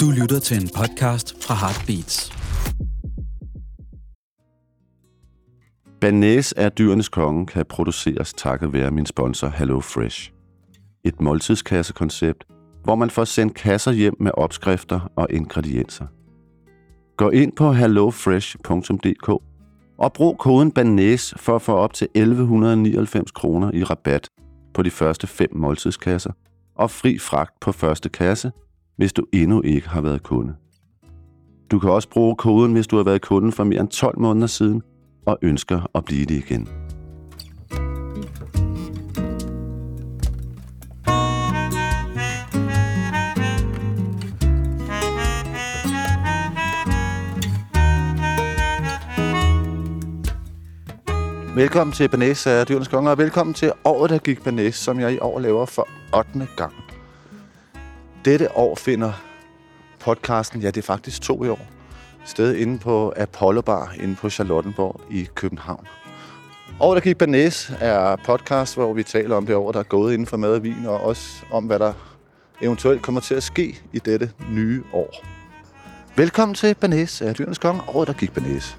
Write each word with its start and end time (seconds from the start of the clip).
Du 0.00 0.10
lytter 0.10 0.38
til 0.38 0.62
en 0.62 0.68
podcast 0.76 1.44
fra 1.44 1.54
Heartbeats. 1.54 2.32
Banæs 6.00 6.54
er 6.56 6.68
dyrenes 6.68 7.08
konge 7.08 7.46
kan 7.46 7.66
produceres 7.68 8.32
takket 8.32 8.72
være 8.72 8.90
min 8.90 9.06
sponsor 9.06 9.48
Hello 9.48 9.80
Fresh. 9.80 10.32
Et 11.04 11.20
måltidskassekoncept, 11.20 12.44
hvor 12.84 12.94
man 12.94 13.10
får 13.10 13.24
sendt 13.24 13.54
kasser 13.54 13.92
hjem 13.92 14.14
med 14.20 14.30
opskrifter 14.34 15.00
og 15.16 15.26
ingredienser. 15.30 16.06
Gå 17.16 17.30
ind 17.30 17.52
på 17.52 17.72
hellofresh.dk 17.72 19.28
og 19.98 20.12
brug 20.12 20.38
koden 20.38 20.72
BANÆS 20.78 21.32
for 21.36 21.56
at 21.56 21.62
få 21.62 21.72
op 21.72 21.92
til 21.92 22.08
1199 22.14 23.30
kroner 23.30 23.70
i 23.74 23.84
rabat 23.84 24.28
på 24.74 24.82
de 24.82 24.90
første 24.90 25.26
fem 25.26 25.50
måltidskasser 25.56 26.32
og 26.74 26.90
fri 26.90 27.18
fragt 27.18 27.60
på 27.60 27.72
første 27.72 28.08
kasse, 28.08 28.52
hvis 29.00 29.12
du 29.12 29.26
endnu 29.32 29.62
ikke 29.62 29.88
har 29.88 30.00
været 30.00 30.22
kunde. 30.22 30.54
Du 31.70 31.78
kan 31.78 31.90
også 31.90 32.08
bruge 32.08 32.36
koden, 32.36 32.72
hvis 32.72 32.86
du 32.86 32.96
har 32.96 33.04
været 33.04 33.22
kunde 33.22 33.52
for 33.52 33.64
mere 33.64 33.80
end 33.80 33.88
12 33.88 34.18
måneder 34.18 34.46
siden 34.46 34.82
og 35.26 35.38
ønsker 35.42 35.90
at 35.94 36.04
blive 36.04 36.26
det 36.26 36.34
igen. 36.34 36.68
Velkommen 51.54 51.94
til 51.94 52.08
Banæs 52.08 52.46
af 52.46 52.66
Dyrenes 52.66 52.88
Konger, 52.88 53.10
og 53.10 53.18
velkommen 53.18 53.54
til 53.54 53.72
året, 53.84 54.10
der 54.10 54.18
gik 54.18 54.44
Banæs, 54.44 54.74
som 54.74 55.00
jeg 55.00 55.12
i 55.14 55.18
år 55.18 55.38
laver 55.38 55.66
for 55.66 55.88
8. 56.16 56.48
gang. 56.56 56.89
Dette 58.24 58.56
år 58.56 58.74
finder 58.74 59.12
podcasten, 60.00 60.60
ja 60.60 60.66
det 60.66 60.76
er 60.76 60.82
faktisk 60.82 61.22
to 61.22 61.44
i 61.44 61.48
år, 61.48 61.66
sted 62.24 62.54
inde 62.54 62.78
på 62.78 63.12
Apollo 63.16 63.60
Bar 63.60 63.94
inde 64.00 64.16
på 64.16 64.30
Charlottenborg 64.30 65.00
i 65.10 65.28
København. 65.34 65.86
Året, 66.80 66.96
der 66.96 67.00
gik 67.00 67.18
Banæs 67.18 67.72
er 67.80 68.16
podcast, 68.16 68.74
hvor 68.74 68.92
vi 68.92 69.02
taler 69.02 69.36
om 69.36 69.46
det 69.46 69.56
år, 69.56 69.72
der 69.72 69.78
er 69.78 69.84
gået 69.84 70.12
inden 70.12 70.26
for 70.26 70.36
mad 70.36 70.54
og 70.54 70.62
vin, 70.62 70.86
og 70.86 71.00
også 71.00 71.44
om, 71.50 71.64
hvad 71.64 71.78
der 71.78 71.92
eventuelt 72.62 73.02
kommer 73.02 73.20
til 73.20 73.34
at 73.34 73.42
ske 73.42 73.80
i 73.92 73.98
dette 73.98 74.30
nye 74.50 74.82
år. 74.92 75.24
Velkommen 76.16 76.54
til 76.54 76.74
Banæs 76.74 77.22
af 77.22 77.34
Dyrenes 77.34 77.58
Konge, 77.58 77.82
året, 77.88 78.08
der 78.08 78.14
gik 78.14 78.34
Banæs. 78.34 78.76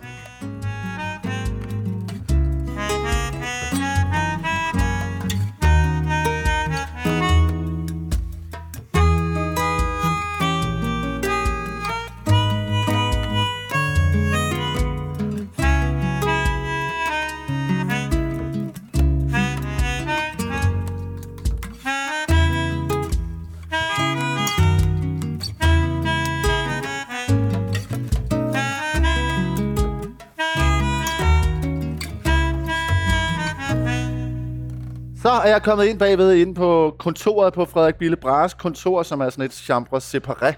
Er 35.41 35.49
jeg 35.49 35.63
kommet 35.63 35.85
ind 35.85 35.99
bagved 35.99 36.33
inde 36.33 36.53
på 36.53 36.95
kontoret 36.99 37.53
på 37.53 37.65
Frederik 37.65 37.95
Bille 37.95 38.15
Brahes 38.15 38.53
kontor, 38.53 39.03
som 39.03 39.21
er 39.21 39.29
sådan 39.29 39.45
et 39.45 39.53
chambre 39.53 39.97
séparé, 39.97 40.53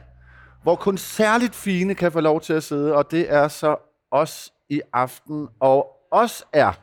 hvor 0.63 0.75
kun 0.75 0.97
særligt 0.97 1.55
fine 1.55 1.95
kan 1.95 2.11
få 2.11 2.19
lov 2.19 2.41
til 2.41 2.53
at 2.53 2.63
sidde, 2.63 2.95
og 2.95 3.11
det 3.11 3.33
er 3.33 3.47
så 3.47 3.75
os 4.11 4.53
i 4.69 4.81
aften. 4.93 5.47
Og 5.59 5.87
os 6.11 6.43
er 6.53 6.73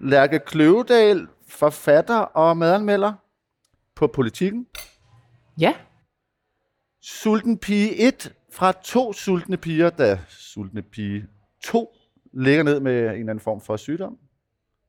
Lærke 0.00 0.38
Kløvedal, 0.38 1.26
forfatter 1.48 2.18
og 2.18 2.56
madanmelder 2.56 3.12
på 3.94 4.06
Politikken. 4.06 4.66
Ja. 5.60 5.74
Sulten 7.02 7.58
Pige 7.58 8.08
1 8.08 8.34
fra 8.52 8.72
to 8.72 9.12
sultne 9.12 9.56
piger, 9.56 9.90
da 9.90 10.20
Sultne 10.28 10.82
Pige 10.82 11.26
2 11.64 11.96
ligger 12.32 12.62
ned 12.62 12.80
med 12.80 12.92
en 12.92 13.08
eller 13.08 13.18
anden 13.20 13.40
form 13.40 13.60
for 13.60 13.76
sygdom. 13.76 14.18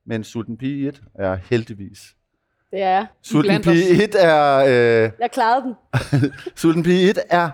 Men 0.05 0.23
Sulten 0.23 0.57
Pige 0.57 0.87
1 0.87 1.03
er 1.15 1.35
heldigvis. 1.35 2.15
Det 2.71 2.81
er 2.81 2.89
jeg. 2.89 3.07
Sulten 3.21 3.61
Pige 3.61 4.03
1 4.03 4.15
er... 4.15 4.55
Øh, 4.57 5.11
Jeg 5.19 5.31
klarede 5.31 5.63
den. 5.63 5.75
Sulten 6.55 6.83
Pige 6.83 7.09
1 7.09 7.19
er, 7.29 7.49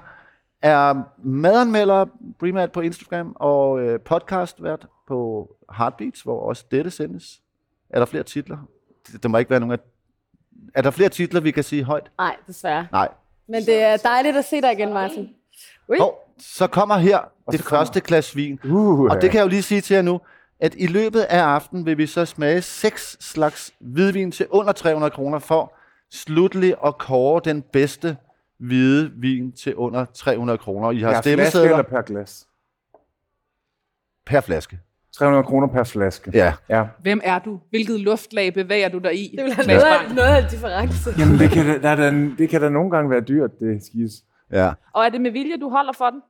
er 0.62 0.94
madanmelder 1.24 2.06
primært 2.40 2.72
på 2.72 2.82
Instagram 2.82 3.36
og 3.36 3.80
øh, 3.82 4.00
podcastvært 4.00 4.86
på 5.08 5.50
Heartbeats, 5.78 6.22
hvor 6.22 6.40
også 6.50 6.66
dette 6.72 6.92
sendes. 6.92 7.42
Er 7.90 8.00
der 8.00 8.06
flere 8.06 8.24
titler? 8.24 8.58
Det- 9.08 9.24
Der 9.24 9.30
må 9.30 9.38
ikke 9.38 9.52
være 9.52 9.60
nogen 9.60 9.74
af... 9.74 9.80
Er 10.76 10.82
der 10.82 10.92
flere 10.92 11.10
titler, 11.10 11.42
vi 11.42 11.52
kan 11.52 11.64
sige 11.64 11.84
højt? 11.84 12.12
Nej, 12.18 12.36
desværre. 12.48 12.88
Nej. 12.92 13.10
Men 13.48 13.66
det 13.66 13.82
er 13.84 13.98
dejligt 13.98 14.38
at 14.38 14.46
se 14.46 14.62
dig 14.62 14.72
igen, 14.72 14.94
Martin. 14.94 15.30
Ui. 15.90 15.98
Og 16.00 16.28
så 16.40 16.68
kommer 16.68 16.98
her 16.98 17.20
det 17.52 17.62
første 17.62 18.02
glas 18.02 18.36
vin. 18.36 18.60
Uh, 18.66 19.00
Og 19.00 19.22
det 19.22 19.32
kan 19.32 19.38
jeg 19.38 19.44
jo 19.44 19.50
lige 19.50 19.62
sige 19.62 19.82
til 19.82 19.96
jer 19.96 20.02
nu, 20.02 20.22
at 20.60 20.76
i 20.78 20.88
løbet 20.88 21.20
af 21.22 21.40
aftenen 21.44 21.86
vil 21.86 21.98
vi 21.98 22.08
så 22.08 22.26
smage 22.26 22.62
seks 22.62 23.18
slags 23.20 23.74
hvidvin 23.80 24.32
til 24.32 24.48
under 24.50 24.72
300 24.74 25.12
kroner 25.12 25.40
for 25.40 25.74
slutlig 26.12 26.76
at 26.86 26.98
kåre 26.98 27.42
den 27.46 27.62
bedste 27.62 28.18
hvide 28.60 29.12
vin 29.16 29.52
til 29.52 29.76
under 29.76 30.06
300 30.14 30.58
kroner. 30.58 30.92
I 30.92 31.00
har 31.00 31.12
per 31.14 31.22
flaske 31.22 31.60
eller 31.60 31.82
per 31.82 32.02
glas? 32.02 32.48
per 34.26 34.42
flaske. 34.42 34.80
300 35.18 35.44
kroner 35.44 35.68
per 35.68 35.84
flaske. 35.84 36.32
Ja. 36.34 36.54
ja. 36.70 36.84
Hvem 37.02 37.22
er 37.24 37.40
du? 37.40 37.60
Hvilket 37.70 38.00
luftlag 38.00 38.54
bevæger 38.54 38.90
du 38.90 38.98
dig 38.98 39.16
i? 39.16 39.36
Det 39.38 39.46
vil 39.46 39.54
have 39.54 39.68
noget, 39.68 39.82
af- 39.82 40.16
noget 40.16 40.30
af 40.30 40.44
en 40.44 40.50
difference. 40.50 41.10
Jamen, 41.20 41.40
det 41.40 41.50
kan, 41.52 41.66
da, 41.66 41.78
der 41.82 41.90
er 41.90 41.96
da, 41.96 42.12
det 42.38 42.50
kan 42.50 42.62
da 42.62 42.70
nogle 42.70 42.92
gange 42.92 43.10
være 43.10 43.22
dyrt, 43.22 43.60
det 43.60 43.84
skis. 43.86 44.12
ja. 44.52 44.72
Og 44.94 45.06
er 45.06 45.10
det 45.10 45.22
med 45.22 45.32
vilje, 45.32 45.58
du 45.58 45.70
holder 45.70 45.94
for 45.94 46.10
den? 46.10 46.22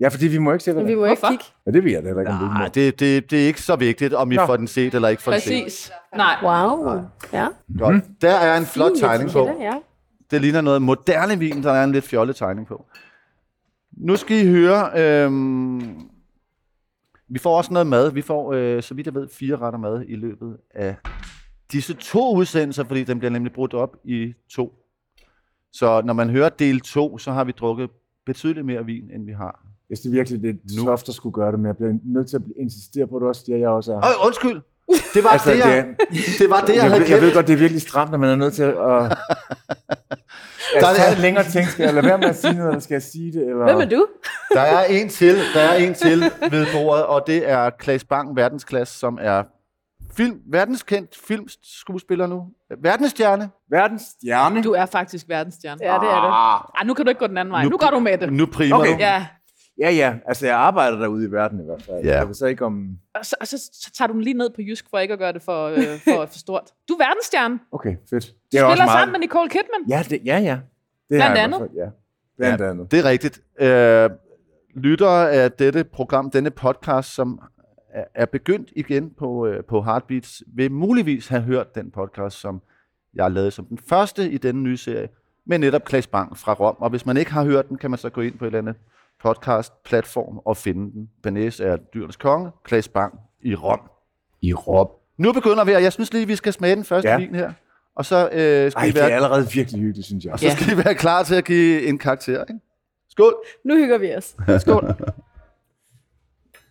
Ja, 0.00 0.08
fordi 0.08 0.26
vi 0.26 0.38
må 0.38 0.52
ikke 0.52 0.64
se, 0.64 0.72
hvad 0.72 0.82
Men 0.82 0.86
vi 0.86 0.92
det 0.92 0.98
må 0.98 1.04
ikke 1.04 1.20
Hvorfor? 1.20 1.32
kigge. 1.32 1.44
Ja, 1.66 1.70
det 1.70 1.84
ved 1.84 1.90
jeg 1.90 2.02
da 2.02 2.08
heller 2.08 2.20
ikke, 2.22 2.32
om 2.32 2.40
vi 2.40 2.44
Nej, 2.44 2.68
det, 2.68 3.00
det, 3.00 3.30
det 3.30 3.42
er 3.42 3.46
ikke 3.46 3.62
så 3.62 3.76
vigtigt, 3.76 4.14
om 4.14 4.32
I 4.32 4.36
Nå. 4.36 4.46
får 4.46 4.56
den 4.56 4.66
set 4.66 4.94
eller 4.94 5.08
ikke 5.08 5.22
får 5.22 5.32
den 5.32 5.40
set. 5.40 5.62
Præcis. 5.64 5.92
Nej. 6.16 6.36
Wow. 6.42 7.00
Ja. 7.32 7.48
Godt. 7.78 8.04
Der 8.20 8.34
er 8.34 8.56
en 8.58 8.66
flot 8.66 8.92
tegning 8.98 9.30
på. 9.30 9.50
Ja. 9.60 9.72
Det 10.30 10.40
ligner 10.40 10.60
noget 10.60 10.82
moderne 10.82 11.38
vin, 11.38 11.62
der 11.62 11.72
er 11.72 11.84
en 11.84 11.92
lidt 11.92 12.04
fjollet 12.04 12.36
tegning 12.36 12.66
på. 12.66 12.86
Nu 13.92 14.16
skal 14.16 14.36
I 14.46 14.48
høre, 14.50 14.90
øhm, 15.24 16.00
vi 17.28 17.38
får 17.38 17.56
også 17.56 17.72
noget 17.72 17.86
mad. 17.86 18.12
Vi 18.12 18.22
får, 18.22 18.52
øh, 18.52 18.82
så 18.82 18.94
vidt 18.94 19.06
jeg 19.06 19.14
ved, 19.14 19.28
fire 19.28 19.56
retter 19.56 19.78
mad 19.78 20.04
i 20.08 20.16
løbet 20.16 20.56
af 20.74 20.96
disse 21.72 21.94
to 21.94 22.36
udsendelser, 22.36 22.84
fordi 22.84 23.04
den 23.04 23.18
bliver 23.18 23.30
nemlig 23.30 23.52
brudt 23.52 23.74
op 23.74 23.96
i 24.04 24.34
to. 24.50 24.74
Så 25.72 26.02
når 26.04 26.12
man 26.12 26.30
hører 26.30 26.48
del 26.48 26.80
2, 26.80 27.18
så 27.18 27.32
har 27.32 27.44
vi 27.44 27.52
drukket 27.52 27.90
betydeligt 28.26 28.66
mere 28.66 28.84
vin, 28.84 29.10
end 29.10 29.24
vi 29.26 29.32
har. 29.32 29.65
Hvis 29.88 30.00
det 30.00 30.12
virkelig 30.12 30.42
det 30.42 30.50
er 30.50 30.54
Nu. 30.76 30.84
soft 30.84 31.08
at 31.08 31.14
skulle 31.14 31.32
gøre 31.32 31.52
det, 31.52 31.58
men 31.60 31.66
jeg 31.66 31.76
bliver 31.76 31.92
nødt 32.04 32.28
til 32.30 32.36
at 32.36 32.42
insistere 32.60 33.06
på, 33.06 33.18
du 33.18 33.28
også 33.28 33.42
siger, 33.44 33.58
jeg 33.58 33.68
også 33.68 33.92
er. 33.92 33.96
Øj, 33.96 34.26
undskyld! 34.26 34.60
Det 35.14 35.24
var 35.24 35.30
Altså, 35.30 35.50
det, 35.50 35.58
jeg, 35.58 35.86
det, 36.38 36.50
var 36.50 36.60
det, 36.60 36.68
jeg, 36.68 36.76
jeg, 36.76 36.90
havde 36.90 37.10
jeg 37.10 37.20
ved 37.22 37.34
godt, 37.34 37.46
det 37.46 37.52
er 37.52 37.56
virkelig 37.56 37.82
stramt, 37.82 38.10
når 38.10 38.18
man 38.18 38.30
er 38.30 38.36
nødt 38.36 38.54
til 38.54 38.62
at... 38.62 38.72
at 40.76 40.80
Der 40.80 40.88
jeg 40.88 41.08
er- 41.10 41.14
en 41.16 41.22
længere 41.22 41.44
ting. 41.44 41.66
Skal 41.68 41.84
jeg 41.84 41.94
lade 41.94 42.06
være 42.06 42.18
med 42.18 42.28
at 42.28 42.36
sige 42.36 42.54
noget, 42.54 42.68
eller 42.68 42.80
skal 42.80 42.94
jeg 42.94 43.02
sige 43.02 43.32
det? 43.32 43.40
Eller? 43.48 43.64
Hvem 43.64 43.80
er 43.80 43.84
du? 43.84 44.06
Der 44.54 44.60
er 44.60 44.84
en 44.84 45.08
til, 45.08 45.36
der 45.54 45.60
er 45.60 45.74
en 45.76 45.94
til 45.94 46.20
ved 46.50 46.66
bordet, 46.74 47.04
og 47.06 47.22
det 47.26 47.50
er 47.50 47.70
Klaas 47.70 48.04
Bang, 48.04 48.36
verdensklasse, 48.36 48.98
som 48.98 49.18
er 49.20 49.42
film, 50.16 50.38
verdenskendt 50.50 51.16
filmskuespiller 51.26 52.26
nu. 52.26 52.42
Verdensstjerne. 52.82 53.50
Verdens 53.70 54.02
stjerne. 54.02 54.62
Du 54.62 54.72
er 54.72 54.86
faktisk 54.86 55.28
verdensstjerne. 55.28 55.78
Ja, 55.84 55.94
det 55.94 56.08
er 56.10 56.20
du. 56.20 56.26
Ej, 56.78 56.84
nu 56.84 56.94
kan 56.94 57.04
du 57.04 57.08
ikke 57.08 57.18
gå 57.18 57.26
den 57.26 57.38
anden 57.38 57.52
vej. 57.52 57.64
Nu 57.64 57.76
går 57.78 57.90
du 57.90 57.98
med 57.98 58.18
det. 58.18 58.32
Nu 58.32 58.46
primer 58.46 58.76
Okay. 58.78 58.92
du. 58.92 58.96
Ja. 58.98 59.26
Ja, 59.78 59.90
ja. 59.90 60.14
Altså, 60.26 60.46
jeg 60.46 60.56
arbejder 60.56 60.98
derude 60.98 61.26
i 61.28 61.30
verden 61.32 61.60
i 61.60 61.64
hvert 61.64 61.82
fald. 61.82 62.04
Ja. 62.04 62.16
Jeg 62.16 62.26
ved 62.26 62.34
så 62.34 62.46
ikke 62.46 62.64
om... 62.64 62.98
Og 63.14 63.26
så, 63.26 63.36
og 63.40 63.46
så, 63.46 63.58
så 63.72 63.90
tager 63.98 64.06
du 64.06 64.12
den 64.12 64.22
lige 64.22 64.34
ned 64.34 64.50
på 64.50 64.60
jysk, 64.62 64.84
for 64.90 64.98
ikke 64.98 65.12
at 65.12 65.18
gøre 65.18 65.32
det 65.32 65.42
for, 65.42 65.66
øh, 65.66 65.76
for, 66.04 66.26
for 66.26 66.38
stort. 66.38 66.62
Du 66.88 66.94
er 66.94 66.98
verdensstjerne. 66.98 67.58
Okay, 67.72 67.96
fedt. 68.10 68.24
Det 68.24 68.32
Du 68.52 68.56
er 68.58 68.64
også 68.64 68.72
spiller 68.74 68.84
meget... 68.84 68.98
sammen 69.00 69.12
med 69.12 69.20
Nicole 69.20 69.48
Kidman. 69.50 69.88
Ja, 69.88 70.02
det, 70.10 70.20
ja, 70.24 70.38
ja. 70.38 70.58
Det 71.08 71.16
Blandt 71.16 71.38
andet? 71.38 71.58
fald, 71.60 71.70
Ja, 71.76 71.86
blandt 72.38 72.60
ja. 72.60 72.70
andet. 72.70 72.90
Det 72.90 72.98
er 72.98 73.04
rigtigt. 73.04 73.42
Øh, 73.60 74.10
lyttere 74.82 75.30
af 75.32 75.52
dette 75.52 75.84
program, 75.84 76.30
denne 76.30 76.50
podcast, 76.50 77.14
som 77.14 77.40
er- 78.14 78.26
begyndt 78.26 78.72
igen 78.76 79.10
på, 79.18 79.46
øh, 79.46 79.64
på 79.64 79.82
Heartbeats, 79.82 80.42
vil 80.46 80.72
muligvis 80.72 81.28
have 81.28 81.42
hørt 81.42 81.74
den 81.74 81.90
podcast, 81.90 82.40
som 82.40 82.62
jeg 83.14 83.30
lavet 83.30 83.52
som 83.52 83.64
den 83.64 83.78
første 83.88 84.30
i 84.30 84.38
denne 84.38 84.62
nye 84.62 84.76
serie, 84.76 85.08
med 85.46 85.58
netop 85.58 85.84
Klaas 85.84 86.06
Bang 86.06 86.36
fra 86.38 86.52
Rom. 86.52 86.76
Og 86.78 86.90
hvis 86.90 87.06
man 87.06 87.16
ikke 87.16 87.32
har 87.32 87.44
hørt 87.44 87.68
den, 87.68 87.78
kan 87.78 87.90
man 87.90 87.98
så 87.98 88.10
gå 88.10 88.20
ind 88.20 88.38
på 88.38 88.44
et 88.44 88.46
eller 88.46 88.58
andet 88.58 88.74
podcast-platform 89.26 90.38
og 90.44 90.56
finde 90.56 90.92
den. 90.92 91.10
Banæs 91.22 91.60
er 91.60 91.76
dyrenes 91.76 92.16
konge, 92.16 92.50
Klaas 92.64 92.88
Bang 92.88 93.14
i 93.42 93.54
Rom. 93.54 93.80
I 94.42 94.54
Rom. 94.54 94.88
Nu 95.18 95.32
begynder 95.32 95.64
vi, 95.64 95.72
og 95.72 95.82
jeg 95.82 95.92
synes 95.92 96.12
lige, 96.12 96.26
vi 96.26 96.36
skal 96.36 96.52
smage 96.52 96.76
den 96.76 96.84
første 96.84 97.08
ja. 97.08 97.14
Ja. 97.14 97.20
vin 97.26 97.34
her. 97.34 97.52
Og 97.94 98.04
så, 98.04 98.28
øh, 98.32 98.70
skal 98.70 98.72
Ej, 98.76 98.84
I 98.84 98.90
det 98.90 98.96
er 98.96 99.02
være, 99.02 99.10
allerede 99.10 99.50
virkelig 99.52 99.80
hyggeligt, 99.80 100.06
synes 100.06 100.24
jeg. 100.24 100.32
og 100.32 100.38
så 100.38 100.50
skal 100.50 100.72
I 100.72 100.84
være 100.84 100.94
klar 100.94 101.22
til 101.22 101.34
at 101.34 101.44
give 101.44 101.86
en 101.86 101.98
karakter. 101.98 102.44
Ikke? 102.44 102.60
Skål! 103.10 103.34
Nu 103.64 103.76
hygger 103.76 103.98
vi 103.98 104.14
os. 104.14 104.36
Skål. 104.62 104.94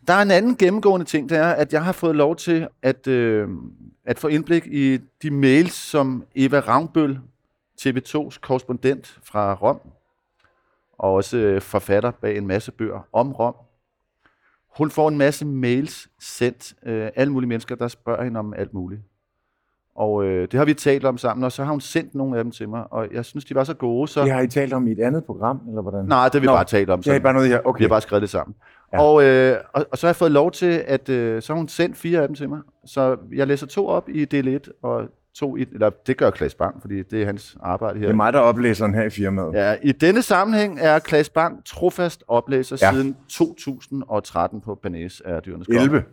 Der 0.08 0.14
er 0.14 0.22
en 0.22 0.32
anden 0.32 0.56
gennemgående 0.56 1.06
ting, 1.06 1.30
det 1.30 1.38
er, 1.38 1.48
at 1.52 1.74
jeg 1.74 1.84
har 1.84 1.92
fået 1.92 2.16
lov 2.16 2.36
til 2.36 2.68
at, 2.82 3.08
øh, 3.08 3.48
at 4.06 4.20
få 4.20 4.28
indblik 4.28 4.68
i 4.68 5.00
de 5.24 5.32
mails, 5.32 5.74
som 5.74 6.26
Eva 6.36 6.60
Ravnbøl, 6.60 7.20
TV2's 7.82 8.40
korrespondent 8.42 9.20
fra 9.24 9.54
Rom, 9.54 9.80
og 10.98 11.14
også 11.14 11.38
øh, 11.38 11.62
forfatter 11.62 12.12
bag 12.12 12.38
en 12.38 12.48
masse 12.48 12.72
bøger 12.72 13.08
om 13.14 13.32
Rom. 13.34 13.56
Hun 14.78 14.92
får 14.92 15.08
en 15.08 15.18
masse 15.18 15.46
mails 15.46 16.08
sendt, 16.20 16.74
øh, 16.86 17.10
alle 17.16 17.34
mulige 17.34 17.50
mennesker, 17.50 17.76
der 17.76 17.88
spørger 17.88 18.24
hende 18.24 18.40
om 18.40 18.54
alt 18.58 18.74
muligt. 18.74 19.02
Og 19.96 20.24
øh, 20.26 20.48
det 20.52 20.54
har 20.58 20.66
vi 20.66 20.74
talt 20.74 21.06
om 21.06 21.18
sammen, 21.18 21.44
og 21.44 21.52
så 21.52 21.64
har 21.64 21.72
hun 21.72 21.82
sendt 21.82 22.16
nogle 22.16 22.38
af 22.38 22.44
dem 22.44 22.52
til 22.52 22.70
mig, 22.70 22.84
og 22.94 23.08
jeg 23.14 23.26
synes, 23.26 23.46
de 23.46 23.56
var 23.56 23.64
så 23.64 23.74
gode, 23.74 24.08
så... 24.08 24.24
Det 24.24 24.32
har 24.32 24.42
I 24.42 24.48
talt 24.48 24.74
om 24.74 24.88
i 24.88 24.92
et 24.92 25.00
andet 25.00 25.26
program, 25.26 25.62
eller 25.68 25.82
hvordan? 25.82 26.06
Nej, 26.06 26.26
det 26.26 26.34
har 26.34 26.40
vi 26.40 26.46
Nå, 26.46 26.54
bare 26.54 26.64
talt 26.66 26.90
om. 26.90 27.00
Det 27.00 27.08
er 27.08 27.12
sammen. 27.12 27.24
bare 27.24 27.34
noget, 27.34 27.50
jeg... 27.50 27.58
Vi 27.60 27.70
Okay. 27.70 27.82
har 27.84 27.90
bare 27.90 28.02
skrevet 28.02 28.22
det 28.22 28.30
sammen. 28.30 28.56
Ja. 28.94 29.02
Og, 29.02 29.24
øh, 29.24 29.58
og, 29.74 29.86
og 29.92 29.98
så 29.98 30.08
har 30.08 30.10
jeg 30.10 30.16
fået 30.16 30.32
lov 30.32 30.52
til, 30.52 30.84
at 30.88 31.10
øh, 31.10 31.42
så 31.42 31.54
har 31.54 31.58
hun 31.58 31.68
sendt 31.68 31.98
fire 31.98 32.22
af 32.22 32.28
dem 32.28 32.36
til 32.36 32.50
mig. 32.50 32.60
Så 32.86 33.18
jeg 33.34 33.48
læser 33.48 33.68
to 33.68 33.88
op 33.88 34.10
i 34.10 34.26
del 34.26 34.48
1, 34.48 34.70
og 34.82 35.04
to 35.36 35.58
i, 35.58 35.66
eller 35.74 35.90
det 35.90 36.18
gør 36.18 36.30
Klaas 36.30 36.56
Bang, 36.56 36.82
fordi 36.82 37.04
det 37.04 37.22
er 37.22 37.26
hans 37.26 37.58
arbejde 37.60 38.00
her. 38.00 38.06
Det 38.06 38.12
er 38.12 38.16
mig, 38.16 38.34
der 38.34 38.40
er 38.40 38.44
oplæseren 38.44 38.94
her 38.94 39.04
i 39.04 39.10
firmaet. 39.10 39.54
Ja, 39.54 39.76
I 39.84 39.92
denne 39.92 40.22
sammenhæng 40.22 40.80
er 40.80 41.00
Klaas 41.00 41.30
Bang 41.30 41.66
trofast 41.66 42.24
oplæser 42.28 42.78
Ja. 42.82 42.88
ja. 42.88 42.94
siden 42.94 43.16
2013 43.30 44.62
på 44.62 44.76
Banæs 44.76 45.22
er 45.26 45.40
dyrenes 45.40 45.68
konge. 45.68 45.82
11. 45.82 46.04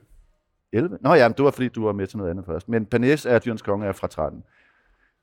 11? 0.72 0.98
Nå 1.00 1.14
ja, 1.14 1.28
men 1.28 1.34
det 1.36 1.44
var 1.44 1.50
fordi, 1.50 1.69
du 1.69 1.84
var 1.84 1.92
med 1.92 2.06
til 2.06 2.19
noget 2.19 2.30
andet 2.30 2.44
først. 2.46 2.69
Men 2.69 2.84
Banæs 2.84 3.26
er 3.26 3.38
dyrenes 3.38 3.62
konge 3.62 3.86
er 3.86 3.92
fra 3.92 4.06
13. 4.06 4.42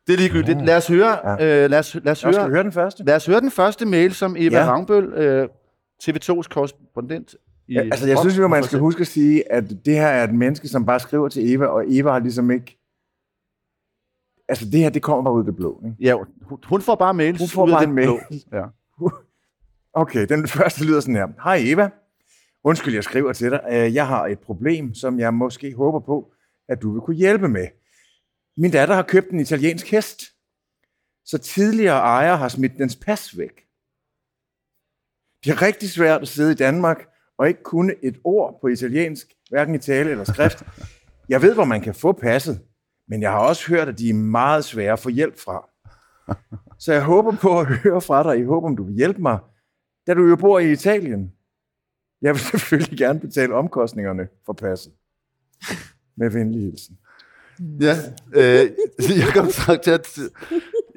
Det 0.08 0.14
er 0.14 0.18
ligegyldigt. 0.18 0.66
Lad 0.66 0.78
os 0.78 0.88
høre, 0.88 1.18
Ja. 1.24 1.46
ja. 1.46 1.64
øh, 1.64 1.70
lad 1.70 1.80
os, 1.80 1.98
lad 2.04 2.12
os 2.12 2.24
høre, 2.24 2.50
høre 2.50 2.64
den 2.64 2.72
første. 2.72 3.04
lad 3.04 3.16
os 3.16 3.26
høre 3.26 3.40
den 3.42 3.52
første 3.52 3.86
mail, 3.86 4.14
som 4.14 4.36
Eva 4.38 4.58
Ja. 4.58 4.64
ja. 4.64 4.72
Ravnbøl, 4.72 5.04
øh, 5.06 5.48
TV2's 6.04 6.42
korrespondent 6.50 7.36
i 7.68 7.74
Ja, 7.74 7.82
altså, 7.82 8.08
jeg 8.08 8.18
synes 8.18 8.38
jo, 8.38 8.48
man 8.48 8.64
skal 8.64 8.80
huske 8.80 9.02
at 9.02 9.08
sige, 9.08 9.52
at 9.52 9.64
det 9.86 9.94
her 9.96 10.08
er 10.08 10.24
et 10.24 10.34
menneske, 10.34 10.68
som 10.68 10.86
bare 10.86 11.00
skriver 11.00 11.28
til 11.28 11.54
Eva, 11.54 11.66
og 11.66 11.84
Eva 11.88 12.12
har 12.12 12.20
ligesom 12.20 12.52
ikke... 12.52 12.79
Altså, 14.50 14.66
det 14.66 14.80
her, 14.80 14.90
det 14.90 15.02
kommer 15.02 15.24
bare 15.24 15.34
ud 15.34 15.40
af 15.40 15.46
det 15.46 15.56
blå. 15.56 15.82
Ikke? 15.86 15.96
Ja, 16.00 16.16
hun, 16.64 16.82
får 16.82 16.96
bare 16.96 17.14
mails 17.14 17.40
Hun 17.40 17.48
får 17.50 17.66
ud 17.66 17.70
af 17.70 17.74
bare 17.74 17.82
det 17.82 17.90
en 17.90 17.96
mail. 17.96 18.08
blå. 18.08 18.20
Ja. 18.58 18.66
Okay, 19.94 20.26
den 20.30 20.48
første 20.48 20.86
lyder 20.86 21.00
sådan 21.00 21.16
her. 21.16 21.28
Hej 21.44 21.58
Eva. 21.64 21.90
Undskyld, 22.64 22.94
jeg 22.94 23.04
skriver 23.04 23.34
til 23.34 23.52
dig. 23.52 23.62
Øh, 23.72 23.94
Jeg 23.96 24.08
har 24.08 24.28
et 24.28 24.40
problem, 24.40 24.94
som 24.94 25.20
jeg 25.20 25.34
måske 25.34 25.74
håber 25.76 26.00
på, 26.00 26.32
at 26.70 26.82
du 26.82 26.92
vil 26.92 27.02
kunne 27.02 27.16
hjælpe 27.16 27.48
med. 27.50 27.68
Min 28.58 28.72
datter 28.72 28.96
har 28.96 29.02
købt 29.02 29.30
en 29.30 29.40
italiensk 29.40 29.92
hest, 29.92 30.22
så 31.26 31.38
tidligere 31.38 31.98
ejer 32.00 32.36
har 32.36 32.48
smidt 32.48 32.72
dens 32.78 32.96
pas 32.96 33.38
væk. 33.38 33.66
Det 35.44 35.52
er 35.52 35.62
rigtig 35.62 35.90
svært 35.90 36.22
at 36.22 36.28
sidde 36.28 36.52
i 36.52 36.56
Danmark 36.56 36.98
og 37.38 37.48
ikke 37.48 37.64
kunne 37.64 37.94
et 38.04 38.20
ord 38.24 38.58
på 38.62 38.68
italiensk, 38.68 39.28
hverken 39.50 39.76
i 39.76 39.80
tale 39.80 40.12
eller 40.12 40.24
skrift. 40.24 40.64
Jeg 41.30 41.42
ved, 41.42 41.54
hvor 41.54 41.66
man 41.66 41.82
kan 41.82 41.96
få 41.96 42.12
passet, 42.12 42.60
men 43.10 43.22
jeg 43.22 43.32
har 43.32 43.40
også 43.40 43.68
hørt, 43.68 43.88
at 43.88 43.98
de 44.00 44.10
er 44.10 44.14
meget 44.14 44.66
svære 44.66 44.94
at 44.94 45.00
få 45.00 45.10
hjælp 45.10 45.40
fra. 45.40 45.70
Så 46.84 46.94
jeg 46.94 47.04
håber 47.04 47.32
på 47.32 47.60
at 47.60 47.68
høre 47.68 48.02
fra 48.02 48.24
dig. 48.24 48.40
Jeg 48.40 48.48
håber, 48.48 48.68
om 48.68 48.76
du 48.76 48.84
vil 48.84 48.96
hjælpe 48.96 49.22
mig, 49.22 49.40
da 50.08 50.14
du 50.14 50.28
jo 50.28 50.36
bor 50.36 50.60
i 50.60 50.72
Italien. 50.72 51.32
Jeg 52.22 52.34
vil 52.34 52.42
selvfølgelig 52.52 52.98
gerne 52.98 53.20
betale 53.20 53.54
omkostningerne 53.54 54.28
for 54.46 54.54
passet. 54.54 54.94
Med 56.18 56.30
venlig 56.30 56.62
hilsen. 56.62 56.98
ja. 57.60 57.96
Øh, 58.34 58.72
jeg 59.20 59.34
kom 59.34 59.48
til 59.84 59.92
at, 59.92 60.20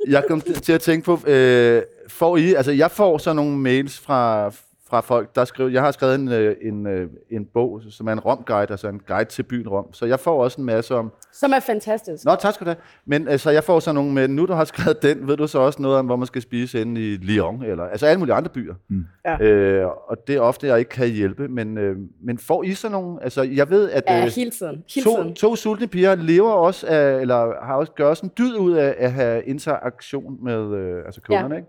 jeg 0.08 0.24
kom 0.28 0.40
til 0.40 0.72
at 0.72 0.80
tænke 0.80 1.04
på, 1.04 1.26
øh, 1.26 1.82
får 2.08 2.36
I, 2.36 2.54
altså 2.54 2.72
jeg 2.72 2.90
får 2.90 3.18
så 3.18 3.32
nogle 3.32 3.58
mails 3.58 4.00
fra, 4.00 4.52
fra 4.92 5.00
folk, 5.00 5.34
der 5.34 5.44
skriver, 5.44 5.70
jeg 5.70 5.82
har 5.82 5.90
skrevet 5.90 6.14
en, 6.14 6.28
øh, 6.32 6.56
en, 6.62 6.86
øh, 6.86 7.08
en 7.30 7.44
bog, 7.54 7.80
som 7.90 8.06
er 8.08 8.12
en 8.12 8.20
Rom-guide, 8.20 8.70
altså 8.70 8.88
en 8.88 9.00
guide 9.06 9.24
til 9.30 9.42
byen 9.42 9.68
Rom. 9.68 9.92
Så 9.92 10.06
jeg 10.06 10.20
får 10.20 10.44
også 10.44 10.60
en 10.60 10.64
masse 10.64 10.94
om, 10.94 11.12
Som 11.32 11.52
er 11.52 11.60
fantastisk. 11.60 12.24
Nå, 12.24 12.34
tak 12.34 12.54
skal 12.54 12.64
du 12.64 12.70
have. 12.70 12.76
Men 13.06 13.28
altså, 13.28 13.50
jeg 13.50 13.64
får 13.64 13.80
så 13.80 13.92
nogle 13.92 14.12
med, 14.12 14.28
nu 14.28 14.46
du 14.46 14.52
har 14.52 14.64
skrevet 14.64 15.02
den, 15.02 15.28
ved 15.28 15.36
du 15.36 15.46
så 15.46 15.58
også 15.58 15.82
noget 15.82 15.98
om, 15.98 16.06
hvor 16.06 16.16
man 16.16 16.26
skal 16.26 16.42
spise 16.42 16.80
inde 16.80 17.12
i 17.12 17.16
Lyon, 17.16 17.62
eller 17.62 17.84
altså 17.84 18.06
alle 18.06 18.18
mulige 18.18 18.34
andre 18.34 18.48
byer. 18.50 18.74
Mm. 18.88 19.04
Ja. 19.24 19.42
Øh, 19.44 19.86
og 20.08 20.16
det 20.26 20.36
er 20.36 20.40
ofte, 20.40 20.66
jeg 20.66 20.78
ikke 20.78 20.88
kan 20.88 21.08
hjælpe, 21.08 21.48
men, 21.48 21.78
øh, 21.78 21.96
men 22.24 22.38
får 22.38 22.62
I 22.62 22.74
så 22.74 22.88
nogle, 22.88 23.22
altså 23.22 23.42
jeg 23.42 23.70
ved, 23.70 23.90
at 23.90 24.02
Ja, 24.08 24.24
øh, 24.24 24.32
hele 24.36 24.50
tiden. 24.50 24.84
Hele 24.94 25.04
to, 25.04 25.16
tiden. 25.16 25.34
to 25.34 25.56
sultne 25.56 25.86
piger 25.86 26.14
lever 26.14 26.52
også 26.52 26.86
af, 26.86 27.20
eller 27.20 27.64
har 27.64 27.74
også 27.74 27.92
gør 27.92 28.14
sådan 28.14 28.28
en 28.28 28.32
dyd 28.38 28.56
ud 28.56 28.72
af 28.72 28.94
at 28.98 29.12
have 29.12 29.42
interaktion 29.42 30.38
med 30.44 30.74
øh, 30.74 31.02
altså 31.06 31.20
kunderne, 31.20 31.56
ikke? 31.56 31.68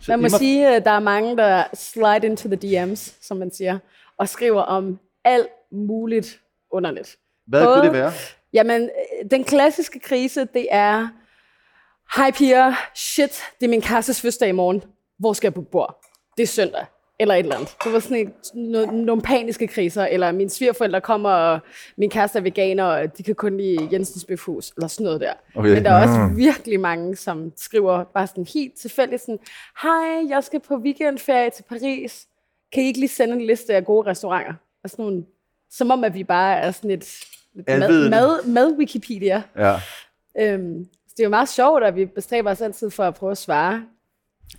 Så 0.00 0.12
Man 0.12 0.20
må 0.22 0.28
sige, 0.28 0.68
at 0.68 0.84
der 0.84 0.90
er 0.90 1.00
mange, 1.00 1.36
der 1.36 1.64
slide 1.74 2.26
into 2.26 2.48
the 2.48 2.58
DM's, 2.84 3.14
som 3.26 3.36
man 3.36 3.50
siger, 3.54 3.78
og 4.18 4.28
skriver 4.28 4.62
om 4.62 4.98
alt 5.24 5.48
muligt 5.72 6.40
underligt. 6.70 7.16
hvad 7.46 7.64
både- 7.64 7.74
kunne 7.76 7.84
det 7.84 7.92
være? 7.92 8.12
Jamen, 8.52 8.82
øh, 8.82 9.30
den 9.30 9.44
klassiske 9.44 10.00
krise, 10.00 10.44
det 10.54 10.66
er, 10.70 11.08
hej 12.16 12.30
piger, 12.30 12.74
shit, 12.94 13.42
det 13.60 13.66
er 13.66 13.70
min 13.70 13.80
kærestes 13.82 14.20
fødselsdag 14.20 14.48
i 14.48 14.52
morgen. 14.52 14.82
Hvor 15.18 15.32
skal 15.32 15.46
jeg 15.48 15.54
på 15.54 15.62
bord? 15.62 16.04
Det 16.36 16.42
er 16.42 16.46
søndag. 16.46 16.86
Eller 17.18 17.34
et 17.34 17.38
eller 17.38 17.56
andet. 17.56 17.76
Det 17.84 17.92
var 17.92 17.98
sådan 17.98 18.16
et, 18.16 18.32
no, 18.54 18.86
nogle 18.86 19.22
paniske 19.22 19.66
kriser, 19.66 20.04
eller 20.04 20.32
mine 20.32 20.50
svigerforældre 20.50 21.00
kommer, 21.00 21.30
og 21.30 21.60
min 21.96 22.10
kæreste 22.10 22.38
er 22.38 22.42
veganer, 22.42 22.84
og 22.84 23.18
de 23.18 23.22
kan 23.22 23.34
kun 23.34 23.56
lide 23.56 23.88
Jensens 23.92 24.24
Bøfhus, 24.24 24.72
eller 24.76 24.88
sådan 24.88 25.04
noget 25.04 25.20
der. 25.20 25.32
Okay. 25.54 25.74
Men 25.74 25.84
der 25.84 25.90
er 25.90 26.02
også 26.02 26.34
virkelig 26.36 26.80
mange, 26.80 27.16
som 27.16 27.52
skriver 27.56 28.04
bare 28.04 28.26
sådan 28.26 28.46
helt 28.54 28.74
tilfældigt 28.74 29.22
sådan, 29.22 29.38
hej, 29.82 30.28
jeg 30.28 30.44
skal 30.44 30.60
på 30.60 30.76
weekendferie 30.76 31.50
til 31.50 31.62
Paris. 31.62 32.26
Kan 32.72 32.82
I 32.82 32.86
ikke 32.86 33.00
lige 33.00 33.08
sende 33.08 33.34
en 33.34 33.40
liste 33.40 33.74
af 33.74 33.84
gode 33.84 34.10
restauranter? 34.10 34.54
Og 34.84 34.90
sådan 34.90 35.04
nogle, 35.04 35.24
som 35.70 35.90
om, 35.90 36.04
at 36.04 36.14
vi 36.14 36.24
bare 36.24 36.58
er 36.58 36.70
sådan 36.70 36.90
et, 36.90 37.04
et 37.58 37.64
mad, 37.78 38.10
mad, 38.10 38.46
mad 38.46 38.76
Wikipedia. 38.78 39.42
Ja. 39.56 39.74
Øhm, 40.38 40.84
så 40.84 41.14
det 41.16 41.22
er 41.22 41.24
jo 41.24 41.30
meget 41.30 41.48
sjovt, 41.48 41.84
at 41.84 41.96
vi 41.96 42.04
bestræber 42.06 42.50
os 42.50 42.60
altid 42.60 42.90
for 42.90 43.04
at 43.04 43.14
prøve 43.14 43.30
at 43.30 43.38
svare. 43.38 43.84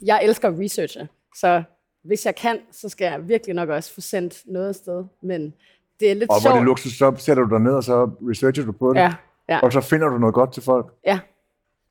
Jeg 0.01 0.23
elsker 0.23 0.47
at 0.47 0.59
researche, 0.59 1.07
så 1.35 1.63
hvis 2.05 2.25
jeg 2.25 2.35
kan, 2.35 2.59
så 2.71 2.89
skal 2.89 3.05
jeg 3.05 3.27
virkelig 3.27 3.55
nok 3.55 3.69
også 3.69 3.93
få 3.93 4.01
sendt 4.01 4.41
noget 4.45 4.69
afsted. 4.69 5.03
Men 5.21 5.53
det 5.99 6.11
er 6.11 6.15
lidt 6.15 6.29
Og 6.29 6.35
hvor 6.35 6.39
sjovt. 6.49 6.53
det 6.55 6.59
er 6.61 6.65
luksus, 6.65 6.93
så 6.97 7.13
sætter 7.17 7.43
du 7.43 7.49
dig 7.55 7.59
ned, 7.63 7.73
og 7.73 7.83
så 7.83 8.09
researcher 8.29 8.65
du 8.65 8.71
på 8.71 8.93
det. 8.93 8.99
Ja, 8.99 9.13
ja, 9.49 9.59
Og 9.59 9.73
så 9.73 9.81
finder 9.81 10.07
du 10.07 10.17
noget 10.17 10.35
godt 10.35 10.53
til 10.53 10.63
folk. 10.63 10.93
ja. 11.05 11.19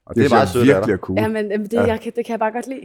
Og 0.06 0.14
det, 0.16 0.24
er 0.24 0.28
meget 0.30 0.48
sødt 0.48 0.66
virkelig 0.66 0.92
er 0.92 0.96
cool. 0.96 1.18
ja 1.18 1.28
men 1.28 1.50
det, 1.50 1.72
Ja. 1.72 1.82
jeg 1.82 2.00
kan, 2.00 2.12
det 2.16 2.24
kan 2.26 2.32
jeg 2.32 2.38
bare 2.38 2.52
godt 2.52 2.66
lide. 2.66 2.80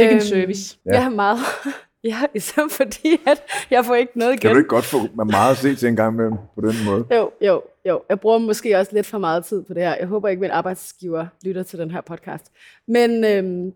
En 0.00 0.10
Øhm, 0.12 0.20
service. 0.20 0.76
Ja. 0.86 0.92
Ja, 0.94 1.02
ja 1.02 1.08
meget. 1.08 1.38
ja, 2.04 2.16
især 2.34 2.62
fordi, 2.70 3.20
at 3.26 3.42
jeg 3.70 3.84
får 3.84 3.94
ikke 3.94 4.18
noget 4.18 4.32
igen. 4.32 4.40
Kan 4.40 4.50
du 4.50 4.56
ikke 4.56 4.68
godt 4.68 4.84
få 4.84 4.98
meget 5.24 5.50
at 5.50 5.56
se 5.56 5.74
til 5.74 5.88
en 5.88 5.96
gang 5.96 6.14
imellem 6.14 6.36
på 6.54 6.60
den 6.60 6.74
måde? 6.86 7.06
Jo, 7.16 7.30
jo, 7.40 7.62
jo. 7.88 8.02
Jeg 8.08 8.20
bruger 8.20 8.38
måske 8.38 8.78
også 8.78 8.92
lidt 8.94 9.06
for 9.06 9.18
meget 9.18 9.44
tid 9.44 9.62
på 9.62 9.74
det 9.74 9.82
her. 9.82 9.96
Jeg 10.00 10.06
håber 10.06 10.28
ikke, 10.28 10.40
min 10.40 10.50
arbejdsgiver 10.50 11.26
lytter 11.44 11.62
til 11.62 11.78
den 11.78 11.90
her 11.90 12.00
podcast. 12.00 12.44
Men, 12.88 13.24
øhm, 13.24 13.74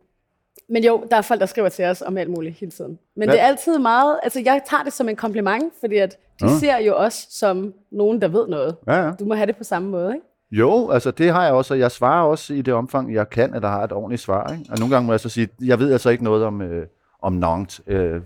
men 0.68 0.84
jo, 0.84 1.04
der 1.10 1.16
er 1.16 1.22
folk, 1.22 1.40
der 1.40 1.46
skriver 1.46 1.68
til 1.68 1.84
os 1.84 2.02
om 2.02 2.16
alt 2.16 2.30
muligt 2.30 2.54
hele 2.54 2.72
tiden. 2.72 2.98
Men 3.16 3.28
Hvad- 3.28 3.34
det 3.36 3.42
er 3.42 3.46
altid 3.46 3.78
meget... 3.78 4.20
Altså, 4.22 4.40
jeg 4.44 4.60
tager 4.70 4.82
det 4.82 4.92
som 4.92 5.08
en 5.08 5.16
kompliment, 5.16 5.72
fordi 5.80 5.96
at 5.96 6.16
de 6.40 6.44
Nå. 6.46 6.50
ser 6.60 6.78
jo 6.78 6.94
os 6.94 7.26
som 7.30 7.74
nogen, 7.90 8.20
der 8.22 8.28
ved 8.28 8.48
noget. 8.48 8.76
Ja, 8.86 9.04
ja. 9.06 9.10
Du 9.20 9.24
må 9.24 9.34
have 9.34 9.46
det 9.46 9.56
på 9.56 9.64
samme 9.64 9.88
måde, 9.88 10.14
ikke? 10.14 10.26
Jo, 10.50 10.90
altså 10.90 11.10
det 11.10 11.30
har 11.32 11.44
jeg 11.44 11.52
også, 11.52 11.74
og 11.74 11.80
jeg 11.80 11.90
svarer 11.90 12.24
også 12.26 12.54
i 12.54 12.62
det 12.62 12.74
omfang, 12.74 13.14
jeg 13.14 13.30
kan, 13.30 13.54
at 13.54 13.62
der 13.62 13.68
har 13.68 13.84
et 13.84 13.92
ordentligt 13.92 14.22
svar. 14.22 14.52
Ikke? 14.52 14.64
Og 14.70 14.78
nogle 14.78 14.94
gange 14.94 15.06
må 15.06 15.12
jeg 15.12 15.20
så 15.20 15.28
sige, 15.28 15.48
jeg 15.64 15.78
ved 15.78 15.92
altså 15.92 16.10
ikke 16.10 16.24
noget 16.24 16.44
om, 16.44 16.62
øh, 16.62 16.86
om 17.22 17.32
Nantes, 17.32 17.80
øh, 17.86 18.20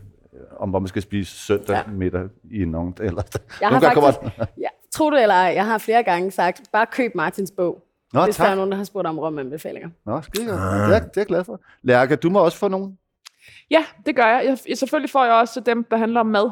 om 0.58 0.70
hvor 0.70 0.78
man 0.78 0.88
skal 0.88 1.02
spise 1.02 1.36
søndag 1.46 1.76
ja. 1.86 1.92
Middag 1.92 2.22
i 2.50 2.64
Nantes. 2.64 3.06
Eller, 3.06 3.22
Jeg 3.60 3.68
har 3.68 3.80
faktisk... 3.80 4.38
Ja, 4.60 4.68
tro 4.92 5.10
det 5.10 5.22
eller 5.22 5.34
ej, 5.34 5.52
jeg 5.56 5.66
har 5.66 5.78
flere 5.78 6.02
gange 6.02 6.30
sagt, 6.30 6.62
bare 6.72 6.86
køb 6.92 7.14
Martins 7.14 7.50
bog, 7.56 7.82
Nå, 8.12 8.25
hvis 8.25 8.37
tak. 8.37 8.45
der 8.47 8.50
er 8.50 8.54
nogen, 8.57 8.71
der 8.71 8.76
har 8.76 8.85
spurgt 8.85 9.07
om 9.07 9.19
rumanbefalinger. 9.19 9.88
Nå, 10.07 10.21
skide 10.23 10.47
godt. 10.47 10.61
Det, 10.61 10.69
er, 10.97 10.99
det 10.99 11.16
er 11.16 11.21
jeg 11.21 11.26
glad 11.26 11.45
for. 11.45 11.61
Lærke, 11.83 12.16
du 12.16 12.31
må 12.31 12.45
også 12.45 12.59
få 12.59 12.69
nogen. 12.69 12.99
Ja, 13.71 13.85
det 14.07 14.16
gør 14.16 14.26
jeg. 14.26 14.57
jeg. 14.69 14.78
Selvfølgelig 14.78 15.11
får 15.11 15.25
jeg 15.25 15.35
også 15.35 15.61
dem, 15.61 15.85
der 15.90 15.97
handler 15.97 16.21
om 16.21 16.26
mad. 16.26 16.50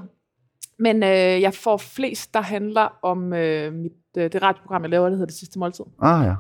Men 0.79 1.03
øh, 1.03 1.09
jeg 1.43 1.55
får 1.55 1.77
flest, 1.77 2.35
der 2.35 2.41
handler 2.41 2.99
om 3.03 3.33
øh, 3.33 3.73
mit, 3.73 3.93
øh, 4.19 4.33
det 4.33 4.43
radioprogram, 4.43 4.83
jeg 4.83 4.91
laver, 4.91 5.05
der 5.05 5.11
hedder 5.17 5.27
Det 5.27 5.35
Sidste 5.35 5.59
Måltid. 5.59 5.85
Ah 6.03 6.27
ja. 6.27 6.35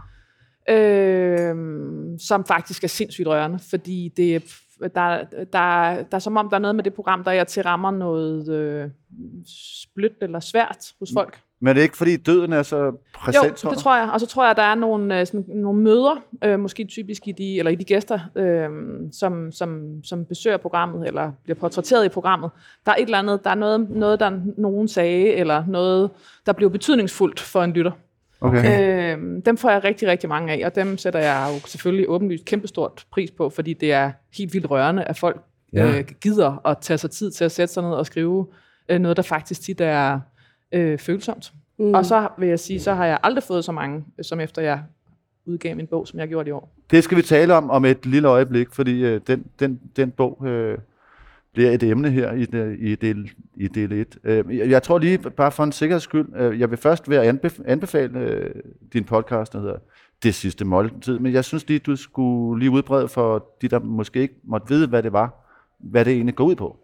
øh, 0.75 1.57
som 2.19 2.45
faktisk 2.45 2.85
er 2.85 2.89
sindssygt 2.89 3.29
rørende, 3.29 3.59
fordi 3.71 4.12
det, 4.17 4.35
er- 4.35 4.41
der, 4.95 5.25
der, 5.53 6.03
der 6.03 6.15
er 6.15 6.19
som 6.19 6.37
om, 6.37 6.49
der 6.49 6.57
er 6.57 6.61
noget 6.61 6.77
med 6.77 6.85
det 6.85 6.95
program, 6.95 7.25
der 7.25 7.31
er 7.31 7.45
til 7.45 7.62
rammer 7.62 7.91
noget 7.91 8.49
øh, 8.53 8.89
splødt 9.83 10.17
eller 10.23 10.41
svært 10.41 10.93
hos 10.99 11.11
folk. 11.15 11.39
Men 11.61 11.69
er 11.69 11.73
det 11.73 11.83
ikke, 11.83 11.97
fordi 11.97 12.17
døden 12.17 12.52
er 12.52 12.62
så 12.62 12.76
Jo, 12.76 12.93
præsent, 13.14 13.71
det 13.71 13.79
tror 13.79 13.97
jeg. 13.97 14.11
Og 14.12 14.21
så 14.21 14.26
tror 14.26 14.43
jeg, 14.43 14.50
at 14.50 14.57
der 14.57 14.62
er 14.62 14.75
nogle, 14.75 15.21
øh, 15.21 15.26
sådan, 15.26 15.45
nogle 15.49 15.81
møder, 15.81 16.23
øh, 16.45 16.61
måske 16.61 16.85
typisk 16.85 17.29
i 17.29 17.33
de, 17.33 17.59
eller 17.59 17.71
i 17.71 17.75
de 17.75 17.85
gæster, 17.85 18.19
øh, 18.37 18.69
som, 19.12 19.52
som, 19.52 20.00
som 20.05 20.25
besøger 20.25 20.57
programmet, 20.57 21.07
eller 21.07 21.33
bliver 21.45 21.57
portrætteret 21.57 22.05
i 22.05 22.09
programmet. 22.09 22.50
Der 22.87 22.93
er 22.93 22.97
et 22.97 23.02
eller 23.02 23.19
andet, 23.19 23.45
der 23.45 23.50
er 23.50 23.55
noget, 23.55 23.90
noget 23.90 24.21
der 24.21 24.40
nogen 24.57 24.88
sagde, 24.88 25.26
eller 25.33 25.64
noget, 25.69 26.11
der 26.47 26.52
blev 26.52 26.71
betydningsfuldt 26.71 27.40
for 27.40 27.62
en 27.62 27.73
lytter. 27.73 27.93
Okay. 28.40 29.17
Øh, 29.17 29.43
dem 29.47 29.57
får 29.57 29.71
jeg 29.71 29.85
rigtig, 29.85 30.09
rigtig 30.09 30.29
mange 30.29 30.52
af, 30.52 30.67
og 30.67 30.75
dem 30.75 30.99
sætter 30.99 31.21
jeg 31.21 31.50
jo 31.55 31.69
selvfølgelig 31.69 32.09
åbenlyst 32.09 32.45
kæmpestort 32.45 33.05
pris 33.11 33.31
på, 33.31 33.50
fordi 33.50 33.73
det 33.73 33.93
er 33.93 34.12
helt 34.37 34.55
vildt 34.55 34.71
rørende, 34.71 35.05
at 35.05 35.19
folk 35.19 35.43
Ja. 35.73 35.99
øh, 35.99 36.05
gider 36.21 36.67
at 36.67 36.79
tage 36.79 36.99
sig 36.99 37.11
tid 37.11 37.31
til 37.31 37.45
at 37.45 37.52
sætte 37.52 37.75
sig 37.75 37.83
ned 37.83 37.90
og 37.93 38.07
skrive 38.07 38.47
øh, 38.88 38.99
noget, 38.99 39.17
der 39.17 39.23
faktisk 39.23 39.62
tit 39.62 39.81
er 39.81 40.21
øh, 40.73 40.99
følsomt. 40.99 41.53
Mm. 41.79 41.95
Og 41.95 42.07
så 42.07 42.29
vil 42.39 42.49
jeg 42.49 42.61
sige, 42.61 42.81
så 42.81 42.95
har 42.95 43.07
jeg 43.07 43.19
aldrig 43.23 43.43
fået 43.43 43.65
så 43.65 43.73
mange, 43.73 44.05
øh, 44.19 44.25
som 44.25 44.41
efter 44.41 44.62
jeg 44.62 44.83
udgav 45.47 45.77
min 45.77 45.87
bog, 45.87 46.09
som 46.09 46.19
jeg 46.19 46.29
gjort 46.29 46.49
i 46.49 46.50
år. 46.50 46.73
Det 46.91 47.05
skal 47.05 47.17
vi 47.17 47.23
tale 47.23 47.55
om 47.55 47.71
om 47.71 47.85
et 47.85 48.07
lille 48.07 48.29
øjeblik, 48.29 48.69
fordi 48.73 49.05
øh, 49.05 49.21
den, 49.27 49.45
den, 49.61 49.81
den 49.97 50.11
bog 50.11 50.47
øh, 50.47 50.79
bliver 51.53 51.71
et 51.71 51.83
emne 51.83 52.11
her 52.11 52.33
i, 52.33 52.45
det, 52.45 52.77
i, 52.81 52.95
del, 52.95 53.31
i 53.57 53.69
del 53.69 53.93
1. 53.93 54.19
Øh, 54.25 54.59
jeg, 54.59 54.71
jeg 54.71 54.83
tror 54.83 54.99
lige, 54.99 55.19
bare 55.19 55.53
for 55.53 55.65
en 55.65 55.73
sikkerheds 55.73 56.03
skyld, 56.03 56.27
øh, 56.37 56.61
jeg 56.61 56.71
vil 56.71 56.79
først 56.79 57.11
være 57.11 57.29
anbef- 57.31 57.62
anbefale 57.65 58.19
øh, 58.19 58.55
din 58.93 59.05
podcast, 59.05 59.53
der 59.53 59.61
hedder 59.61 59.77
Det 60.23 60.35
sidste 60.35 60.65
måltid, 60.65 61.19
men 61.19 61.33
jeg 61.33 61.45
synes 61.45 61.69
lige, 61.69 61.79
du 61.79 61.97
skulle 61.97 62.59
lige 62.61 62.71
udbrede 62.71 63.09
for 63.09 63.47
de, 63.62 63.69
der 63.69 63.79
måske 63.79 64.21
ikke 64.21 64.35
måtte 64.45 64.69
vide, 64.69 64.87
hvad 64.87 65.03
det 65.03 65.12
var, 65.12 65.47
hvad 65.79 66.05
det 66.05 66.12
egentlig 66.12 66.35
går 66.35 66.45
ud 66.45 66.57
på. 66.57 66.77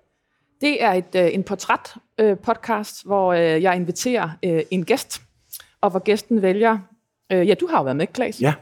Det 0.60 0.82
er 0.82 0.92
et, 0.92 1.14
øh, 1.16 1.34
en 1.34 1.42
portræt-podcast, 1.44 2.00
øh, 2.20 2.36
podcast, 2.38 3.06
hvor 3.06 3.32
øh, 3.32 3.62
jeg 3.62 3.76
inviterer 3.76 4.30
øh, 4.44 4.62
en 4.70 4.84
gæst, 4.84 5.22
og 5.80 5.90
hvor 5.90 6.00
gæsten 6.00 6.42
vælger... 6.42 6.78
Øh, 7.32 7.48
ja, 7.48 7.54
du 7.54 7.66
har 7.66 7.76
jo 7.78 7.82
været 7.84 7.96
med, 7.96 8.06
Klaas. 8.06 8.42
Ja. 8.42 8.54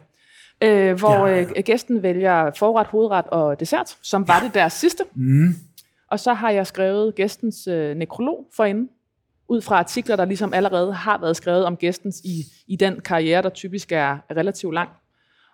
Øh, 0.63 0.99
hvor 0.99 1.27
Ja. 1.27 1.41
øh, 1.41 1.49
gæsten 1.65 2.03
vælger 2.03 2.51
forret, 2.57 2.87
hovedret 2.87 3.25
og 3.27 3.61
dessert, 3.61 3.97
som 4.03 4.29
var 4.29 4.41
det 4.41 4.55
deres 4.55 4.73
sidste. 4.73 5.05
Mm. 5.15 5.55
Og 6.11 6.21
så 6.21 6.35
har 6.35 6.51
jeg 6.51 6.67
skrevet 6.67 7.15
gæstens 7.15 7.67
øh, 7.67 7.97
nekrolog 7.97 8.47
forinden, 8.57 8.89
ud 9.49 9.61
fra 9.61 9.79
artikler, 9.79 10.17
der 10.17 10.25
ligesom 10.25 10.55
allerede 10.55 10.93
har 10.93 11.19
været 11.19 11.37
skrevet 11.37 11.65
om 11.65 11.77
gæstens 11.77 12.21
i, 12.25 12.43
i 12.67 12.77
den 12.77 13.01
karriere, 13.01 13.43
der 13.43 13.49
typisk 13.49 13.93
er 13.93 14.19
relativt 14.37 14.75
lang. 14.75 14.89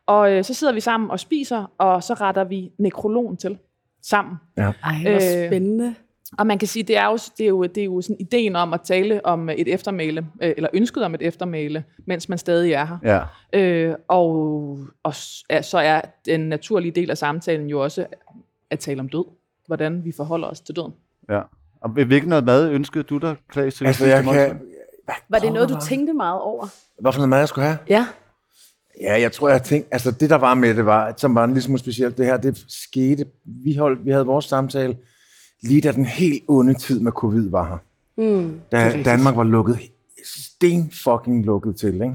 Og 0.07 0.33
øh, 0.33 0.45
så 0.45 0.55
sidder 0.55 0.73
vi 0.73 0.81
sammen 0.81 1.11
og 1.11 1.21
spiser, 1.21 1.73
og 1.79 2.03
så 2.03 2.15
retter 2.15 2.45
vi 2.45 2.71
nekrologen 2.79 3.37
til 3.37 3.59
sammen. 4.03 4.37
Ej, 4.57 4.73
hvor 5.03 5.11
Øh, 5.11 5.49
spændende. 5.49 5.95
Og 6.39 6.47
man 6.47 6.59
kan 6.59 6.69
sige, 6.69 6.83
det 6.83 6.97
er 6.97 7.07
jo, 7.07 7.19
det 7.39 7.45
er 7.45 7.49
jo, 7.49 7.63
det 7.63 7.79
er 7.79 7.85
jo 7.85 8.01
sådan 8.01 8.17
ideen 8.21 8.57
om 8.57 8.73
at 8.73 8.81
tale 8.81 9.27
om 9.27 9.49
et 9.49 9.69
eftermæle, 9.69 10.27
øh, 10.43 10.53
eller 10.57 10.69
ønsket 10.73 11.05
om 11.05 11.15
et 11.15 11.23
eftermæle, 11.23 11.85
mens 12.07 12.29
man 12.29 12.39
stadig 12.39 12.73
er 12.73 12.85
her. 12.85 13.27
Ja. 13.53 13.59
Øh, 13.61 13.95
og, 14.09 14.29
og 15.03 15.15
så 15.63 15.79
er 15.79 16.01
den 16.27 16.41
naturlige 16.41 16.93
del 16.93 17.11
af 17.11 17.19
samtalen 17.19 17.67
jo 17.67 17.83
også 17.83 18.07
at 18.71 18.79
tale 18.79 19.01
om 19.01 19.09
død. 19.09 19.25
Hvordan 19.67 20.05
vi 20.05 20.13
forholder 20.13 20.49
os 20.49 20.61
til 20.61 20.77
døden. 20.77 20.93
ja. 21.29 21.41
Og 21.81 21.91
hvilken 21.91 22.29
noget 22.29 22.45
mad 22.45 22.71
ønskede 22.71 23.05
du 23.05 23.19
dig, 23.19 23.37
Klaas, 23.49 23.75
til 23.75 23.87
Altså, 23.87 24.05
det 24.05 24.11
jeg 24.11 24.25
kan... 24.25 24.61
Var 25.29 25.39
det 25.39 25.53
noget, 25.53 25.69
du 25.69 25.77
tænkte 25.83 26.13
meget 26.13 26.41
over? 26.41 26.67
Hvad 27.01 27.13
for 27.13 27.19
noget 27.19 27.29
mad, 27.29 27.39
jeg 27.39 27.49
skulle 27.49 27.67
have? 27.67 27.79
Ja. 27.89 28.07
Ja, 29.01 29.21
jeg 29.21 29.33
tror, 29.33 29.49
jeg 29.49 29.63
tænkte, 29.63 29.95
altså 29.95 30.11
det 30.11 30.31
der 30.31 30.37
var 30.37 30.55
med 30.55 30.75
det 30.75 30.87
var, 30.87 31.15
som 31.17 31.35
var 31.35 31.61
smule 31.61 31.79
specielt, 31.79 32.19
det 32.19 32.27
her, 32.27 32.37
det 32.37 32.65
skete, 32.69 33.25
vi, 33.45 33.75
holdt, 33.75 34.05
vi 34.05 34.11
havde 34.11 34.27
vores 34.27 34.45
samtale, 34.45 34.97
lige 35.63 35.81
da 35.81 35.93
den 35.93 36.05
helt 36.05 36.43
onde 36.49 36.75
tid 36.75 37.01
med 37.01 37.13
covid 37.13 37.51
var 37.51 37.69
her. 37.69 37.79
Mm. 38.39 38.61
Da 38.73 39.03
Danmark 39.05 39.37
var 39.37 39.45
lukket, 39.45 39.79
sten 40.37 40.91
fucking 41.05 41.45
lukket 41.47 41.77
til, 41.77 41.95
ikke? 41.95 42.15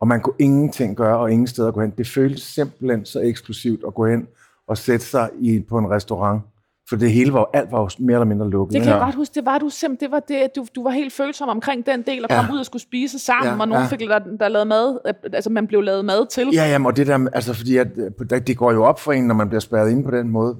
Og 0.00 0.08
man 0.08 0.20
kunne 0.20 0.34
ingenting 0.38 0.96
gøre, 0.96 1.18
og 1.18 1.32
ingen 1.32 1.46
steder 1.46 1.70
gå 1.70 1.80
hen. 1.80 1.92
Det 1.98 2.06
føltes 2.08 2.42
simpelthen 2.42 3.04
så 3.04 3.20
eksplosivt 3.20 3.80
at 3.86 3.94
gå 3.94 4.06
hen 4.06 4.26
og 4.68 4.78
sætte 4.78 5.06
sig 5.06 5.30
i, 5.40 5.60
på 5.68 5.78
en 5.78 5.90
restaurant. 5.90 6.42
For 6.88 6.96
det 6.96 7.10
hele 7.12 7.32
var 7.32 7.50
alt 7.54 7.72
var 7.72 7.80
jo 7.80 7.88
mere 7.98 8.14
eller 8.14 8.24
mindre 8.26 8.50
lukket. 8.50 8.74
Det 8.74 8.82
kan 8.82 8.92
jeg 8.92 9.00
godt 9.00 9.14
huske, 9.14 9.34
det 9.34 9.44
var 9.46 9.58
du 9.58 9.68
simpelthen, 9.68 10.06
det 10.06 10.12
var 10.12 10.20
det, 10.28 10.34
at 10.34 10.50
du, 10.56 10.66
du 10.74 10.82
var 10.82 10.90
helt 10.90 11.12
følsom 11.12 11.48
omkring 11.48 11.86
den 11.86 12.02
del, 12.02 12.24
Ja. 12.30 12.36
komme 12.36 12.54
ud 12.54 12.58
og 12.58 12.66
skulle 12.66 12.82
spise 12.82 13.18
sammen, 13.18 13.54
Ja, 13.54 13.60
og 13.60 13.68
nogen 13.68 13.82
ja. 13.84 13.88
fik 13.88 14.00
der, 14.00 14.18
der 14.40 14.48
lavede 14.48 14.68
mad, 14.68 14.98
altså 15.32 15.50
man 15.50 15.66
blev 15.66 15.82
lavet 15.82 16.04
mad 16.04 16.26
til. 16.30 16.48
Ja, 16.52 16.70
jamen, 16.70 16.86
og 16.86 16.96
det 16.96 17.06
der, 17.06 17.26
altså 17.32 17.52
fordi 17.54 17.76
at, 17.76 17.88
øh, 18.30 18.40
det- 18.46 18.56
går 18.56 18.72
jo 18.72 18.84
op 18.84 19.00
for 19.00 19.12
en, 19.12 19.24
når 19.26 19.34
man 19.34 19.48
bliver 19.48 19.60
spærret 19.60 19.90
inde 19.90 20.04
på 20.04 20.10
den 20.10 20.28
måde, 20.28 20.56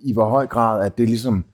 i 0.00 0.12
hvor 0.12 0.28
høj 0.28 0.46
grad, 0.46 0.86
at 0.86 0.98
det 0.98 1.08
ligesom, 1.08 1.44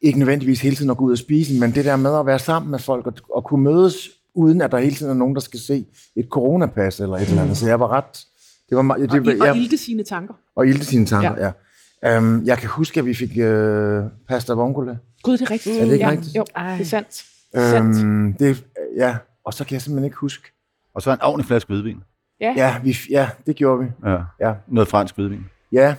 ikke 0.00 0.18
nødvendigvis 0.18 0.60
hele 0.60 0.76
tiden 0.76 0.90
at 0.90 0.96
gå 0.96 1.04
ud 1.04 1.12
og 1.12 1.18
spise, 1.18 1.60
men 1.60 1.74
det 1.74 1.84
der 1.84 1.96
med 1.96 2.18
at 2.18 2.26
være 2.26 2.38
sammen 2.38 2.70
med 2.70 2.78
folk, 2.78 3.06
og, 3.06 3.12
og 3.34 3.44
kunne 3.44 3.64
mødes, 3.64 4.08
uden 4.34 4.60
at 4.60 4.72
der 4.72 4.78
hele 4.78 4.96
tiden 4.96 5.10
er 5.12 5.16
nogen, 5.16 5.34
der 5.34 5.40
skal 5.40 5.60
se 5.60 5.86
et 6.16 6.26
coronapas 6.30 7.00
eller 7.00 7.16
et 7.16 7.28
eller 7.28 7.42
andet. 7.42 7.56
Så 7.56 7.68
jeg 7.68 7.80
var 7.80 7.88
ret, 7.88 8.24
det 8.68 8.76
var 8.76 8.82
meget, 8.82 9.10
det, 9.10 9.20
og, 9.20 9.26
i- 9.34 9.40
og 9.40 9.46
jeg, 9.46 9.56
ilde 9.56 9.76
sine 9.78 10.02
tanker. 10.04 10.34
og 10.56 10.66
ilde 10.66 10.84
sine 10.84 11.06
tanker, 11.06 11.34
ja. 11.38 11.52
ja. 12.02 12.18
Um, 12.18 12.42
jeg 12.44 12.58
kan 12.58 12.68
huske, 12.68 13.00
at 13.00 13.06
vi 13.06 13.14
fik 13.14 13.38
øh, 13.38 14.04
pasta 14.28 14.52
vongole. 14.52 14.98
Gud, 15.22 15.32
det 15.38 15.46
er 15.46 15.50
rigtigt. 15.50 15.76
Er 15.80 15.84
det 15.84 15.92
ikke 15.92 16.04
ja, 16.04 16.10
rigtigt? 16.10 16.36
Jo, 16.36 16.44
Ej. 16.56 16.72
det 16.72 16.80
er 16.80 16.84
sandt. 16.84 17.24
Sandt. 17.54 17.96
Um, 18.04 18.32
det, 18.38 18.64
ja, 18.96 19.16
og 19.44 19.54
så 19.54 19.64
kan 19.64 19.72
jeg 19.74 19.82
simpelthen 19.82 20.04
ikke 20.04 20.16
huske. 20.16 20.48
Og 20.94 21.02
så 21.02 21.12
en 21.12 21.18
ordentlig 21.22 21.46
flaske 21.46 21.68
hvidvin. 21.72 21.96
Ja, 22.40 22.76
vi, 22.82 22.96
ja 23.10 23.28
det 23.46 23.56
gjorde 23.56 23.84
vi. 23.84 23.90
Ja. 24.10 24.16
Ja, 24.40 24.54
Noget 24.68 24.88
fransk 24.88 25.14
hvidvin. 25.14 25.44
ja. 25.72 25.94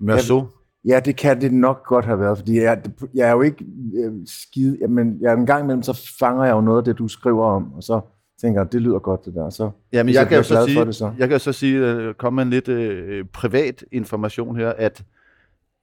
Merceau. 0.00 0.46
Ja, 0.86 1.00
det 1.00 1.16
kan 1.16 1.40
det 1.40 1.52
nok 1.52 1.86
godt 1.86 2.04
have 2.04 2.20
været, 2.20 2.38
fordi 2.38 2.60
jeg, 2.60 2.82
jeg 3.14 3.28
er 3.28 3.32
jo 3.32 3.42
ikke 3.42 3.64
øh, 4.04 4.12
skide, 4.26 4.78
ja, 4.80 4.86
men 4.86 5.18
jeg, 5.20 5.34
en 5.34 5.46
gang 5.46 5.62
imellem, 5.62 5.82
så 5.82 6.00
fanger 6.18 6.44
jeg 6.44 6.52
jo 6.52 6.60
noget 6.60 6.78
af 6.78 6.84
det, 6.84 6.98
du 6.98 7.08
skriver 7.08 7.44
om, 7.46 7.72
og 7.74 7.82
så 7.82 8.00
tænker 8.40 8.60
jeg, 8.60 8.72
det 8.72 8.82
lyder 8.82 8.98
godt, 8.98 9.24
det 9.24 9.34
der. 9.34 9.50
Så, 9.50 9.70
Ja, 9.92 10.02
men 10.02 10.14
jeg, 10.14 10.20
jeg 10.20 10.28
kan 10.28 10.36
jo 10.36 10.42
så 10.42 10.64
sige, 10.66 10.78
for 10.78 10.84
det, 10.84 10.94
så. 10.94 11.12
jeg 11.18 11.28
kan 11.28 11.34
jo 11.34 11.38
så 11.38 11.52
sige, 11.52 12.14
komme 12.14 12.36
med 12.36 12.42
en 12.44 12.50
lidt 12.50 12.68
øh, 12.68 13.24
privat 13.32 13.84
information 13.92 14.56
her, 14.56 14.72
at 14.78 15.04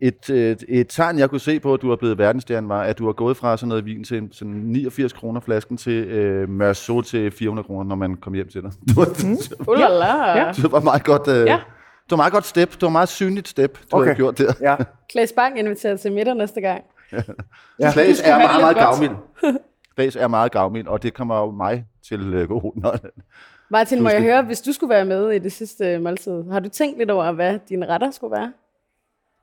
et, 0.02 0.30
øh, 0.30 0.56
et 0.68 0.88
tegn, 0.90 1.20
jeg 1.20 1.30
kunne 1.30 1.40
se 1.40 1.60
på, 1.60 1.74
at 1.74 1.82
du 1.82 1.92
er 1.92 1.96
blevet 1.96 2.18
verdensstjerne, 2.18 2.70
var, 2.70 2.82
at 2.84 2.98
du 2.98 3.06
har 3.06 3.14
gået 3.14 3.38
fra 3.38 3.58
sådan 3.58 3.70
noget 3.70 3.86
vin 3.86 4.04
til 4.04 4.28
sådan 4.32 4.54
89 4.54 5.14
kroner 5.14 5.40
flasken 5.40 5.78
til 5.78 6.04
øh, 6.04 6.50
Merceau 6.50 7.02
til 7.02 7.32
400 7.32 7.66
kroner, 7.66 7.84
når 7.84 7.96
man 7.96 8.16
kom 8.16 8.34
hjem 8.34 8.48
til 8.48 8.62
dig. 8.62 8.72
Du 8.96 9.06
mm. 9.28 9.38
Ulala. 9.68 10.38
Ja. 10.38 10.52
det 10.62 10.72
var 10.72 10.80
meget 10.80 11.04
godt, 11.04 11.28
øh, 11.28 11.46
Ja. 11.46 11.60
Det 12.04 12.12
var 12.12 12.18
meget 12.18 12.34
godt 12.34 12.46
step. 12.46 12.72
Det 12.72 12.82
var 12.82 12.90
meget 12.90 13.10
synligt 13.10 13.48
step, 13.48 13.78
du 13.92 13.98
okay. 13.98 14.08
Har 14.08 14.16
gjort 14.16 14.38
der. 14.38 14.54
Ja, 14.62 14.76
Klaas 15.12 15.32
Bang 15.32 15.60
inviterer 15.60 15.98
til 15.98 16.12
middag 16.12 16.36
næste 16.36 16.62
gang. 16.62 16.84
ja. 17.80 17.92
Klaas 17.92 18.20
er 18.22 18.38
meget, 18.38 18.50
det 18.54 18.62
meget 18.62 18.78
gavmild. 18.78 19.12
Klaas 19.96 20.16
er 20.16 20.28
meget 20.28 20.52
gavmild, 20.52 20.88
og 20.88 21.04
det 21.04 21.14
kommer 21.14 21.40
jo 21.40 21.52
mig 21.52 21.86
til 22.10 22.34
øh, 22.34 22.48
gode. 22.48 22.80
Når, 22.82 22.96
Martin, 23.70 24.04
må 24.04 24.10
jeg 24.10 24.22
høre, 24.22 24.42
hvis 24.42 24.62
du 24.62 24.74
skulle 24.74 24.90
være 24.90 25.06
med 25.06 25.32
i 25.32 25.40
det 25.40 25.52
sidste 25.52 26.00
måltid, 26.00 26.52
har 26.52 26.60
du 26.60 26.70
tænkt 26.70 26.98
lidt 26.98 27.12
over, 27.12 27.32
hvad 27.32 27.60
dine 27.70 27.86
retter 27.88 28.12
skulle 28.12 28.32
være? 28.32 28.52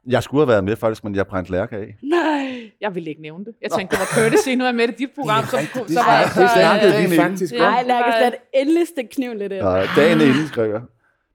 jeg 0.07 0.23
skulle 0.23 0.40
have 0.40 0.49
været 0.49 0.64
med 0.64 0.76
faktisk, 0.76 1.05
men 1.05 1.14
jeg 1.14 1.26
brændte 1.26 1.52
lærke 1.52 1.76
af. 1.76 1.97
Nej. 2.02 2.71
Jeg 2.81 2.95
ville 2.95 3.11
ikke 3.11 3.23
nævne 3.23 3.45
det. 3.45 3.55
Jeg 3.62 3.71
tænkte, 3.71 3.97
det 3.97 4.00
var 4.00 4.23
courtesy, 4.23 4.49
nu 4.49 4.64
er 4.64 4.69
jeg 4.69 4.75
med 4.75 4.88
i 4.88 4.93
dit 4.93 5.09
program, 5.14 5.45
så, 5.45 5.57
rigtigt, 5.57 5.75
så 5.75 5.85
det- 5.88 5.97
var 5.97 6.23
det 6.23 6.33
så, 6.33 6.49
snakkede 6.55 7.05
øh, 7.05 7.11
vi 7.11 7.17
faktisk. 7.17 7.55
Nej, 7.55 7.83
var- 7.87 8.21
lade 8.21 8.35
endelig 8.55 8.87
stikke 8.88 9.11
kniven 9.11 9.38
lidt 9.38 9.52
ind. 9.52 9.62
Nej, 9.62 9.87
dagen 9.97 10.21
inden 10.21 10.47
skrev 10.47 10.71
jeg. 10.73 10.81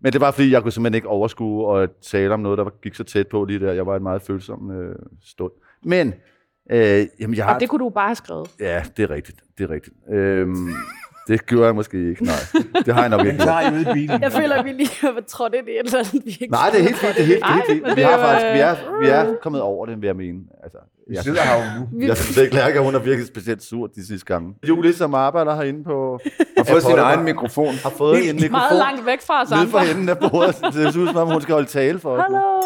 Men 0.06 0.14
det 0.14 0.22
var, 0.22 0.32
fordi 0.32 0.52
jeg 0.52 0.62
kunne 0.62 0.72
simpelthen 0.72 0.96
ikke 0.96 1.08
overskue 1.08 1.82
at 1.82 1.90
tale 2.02 2.34
om 2.34 2.40
noget, 2.40 2.58
der 2.58 2.70
gik 2.82 2.96
så 2.96 3.04
tæt 3.04 3.28
på 3.28 3.44
lige 3.44 3.60
der. 3.60 3.74
Jeg 3.74 3.86
var 3.86 3.96
en 3.96 4.04
meget 4.04 4.22
følsom 4.22 4.72
øh, 4.72 4.96
stund. 5.26 5.52
Men, 5.84 6.14
øh, 6.72 7.06
jamen 7.20 7.36
jeg 7.36 7.46
har... 7.46 7.54
Og 7.54 7.60
det 7.60 7.70
kunne 7.70 7.80
du 7.80 7.90
bare 7.90 8.08
have 8.08 8.16
skrevet. 8.16 8.50
Ja, 8.60 8.84
det 8.98 9.04
er 9.04 9.10
rigtigt. 9.10 9.44
Det 9.58 9.64
er 9.64 9.70
rigtigt. 9.70 9.96
Øhm, 10.12 10.70
det 11.28 11.46
gjorde 11.46 11.66
jeg 11.66 11.76
måske 11.76 12.10
ikke, 12.10 12.24
nej. 12.24 12.34
Det 12.86 12.94
har 12.94 13.02
jeg 13.02 13.10
nok 13.10 13.26
ikke 13.26 13.44
I 13.44 13.74
ude 13.74 13.82
i 13.82 13.94
bilen. 13.94 14.22
Jeg 14.22 14.32
føler, 14.32 14.56
at 14.56 14.66
vi 14.66 14.72
lige 14.72 14.90
har 15.02 15.24
trådt 15.28 15.54
ind 15.54 15.68
i 15.68 15.72
et 15.72 15.80
eller 15.86 16.00
andet, 16.00 16.26
vi 16.26 16.38
ikke 16.42 16.52
Nej, 16.52 16.70
det 16.70 16.80
er 16.80 16.84
helt 16.84 16.98
fint. 16.98 17.16
Det 17.16 17.22
er 17.22 17.26
helt, 17.26 17.44
det 17.44 17.50
er 17.50 17.74
helt 17.74 17.86
Ej, 17.86 17.96
Vi 17.96 18.02
har 18.02 18.12
er 18.12 18.18
faktisk, 18.18 18.54
vi 18.54 18.60
er, 18.60 18.96
øh, 18.96 19.02
vi 19.02 19.08
er 19.08 19.36
kommet 19.42 19.62
over 19.62 19.86
det, 19.86 20.02
vil 20.02 20.08
jeg 20.08 20.16
mene. 20.16 20.40
Altså, 20.64 20.78
Vi 21.10 21.16
jeg, 21.16 21.24
sidder 21.24 21.42
her 21.42 21.56
jo 21.56 21.80
nu. 21.92 22.02
jeg 22.08 22.18
synes 22.18 22.38
ikke, 22.38 22.56
Lærke, 22.56 22.80
hun 22.80 22.96
er 22.96 23.00
virkelig 23.00 23.28
specielt 23.28 23.64
sur 23.64 23.88
de 23.88 24.08
sidste 24.08 24.26
gange. 24.26 24.56
Julie, 24.68 24.94
som 24.94 25.14
arbejder 25.14 25.56
herinde 25.56 25.84
på... 25.84 26.20
Har 26.58 26.64
fået 26.64 26.84
sin 26.84 26.98
egen 27.00 27.24
mikrofon. 27.24 27.74
Har 27.76 27.90
fået 27.90 28.30
en 28.30 28.36
mikrofon. 28.36 28.52
Meget 28.52 28.76
langt 28.78 29.06
væk 29.06 29.22
fra 29.22 29.42
os 29.42 29.50
Nede 29.50 29.68
for 29.68 29.78
andre. 29.78 29.92
enden 29.92 30.10
af 30.10 30.18
bordet. 30.20 30.56
Det 30.74 30.94
ser 30.94 31.02
ud 31.02 31.08
som 31.08 31.16
om, 31.16 31.28
hun 31.28 31.42
skal 31.42 31.54
holde 31.54 31.68
tale 31.68 32.00
for 32.00 32.12
os. 32.16 32.22
Hallo. 32.22 32.62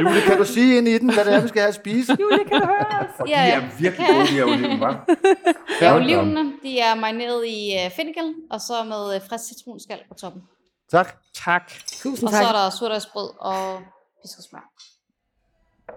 Julie, 0.00 0.20
kan 0.22 0.38
du 0.38 0.44
sige 0.44 0.78
ind 0.78 0.88
i 0.88 0.98
den, 0.98 1.14
hvad 1.14 1.24
det 1.24 1.34
er, 1.34 1.40
vi 1.40 1.48
skal 1.48 1.60
have 1.60 1.68
at 1.68 1.74
spise? 1.74 2.16
Julie, 2.20 2.44
kan 2.44 2.60
du 2.60 2.66
høre 2.66 3.00
os? 3.00 3.20
Og 3.20 3.28
Ja, 3.28 3.34
de 3.34 3.46
ja. 3.46 3.56
er 3.60 3.62
virkelig 3.78 4.06
gode, 4.08 4.20
de 4.26 4.32
her 4.32 4.44
oliven, 4.44 4.82
hva'? 4.82 4.94
Ja, 5.82 5.96
olivene, 5.96 6.52
de 6.62 6.78
er 6.80 6.94
marineret 6.94 7.46
i 7.46 7.76
uh, 7.86 7.92
fennikel, 7.96 8.34
og 8.50 8.60
så 8.60 8.72
med 8.84 9.16
uh, 9.16 9.28
frisk 9.28 9.44
citronskal 9.48 9.98
på 10.08 10.14
toppen. 10.14 10.42
Tak. 10.90 11.14
Tak. 11.44 11.72
Tusind 12.02 12.26
Og 12.28 12.32
tak. 12.34 12.42
så 12.42 12.48
er 12.48 12.52
der 12.52 12.70
surdejsbrød 12.70 13.30
og 13.40 13.80
pisket 14.22 14.44
smør. 14.50 14.64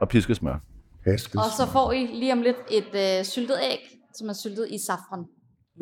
Og 0.02 0.10
piskesmør. 0.10 0.56
Pesket. 1.06 1.36
Og 1.36 1.46
så 1.58 1.72
får 1.72 1.92
I 1.92 2.06
lige 2.06 2.34
om 2.34 2.42
lidt 2.42 2.58
et 2.72 3.20
uh, 3.20 3.26
syltet 3.26 3.58
æg, 3.72 3.80
som 4.16 4.30
er 4.30 4.34
syltet 4.34 4.68
i 4.70 4.78
safran. 4.86 5.26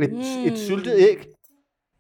Et, 0.01 0.51
et 0.51 0.59
syltet 0.59 0.95
æg 0.99 1.25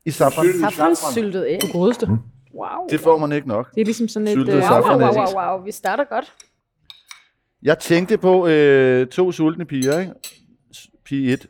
i 0.05 0.11
safran. 0.11 0.45
Safransyltet 0.59 1.45
æg. 1.47 1.61
Du 1.61 1.67
godeste. 1.71 2.07
Wow. 2.53 2.87
Det 2.89 2.99
får 2.99 3.17
man 3.17 3.31
ikke 3.31 3.47
nok. 3.47 3.75
Det 3.75 3.81
er 3.81 3.85
ligesom 3.85 4.07
sådan 4.07 4.27
et... 4.27 4.33
Syltet 4.33 4.53
øh, 4.53 4.59
Wow, 4.59 4.61
safran. 4.61 5.01
wow, 5.01 5.09
wow, 5.09 5.25
wow, 5.35 5.55
wow. 5.55 5.65
Vi 5.65 5.71
starter 5.71 6.03
godt. 6.03 6.33
Jeg 7.63 7.79
tænkte 7.79 8.17
på 8.17 8.47
øh, 8.47 9.07
to 9.07 9.31
sultne 9.31 9.65
piger, 9.65 9.99
ikke? 9.99 10.13
Pige 11.05 11.33
1. 11.33 11.49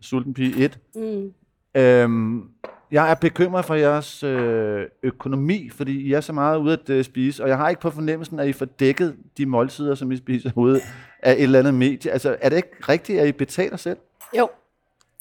Sulten 0.00 0.34
pige 0.34 0.64
1. 0.64 0.78
Mm. 0.94 1.32
Øhm, 1.74 2.42
jeg 2.90 3.10
er 3.10 3.14
bekymret 3.14 3.64
for 3.64 3.74
jeres 3.74 4.22
øh, 4.22 4.86
økonomi, 5.02 5.70
fordi 5.70 6.00
I 6.00 6.12
er 6.12 6.20
så 6.20 6.32
meget 6.32 6.58
ude 6.58 6.72
at 6.72 6.90
øh, 6.90 7.04
spise, 7.04 7.42
og 7.42 7.48
jeg 7.48 7.56
har 7.56 7.68
ikke 7.68 7.80
på 7.80 7.90
fornemmelsen, 7.90 8.38
at 8.40 8.48
I 8.48 8.52
får 8.52 8.64
dækket 8.66 9.16
de 9.38 9.46
måltider, 9.46 9.94
som 9.94 10.12
I 10.12 10.16
spiser 10.16 10.50
ude 10.56 10.80
af 11.22 11.32
et 11.32 11.42
eller 11.42 11.58
andet 11.58 11.74
medie. 11.74 12.10
Altså, 12.10 12.36
er 12.40 12.48
det 12.48 12.56
ikke 12.56 12.70
rigtigt, 12.88 13.20
at 13.20 13.28
I 13.28 13.32
betaler 13.32 13.76
selv? 13.76 13.98
Jo, 14.38 14.48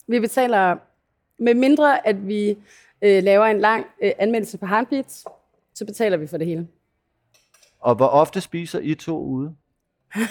vi 0.08 0.20
betaler, 0.20 0.78
med 1.40 1.54
mindre 1.54 2.08
at 2.08 2.28
vi 2.28 2.50
øh, 3.02 3.24
laver 3.24 3.46
en 3.46 3.60
lang 3.60 3.86
øh, 4.04 4.12
anmeldelse 4.20 4.58
på 4.58 4.66
Heartbeats, 4.66 5.26
så 5.74 5.86
betaler 5.86 6.18
vi 6.18 6.28
for 6.28 6.38
det 6.38 6.48
hele. 6.48 6.68
Og 7.80 7.96
hvor 7.96 8.08
ofte 8.08 8.42
spiser 8.42 8.80
I 8.80 8.96
to 8.96 9.20
ude? 9.24 9.56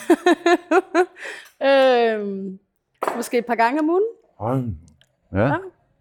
øhm, 1.62 2.58
måske 3.16 3.38
et 3.38 3.46
par 3.46 3.54
gange 3.54 3.80
om 3.80 3.90
ugen. 3.90 4.02
Hold. 4.38 4.64
Ja. 5.32 5.56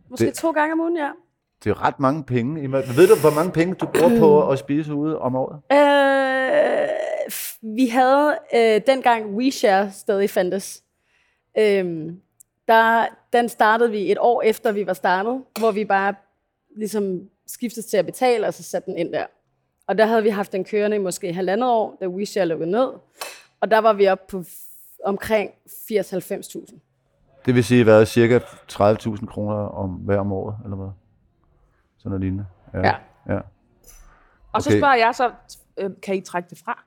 Måske 0.09 0.25
Det- 0.25 0.33
to 0.33 0.51
gange 0.51 0.73
om 0.73 0.79
ugen, 0.79 0.97
ja. 0.97 1.09
Det 1.63 1.69
er 1.69 1.85
ret 1.85 1.99
mange 1.99 2.23
penge. 2.23 2.71
Ved 2.71 3.07
du, 3.07 3.15
hvor 3.21 3.35
mange 3.35 3.51
penge 3.51 3.75
du 3.75 3.85
bruger 3.85 4.19
på 4.19 4.29
at 4.51 4.59
spise 4.59 4.93
ude 4.93 5.19
om 5.19 5.35
året? 5.35 5.61
Øh, 5.71 6.89
vi 7.75 7.87
havde 7.87 8.37
øh, 8.55 8.81
dengang 8.87 9.35
WeShare 9.35 9.91
stadig 9.91 10.29
fandtes. 10.29 10.83
Øhm, 11.57 12.21
der, 12.67 13.05
den 13.33 13.49
startede 13.49 13.91
vi 13.91 14.11
et 14.11 14.17
år 14.19 14.41
efter, 14.41 14.71
vi 14.71 14.87
var 14.87 14.93
startet, 14.93 15.43
hvor 15.59 15.71
vi 15.71 15.85
bare 15.85 16.13
ligesom 16.77 17.21
skiftede 17.47 17.87
til 17.87 17.97
at 17.97 18.05
betale, 18.05 18.47
og 18.47 18.53
så 18.53 18.63
satte 18.63 18.91
den 18.91 18.97
ind 18.97 19.13
der. 19.13 19.25
Og 19.87 19.97
der 19.97 20.05
havde 20.05 20.23
vi 20.23 20.29
haft 20.29 20.51
den 20.51 20.63
kørende 20.63 20.97
i 20.97 20.99
måske 20.99 21.33
halvandet 21.33 21.69
år, 21.69 21.97
da 22.01 22.07
WeShare 22.07 22.45
lukkede 22.45 22.71
ned. 22.71 22.89
Og 23.61 23.71
der 23.71 23.77
var 23.77 23.93
vi 23.93 24.07
oppe 24.07 24.23
på 24.29 24.43
omkring 25.05 25.51
80-90.000. 25.65 26.79
Det 27.45 27.55
vil 27.55 27.63
sige, 27.63 27.83
hvad 27.83 28.05
cirka 28.05 28.39
30.000 28.71 29.25
kroner 29.25 29.55
om 29.55 29.89
hver 29.89 30.17
om 30.19 30.31
året, 30.31 30.55
eller 30.63 30.77
hvad? 30.77 30.89
Sådan 32.05 32.19
noget 32.19 32.21
lignende. 32.21 32.45
Ja. 32.73 32.95
ja. 33.33 33.39
Og 34.53 34.61
så 34.63 34.69
Okay. 34.69 34.79
spørger 34.79 34.95
jeg 34.95 35.15
så, 35.15 35.31
øh, 35.77 35.89
kan 36.03 36.15
I 36.15 36.21
trække 36.21 36.49
det 36.49 36.57
fra? 36.65 36.83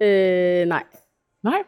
Øh, 0.00 0.66
nej. 0.68 0.82
Nej. 1.42 1.62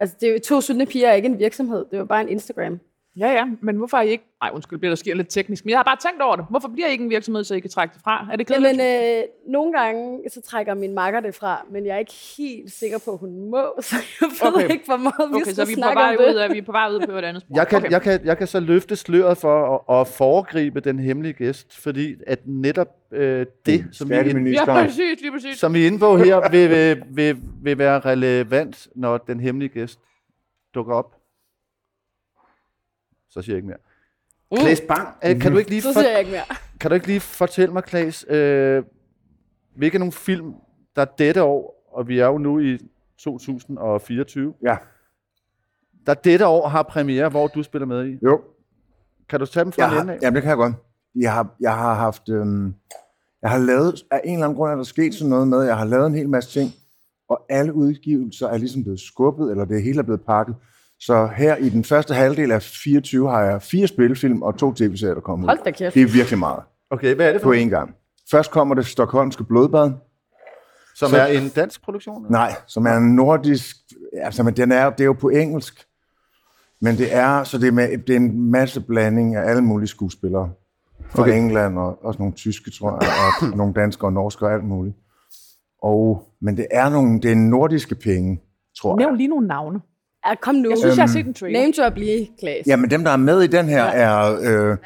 Altså, 0.00 0.16
det 0.20 0.28
er 0.28 0.32
jo, 0.32 0.38
to 0.46 0.60
sultne 0.60 0.86
piger 0.86 1.08
er 1.08 1.12
ikke 1.12 1.28
en 1.28 1.38
virksomhed. 1.38 1.84
Det 1.90 1.98
var 1.98 2.04
bare 2.04 2.20
en 2.20 2.28
Instagram. 2.28 2.80
Ja, 3.18 3.30
ja, 3.32 3.44
men 3.60 3.76
hvorfor 3.76 3.96
er 3.96 4.02
I 4.02 4.08
ikke... 4.08 4.24
Nej, 4.42 4.50
undskyld, 4.54 4.78
bliver 4.78 4.90
der 4.90 4.96
sker 4.96 5.14
lidt 5.14 5.28
teknisk, 5.28 5.64
men 5.64 5.70
jeg 5.70 5.78
har 5.78 5.82
bare 5.84 5.96
tænkt 5.96 6.22
over 6.22 6.36
det. 6.36 6.44
Hvorfor 6.50 6.68
bliver 6.68 6.88
I 6.88 6.90
ikke 6.92 7.04
en 7.04 7.10
virksomhed, 7.10 7.44
så 7.44 7.54
I 7.54 7.60
kan 7.60 7.70
trække 7.70 7.92
det 7.94 8.02
fra? 8.04 8.28
Er 8.32 8.36
det 8.36 8.46
kedeligt? 8.46 8.78
Jamen, 8.78 9.18
øh, 9.18 9.22
nogle 9.52 9.72
gange 9.72 10.20
så 10.30 10.40
trækker 10.42 10.74
min 10.74 10.94
makker 10.94 11.20
det 11.20 11.34
fra, 11.34 11.66
men 11.70 11.86
jeg 11.86 11.94
er 11.94 11.98
ikke 11.98 12.14
helt 12.38 12.72
sikker 12.72 12.98
på, 13.04 13.12
at 13.12 13.18
hun 13.18 13.50
må, 13.50 13.64
så 13.80 13.96
jeg 14.20 14.28
ved 14.42 14.54
Okay. 14.54 14.70
ikke, 14.72 14.84
hvor 14.86 14.96
meget 14.96 15.30
vi 15.30 15.34
okay, 15.34 15.52
så 15.52 15.64
vi 15.64 15.72
er, 15.72 15.88
på 15.88 15.94
vej 15.94 16.10
det. 16.12 16.18
ud 16.18 16.34
af, 16.34 16.52
vi 16.52 16.58
er 16.58 16.62
på 16.62 16.72
vej 16.72 16.88
ud 16.90 17.06
på 17.06 17.12
et 17.12 17.24
andet 17.24 17.42
spor. 17.42 17.56
Jeg 17.56 17.68
kan, 17.68 17.78
okay. 17.78 17.90
jeg, 17.90 18.02
kan, 18.02 18.20
jeg 18.24 18.38
kan 18.38 18.46
så 18.46 18.60
løfte 18.60 18.96
sløret 18.96 19.38
for 19.38 19.84
at, 19.90 20.00
at 20.00 20.06
foregribe 20.06 20.80
den 20.80 20.98
hemmelige 20.98 21.32
gæst, 21.32 21.76
fordi 21.82 22.14
at 22.26 22.38
netop 22.46 22.88
øh, 23.12 23.46
det, 23.66 23.86
som 23.92 24.08
vi, 24.10 24.14
er 24.14 24.22
Ja, 24.50 24.64
præcis, 24.64 25.20
lige 25.20 25.32
præcis. 25.32 25.58
som 25.58 25.74
vi 25.74 25.82
er 25.82 25.86
inde 25.86 25.98
på 25.98 26.16
her, 26.16 26.50
vil, 26.50 26.70
vil, 26.70 27.02
vil, 27.10 27.36
vil 27.62 27.78
være 27.78 28.00
relevant, 28.00 28.88
når 28.94 29.18
den 29.18 29.40
hemmelige 29.40 29.68
gæst 29.68 30.00
dukker 30.74 30.94
op. 30.94 31.17
Så 33.38 33.42
siger 33.44 33.54
jeg 33.54 33.58
ikke 33.58 33.68
mere. 33.68 33.78
Mm. 34.52 34.58
Klaas 34.58 34.80
Bang, 34.80 35.08
øh, 35.24 35.40
kan, 35.40 35.52
du 35.52 35.58
ikke 35.58 35.70
lige 35.70 35.82
Så 35.82 35.92
for, 35.92 36.00
siger 36.00 36.10
jeg 36.10 36.18
ikke 36.18 36.30
mere. 36.30 36.44
kan 36.80 36.90
du 36.90 36.94
ikke 36.94 37.06
lige 37.06 37.20
fortælle 37.20 37.72
mig, 37.72 37.82
Klaas, 37.84 38.26
øh, 38.28 38.82
hvilke 39.76 39.98
nogle 39.98 40.12
film, 40.12 40.54
der 40.96 41.04
dette 41.04 41.42
år, 41.42 41.88
og 41.92 42.08
vi 42.08 42.18
er 42.18 42.26
jo 42.26 42.38
nu 42.38 42.58
i 42.60 42.78
2024, 43.18 44.54
Ja, 44.62 44.76
der 46.06 46.14
dette 46.14 46.46
år 46.46 46.68
har 46.68 46.82
premiere, 46.82 47.28
hvor 47.28 47.46
du 47.46 47.62
spiller 47.62 47.86
med 47.86 48.06
i. 48.08 48.18
jo. 48.22 48.40
Kan 49.28 49.40
du 49.40 49.46
tage 49.46 49.64
dem 49.64 49.72
fra 49.72 49.82
Jeg 49.82 49.90
den 49.90 49.96
har, 49.96 50.02
ende 50.02 50.12
af? 50.12 50.18
jamen, 50.22 50.34
det 50.34 50.42
kan 50.42 50.48
jeg 50.48 50.56
godt. 50.56 50.74
Jeg 51.14 51.32
har, 51.32 51.56
jeg 51.60 51.74
har 51.76 51.94
haft... 51.94 52.28
Øhm, 52.28 52.74
jeg 53.42 53.50
har 53.50 53.58
lavet... 53.58 54.04
Af 54.10 54.20
en 54.24 54.32
eller 54.34 54.46
anden 54.46 54.56
grund 54.56 54.72
er 54.72 54.76
der 54.76 54.82
sket 54.82 55.14
sådan 55.14 55.30
noget 55.30 55.48
med, 55.48 55.62
jeg 55.62 55.78
har 55.78 55.84
lavet 55.84 56.06
en 56.06 56.14
hel 56.14 56.28
masse 56.28 56.60
ting, 56.60 56.70
og 57.28 57.46
alle 57.48 57.74
udgivelser 57.74 58.48
er 58.48 58.58
ligesom 58.58 58.82
blevet 58.82 59.00
skubbet, 59.00 59.50
eller 59.50 59.64
det 59.64 59.82
hele 59.82 59.98
er 59.98 60.02
blevet 60.02 60.24
pakket. 60.24 60.54
Så 61.00 61.28
her 61.36 61.56
i 61.56 61.68
den 61.68 61.84
første 61.84 62.14
halvdel 62.14 62.50
af 62.52 62.62
24 62.62 63.30
har 63.30 63.42
jeg 63.42 63.62
fire 63.62 63.86
spillefilm 63.86 64.42
og 64.42 64.56
to 64.58 64.72
tv-serier, 64.74 65.14
der 65.14 65.20
kommer 65.20 65.44
ud. 65.44 65.48
Hold 65.48 65.64
da 65.64 65.70
kæft. 65.70 65.94
Det 65.94 66.02
er 66.02 66.06
virkelig 66.12 66.38
meget 66.38 66.62
Okay, 66.90 67.14
hvad 67.14 67.28
er 67.28 67.32
det 67.32 67.40
for 67.40 67.48
på 67.48 67.52
en? 67.52 67.68
én 67.68 67.70
gang. 67.70 67.94
Først 68.30 68.50
kommer 68.50 68.74
det 68.74 68.86
Stockholmske 68.86 69.44
Blodbad. 69.44 69.92
Som 70.96 71.10
Så- 71.10 71.16
er 71.18 71.26
en 71.26 71.48
dansk 71.48 71.82
produktion? 71.84 72.24
eller? 72.26 72.38
Nej, 72.38 72.52
som 72.66 72.86
er 72.86 72.96
en 72.96 73.14
nordisk... 73.16 73.76
Altså, 74.22 74.42
men 74.42 74.56
den 74.56 74.72
er, 74.72 74.90
det 74.90 75.00
er 75.00 75.04
jo 75.04 75.12
på 75.12 75.28
engelsk. 75.28 75.84
Men 76.80 76.96
det 76.96 77.14
er, 77.14 77.44
så 77.44 77.58
det 77.58 77.68
er, 77.68 77.72
med, 77.72 77.98
det 77.98 78.10
er 78.12 78.16
en 78.16 78.50
masse 78.50 78.80
blanding 78.80 79.34
af 79.36 79.50
alle 79.50 79.62
mulige 79.62 79.88
skuespillere. 79.88 80.50
Fra 81.10 81.22
Okay. 81.22 81.36
England 81.36 81.78
og 81.78 82.04
også 82.04 82.18
nogle 82.18 82.34
tyske, 82.34 82.70
tror 82.70 82.90
jeg, 82.90 83.10
og 83.42 83.56
nogle 83.58 83.74
danske 83.74 84.06
og 84.06 84.12
norske 84.12 84.46
og 84.46 84.52
alt 84.54 84.64
muligt. 84.64 84.96
Og, 85.82 86.28
men 86.40 86.56
det 86.56 86.66
er 86.70 86.88
nogle, 86.88 87.20
det 87.20 87.30
er 87.32 87.34
nordiske 87.36 87.94
penge, 87.94 88.40
tror 88.80 88.96
Nævn 88.96 89.10
jeg. 89.10 89.16
lige 89.16 89.28
nogle 89.28 89.46
navne. 89.48 89.80
Ja, 90.28 90.34
kom 90.34 90.54
nu. 90.54 90.68
Jeg 90.70 90.78
synes, 90.78 90.96
jeg 90.96 91.02
har 91.02 91.12
set 91.12 91.26
en 91.26 91.34
trailer. 91.34 91.60
Name 91.60 91.72
drop 91.78 91.96
lige, 91.96 92.30
Klaas. 92.40 92.66
Ja, 92.66 92.76
men 92.76 92.90
dem, 92.90 93.04
der 93.04 93.10
er 93.10 93.16
med 93.16 93.42
i 93.42 93.46
den 93.46 93.66
her, 93.68 93.84
er... 93.84 94.38
Øh, 94.70 94.76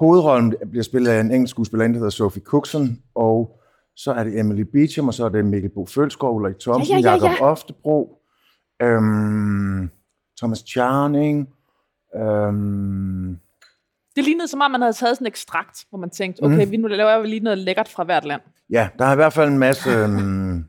hovedrollen 0.00 0.54
bliver 0.70 0.82
spillet 0.84 1.10
af 1.10 1.20
en 1.20 1.30
engelsk 1.32 1.50
skuespillerinde, 1.50 1.94
der 1.94 1.98
hedder 2.00 2.10
Sophie 2.10 2.42
Cookson, 2.42 2.98
og 3.14 3.60
så 3.96 4.12
er 4.12 4.24
det 4.24 4.38
Emily 4.38 4.60
Beecham, 4.72 5.08
og 5.08 5.14
så 5.14 5.24
er 5.24 5.28
det 5.28 5.44
Mikkel 5.46 5.70
Bo 5.74 5.86
Følsgaard, 5.86 6.32
Ulrik 6.34 6.58
Thomsen, 6.60 6.98
Ja, 6.98 7.00
ja, 7.00 7.06
ja, 7.08 7.14
Jakob 7.14 7.30
ja. 7.40 7.44
Oftebro, 7.44 8.18
øhm, 8.82 9.90
Thomas 10.38 10.58
Charning, 10.68 11.48
øhm, 12.16 13.36
Det 14.16 14.24
lignede 14.24 14.48
som 14.48 14.60
om, 14.60 14.70
man 14.70 14.80
havde 14.80 14.92
taget 14.92 15.16
sådan 15.16 15.24
en 15.26 15.28
ekstrakt, 15.30 15.84
hvor 15.90 15.98
man 15.98 16.10
tænkte, 16.10 16.42
okay, 16.42 16.62
Mhm. 16.62 16.70
vi 16.70 16.76
nu 16.76 16.88
laver 16.88 17.20
vi 17.22 17.26
lige 17.28 17.40
noget 17.40 17.58
lækkert 17.58 17.88
fra 17.88 18.04
hvert 18.04 18.24
land. 18.24 18.40
ja, 18.70 18.88
der 18.98 19.04
er 19.04 19.12
i 19.12 19.16
hvert 19.16 19.32
fald 19.32 19.48
en 19.50 19.58
masse... 19.58 19.90
Øhm, 19.98 20.64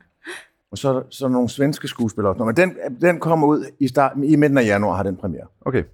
og 0.72 0.78
så, 0.78 0.88
er 0.94 1.02
så 1.10 1.28
nogle 1.28 1.48
svenske 1.48 1.88
skuespillere. 1.88 2.36
Nå, 2.38 2.44
men 2.44 2.56
den, 2.56 2.74
den 3.00 3.20
kommer 3.20 3.46
ud 3.46 3.64
i, 3.80 3.88
start, 3.88 4.12
i 4.24 4.36
midten 4.36 4.58
af 4.58 4.64
januar, 4.64 4.96
har 4.96 5.02
den 5.02 5.16
premiere. 5.16 5.46
Okay. 5.66 5.84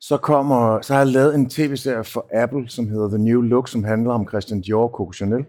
Så, 0.00 0.16
kommer, 0.16 0.80
så 0.80 0.92
har 0.92 1.00
jeg 1.00 1.06
lavet 1.08 1.34
en 1.34 1.50
tv-serie 1.50 2.04
for 2.04 2.26
Apple, 2.34 2.68
som 2.68 2.88
hedder 2.88 3.08
The 3.08 3.18
New 3.18 3.40
Look, 3.40 3.68
som 3.68 3.84
handler 3.84 4.12
om 4.12 4.28
Christian 4.28 4.60
Dior 4.60 4.82
og 4.82 4.90
Coco 4.94 5.12
Chanel, 5.12 5.44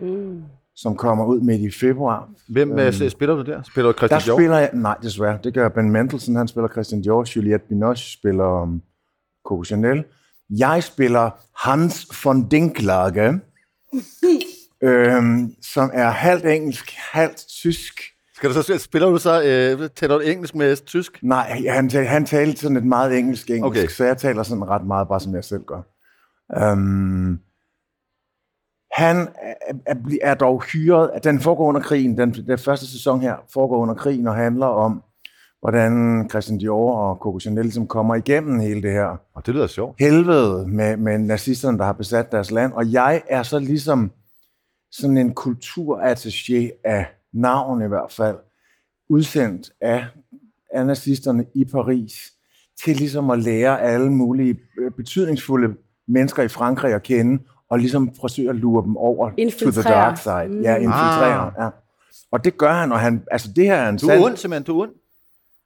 Mm. 0.00 0.42
som 0.76 0.96
kommer 0.96 1.24
ud 1.24 1.40
midt 1.40 1.60
i 1.60 1.70
februar. 1.70 2.28
Hvem 2.48 2.78
øhm, 2.78 3.08
spiller 3.08 3.34
du 3.36 3.42
der? 3.42 3.62
Spiller 3.62 3.92
du 3.92 3.98
Der 4.00 4.06
Christian 4.08 4.20
Dior? 4.20 4.36
spiller 4.36 4.58
jeg, 4.58 4.70
nej 4.72 4.96
desværre, 5.02 5.38
det 5.44 5.54
gør 5.54 5.68
Ben 5.68 5.90
Mendelsohn, 5.90 6.36
han 6.36 6.48
spiller 6.48 6.68
Christian 6.68 7.02
Dior, 7.02 7.26
Juliette 7.36 7.66
Binoche 7.68 8.18
spiller 8.18 8.62
um, 8.62 8.82
Coco 9.44 9.64
Chanel. 9.64 10.04
Jeg 10.50 10.82
spiller 10.84 11.30
Hans 11.68 12.24
von 12.24 12.48
Dinklage, 12.48 13.28
øhm, 14.82 15.54
som 15.62 15.90
er 15.94 16.10
halvt 16.10 16.44
engelsk, 16.46 16.94
halvt 17.12 17.44
tysk. 17.62 18.00
Skal 18.34 18.50
du 18.50 18.62
så, 18.62 18.78
spiller 18.78 19.08
du 19.08 19.18
så, 19.18 19.42
øh, 19.42 19.88
taler 19.96 20.14
du 20.14 20.20
engelsk 20.20 20.54
med 20.54 20.76
tysk? 20.76 21.18
Nej, 21.22 21.62
han, 21.68 21.90
han 21.90 22.24
talte 22.26 22.60
sådan 22.60 22.76
et 22.76 22.84
meget 22.84 23.18
engelsk 23.18 23.50
engelsk, 23.50 23.66
Okay. 23.84 23.88
så 23.88 24.04
jeg 24.04 24.16
taler 24.18 24.42
sådan 24.42 24.68
ret 24.68 24.86
meget, 24.86 25.08
bare 25.08 25.20
som 25.20 25.34
jeg 25.34 25.44
selv 25.44 25.62
gør. 25.64 25.82
Um, 26.72 27.38
han 28.92 29.28
er, 29.86 29.94
er, 30.22 30.34
dog 30.34 30.62
hyret, 30.62 31.10
at 31.14 31.24
den 31.24 31.40
foregår 31.40 31.66
under 31.68 31.80
krigen, 31.80 32.18
den, 32.18 32.32
den 32.32 32.58
første 32.58 32.86
sæson 32.86 33.20
her 33.20 33.34
foregår 33.52 33.78
under 33.78 33.94
krigen 33.94 34.26
og 34.26 34.34
handler 34.34 34.66
om, 34.66 35.02
hvordan 35.60 36.26
Christian 36.30 36.58
Dior 36.58 36.96
og 36.96 37.16
Coco 37.16 37.40
Chanel 37.40 37.64
ligesom 37.64 37.86
kommer 37.86 38.14
igennem 38.14 38.60
hele 38.60 38.82
det 38.82 38.92
her 38.92 39.20
Oh, 39.34 39.42
det 39.46 39.54
lyder 39.54 39.66
sjovt. 39.66 39.96
helvede 40.00 40.68
med, 40.68 40.96
med 40.96 41.18
nazisterne, 41.18 41.78
der 41.78 41.84
har 41.84 41.92
besat 41.92 42.32
deres 42.32 42.50
land. 42.50 42.72
Og 42.72 42.92
jeg 42.92 43.22
er 43.28 43.42
så 43.42 43.58
ligesom 43.58 44.10
sådan 44.92 45.16
en 45.16 45.34
kulturattaché 45.40 46.80
af 46.84 47.06
navn 47.32 47.82
i 47.82 47.86
hvert 47.88 48.12
fald, 48.12 48.36
udsendt 49.08 49.70
af, 49.80 50.04
nazisterne 50.74 51.44
i 51.54 51.64
Paris, 51.64 52.32
til 52.84 52.96
ligesom 52.96 53.30
at 53.30 53.38
lære 53.38 53.80
alle 53.80 54.12
mulige 54.12 54.58
øh, 54.78 54.90
betydningsfulde 54.90 55.74
mennesker 56.08 56.42
i 56.42 56.48
Frankrig 56.48 56.94
at 56.94 57.02
kende, 57.02 57.42
og 57.70 57.78
ligesom 57.78 58.14
forsøge 58.20 58.48
at 58.50 58.56
lure 58.56 58.84
dem 58.84 58.96
over 58.96 59.28
to 59.28 59.34
the 59.36 59.42
Infiltrere. 59.42 59.92
dark 59.94 60.18
side. 60.18 60.48
Mm. 60.56 60.62
Ja, 60.62 60.74
infiltrere. 60.74 61.64
Ja. 61.64 61.70
Og 62.30 62.44
det 62.44 62.58
gør 62.58 62.72
han, 62.72 62.92
og 62.92 63.00
han, 63.00 63.22
altså 63.30 63.52
det 63.56 63.64
her 63.64 63.74
er 63.74 63.88
en 63.88 63.96
Du 63.98 64.06
er 64.06 64.10
sand- 64.10 64.24
ond, 64.24 64.36
simpelthen. 64.36 64.62
Du 64.66 64.78
er 64.80 64.82
ond. 64.82 64.90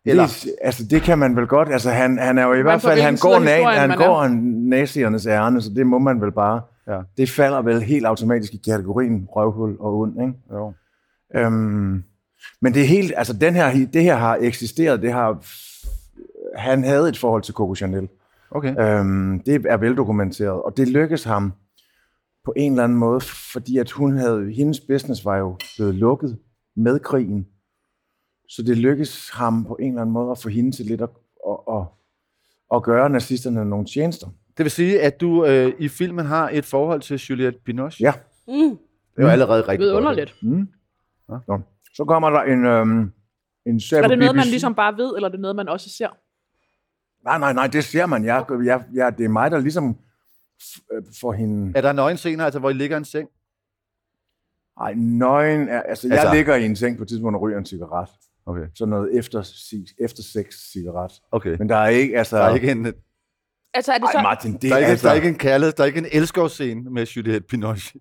Eller? 0.07 0.27
det, 0.27 0.53
altså, 0.62 0.85
det 0.91 1.03
kan 1.03 1.19
man 1.19 1.37
vel 1.37 1.47
godt. 1.47 1.69
Altså, 1.73 1.91
han, 1.91 2.19
han 2.19 2.38
er 2.38 2.43
jo 2.47 2.53
i 2.53 2.57
Man 2.57 2.62
hvert 2.65 2.83
fald, 2.83 3.01
han 3.01 3.17
går, 3.17 3.37
na- 3.38 3.79
han 3.79 3.91
er. 3.91 3.97
går 3.97 4.29
naziernes 4.69 5.27
ærne, 5.27 5.62
så 5.62 5.71
det 5.77 5.87
må 5.87 5.99
man 5.99 6.21
vel 6.21 6.33
bare. 6.33 6.61
Ja. 6.88 7.01
Det 7.17 7.31
falder 7.31 7.62
vel 7.62 7.83
helt 7.83 8.07
automatisk 8.07 8.55
i 8.55 8.61
kategorien 8.65 9.29
røvhul 9.31 9.77
og 9.81 9.99
ond, 9.99 10.21
ikke? 10.21 10.35
Jo. 10.53 10.73
Øhm, 11.37 12.03
men 12.61 12.75
det 12.75 12.83
er 12.83 12.87
helt, 12.87 13.12
altså 13.17 13.33
den 13.33 13.55
her, 13.55 13.87
det 13.93 14.03
her 14.03 14.17
har 14.17 14.38
eksisteret, 14.41 15.03
det 15.03 15.12
har, 15.12 15.45
han 16.57 16.85
havde 16.85 17.09
et 17.09 17.19
forhold 17.19 17.43
til 17.43 17.55
Coco 17.55 17.75
Chanel. 17.75 18.09
Okay. 18.51 18.99
Øhm, 19.01 19.41
det 19.47 19.67
er 19.69 19.77
veldokumenteret, 19.77 20.62
og 20.62 20.77
det 20.77 20.88
lykkedes 20.88 21.25
ham 21.25 21.53
på 22.45 22.53
en 22.57 22.73
eller 22.73 22.85
anden 22.85 22.99
måde, 22.99 23.21
fordi 23.53 23.79
at 23.79 23.91
hun 23.91 24.17
havde, 24.17 24.53
hendes 24.57 24.81
business 24.81 25.25
var 25.25 25.37
jo 25.37 25.57
blevet 25.77 25.95
lukket 25.95 26.38
med 26.77 26.99
krigen. 26.99 27.47
Så 28.57 28.62
det 28.62 28.79
lykkedes 28.79 29.31
ham 29.31 29.65
på 29.65 29.75
en 29.81 29.88
eller 29.88 30.01
anden 30.01 30.12
måde 30.12 30.31
at 30.31 30.38
få 30.38 30.49
hende 30.49 30.73
til 30.77 30.87
lidt 30.87 31.01
at, 31.01 31.09
at, 31.49 31.57
at, 31.75 31.83
at 32.75 32.83
gøre 32.83 33.11
nazisterne 33.11 33.65
nogle 33.65 33.87
tjenester. 33.87 34.27
Det 34.57 34.65
vil 34.65 34.71
sige, 34.71 35.01
at 35.03 35.21
du 35.21 35.45
øh, 35.47 35.73
i 35.79 35.88
filmen 35.88 36.27
har 36.27 36.51
et 36.53 36.65
forhold 36.65 37.01
til 37.01 37.17
Juliette 37.17 37.59
Binoche. 37.65 38.05
Ja. 38.05 38.12
Mm. 38.49 38.55
Det 39.17 39.19
er 39.19 39.23
jo 39.23 39.29
allerede 39.29 39.62
rigtig 39.69 39.87
godt. 39.88 39.97
underligt. 39.97 40.37
Mm. 40.43 40.69
Nå. 41.49 41.61
Så 41.95 42.05
kommer 42.05 42.31
der 42.31 42.43
en, 42.43 42.65
øhm, 42.67 43.12
en 43.67 43.81
serie 43.81 44.05
Er 44.05 44.09
det 44.09 44.19
noget, 44.19 44.37
man 44.37 44.47
ligesom 44.47 44.75
bare 44.75 44.97
ved, 44.97 45.15
eller 45.17 45.29
er 45.29 45.33
det 45.33 45.41
noget, 45.41 45.57
man 45.57 45.69
også 45.69 45.91
ser? 45.91 46.09
Nej, 47.25 47.38
nej, 47.38 47.53
nej, 47.53 47.67
det 47.67 47.85
ser 47.85 48.07
man. 48.07 48.25
Jeg, 48.25 48.45
jeg, 48.65 48.85
jeg, 48.95 49.19
det 49.19 49.25
er 49.25 49.29
mig, 49.29 49.51
der 49.51 49.61
ligesom 49.61 49.97
øh, 50.93 51.03
får 51.21 51.33
hende... 51.33 51.73
Er 51.77 51.81
der 51.81 51.93
nøgen 51.93 52.17
scener, 52.17 52.45
altså, 52.45 52.59
hvor 52.61 52.71
I 52.71 52.73
ligger 52.73 52.97
i 52.97 52.99
en 52.99 53.05
seng? 53.05 53.29
Ej, 54.81 54.95
nøgen 54.95 55.69
er... 55.69 55.83
Altså, 55.83 56.09
jeg 56.09 56.19
Altså- 56.19 56.35
ligger 56.35 56.55
i 56.57 56.65
en 56.65 56.77
seng 56.77 56.97
på 56.97 57.03
et 57.03 57.09
tidspunkt 57.09 57.37
og 57.37 57.43
ryger 57.43 57.59
en 57.59 57.67
cigaret. 57.67 58.09
Okay. 58.47 58.67
Sådan 58.75 58.91
noget 58.91 59.19
efter, 59.19 59.39
efter 60.01 60.23
sex 60.23 60.47
cigaret. 60.73 61.13
Okay. 61.33 61.57
Men 61.59 61.69
der 61.69 61.77
er 61.77 61.89
ikke, 61.89 62.19
altså... 62.19 62.37
Der 62.37 62.43
er 62.43 62.55
ikke 62.55 62.71
en, 62.71 62.93
Altså, 63.75 63.93
er 63.93 63.99
det 63.99 64.09
så... 64.13 64.19
Ej, 64.19 64.23
Martin, 64.23 64.53
det 64.53 64.63
der 64.63 64.75
er 64.75 64.79
ikke, 64.79 64.91
altså... 64.91 65.07
der 65.07 65.13
er 65.13 65.17
ikke 65.17 65.29
en 65.29 65.39
kærlighed, 65.39 65.73
der 65.73 65.83
er 65.83 65.87
ikke 65.87 65.99
en 65.99 66.07
elskovsscene 66.13 66.91
med 66.91 67.07
Juliette 67.07 67.47
Binoche. 67.49 68.01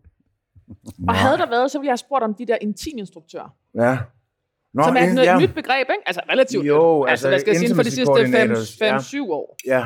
Og 1.08 1.16
havde 1.16 1.38
der 1.38 1.50
været, 1.50 1.72
så 1.72 1.78
ville 1.78 1.88
jeg 1.88 1.92
have 1.92 1.98
spurgt 1.98 2.24
om 2.24 2.34
de 2.34 2.46
der 2.48 2.58
intiminstruktører. 2.62 3.56
Ja. 3.76 3.98
Nå, 4.74 4.84
som 4.84 4.96
er 4.96 5.02
et 5.02 5.26
ja. 5.26 5.40
nyt 5.40 5.54
begreb, 5.54 5.88
ikke? 5.90 6.04
Altså 6.06 6.22
relativt 6.30 6.66
Jo, 6.66 7.04
nyt. 7.04 7.12
altså, 7.12 7.28
altså 7.28 7.28
hvad 7.28 7.40
skal 7.40 7.52
jeg 7.52 7.60
sige, 7.60 7.76
for 7.76 7.84
de 7.84 7.92
sidste 7.92 8.06
coordinators, 8.06 8.82
5-7 8.82 9.16
ja. 9.18 9.24
år. 9.24 9.58
Ja. 9.66 9.86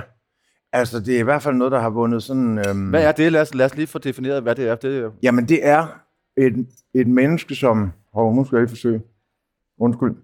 Altså, 0.73 0.99
det 0.99 1.15
er 1.15 1.19
i 1.19 1.23
hvert 1.23 1.41
fald 1.41 1.55
noget, 1.55 1.71
der 1.71 1.79
har 1.79 1.89
vundet 1.89 2.23
sådan... 2.23 2.57
Øhm, 2.67 2.89
Hvad 2.89 3.03
er 3.03 3.11
det? 3.11 3.31
Lad 3.31 3.41
os, 3.41 3.53
lad 3.53 3.65
os 3.65 3.75
lige 3.75 3.87
få 3.87 3.99
defineret, 3.99 4.43
hvad 4.43 4.55
det 4.55 4.67
er. 4.67 4.75
Det 4.75 4.97
er 4.99 5.11
Jamen, 5.23 5.47
det 5.47 5.67
er 5.67 5.87
et, 6.37 6.67
et 6.93 7.07
menneske, 7.07 7.55
som... 7.55 7.91
Hov, 8.13 8.35
nu 8.35 8.45
skal 8.45 8.55
jeg 8.55 8.61
lige 8.61 8.69
forsøge. 8.69 9.01
Undskyld 9.79 10.15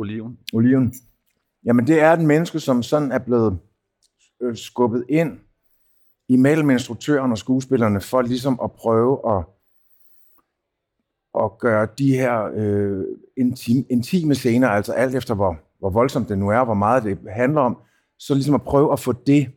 oliven. 0.00 0.38
Oliven. 0.52 0.94
Jamen, 1.64 1.86
det 1.86 2.00
er 2.00 2.12
et 2.12 2.20
menneske, 2.20 2.60
som 2.60 2.82
sådan 2.82 3.12
er 3.12 3.18
blevet 3.18 3.58
øh, 4.42 4.56
skubbet 4.56 5.04
ind 5.08 5.38
imellem 6.28 6.70
instruktøren 6.70 7.32
og 7.32 7.38
skuespillerne, 7.38 8.00
for 8.00 8.22
ligesom 8.22 8.60
at 8.64 8.72
prøve 8.72 9.36
at, 9.36 9.44
at 11.44 11.58
gøre 11.58 11.88
de 11.98 12.16
her 12.16 12.50
øh, 12.54 13.04
intime, 13.36 13.84
intime 13.90 14.34
scener, 14.34 14.68
altså 14.68 14.92
alt 14.92 15.14
efter 15.14 15.34
hvor, 15.34 15.56
hvor 15.78 15.90
voldsomt 15.90 16.28
det 16.28 16.38
nu 16.38 16.48
er, 16.48 16.64
hvor 16.64 16.74
meget 16.74 17.04
det 17.04 17.18
handler 17.30 17.60
om, 17.60 17.78
så 18.18 18.34
ligesom 18.34 18.54
at 18.54 18.62
prøve 18.62 18.92
at 18.92 19.00
få 19.00 19.12
det 19.12 19.50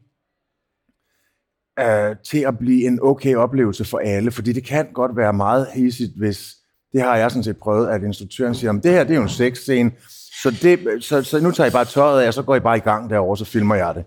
øh, 1.79 2.15
til 2.23 2.39
at 2.39 2.57
blive 2.57 2.87
en 2.87 2.99
okay 3.01 3.35
oplevelse 3.35 3.85
for 3.85 3.97
alle, 3.97 4.31
fordi 4.31 4.53
det 4.53 4.63
kan 4.63 4.93
godt 4.93 5.15
være 5.15 5.33
meget 5.33 5.67
hissigt, 5.73 6.17
hvis 6.17 6.55
det 6.93 7.01
har 7.01 7.17
jeg 7.17 7.31
sådan 7.31 7.43
set 7.43 7.57
prøvet, 7.57 7.87
at 7.87 8.03
instruktøren 8.03 8.55
siger, 8.55 8.71
det 8.71 8.91
her 8.91 9.03
det 9.03 9.11
er 9.11 9.17
jo 9.17 9.23
en 9.23 9.29
sexscene, 9.29 9.91
så, 10.43 10.51
det, 10.61 11.03
så, 11.03 11.23
så 11.23 11.39
nu 11.39 11.51
tager 11.51 11.67
I 11.69 11.71
bare 11.71 11.85
tøjet 11.85 12.21
af, 12.21 12.27
og 12.27 12.33
så 12.33 12.43
går 12.43 12.55
I 12.55 12.59
bare 12.59 12.77
i 12.77 12.79
gang 12.79 13.09
derovre, 13.09 13.37
så 13.37 13.45
filmer 13.45 13.75
jeg 13.75 13.95
det. 13.95 14.05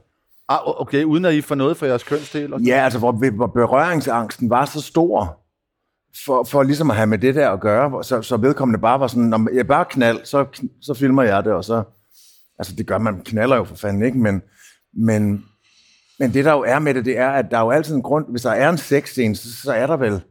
Ah, 0.49 0.81
okay, 0.81 1.05
uden 1.05 1.25
at 1.25 1.35
I 1.35 1.41
får 1.41 1.55
noget 1.55 1.77
for 1.77 1.87
jeres 1.87 2.03
kønsdel? 2.03 2.55
Og 2.55 2.61
Ja, 2.61 2.85
altså 2.85 2.99
hvor, 2.99 3.31
hvor 3.31 3.47
berøringsangsten 3.47 4.51
var 4.51 4.65
så 4.65 4.81
stor, 4.81 5.41
for, 6.27 6.45
for 6.45 6.63
ligesom 6.63 6.91
at 6.91 6.97
have 6.97 7.07
med 7.07 7.19
det 7.19 7.35
der 7.35 7.51
at 7.51 7.61
gøre, 7.61 8.05
så, 8.05 8.23
så 8.23 8.37
vedkommende 8.37 8.81
bare 8.81 9.01
var 9.01 9.07
sådan, 9.07 9.25
når 9.25 9.55
jeg 9.55 9.67
bare 9.67 9.85
knald, 9.85 10.25
så, 10.25 10.47
så 10.83 10.95
filmer 10.95 11.23
jeg 11.23 11.45
det, 11.45 11.53
og 11.53 11.65
så, 11.65 11.83
altså 12.59 12.75
det 12.77 12.87
gør 12.87 12.99
man, 12.99 13.21
knaller 13.25 13.57
jo 13.57 13.65
for 13.65 13.77
fanden 13.77 14.03
ikke, 14.03 14.19
men, 14.19 14.43
men, 14.93 15.45
men 16.19 16.35
det 16.35 16.45
der 16.45 16.53
jo 16.53 16.61
er 16.61 16.79
med 16.79 16.95
det, 16.95 17.05
det 17.05 17.19
er, 17.19 17.31
at 17.31 17.47
der 17.51 17.59
er 17.59 17.63
jo 17.63 17.71
altid 17.71 17.95
en 17.95 18.03
grund, 18.03 18.27
hvis 18.31 18.43
der 18.43 18.51
er 18.51 18.71
en 18.71 18.79
sexscene, 18.79 19.37
så, 19.37 19.63
så 19.63 19.73
er 19.73 19.87
der 19.87 19.97
vel 19.97 20.23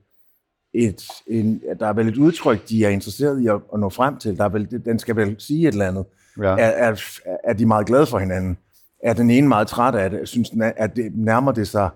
et, 0.75 1.03
en, 1.27 1.61
der 1.79 1.87
er 1.87 1.93
vel 1.93 2.07
et 2.07 2.17
udtryk, 2.17 2.69
de 2.69 2.85
er 2.85 2.89
interesseret 2.89 3.41
i 3.41 3.47
at, 3.47 3.59
at 3.73 3.79
nå 3.79 3.89
frem 3.89 4.17
til. 4.17 4.37
Der 4.37 4.43
er 4.43 4.49
vel, 4.49 4.85
den 4.85 4.99
skal 4.99 5.15
vel 5.15 5.35
sige 5.39 5.67
et 5.67 5.71
eller 5.71 5.87
andet. 5.87 6.05
Ja. 6.41 6.49
Er, 6.49 6.55
er, 6.55 6.95
er 7.43 7.53
de 7.53 7.65
meget 7.65 7.87
glade 7.87 8.05
for 8.05 8.19
hinanden? 8.19 8.57
Er 9.03 9.13
den 9.13 9.29
ene 9.29 9.47
meget 9.47 9.67
træt 9.67 9.95
af 9.95 10.09
det? 10.09 10.29
Synes 10.29 10.49
den, 10.49 10.61
at 10.61 10.95
det 10.95 11.11
nærmer 11.15 11.51
det 11.51 11.67
sig 11.67 11.89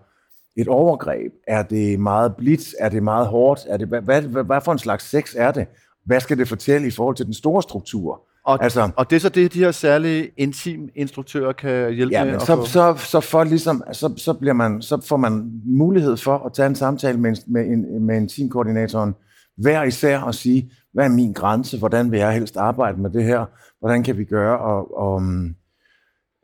et 0.56 0.68
overgreb? 0.68 1.34
Er 1.48 1.63
det 1.63 2.00
meget 2.00 2.36
blitz? 2.36 2.74
Er 2.80 2.89
det 2.89 3.04
meget 3.04 3.28
hårdt? 3.28 3.62
Er 3.70 3.78
det, 3.78 3.88
hvad, 3.88 4.02
hvad, 4.02 4.22
hvad 4.22 4.62
for 4.62 4.72
en 4.72 4.80
slags 4.80 5.10
sex 5.10 5.36
er 5.38 5.52
det? 5.52 5.68
Hvad 6.06 6.20
skal 6.20 6.38
det 6.38 6.48
fortælle 6.48 6.88
i 6.88 6.92
forhold 6.92 7.15
til 7.15 7.26
den 7.26 7.34
store 7.34 7.63
struktur? 7.63 8.22
Og, 8.45 8.63
Altså- 8.63 8.89
og 8.97 9.10
det 9.10 9.15
er 9.15 9.19
så 9.19 9.30
det, 9.30 9.54
de 9.54 9.60
her 9.60 9.71
særlige 9.71 10.32
intim-instruktører 10.38 11.52
kan 11.54 11.93
hjælpe 11.93 12.13
Ja, 12.15 12.23
med? 12.23 12.32
men 12.32 12.36
at 12.36 12.41
så, 12.47 12.56
få- 12.56 12.65
så, 12.65 12.95
så, 12.97 13.19
for 13.19 13.43
ligesom, 13.43 13.84
så, 13.91 14.13
så, 14.17 14.34
bliver 14.34 14.54
man, 14.54 14.82
så 14.82 15.02
får 15.08 15.17
man 15.17 15.62
mulighed 15.65 16.17
for 16.17 16.38
at 16.45 16.54
tage 16.54 16.67
en 16.67 16.75
samtale 16.75 17.17
med, 17.19 17.30
en, 17.30 17.38
med, 17.47 17.65
en, 17.65 18.06
med 18.06 18.17
en 18.17 18.28
teamkoordinatoren 18.30 19.15
hver 19.58 19.84
især 19.84 20.19
og 20.19 20.36
sige, 20.36 20.71
hvad 20.93 21.06
er 21.06 21.10
min 21.10 21.34
grænse? 21.34 21.78
Hvordan 21.78 22.12
vil 22.12 22.19
jeg 22.19 22.34
helst 22.34 22.58
arbejde 22.58 23.02
med 23.02 23.10
det 23.10 23.23
her? 23.23 23.45
Hvordan 23.80 24.04
kan 24.04 24.17
vi 24.17 24.23
gøre 24.23 24.60
og, 24.60 24.97
og, 24.97 25.21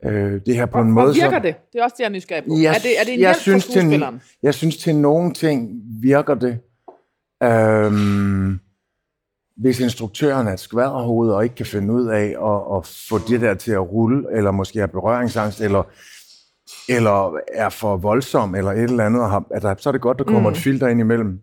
øh, 0.04 0.40
det 0.46 0.54
her 0.54 0.66
på 0.66 0.78
en 0.80 0.92
Hvor 0.92 1.02
måde? 1.02 1.14
virker 1.14 1.30
så, 1.30 1.38
det? 1.42 1.54
Det 1.72 1.78
er 1.80 1.84
også 1.84 1.94
det, 1.98 2.02
jeg 2.02 2.08
er 2.08 2.12
nysgerrig 2.12 2.44
på. 2.44 2.50
Jeg, 2.62 2.74
er 2.74 2.78
det, 2.78 3.00
er 3.00 3.04
det 3.04 3.14
en 3.14 3.20
jeg 3.20 3.28
hjælp 3.28 3.40
synes, 3.40 3.64
for? 3.66 3.72
Til, 3.72 4.20
jeg 4.42 4.54
synes 4.54 4.76
til 4.76 4.96
nogle 4.96 5.32
ting 5.32 5.70
virker 6.02 6.34
det. 6.34 6.58
Øhm, 7.42 8.58
hvis 9.56 9.80
instruktøren 9.80 10.48
er 10.48 10.52
et 10.52 10.60
skvaderhoved 10.60 11.30
og 11.30 11.42
ikke 11.44 11.54
kan 11.54 11.66
finde 11.66 11.94
ud 11.94 12.06
af 12.08 12.24
at, 12.24 12.76
at 12.76 12.86
få 13.08 13.18
det 13.28 13.40
der 13.40 13.54
til 13.54 13.72
at 13.72 13.92
rulle, 13.92 14.26
eller 14.32 14.50
måske 14.50 14.80
er 14.80 14.86
berøringsangst, 14.86 15.60
eller, 15.60 15.82
eller 16.88 17.38
er 17.54 17.68
for 17.68 17.96
voldsom, 17.96 18.54
eller 18.54 18.72
et 18.72 18.82
eller 18.82 19.04
andet, 19.06 19.22
og 19.22 19.30
har, 19.30 19.44
der, 19.62 19.74
så 19.78 19.88
er 19.90 19.92
det 19.92 20.00
godt, 20.00 20.18
der 20.18 20.24
kommer 20.24 20.50
mm. 20.50 20.54
et 20.56 20.58
filter 20.62 20.88
ind 20.88 21.00
imellem. 21.00 21.40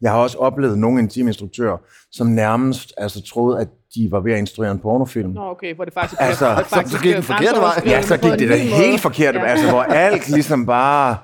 Jeg 0.00 0.10
har 0.12 0.18
også 0.18 0.38
oplevet 0.38 0.78
nogle 0.78 1.00
intiminstruktører, 1.02 1.76
som 2.12 2.26
nærmest 2.26 2.92
altså, 2.96 3.22
troede, 3.22 3.60
at 3.60 3.68
de 3.94 4.08
var 4.10 4.20
ved 4.20 4.32
at 4.32 4.38
instruere 4.38 4.70
en 4.70 4.78
pornofilm. 4.78 5.30
Nå, 5.30 5.40
okay, 5.50 5.74
hvor 5.74 5.84
det 5.84 5.94
faktisk 5.94 6.20
Altså, 6.20 6.44
bliver, 6.54 6.62
så- 6.64 6.68
faktisk 6.74 6.96
så 6.96 7.02
gik 7.02 7.14
den 7.14 7.22
forkerte 7.22 7.60
vej. 7.60 7.82
Ja, 7.86 8.02
så 8.02 8.16
gik 8.16 8.32
det 8.32 8.48
da 8.48 8.56
helt 8.56 9.00
forkert, 9.00 9.34
ja. 9.34 9.44
altså 9.44 9.70
hvor 9.70 9.82
alt 9.82 10.28
ligesom 10.28 10.66
bare, 10.66 11.16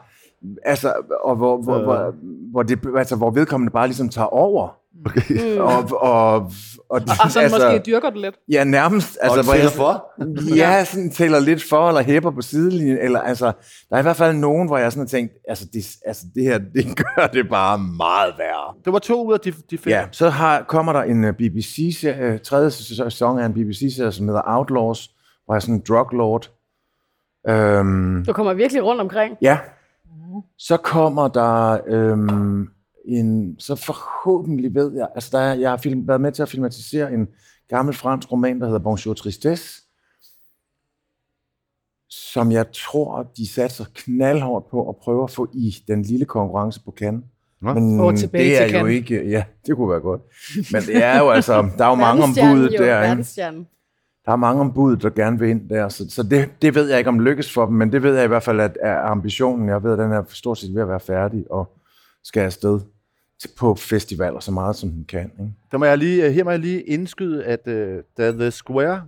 altså, 0.65 0.93
og 1.25 1.37
hvor, 1.37 1.63
hvor, 1.63 1.83
hvor, 1.83 2.15
hvor, 2.51 2.63
det, 2.63 2.79
altså, 2.97 3.17
hvor 3.17 3.31
vedkommende 3.31 3.73
bare 3.73 3.87
ligesom 3.87 4.09
tager 4.09 4.27
over. 4.27 4.82
Okay. 5.07 5.59
Og, 5.59 5.89
og, 5.91 6.35
og, 6.35 6.51
Og 6.89 7.01
sådan 7.31 7.43
altså, 7.45 7.59
måske 7.59 7.83
dyrker 7.87 8.11
det 8.11 8.19
lidt. 8.21 8.35
Ja, 8.53 8.65
nærmest. 8.65 9.19
Altså, 9.21 9.51
og 9.53 9.59
jeg, 9.59 9.71
for? 9.71 10.05
Ja, 10.57 10.85
sådan 10.85 11.11
tæller 11.11 11.41
lidt 11.41 11.63
for, 11.69 11.89
eller 11.89 12.03
hæpper 12.03 12.31
på 12.31 12.43
sidelinjen, 12.43 12.99
eller 12.99 13.21
altså, 13.21 13.47
der 13.91 13.97
er 13.97 13.99
i 13.99 14.03
hvert 14.03 14.17
fald 14.17 14.37
nogen, 14.37 14.69
hvor 14.69 14.79
jeg 14.79 14.93
sådan 14.93 15.01
har 15.01 15.09
tænkt, 15.09 15.33
altså 15.49 15.65
det, 15.73 15.85
altså 16.07 16.25
det 16.35 16.43
her, 16.43 16.59
det 16.59 16.87
gør 17.17 17.27
det 17.27 17.49
bare 17.49 17.79
meget 17.79 18.35
værre. 18.39 18.75
Det 18.85 18.93
var 18.93 18.99
to 18.99 19.27
ud 19.29 19.33
af 19.33 19.41
de, 19.41 19.53
de 19.71 19.79
fem. 19.79 19.91
Ja, 19.91 20.07
så 20.11 20.29
har, 20.31 20.63
kommer 20.63 20.93
der 20.93 21.03
en 21.03 21.25
øh, 21.25 21.33
BBC-serie, 21.35 22.39
tredje 22.39 22.71
sæson 22.71 23.39
af 23.39 23.47
en 23.47 23.53
BBC-serie, 23.53 24.13
som 24.13 24.27
hedder 24.29 24.43
Outlaws, 24.47 25.11
hvor 25.45 25.55
jeg 25.55 25.57
er 25.57 25.61
sådan 25.61 25.75
en 25.75 25.83
drug 25.89 26.13
lord. 26.13 26.51
Øhm, 27.49 28.25
Du 28.27 28.33
kommer 28.33 28.55
virkelig 28.55 28.85
rundt 28.85 29.01
omkring. 29.01 29.37
Ja. 29.43 29.59
Så 30.59 30.77
kommer 30.77 31.29
der 31.29 31.79
øhm, 31.87 32.69
en, 33.05 33.57
så 33.59 33.75
forhåbentlig 33.75 34.75
ved 34.75 34.93
jeg, 34.97 35.09
altså 35.15 35.31
der 35.33 35.39
er, 35.39 35.55
jeg 35.55 35.71
har 35.71 35.77
film, 35.77 36.09
været 36.09 36.21
med 36.21 36.33
til 36.33 36.43
at 36.43 36.49
filmatisere 36.49 37.13
en 37.13 37.29
gammel 37.69 37.95
fransk 37.95 38.33
roman, 38.33 38.61
der 38.61 38.67
hedder 38.67 38.79
Bonjour 38.79 39.15
Tristesse, 39.15 39.83
som 42.11 42.53
jeg 42.53 42.67
tror, 42.73 43.33
de 43.37 43.49
satser 43.49 43.85
knaldhårdt 43.95 44.71
på 44.71 44.89
at 44.89 44.97
prøve 44.97 45.25
at 45.25 45.31
få 45.31 45.49
i 45.55 45.77
den 45.89 46.03
lille 46.03 46.25
konkurrence 46.25 46.81
på 46.85 46.95
Cannes. 46.99 47.25
Nå. 47.63 47.75
Men 47.75 48.01
Og 48.01 48.19
tilbage 48.19 48.51
det 48.51 48.57
til 48.57 48.75
er 48.75 48.79
jo 48.79 48.85
Cannes. 48.87 48.95
ikke, 48.95 49.29
ja, 49.29 49.45
det 49.67 49.77
kunne 49.77 49.91
være 49.91 50.01
godt. 50.01 50.21
Men 50.73 50.83
det 50.83 51.05
er 51.05 51.19
jo 51.19 51.31
altså, 51.37 51.69
der 51.79 51.85
er 51.85 51.89
jo 51.89 51.95
mange 51.95 52.23
om 52.23 52.37
Verdensstjernen, 52.37 52.57
budet 52.57 52.79
jo, 52.79 52.85
der, 52.85 53.51
ikke? 53.53 53.67
Der 54.27 54.33
er 54.33 54.37
mange 54.37 54.61
om 54.61 54.73
budet, 54.73 55.03
der 55.03 55.11
gerne 55.11 55.39
vil 55.39 55.49
ind 55.51 55.69
der, 55.69 55.89
så, 55.89 56.11
så 56.11 56.23
det, 56.23 56.51
det 56.63 56.75
ved 56.75 56.89
jeg 56.89 56.99
ikke, 56.99 57.09
om 57.09 57.21
lykkes 57.21 57.53
for 57.53 57.67
dem, 57.67 57.75
men 57.75 57.93
det 57.93 58.03
ved 58.03 58.15
jeg 58.15 58.25
i 58.25 58.29
hvert 58.29 58.43
fald, 58.43 58.61
at 58.61 58.79
er 58.81 58.99
ambitionen. 59.01 59.69
Jeg 59.69 59.83
ved, 59.83 59.93
at 59.93 59.99
den 59.99 60.13
er 60.13 60.23
stort 60.29 60.59
set 60.59 60.75
ved 60.75 60.83
at 60.83 60.89
være 60.89 61.01
færdig 61.01 61.45
og 61.51 61.79
skal 62.25 62.41
afsted 62.41 62.81
til, 62.81 62.89
på 63.49 63.75
festivaler 63.75 64.41
så 64.41 64.53
meget, 64.53 64.77
som 64.77 64.91
den 64.91 65.05
kan. 65.05 65.33
Ikke? 65.41 65.53
Der 65.73 65.79
må 65.79 65.85
jeg 65.85 65.99
lige, 65.99 66.33
her 66.33 66.45
må 66.45 66.51
jeg 66.51 66.61
lige 66.61 66.83
indskyde, 66.83 67.45
at 67.45 67.61
uh, 67.67 68.03
da 68.17 68.31
The 68.33 68.51
Square, 68.51 69.05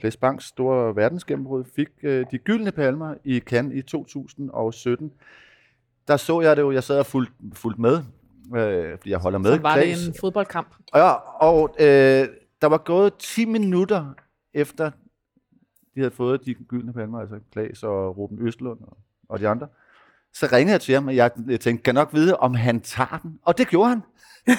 Claes 0.00 0.16
Banks 0.16 0.44
store 0.44 0.96
verdensgennembrud, 0.96 1.64
fik 1.76 1.88
uh, 2.02 2.10
de 2.10 2.38
gyldne 2.44 2.72
palmer 2.72 3.14
i 3.24 3.38
Cannes 3.38 3.78
i 3.78 3.82
2017, 3.82 5.12
der 6.08 6.16
så 6.16 6.40
jeg 6.40 6.56
det 6.56 6.62
jo, 6.62 6.70
jeg 6.70 6.84
sad 6.84 6.98
og 6.98 7.06
fulgte 7.06 7.34
fulgt 7.52 7.78
med, 7.78 8.02
øh, 8.56 8.98
fordi 8.98 9.10
jeg 9.10 9.18
holder 9.18 9.38
med. 9.38 9.54
Så 9.54 9.62
var 9.62 9.74
Claes. 9.74 9.98
det 9.98 10.08
en 10.08 10.14
fodboldkamp. 10.20 10.74
Ja, 10.94 11.12
og 11.44 11.74
øh, 11.80 12.28
der 12.62 12.66
var 12.66 12.78
gået 12.78 13.12
10 13.18 13.44
minutter 13.44 14.14
efter, 14.54 14.90
de 15.94 16.00
havde 16.00 16.10
fået 16.10 16.44
de 16.44 16.54
gyldne 16.54 16.92
palmer, 16.92 17.20
altså 17.20 17.38
Klaas 17.52 17.82
og 17.82 18.18
Ruben 18.18 18.46
Østlund 18.46 18.80
og, 18.80 18.96
og 19.28 19.40
de 19.40 19.48
andre. 19.48 19.66
Så 20.34 20.48
ringede 20.52 20.72
jeg 20.72 20.80
til 20.80 20.94
ham, 20.94 21.06
og 21.08 21.16
jeg, 21.16 21.30
tænkte, 21.60 21.82
kan 21.84 21.94
nok 21.94 22.08
vide, 22.12 22.36
om 22.36 22.54
han 22.54 22.80
tager 22.80 23.18
den. 23.22 23.30
Og 23.44 23.58
det 23.58 23.68
gjorde 23.68 23.88
han. 23.88 24.02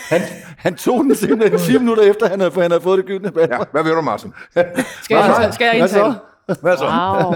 Han, 0.09 0.21
han 0.57 0.75
tog 0.75 1.03
den 1.03 1.15
simpelthen 1.15 1.59
10 1.71 1.77
minutter 1.77 2.03
efter, 2.03 2.29
han 2.29 2.39
havde, 2.39 2.51
han 2.61 2.71
havde 2.71 2.81
fået 2.81 2.97
det 2.97 3.05
gyldne 3.05 3.31
palmer. 3.31 3.55
Ja, 3.57 3.63
hvad 3.71 3.83
vil 3.83 3.91
du, 3.91 4.01
Martin? 4.01 4.33
Skal 4.51 4.65
jeg, 5.09 5.49
skal 5.53 5.65
jeg 5.65 5.73
Hvad 5.73 5.81
indtale? 5.81 5.89
så? 5.89 6.55
Hvad 6.61 6.77
så? 6.77 6.83
Wow. 6.85 7.33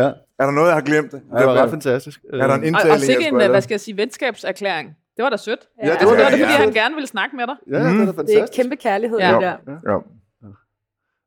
Ja, 0.00 0.06
Er 0.38 0.44
der 0.44 0.50
noget, 0.50 0.66
jeg 0.68 0.74
har 0.76 0.80
glemt? 0.82 1.12
det 1.12 1.22
var 1.32 1.54
ret 1.62 1.70
fantastisk. 1.70 2.20
Er 2.32 2.46
der 2.46 2.54
en 2.54 2.60
Øh, 2.60 2.66
indtaling, 2.66 2.90
Og, 2.90 2.94
og 2.94 3.00
sikke 3.00 3.28
en, 3.28 3.34
hvad 3.36 3.60
skal 3.62 3.74
jeg 3.74 3.80
sige, 3.80 3.96
venskabserklæring. 3.96 4.88
Det 5.16 5.22
var 5.22 5.30
da 5.30 5.36
sødt. 5.36 5.58
Ja, 5.82 5.86
det 5.86 5.90
Altså, 5.92 6.06
var 6.08 6.14
det 6.14 6.24
var 6.24 6.30
det, 6.30 6.38
fordi 6.40 6.52
ja. 6.52 6.58
han 6.58 6.72
gerne 6.72 6.94
ville 6.94 7.08
snakke 7.08 7.36
med 7.36 7.46
dig. 7.46 7.54
Ja, 7.70 7.76
det 7.78 7.84
var 7.84 7.90
da 7.92 8.00
Det 8.00 8.08
er 8.08 8.12
fantastisk. 8.14 8.62
kæmpe 8.62 8.76
kærlighed, 8.76 9.18
Ja. 9.18 9.32
det 9.32 9.40
der. 9.40 9.56
Ja. 9.88 9.98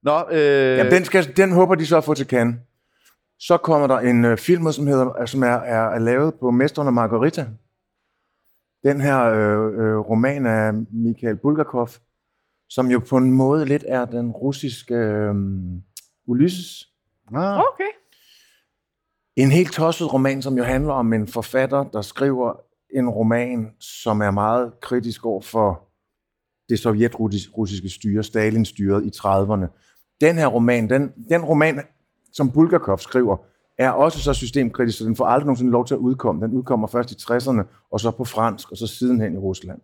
Nå, 0.04 0.24
øh, 0.38 0.78
Jamen, 0.78 0.92
den, 0.94 1.06
skal, 1.06 1.38
den 1.38 1.52
håber 1.52 1.76
de 1.76 1.86
så 1.86 1.98
at 1.98 2.04
få 2.04 2.14
til 2.14 2.26
Cannes. 2.26 2.56
Så 3.40 3.58
kommer 3.58 3.88
der 3.88 4.00
en 4.00 4.26
øh, 4.26 4.38
film, 4.38 4.72
som, 4.72 4.88
hedder, 4.88 5.26
som 5.26 5.44
er, 5.44 5.48
er, 5.48 5.90
er 5.90 6.00
lavet 6.00 6.34
på 6.40 6.52
Mesteren 6.52 6.88
og 6.88 6.94
Margarita. 6.94 7.48
Den 8.84 9.02
her 9.02 9.24
øh, 9.24 9.74
øh, 9.80 9.98
roman 9.98 10.46
af 10.46 10.74
Mikhail 10.92 11.36
Bulgakov, 11.36 11.90
som 12.70 12.88
jo 12.88 13.00
på 13.00 13.18
en 13.18 13.32
måde 13.32 13.66
lidt 13.66 13.86
er 13.88 14.06
den 14.06 14.32
russiske 14.32 14.96
øh, 14.96 15.36
Ulysses. 16.28 16.88
ah, 17.34 17.60
Okay. 17.60 17.90
En 19.36 19.52
helt 19.52 19.74
tosset 19.74 20.14
roman, 20.14 20.42
som 20.42 20.58
jo 20.58 20.64
handler 20.64 20.94
om 20.94 21.14
en 21.14 21.28
forfatter, 21.28 21.84
der 21.84 22.02
skriver 22.02 22.54
en 22.96 23.10
roman, 23.10 23.72
som 23.80 24.22
er 24.22 24.32
meget 24.32 24.74
kritisk 24.82 25.26
over 25.26 25.42
for 25.42 25.90
det 26.70 26.80
sovjetrussiske 26.80 27.90
styre, 27.90 28.24
Stalin-styret 28.24 29.06
i 29.06 29.12
30'erne, 29.16 29.68
den 30.22 30.36
her 30.36 30.48
roman, 30.48 30.90
den, 30.90 31.14
den 31.30 31.46
roman, 31.46 31.82
som 32.34 32.52
Bulgakov 32.52 32.98
skriver, 32.98 33.38
er 33.78 33.90
også 33.90 34.20
så 34.20 34.34
systemkritisk, 34.34 34.98
så 34.98 35.06
den 35.06 35.16
får 35.16 35.26
aldrig 35.26 35.46
nogensinde 35.46 35.72
lov 35.72 35.86
til 35.86 35.94
at 35.94 35.98
udkomme. 35.98 36.48
Den 36.48 36.54
udkommer 36.54 36.88
først 36.88 37.12
i 37.12 37.16
60'erne, 37.16 37.62
og 37.92 38.00
så 38.00 38.12
på 38.12 38.26
fransk, 38.26 38.72
og 38.72 38.78
så 38.78 38.88
sidenhen 38.88 39.34
i 39.34 39.38
Rusland. 39.38 39.82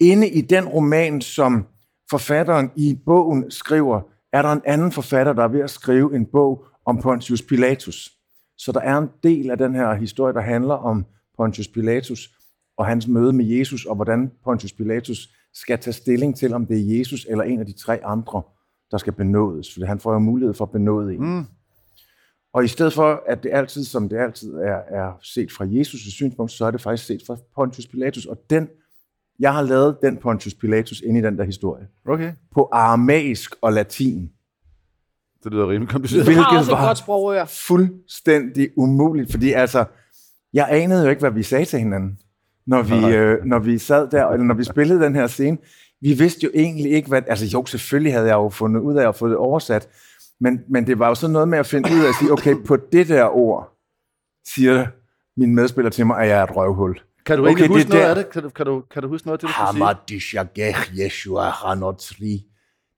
Inde 0.00 0.28
i 0.28 0.40
den 0.40 0.68
roman, 0.68 1.20
som 1.20 1.66
forfatteren 2.10 2.70
i 2.76 2.98
bogen 3.06 3.50
skriver, 3.50 4.00
er 4.32 4.42
der 4.42 4.52
en 4.52 4.62
anden 4.64 4.92
forfatter, 4.92 5.32
der 5.32 5.44
er 5.44 5.48
ved 5.48 5.60
at 5.60 5.70
skrive 5.70 6.16
en 6.16 6.26
bog 6.26 6.64
om 6.84 7.00
Pontius 7.00 7.42
Pilatus. 7.42 8.12
Så 8.58 8.72
der 8.72 8.80
er 8.80 8.98
en 8.98 9.08
del 9.22 9.50
af 9.50 9.58
den 9.58 9.74
her 9.74 9.94
historie, 9.94 10.34
der 10.34 10.40
handler 10.40 10.74
om 10.74 11.06
Pontius 11.36 11.68
Pilatus 11.68 12.30
og 12.76 12.86
hans 12.86 13.08
møde 13.08 13.32
med 13.32 13.44
Jesus, 13.44 13.84
og 13.84 13.94
hvordan 13.94 14.30
Pontius 14.44 14.72
Pilatus 14.72 15.28
skal 15.54 15.78
tage 15.78 15.94
stilling 15.94 16.36
til, 16.36 16.54
om 16.54 16.66
det 16.66 16.76
er 16.76 16.98
Jesus 16.98 17.26
eller 17.30 17.44
en 17.44 17.60
af 17.60 17.66
de 17.66 17.72
tre 17.72 18.04
andre, 18.04 18.42
der 18.92 18.98
skal 18.98 19.12
benådes. 19.12 19.74
For 19.74 19.86
han 19.86 20.00
får 20.00 20.12
jo 20.12 20.18
mulighed 20.18 20.54
for 20.54 20.64
at 20.64 20.70
benåde 20.70 21.14
en. 21.14 21.20
Mm. 21.36 21.44
Og 22.54 22.64
i 22.64 22.68
stedet 22.68 22.92
for, 22.92 23.22
at 23.28 23.42
det 23.42 23.50
altid, 23.52 23.84
som 23.84 24.08
det 24.08 24.18
altid 24.18 24.54
er, 24.54 24.78
er 24.88 25.12
set 25.22 25.52
fra 25.52 25.64
Jesus' 25.64 26.10
synspunkt, 26.10 26.52
så 26.52 26.64
er 26.64 26.70
det 26.70 26.80
faktisk 26.80 27.06
set 27.06 27.22
fra 27.26 27.36
Pontius 27.54 27.86
Pilatus. 27.86 28.26
Og 28.26 28.38
den, 28.50 28.68
jeg 29.38 29.52
har 29.52 29.62
lavet 29.62 29.96
den 30.02 30.16
Pontius 30.16 30.54
Pilatus 30.54 31.00
ind 31.00 31.18
i 31.18 31.20
den 31.20 31.38
der 31.38 31.44
historie. 31.44 31.86
Okay. 32.08 32.32
På 32.54 32.68
aramæisk 32.72 33.54
og 33.60 33.72
latin. 33.72 34.30
Det 35.44 35.52
lyder 35.52 35.68
rimelig 35.68 35.88
kompliceret. 35.88 36.24
Hvilket 36.24 36.44
også 36.58 36.72
et 36.72 36.78
var- 36.78 36.86
godt 36.86 36.98
sprogøre. 36.98 37.46
Fuldstændig 37.46 38.70
umuligt, 38.76 39.30
fordi 39.30 39.52
altså, 39.52 39.84
jeg 40.52 40.66
anede 40.70 41.04
jo 41.04 41.10
ikke, 41.10 41.20
hvad 41.20 41.30
vi 41.30 41.42
sagde 41.42 41.64
til 41.64 41.78
hinanden, 41.78 42.18
når 42.66 42.82
vi, 42.82 43.14
øh, 43.16 43.44
når 43.44 43.58
vi 43.58 43.78
sad 43.78 44.10
der, 44.10 44.28
eller 44.28 44.44
når 44.44 44.54
vi 44.54 44.64
spillede 44.64 45.00
den 45.00 45.14
her 45.14 45.26
scene. 45.26 45.58
Vi 46.02 46.12
vidste 46.12 46.40
jo 46.44 46.50
egentlig 46.54 46.92
ikke, 46.92 47.08
hvad... 47.08 47.22
Altså 47.26 47.46
jo, 47.46 47.66
selvfølgelig 47.66 48.12
havde 48.12 48.26
jeg 48.26 48.34
jo 48.34 48.48
fundet 48.48 48.80
ud 48.80 48.96
af 48.96 49.08
at 49.08 49.16
få 49.16 49.28
det 49.28 49.36
oversat, 49.36 49.88
men, 50.40 50.60
men 50.70 50.86
det 50.86 50.98
var 50.98 51.08
jo 51.08 51.14
sådan 51.14 51.32
noget 51.32 51.48
med 51.48 51.58
at 51.58 51.66
finde 51.66 51.88
ud 51.94 52.04
af 52.04 52.08
at 52.08 52.14
sige, 52.20 52.32
okay, 52.32 52.54
på 52.66 52.76
det 52.92 53.08
der 53.08 53.36
ord, 53.36 53.78
siger 54.54 54.86
min 55.40 55.54
medspiller 55.54 55.90
til 55.90 56.06
mig, 56.06 56.18
at 56.22 56.28
jeg 56.28 56.38
er 56.38 56.44
et 56.44 56.56
røvhul. 56.56 57.00
Kan 57.26 57.38
du 57.38 57.46
Okay, 57.48 57.62
det 57.62 57.68
huske 57.68 57.88
er 57.88 57.88
noget 57.88 58.02
der. 58.02 58.08
af 58.10 58.14
det? 58.16 58.30
Kan 58.30 58.42
du, 58.42 58.48
kan, 58.48 58.66
du, 58.66 58.82
kan 58.90 59.02
du 59.02 59.08
huske 59.08 59.26
noget 59.26 59.42
af 59.42 59.48
det, 59.48 59.56
du? 59.56 59.62
Hamadishageh 59.62 60.74
Yeshua 60.98 61.50
Hanotri 61.50 62.44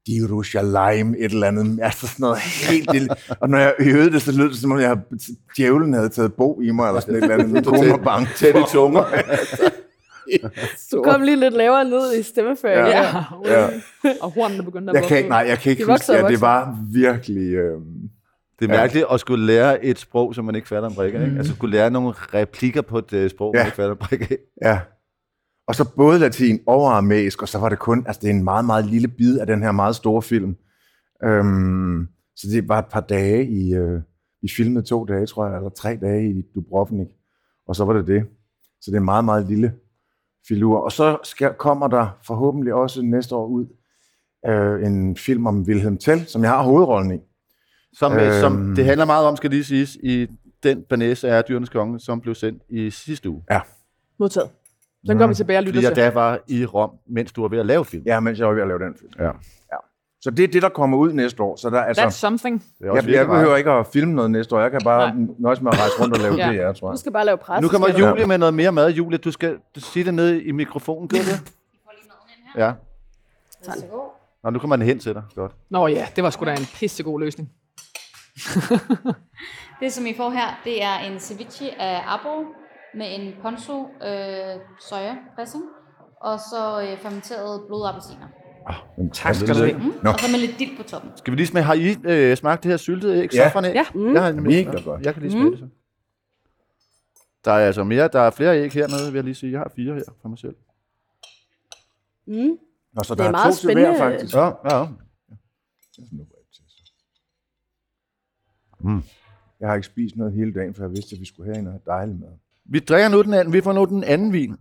Dirushalayim, 0.07 1.15
et 1.19 1.25
eller 1.33 1.47
andet. 1.47 1.79
Altså 1.83 2.07
sådan 2.07 2.23
noget 2.23 2.39
helt 2.39 2.93
lille. 2.93 3.09
Og 3.41 3.49
når 3.49 3.59
jeg 3.59 3.75
øvede 3.79 4.13
det, 4.13 4.23
så 4.23 4.33
lød 4.33 4.49
det 4.49 4.57
som 4.57 4.73
om, 4.73 4.81
jeg, 4.81 4.99
djævlen 5.57 5.93
havde 5.95 6.09
taget 6.09 6.35
bo 6.35 6.61
i 6.61 6.71
mig, 6.71 6.89
eller 6.89 7.01
sådan 7.01 7.15
et 7.15 7.23
eller 7.23 7.45
andet. 7.45 8.29
Tæt 8.37 8.57
i 8.57 8.63
tunger. 8.73 9.05
Du 10.93 11.03
kom 11.03 11.23
lige 11.23 11.37
lidt 11.41 11.55
lavere 11.55 11.85
ned 11.85 12.19
i 12.19 12.23
stemmeføringen. 12.23 12.87
Ja. 12.93 13.03
Ja. 13.45 13.69
Ja. 14.05 14.11
Og 14.23 14.31
hornene 14.31 14.63
begyndte 14.65 14.91
at 14.91 14.95
Jeg 14.95 15.05
kan 15.09 15.17
ikke, 15.17 15.29
nej, 15.29 15.45
jeg 15.49 15.59
kan 15.59 15.71
ikke 15.71 15.85
De 15.85 15.91
huske, 15.93 16.13
ja, 16.13 16.29
det 16.29 16.41
var 16.41 16.79
virkelig... 16.93 17.55
Øh, 17.55 17.81
Det 18.61 18.65
er 18.65 18.69
mærkeligt 18.69 19.07
at 19.13 19.21
skulle 19.21 19.47
lære 19.47 19.85
et 19.85 19.99
sprog, 19.99 20.35
som 20.35 20.45
man 20.45 20.55
ikke 20.55 20.69
fatter 20.69 20.89
en 20.89 20.95
brik. 20.95 21.15
Ikke? 21.15 21.35
Altså 21.39 21.55
skulle 21.55 21.77
lære 21.77 21.91
nogle 21.91 22.13
replikker 22.13 22.83
på 22.83 22.99
et 22.99 23.13
øh, 23.13 23.31
sprog, 23.31 23.53
man 23.55 23.61
Ja. 23.61 23.67
ikke 23.67 23.77
fatter 23.77 23.91
en 23.93 23.99
brik 23.99 24.31
af. 24.31 24.37
ja. 24.63 24.81
Og 25.69 25.75
så 25.75 25.85
både 25.97 26.19
latin 26.19 26.61
og 26.67 26.91
aramæisk, 26.93 27.43
og 27.43 27.49
så 27.49 27.59
var 27.59 27.69
det 27.69 27.79
kun... 27.79 28.05
Altså, 28.07 28.21
det 28.23 28.31
er 28.31 28.35
en 28.35 28.45
meget, 28.45 28.65
meget 28.65 28.87
lille 28.87 29.09
bid 29.09 29.39
af 29.39 29.47
den 29.47 29.63
her 29.63 29.73
meget 29.73 29.97
store 29.97 30.23
film. 30.23 30.57
Øhm, 31.25 32.09
så 32.37 32.47
det 32.51 32.69
var 32.69 32.79
et 32.79 32.87
par 32.93 33.01
dage 33.01 33.47
i... 33.47 33.75
Øh, 33.75 34.01
vi 34.43 34.49
filmede 34.57 34.85
to 34.85 35.05
dage, 35.05 35.27
tror 35.27 35.47
jeg, 35.47 35.57
eller 35.57 35.69
tre 35.71 35.99
dage 36.01 36.31
i 36.31 36.43
Dubrovnik. 36.55 37.07
Og 37.69 37.77
så 37.77 37.85
var 37.85 37.93
det 37.93 38.07
det. 38.07 38.25
Så 38.81 38.91
det 38.91 38.95
er 38.95 38.99
en 39.01 39.05
meget, 39.05 39.25
meget 39.25 39.47
lille 39.47 39.73
filur. 40.49 40.79
Og 40.79 40.93
så 40.93 41.19
skal, 41.23 41.53
kommer 41.59 41.89
der 41.89 42.19
forhåbentlig 42.27 42.75
også 42.75 43.03
næste 43.03 43.35
år 43.35 43.47
ud 43.47 43.67
øh, 44.47 44.87
en 44.87 45.17
film 45.17 45.47
om 45.47 45.63
Wilhelm 45.63 45.99
Tell, 45.99 46.27
som 46.27 46.43
jeg 46.43 46.51
har 46.51 46.63
hovedrollen 46.63 47.15
i. 47.15 47.19
Som, 47.93 48.13
øhm. 48.13 48.23
Øhm. 48.23 48.41
som 48.41 48.75
det 48.77 48.85
handler 48.85 49.05
meget 49.05 49.27
om, 49.27 49.37
skal 49.37 49.51
lige 49.51 49.65
siges, 49.65 49.97
i 50.03 50.27
den 50.63 50.83
banæse 50.89 51.29
er 51.29 51.43
Dyrenes 51.43 51.69
Konge, 51.69 52.01
som 52.01 52.21
blev 52.21 52.35
sendt 52.35 52.63
i 52.69 52.91
sidste 52.91 53.31
uge. 53.31 53.43
Modtaget. 54.19 54.51
Den 55.07 55.19
går 55.19 55.27
vi 55.27 55.35
tilbage 55.35 55.59
og 55.59 55.65
lytter 55.65 55.81
Fordi 55.81 55.87
jeg 55.87 55.95
til. 55.95 56.03
da 56.05 56.11
var 56.11 56.39
i 56.49 56.65
Rom, 56.67 56.91
mens 57.07 57.33
du 57.33 57.41
var 57.41 57.49
ved 57.49 57.59
at 57.59 57.67
lave 57.67 57.85
film. 57.85 58.03
Ja, 58.07 58.21
mens 58.21 58.39
jeg 58.39 58.49
var 58.49 58.55
ved 58.55 58.63
at 58.63 58.69
lave 58.69 58.79
den 58.79 58.95
film. 59.01 59.13
Ja. 59.19 59.31
Ja. 60.25 60.31
Så 60.31 60.31
det 60.31 60.45
er 60.45 60.49
det, 60.49 60.63
der 60.63 60.69
kommer 60.69 60.99
ud 60.99 61.13
næste 61.13 61.43
år. 61.43 61.57
Så 61.57 61.71
der, 61.71 61.83
That's 61.85 62.01
altså, 62.01 62.19
something. 62.19 62.65
Det 62.79 62.87
er 62.87 62.91
også 62.91 63.09
jeg, 63.09 63.17
jeg 63.17 63.27
behøver 63.27 63.57
ikke 63.57 63.71
at 63.71 63.87
filme 63.87 64.15
noget 64.15 64.31
næste 64.31 64.55
år. 64.57 64.61
Jeg 64.61 64.71
kan 64.71 64.81
bare 64.85 65.15
Nej. 65.15 65.27
nøjes 65.39 65.61
med 65.61 65.73
at 65.73 65.79
rejse 65.79 65.93
rundt 66.03 66.15
og 66.17 66.21
lave 66.23 66.35
Ja. 66.35 66.51
ja. 66.63 66.69
det, 66.69 66.77
tror 66.77 66.89
Du 66.89 66.93
jeg. 66.93 66.99
skal 66.99 67.13
bare 67.13 67.25
lave 67.25 67.39
pres. 67.39 67.63
Nu 67.63 67.69
kommer 67.69 67.89
du. 67.89 67.99
Julie 67.99 68.27
med 68.27 68.39
noget 68.39 68.55
mere 68.55 68.73
mad. 68.73 68.91
Julie, 68.91 69.19
du 69.19 69.31
skal 69.31 69.57
du 69.75 69.81
sige 69.81 70.05
det 70.05 70.15
ned 70.15 70.41
i 70.41 70.53
mikrofonen, 70.53 71.09
gør 71.09 71.19
du 71.19 71.25
det? 71.25 71.53
Ja. 72.57 72.73
Værsgo. 73.67 74.01
Nå, 74.45 74.51
nu 74.51 74.59
kommer 74.59 74.77
den 74.77 74.87
hen 74.87 74.99
til 74.99 75.15
dig. 75.15 75.23
Godt. 75.35 75.53
Nå 75.71 75.87
ja, 75.87 76.07
det 76.17 76.25
var 76.25 76.31
sgu 76.31 76.45
da 76.45 76.51
en 76.53 76.67
pissegod 76.75 77.21
løsning. 77.21 77.51
Det, 79.81 79.93
som 79.93 80.07
I 80.07 80.15
får 80.17 80.31
her, 80.31 80.61
det 80.65 80.83
er 80.83 80.99
en 80.99 81.21
ceviche 81.21 81.81
af 81.81 82.03
abo 82.07 82.45
med 82.95 83.07
en 83.19 83.33
ponzu 83.43 83.81
øh, 83.83 84.61
soja 84.89 85.15
dressing, 85.37 85.65
og 86.21 86.41
så 86.41 86.81
øh, 86.83 86.99
fermenterede 86.99 87.63
blodappelsiner. 87.69 88.27
Men 88.99 89.11
Tak 89.11 89.35
skal 89.35 89.49
du 89.49 89.55
have. 89.55 89.73
Mm. 89.79 89.89
Og 90.09 90.19
så 90.21 90.31
med 90.33 90.39
lidt 90.41 90.59
dild 90.59 90.77
på 90.77 90.83
toppen. 90.83 91.11
Skal 91.17 91.31
vi 91.31 91.37
lige 91.37 91.47
smage, 91.47 91.65
har 91.65 91.75
I 91.75 91.97
øh, 92.05 92.37
smagt 92.37 92.63
det 92.63 92.71
her 92.71 92.77
syltede 92.77 93.23
æg? 93.23 93.35
Ja. 93.35 93.53
Ja. 93.55 93.61
Jeg, 93.73 93.87
har 94.23 94.33
nemlig- 94.33 94.67
Mega 94.67 94.81
godt. 94.81 95.07
jeg 95.07 95.15
kan 95.15 95.23
lige 95.23 95.33
smage 95.33 95.51
det 95.51 95.59
så. 95.59 95.69
Der 97.45 97.53
er 97.53 97.67
altså 97.67 97.85
mere, 97.85 98.09
der 98.09 98.21
er 98.21 98.31
flere 98.31 98.61
æg 98.63 98.73
hernede, 98.73 99.07
vil 99.07 99.15
jeg 99.15 99.25
lige 99.25 99.35
sige. 99.35 99.53
Jeg 99.53 99.61
har 99.61 99.73
fire 99.77 99.95
her 99.95 100.03
for 100.23 100.29
mig 100.29 100.39
selv. 100.39 100.55
Mm. 102.27 102.59
Nå, 102.93 103.03
så 103.03 103.15
Det 103.15 103.19
der 103.19 103.25
er 103.25 103.29
er, 103.29 103.33
meget 103.33 103.55
to 103.55 103.63
spændende. 103.63 103.99
faktisk. 103.99 104.35
Ja, 104.35 104.51
ja. 104.79 104.87
Mm. 108.81 109.03
Jeg 109.61 109.69
har 109.69 109.75
ikke 109.75 109.87
spist 109.87 110.17
noget 110.17 110.33
hele 110.33 110.53
dagen, 110.55 110.75
for 110.75 110.83
jeg 110.83 110.91
vidste, 110.91 111.15
at 111.17 111.21
vi 111.21 111.25
skulle 111.27 111.53
have 111.55 111.65
noget 111.65 111.81
dejligt 111.87 112.21
mad. 112.21 112.29
Vi 112.65 112.79
drikker 112.79 113.09
nu 113.09 113.23
den 113.23 113.35
anden, 113.35 113.53
vi 113.53 113.61
får 113.61 113.73
nu 113.73 113.85
den 113.85 114.05
anden 114.05 114.33
vin 114.33 114.57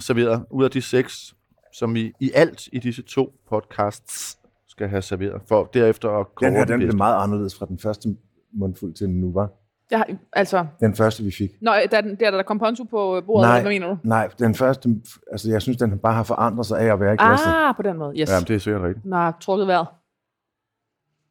serveret 0.00 0.44
ud 0.50 0.64
af 0.64 0.70
de 0.70 0.82
seks, 0.82 1.34
som 1.72 1.94
vi 1.94 2.12
i 2.20 2.30
alt 2.34 2.68
i 2.72 2.78
disse 2.78 3.02
to 3.02 3.32
podcasts 3.48 4.38
skal 4.68 4.88
have 4.88 5.02
serveret, 5.02 5.42
for 5.48 5.64
derefter 5.64 6.10
at 6.10 6.34
kåre 6.34 6.48
Den 6.50 6.56
her, 6.56 6.64
den 6.64 6.80
den 6.80 6.88
blev 6.88 6.96
meget 6.96 7.22
anderledes 7.22 7.54
fra 7.58 7.66
den 7.66 7.78
første 7.78 8.16
mundfuld 8.52 8.94
til 8.94 9.06
den 9.06 9.20
nu, 9.20 9.32
var. 9.32 9.50
Jeg 9.90 9.98
har, 9.98 10.06
altså, 10.32 10.66
Den 10.80 10.94
første, 10.94 11.22
vi 11.24 11.30
fik. 11.30 11.50
Nå, 11.62 11.72
der, 11.90 12.00
der, 12.00 12.30
der 12.30 12.42
kom 12.42 12.58
ponzu 12.58 12.84
på 12.84 13.22
bordet, 13.26 13.48
Nej. 13.48 13.60
hvad 13.60 13.70
mener 13.70 13.86
du? 13.88 13.98
Nej, 14.02 14.28
den 14.38 14.54
første, 14.54 14.88
altså 15.32 15.50
jeg 15.50 15.62
synes, 15.62 15.78
den 15.78 15.98
bare 15.98 16.14
har 16.14 16.22
forandret 16.22 16.66
sig 16.66 16.80
af 16.80 16.92
at 16.92 17.00
være 17.00 17.14
i 17.14 17.16
glasset. 17.16 17.46
Ah, 17.46 17.76
på 17.76 17.82
den 17.82 17.96
måde. 17.98 18.20
Yes. 18.20 18.30
Ja, 18.30 18.40
det 18.40 18.50
er 18.50 18.58
sikkert 18.58 18.82
rigtigt. 18.82 19.14
Har 19.14 19.36
trukket 19.40 19.66
vejret. 19.66 19.86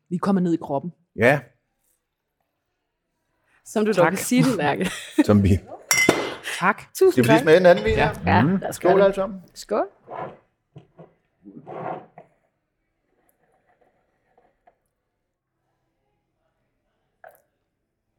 Vi 0.09 0.15
er 0.15 0.19
kommet 0.19 0.43
ned 0.43 0.53
i 0.53 0.57
kroppen. 0.61 0.93
Ja, 1.15 1.39
Som 3.65 3.85
du 3.85 3.91
dog 3.91 3.95
Tak. 3.95 4.11
kan 4.11 4.17
sige 4.17 4.43
det, 4.43 4.57
Lærke. 4.57 4.89
som 5.25 5.43
vi... 5.43 5.49
Tak. 6.61 6.81
Tusind 6.93 7.11
Skal 7.11 7.23
vi 7.23 7.29
lige 7.29 7.39
smage 7.41 7.57
den 7.57 7.65
anden 7.65 7.85
vin? 7.85 7.93
Ja. 7.93 8.11
Ja. 8.25 8.31
Ja, 8.35 8.41
lad 8.43 8.69
os 8.69 8.75
Skål 8.75 8.97
det. 8.97 9.03
alle 9.03 9.15
sammen. 9.15 9.43
Skål. 9.53 9.87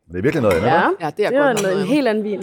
Det 0.08 0.18
er 0.18 0.22
virkelig 0.22 0.42
noget 0.42 0.54
andet. 0.56 0.66
Ja, 0.68 0.90
Ja, 1.00 1.10
det 1.16 1.26
er 1.26 1.30
det 1.30 1.38
godt 1.38 1.72
en, 1.74 1.80
en 1.80 1.86
helt 1.86 2.08
anden 2.08 2.24
vin. 2.24 2.42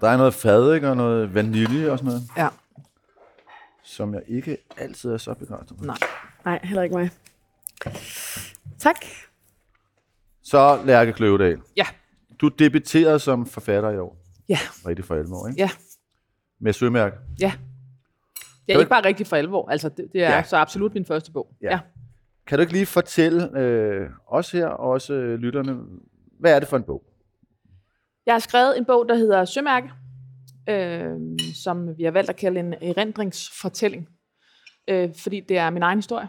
Der 0.00 0.08
er 0.08 0.16
noget 0.16 0.34
fadik 0.34 0.82
og 0.82 0.96
noget 0.96 1.34
vanilje 1.34 1.90
og 1.90 1.98
sådan 1.98 2.06
noget, 2.12 2.22
Ja. 2.36 2.48
som 3.82 4.14
jeg 4.14 4.22
ikke 4.28 4.56
altid 4.76 5.10
er 5.12 5.18
så 5.18 5.34
begejstret 5.34 5.78
for. 5.78 5.84
Nej. 5.84 5.96
Nej, 6.44 6.60
heller 6.62 6.82
ikke 6.82 6.96
mig. 6.96 7.10
Tak. 8.78 8.96
Så 10.42 10.82
Lærke 10.84 11.12
Kløvedal. 11.12 11.60
Ja. 11.76 11.86
Du 12.40 12.48
debuterede 12.48 13.18
som 13.18 13.46
forfatter 13.46 13.90
i 13.90 13.98
år. 13.98 14.16
Ja. 14.48 14.58
Rigtig 14.86 15.04
for 15.04 15.14
alvor, 15.14 15.48
ikke? 15.48 15.60
Ja. 15.60 15.70
Med 16.60 16.72
sømærke. 16.72 17.16
Ja. 17.40 17.52
Det 18.66 18.74
er 18.74 18.78
ikke 18.78 18.90
bare 18.90 19.04
rigtigt 19.04 19.28
for 19.28 19.36
alvor. 19.36 19.68
Altså, 19.70 19.88
det, 19.88 20.08
det 20.12 20.22
er 20.22 20.36
ja. 20.36 20.42
så 20.42 20.56
absolut 20.56 20.94
min 20.94 21.04
første 21.04 21.32
bog. 21.32 21.54
Ja. 21.62 21.70
Ja. 21.70 21.80
Kan 22.46 22.58
du 22.58 22.60
ikke 22.60 22.72
lige 22.72 22.86
fortælle 22.86 23.58
øh, 23.58 24.10
os 24.26 24.50
her, 24.50 24.66
og 24.66 24.90
også 24.90 25.14
øh, 25.14 25.38
lytterne, 25.38 25.78
hvad 26.40 26.54
er 26.54 26.58
det 26.58 26.68
for 26.68 26.76
en 26.76 26.82
bog? 26.82 27.02
Jeg 28.26 28.34
har 28.34 28.38
skrevet 28.38 28.78
en 28.78 28.84
bog, 28.84 29.08
der 29.08 29.14
hedder 29.14 29.44
Sømærke, 29.44 29.90
øh, 30.68 31.38
som 31.54 31.98
vi 31.98 32.04
har 32.04 32.10
valgt 32.10 32.30
at 32.30 32.36
kalde 32.36 32.60
en 32.60 32.74
erindringsfortælling. 32.74 34.08
Øh, 34.88 35.10
fordi 35.16 35.40
det 35.40 35.58
er 35.58 35.70
min 35.70 35.82
egen 35.82 35.98
historie, 35.98 36.28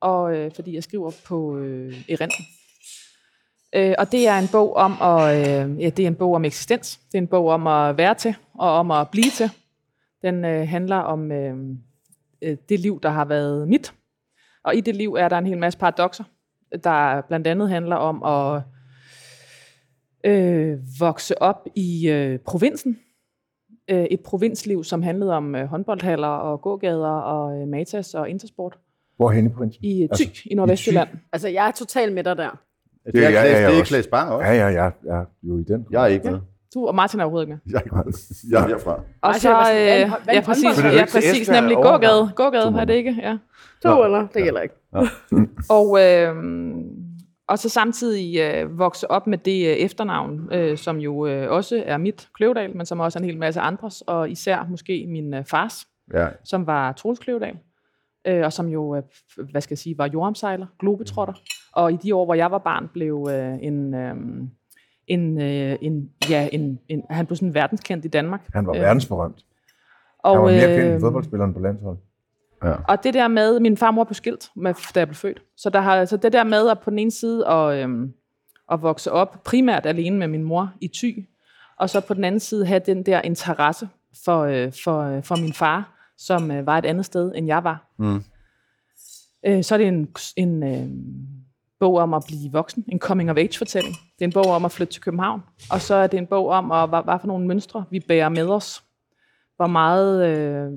og 0.00 0.36
øh, 0.36 0.50
fordi 0.54 0.74
jeg 0.74 0.82
skriver 0.82 1.10
på 1.26 1.58
øh, 1.58 2.04
erindring. 2.08 2.46
Øh, 3.74 3.94
og 3.98 4.12
det 4.12 4.28
er 4.28 4.38
en 4.38 4.48
bog 4.52 4.76
om 4.76 4.92
at, 5.02 5.36
øh, 5.36 5.80
ja, 5.80 5.88
det 5.88 6.02
er 6.02 6.06
en 6.06 6.14
bog 6.14 6.34
om 6.34 6.44
eksistens. 6.44 7.00
Det 7.12 7.18
er 7.18 7.22
en 7.22 7.28
bog 7.28 7.48
om 7.48 7.66
at 7.66 7.96
være 7.96 8.14
til 8.14 8.34
og 8.54 8.70
om 8.70 8.90
at 8.90 9.10
blive 9.10 9.30
til. 9.30 9.50
Den 10.22 10.44
øh, 10.44 10.68
handler 10.68 10.96
om 10.96 11.32
øh, 11.32 11.56
øh, 12.42 12.56
det 12.68 12.80
liv, 12.80 13.00
der 13.02 13.08
har 13.08 13.24
været 13.24 13.68
mit. 13.68 13.94
Og 14.64 14.76
i 14.76 14.80
det 14.80 14.96
liv 14.96 15.14
er 15.14 15.28
der 15.28 15.38
en 15.38 15.46
hel 15.46 15.58
masse 15.58 15.78
paradoxer, 15.78 16.24
der 16.84 17.20
blandt 17.20 17.46
andet 17.46 17.70
handler 17.70 17.96
om 17.96 18.22
at 18.22 18.62
øh, 20.24 20.78
vokse 21.00 21.42
op 21.42 21.66
i 21.74 22.08
øh, 22.08 22.38
provinsen. 22.38 22.98
Øh, 23.90 24.04
et 24.04 24.20
provinsliv, 24.20 24.84
som 24.84 25.02
handlede 25.02 25.32
om 25.32 25.54
øh, 25.54 25.66
håndboldhaller 25.66 26.28
og 26.28 26.60
gågader 26.60 27.08
og 27.08 27.60
øh, 27.60 27.68
Matas 27.68 28.14
og 28.14 28.30
Intersport. 28.30 28.78
Hvorhen 29.16 29.46
i 29.46 29.48
Prinsen? 29.48 29.84
i 29.84 29.94
Thy 29.94 30.02
Altså, 30.02 30.24
altså, 30.24 30.42
i 30.50 30.54
Nordvestjylland. 30.54 31.08
Altså, 31.32 31.48
jeg 31.48 31.66
er 31.66 31.70
totalt 31.70 32.12
med 32.12 32.24
dig 32.24 32.36
der. 32.36 32.60
Det 33.12 33.14
er, 33.16 33.22
jeg- 33.22 33.32
Klaas, 33.32 33.44
jeg 33.50 33.62
er 33.62 33.66
det 33.68 33.76
er 33.76 33.80
også. 33.80 33.90
Klaas 33.92 34.06
Bang 34.06 34.30
også. 34.30 34.46
Ja, 34.48 34.54
ja, 34.54 34.68
ja, 34.84 34.90
ja, 35.16 35.22
jo 35.42 35.58
i 35.58 35.62
den. 35.62 35.86
Jeg 35.90 36.02
er 36.02 36.06
ikke 36.06 36.30
med. 36.30 36.40
Du 36.74 36.86
og 36.86 36.94
Martin 36.94 37.20
er 37.20 37.24
overhovedet 37.24 37.46
ikke 37.48 37.60
med. 37.64 37.72
Jeg 37.72 37.78
er 37.78 37.82
ikke 37.84 37.96
med. 37.96 38.04
Jeg 38.50 38.64
er 38.64 38.68
herfra. 38.68 39.00
Og 39.22 39.34
så, 39.34 39.50
er 39.54 40.04
øh, 40.04 40.10
ja, 40.34 40.40
præcis, 40.40 40.84
ja, 40.84 41.04
præcis 41.12 41.48
nemlig 41.50 41.76
gågade. 41.76 42.30
Gågade, 42.36 42.74
var 42.74 42.84
det 42.84 42.94
ikke? 42.94 43.16
Ja. 43.22 43.36
To 43.82 44.04
eller? 44.04 44.26
Det 44.34 44.42
gælder 44.42 44.60
ikke. 44.60 44.74
Og, 45.70 45.98
øh, 46.02 46.34
og 47.48 47.58
så 47.58 47.68
samtidig 47.68 48.38
øh, 48.40 48.78
vokse 48.78 49.10
op 49.10 49.26
med 49.26 49.38
det 49.38 49.66
øh, 49.70 49.72
efternavn, 49.76 50.48
øh, 50.52 50.78
som 50.78 50.96
jo 50.96 51.26
øh, 51.26 51.50
også 51.50 51.82
er 51.86 51.96
mit, 51.98 52.28
Kløvedal, 52.34 52.76
men 52.76 52.86
som 52.86 53.00
også 53.00 53.18
er 53.18 53.20
en 53.22 53.28
hel 53.28 53.38
masse 53.38 53.60
andres, 53.60 54.02
og 54.06 54.30
især 54.30 54.66
måske 54.70 55.06
min 55.08 55.34
øh, 55.34 55.44
fars, 55.44 55.86
Ja. 56.14 56.26
som 56.44 56.66
var 56.66 56.92
Troels 56.92 57.18
Kløvedal, 57.18 57.54
øh, 58.26 58.44
og 58.44 58.52
som 58.52 58.68
jo, 58.68 58.96
øh, 58.96 59.02
hvad 59.50 59.60
skal 59.60 59.72
jeg 59.72 59.78
sige, 59.78 59.98
var 59.98 60.10
jordomsejler, 60.12 60.66
globetrotter. 60.78 61.34
Og 61.72 61.92
i 61.92 61.96
de 61.96 62.14
år, 62.14 62.24
hvor 62.24 62.34
jeg 62.34 62.50
var 62.50 62.58
barn, 62.58 62.88
blev 62.92 63.28
øh, 63.30 63.58
en... 63.62 63.94
Øh, 63.94 64.16
en, 65.06 65.40
øh, 65.40 65.78
en, 65.80 66.10
ja, 66.30 66.48
en, 66.52 66.78
en, 66.88 67.02
han 67.10 67.26
blev 67.26 67.36
sådan 67.36 67.54
verdenskendt 67.54 68.04
i 68.04 68.08
Danmark. 68.08 68.40
Han 68.54 68.66
var 68.66 68.74
Øh, 68.74 68.80
verdensberømt. 68.80 69.44
Og, 70.18 70.36
Han 70.36 70.42
var 70.42 70.50
mere 70.50 70.66
kendt 70.66 70.84
øh, 70.84 70.92
end 70.92 71.00
fodboldspilleren 71.00 71.54
på 71.54 71.60
landsholdet. 71.60 72.00
og 72.88 73.04
det 73.04 73.14
der 73.14 73.28
med, 73.28 73.60
min 73.60 73.76
far 73.76 73.86
og 73.86 73.94
mor 73.94 74.04
blev 74.04 74.14
skilt, 74.14 74.50
med, 74.56 74.74
da 74.94 75.00
jeg 75.00 75.08
blev 75.08 75.14
født. 75.14 75.42
Så, 75.56 75.70
der 75.70 75.80
har, 75.80 76.04
så 76.04 76.16
det 76.16 76.32
der 76.32 76.44
med 76.44 76.70
at 76.70 76.80
på 76.80 76.90
den 76.90 76.98
ene 76.98 77.10
side 77.10 77.48
at, 77.48 77.82
øhm, 77.82 78.12
at 78.72 78.82
vokse 78.82 79.12
op 79.12 79.42
primært 79.44 79.86
alene 79.86 80.18
med 80.18 80.28
min 80.28 80.42
mor 80.42 80.72
i 80.80 80.88
Thy, 80.88 81.28
og 81.78 81.90
så 81.90 82.00
på 82.00 82.14
den 82.14 82.24
anden 82.24 82.40
side 82.40 82.66
have 82.66 82.80
den 82.86 83.02
der 83.02 83.22
interesse 83.22 83.88
for, 84.24 84.40
øh, 84.40 84.72
for, 84.84 85.00
øh, 85.00 85.22
for 85.22 85.36
min 85.36 85.52
far, 85.52 85.93
som 86.18 86.50
øh, 86.50 86.66
var 86.66 86.78
et 86.78 86.84
andet 86.84 87.04
sted, 87.04 87.32
end 87.34 87.46
jeg 87.46 87.64
var. 87.64 87.92
Mm. 87.98 88.24
Øh, 89.46 89.64
så 89.64 89.74
er 89.74 89.78
det 89.78 89.88
en, 89.88 90.08
en 90.36 90.62
øh, 90.62 90.88
bog 91.80 91.96
om 91.96 92.14
at 92.14 92.22
blive 92.26 92.52
voksen, 92.52 92.84
en 92.88 92.98
coming 92.98 93.30
of 93.30 93.36
age 93.36 93.58
fortælling. 93.58 93.94
Det 93.94 94.20
er 94.20 94.24
en 94.24 94.32
bog 94.32 94.46
om 94.46 94.64
at 94.64 94.72
flytte 94.72 94.92
til 94.92 95.02
København, 95.02 95.42
og 95.70 95.80
så 95.80 95.94
er 95.94 96.06
det 96.06 96.18
en 96.18 96.26
bog 96.26 96.48
om, 96.48 96.72
at, 96.72 96.88
hvad, 96.88 97.02
hvad 97.04 97.18
for 97.20 97.26
nogle 97.26 97.46
mønstre 97.46 97.84
vi 97.90 98.00
bærer 98.08 98.28
med 98.28 98.48
os. 98.48 98.84
Hvor 99.56 99.66
meget 99.66 100.26
øh, 100.28 100.72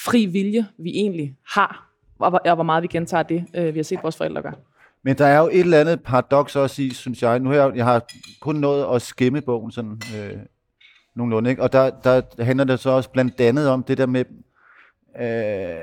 fri 0.00 0.26
vilje 0.26 0.66
vi 0.78 0.90
egentlig 0.90 1.36
har, 1.54 1.90
og, 2.18 2.30
hvor- 2.30 2.42
og 2.50 2.54
hvor 2.54 2.64
meget 2.64 2.82
vi 2.82 2.88
gentager 2.88 3.22
det, 3.22 3.44
øh, 3.54 3.74
vi 3.74 3.78
har 3.78 3.84
set 3.84 3.98
vores 4.02 4.16
forældre 4.16 4.42
gøre. 4.42 4.54
Men 5.04 5.18
der 5.18 5.26
er 5.26 5.38
jo 5.38 5.46
et 5.52 5.60
eller 5.60 5.80
andet 5.80 6.02
paradoks 6.02 6.56
også 6.56 6.82
i, 6.82 6.90
synes 6.90 7.22
jeg. 7.22 7.38
Nu 7.40 7.48
har 7.48 7.56
jeg, 7.56 7.72
jeg 7.76 7.84
har 7.84 8.04
kun 8.40 8.56
nået 8.56 8.94
at 8.96 9.02
skimme 9.02 9.40
bogen 9.40 9.70
sådan 9.72 10.00
øh, 10.16 10.38
nogenlunde, 11.14 11.50
ikke? 11.50 11.62
Og 11.62 11.72
der, 11.72 11.90
der 11.90 12.44
handler 12.44 12.64
det 12.64 12.80
så 12.80 12.90
også 12.90 13.10
blandt 13.10 13.40
andet 13.40 13.68
om 13.68 13.82
det 13.82 13.98
der 13.98 14.06
med 14.06 14.24
øh, 15.20 15.76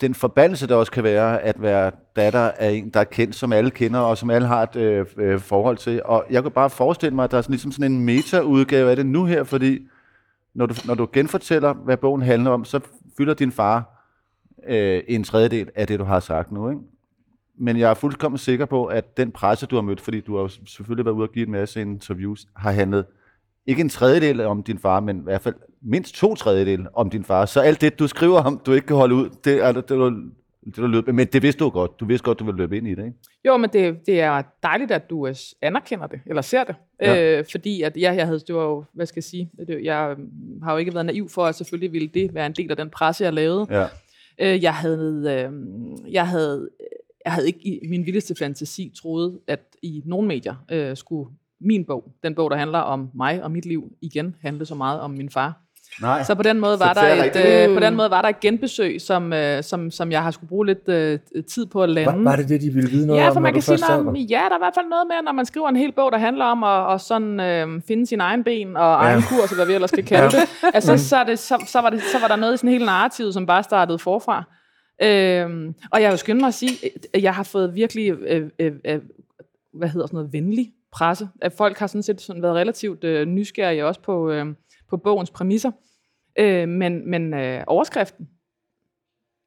den 0.00 0.14
forbandelse, 0.14 0.66
der 0.66 0.74
også 0.74 0.92
kan 0.92 1.04
være 1.04 1.40
at 1.40 1.62
være 1.62 1.90
datter 2.16 2.50
af 2.50 2.70
en, 2.70 2.90
der 2.90 3.00
er 3.00 3.04
kendt, 3.04 3.34
som 3.34 3.52
alle 3.52 3.70
kender, 3.70 4.00
og 4.00 4.18
som 4.18 4.30
alle 4.30 4.48
har 4.48 4.62
et 4.62 4.76
øh, 4.76 5.06
øh, 5.16 5.40
forhold 5.40 5.76
til. 5.76 6.02
Og 6.04 6.24
jeg 6.30 6.42
kan 6.42 6.52
bare 6.52 6.70
forestille 6.70 7.14
mig, 7.14 7.24
at 7.24 7.30
der 7.30 7.38
er 7.38 7.42
sådan, 7.42 7.52
ligesom 7.52 7.72
sådan 7.72 7.92
en 7.92 8.04
meta-udgave 8.04 8.90
af 8.90 8.96
det 8.96 9.06
nu 9.06 9.24
her, 9.24 9.44
fordi 9.44 9.88
når 10.54 10.66
du, 10.66 10.74
når 10.84 10.94
du 10.94 11.08
genfortæller, 11.12 11.72
hvad 11.72 11.96
bogen 11.96 12.22
handler 12.22 12.50
om, 12.50 12.64
så 12.64 12.80
fylder 13.16 13.34
din 13.34 13.52
far 13.52 14.06
øh, 14.66 15.02
en 15.08 15.24
tredjedel 15.24 15.70
af 15.74 15.86
det, 15.86 15.98
du 15.98 16.04
har 16.04 16.20
sagt 16.20 16.52
nu, 16.52 16.70
ikke? 16.70 16.82
Men 17.58 17.78
jeg 17.78 17.90
er 17.90 17.94
fuldkommen 17.94 18.38
sikker 18.38 18.66
på, 18.66 18.84
at 18.84 19.16
den 19.16 19.32
presse, 19.32 19.66
du 19.66 19.74
har 19.74 19.82
mødt, 19.82 20.00
fordi 20.00 20.20
du 20.20 20.36
har 20.36 20.52
selvfølgelig 20.66 21.04
været 21.04 21.14
ude 21.14 21.28
og 21.28 21.32
give 21.32 21.46
en 21.46 21.52
masse 21.52 21.80
interviews, 21.80 22.46
har 22.56 22.70
handlet 22.70 23.04
ikke 23.66 23.80
en 23.80 23.88
tredjedel 23.88 24.40
om 24.40 24.62
din 24.62 24.78
far, 24.78 25.00
men 25.00 25.18
i 25.18 25.22
hvert 25.22 25.40
fald 25.40 25.54
mindst 25.82 26.14
to 26.14 26.34
tredjedel 26.34 26.86
om 26.94 27.10
din 27.10 27.24
far. 27.24 27.46
Så 27.46 27.60
alt 27.60 27.80
det, 27.80 27.98
du 27.98 28.06
skriver 28.06 28.42
om, 28.42 28.60
du 28.66 28.72
ikke 28.72 28.86
kan 28.86 28.96
holde 28.96 29.14
ud, 29.14 29.30
det 29.44 29.64
er 29.64 29.72
det, 29.72 29.88
du, 29.88 30.10
det 30.64 30.76
du 30.76 30.86
løber. 30.86 31.12
Men 31.12 31.26
det 31.26 31.42
vidste 31.42 31.64
du 31.64 31.70
godt. 31.70 32.00
Du 32.00 32.04
vidste 32.04 32.24
godt, 32.24 32.38
du 32.38 32.44
ville 32.44 32.58
løbe 32.58 32.76
ind 32.76 32.88
i 32.88 32.94
det, 32.94 33.04
ikke? 33.04 33.16
Jo, 33.44 33.56
men 33.56 33.70
det, 33.72 34.06
det 34.06 34.20
er 34.20 34.42
dejligt, 34.62 34.90
at 34.90 35.10
du 35.10 35.26
øh, 35.26 35.34
anerkender 35.62 36.06
det, 36.06 36.20
eller 36.26 36.42
ser 36.42 36.64
det. 36.64 36.74
Ja. 37.00 37.38
Øh, 37.38 37.44
fordi 37.50 37.82
at 37.82 37.96
ja, 37.96 38.14
jeg 38.14 38.26
havde, 38.26 38.40
det 38.40 38.54
var 38.54 38.64
jo, 38.64 38.84
hvad 38.92 39.06
skal 39.06 39.18
jeg 39.18 39.24
sige, 39.24 39.50
det, 39.66 39.84
jeg 39.84 40.16
øh, 40.18 40.24
har 40.62 40.72
jo 40.72 40.78
ikke 40.78 40.94
været 40.94 41.06
naiv 41.06 41.28
for, 41.28 41.44
at 41.44 41.54
selvfølgelig 41.54 41.92
ville 41.92 42.08
det 42.08 42.34
være 42.34 42.46
en 42.46 42.52
del 42.52 42.70
af 42.70 42.76
den 42.76 42.90
presse, 42.90 43.24
jeg 43.24 43.32
lavede. 43.32 43.66
Ja. 43.70 43.86
Øh, 44.38 44.62
jeg 44.62 44.74
havde, 44.74 45.48
øh, 45.48 45.52
jeg 46.12 46.28
havde, 46.28 46.68
jeg 47.24 47.32
havde 47.32 47.46
ikke 47.46 47.60
i 47.84 47.88
min 47.88 48.06
vildeste 48.06 48.34
fantasi 48.38 48.92
troet, 49.02 49.38
at 49.46 49.60
i 49.82 50.02
nogle 50.04 50.28
medier 50.28 50.54
øh, 50.70 50.96
skulle 50.96 51.30
min 51.64 51.84
bog, 51.84 52.04
den 52.22 52.34
bog, 52.34 52.50
der 52.50 52.56
handler 52.56 52.78
om 52.78 53.10
mig 53.14 53.42
og 53.42 53.50
mit 53.50 53.66
liv, 53.66 53.92
igen 54.02 54.34
handle 54.42 54.66
så 54.66 54.74
meget 54.74 55.00
om 55.00 55.10
min 55.10 55.30
far. 55.30 55.62
Nej. 56.00 56.22
Så 56.22 56.34
på 56.34 56.42
den 56.42 56.60
måde 56.60 56.80
var 56.80 56.94
Så 56.94 57.00
er 57.00 57.14
der 57.14 57.24
et, 57.24 57.68
øh, 57.68 57.74
på 57.74 57.80
den 57.80 57.96
måde 57.96 58.10
var 58.10 58.22
der 58.22 58.28
et 58.28 58.40
genbesøg, 58.40 59.00
som, 59.00 59.32
øh, 59.32 59.62
som, 59.62 59.90
som 59.90 60.12
jeg 60.12 60.22
har 60.22 60.30
skulle 60.30 60.48
bruge 60.48 60.66
lidt 60.66 60.88
øh, 60.88 61.18
tid 61.48 61.66
på 61.66 61.82
at 61.82 61.88
lande. 61.88 62.24
Var, 62.24 62.30
var 62.30 62.36
det 62.36 62.48
det, 62.48 62.60
de 62.60 62.70
ville 62.70 62.90
vide 62.90 63.06
noget 63.06 63.20
Ja, 63.20 63.26
om, 63.26 63.32
for 63.32 63.40
når 63.40 63.42
man 63.42 63.52
kan 63.52 63.62
sige 63.62 63.78
noget 63.88 64.06
om, 64.06 64.16
ja, 64.16 64.34
der 64.48 64.50
er 64.50 64.56
i 64.56 64.60
hvert 64.60 64.74
fald 64.74 64.86
noget 64.86 65.06
med, 65.06 65.16
når 65.24 65.32
man 65.32 65.46
skriver 65.46 65.68
en 65.68 65.76
hel 65.76 65.92
bog, 65.92 66.12
der 66.12 66.18
handler 66.18 66.44
om 66.44 66.64
at, 66.64 66.94
at 66.94 67.00
sådan, 67.00 67.40
øh, 67.40 67.82
finde 67.88 68.06
sin 68.06 68.20
egen 68.20 68.44
ben 68.44 68.76
og 68.76 68.82
ja. 68.82 69.08
egen 69.08 69.22
kurs, 69.22 69.50
eller 69.50 69.54
hvad 69.54 69.66
vi 69.66 69.74
ellers 69.74 69.90
skal 69.90 70.04
kalde 70.04 70.36
ja. 70.36 70.40
det. 70.40 70.48
Altså, 70.74 70.96
så, 70.96 71.16
er 71.16 71.24
det, 71.24 71.38
så, 71.38 71.64
så, 71.66 71.80
var 71.80 71.90
det, 71.90 72.02
så 72.02 72.18
var 72.20 72.28
der 72.28 72.36
noget 72.36 72.54
i 72.54 72.56
sådan 72.56 72.70
hele 72.70 72.86
narrativet, 72.86 73.34
som 73.34 73.46
bare 73.46 73.62
startede 73.62 73.98
forfra. 73.98 74.44
Øhm, 75.02 75.74
og 75.90 76.02
jeg 76.02 76.10
vil 76.10 76.18
skynde 76.18 76.40
mig 76.40 76.48
at 76.48 76.54
sige, 76.54 76.90
at 77.14 77.22
jeg 77.22 77.34
har 77.34 77.42
fået 77.42 77.74
virkelig, 77.74 78.10
øh, 78.10 78.50
øh, 78.58 78.72
øh, 78.84 79.00
hvad 79.74 79.88
hedder 79.88 80.06
sådan 80.06 80.16
noget, 80.16 80.32
venlig 80.32 80.72
presse. 80.92 81.28
At 81.42 81.52
folk 81.52 81.78
har 81.78 81.86
sådan 81.86 82.02
set 82.02 82.20
sådan 82.20 82.42
været 82.42 82.54
relativt 82.54 83.04
øh, 83.04 83.26
nysgerrige 83.26 83.86
også 83.86 84.00
på, 84.00 84.30
øh, 84.30 84.46
på 84.90 84.96
bogens 84.96 85.30
præmisser. 85.30 85.70
Øh, 86.38 86.68
men 86.68 87.10
men 87.10 87.34
øh, 87.34 87.64
overskriften, 87.66 88.28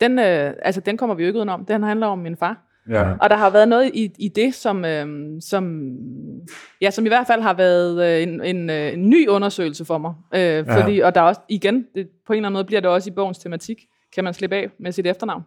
den, 0.02 0.20
øh, 0.20 0.54
altså, 0.62 0.82
den 0.82 0.98
kommer 0.98 1.16
vi 1.16 1.24
jo 1.24 1.28
ikke 1.28 1.38
udenom. 1.38 1.66
Den 1.66 1.84
handler 1.84 2.08
om 2.08 2.20
min 2.20 2.38
far. 2.38 2.62
Ja. 2.90 3.12
Og 3.22 3.30
der 3.30 3.36
har 3.36 3.50
været 3.50 3.68
noget 3.68 3.92
i, 3.94 4.12
i 4.20 4.28
det, 4.28 4.54
som, 4.54 4.86
øh, 4.86 5.08
som, 5.42 5.92
ja, 6.82 6.92
som 6.92 7.06
i 7.06 7.08
hvert 7.08 7.28
fald 7.28 7.42
har 7.42 7.54
været 7.54 8.06
øh, 8.06 8.24
en, 8.24 8.44
en, 8.44 8.70
øh, 8.70 8.94
en 8.94 9.10
ny 9.10 9.28
undersøgelse 9.28 9.86
for 9.86 9.98
mig. 9.98 10.14
Øh, 10.36 10.66
fordi, 10.66 11.00
Og 11.00 11.16
der 11.16 11.22
er 11.22 11.26
også, 11.26 11.42
igen, 11.50 11.86
det, 11.96 12.10
på 12.28 12.34
en 12.34 12.38
eller 12.38 12.48
anden 12.48 12.58
måde 12.58 12.66
bliver 12.66 12.82
det 12.82 12.90
også 12.90 13.10
i 13.10 13.14
bogens 13.14 13.38
tematik, 13.38 13.78
kan 14.16 14.24
man 14.24 14.34
slippe 14.34 14.56
af 14.56 14.70
med 14.80 14.92
sit 14.92 15.08
efternavn. 15.08 15.44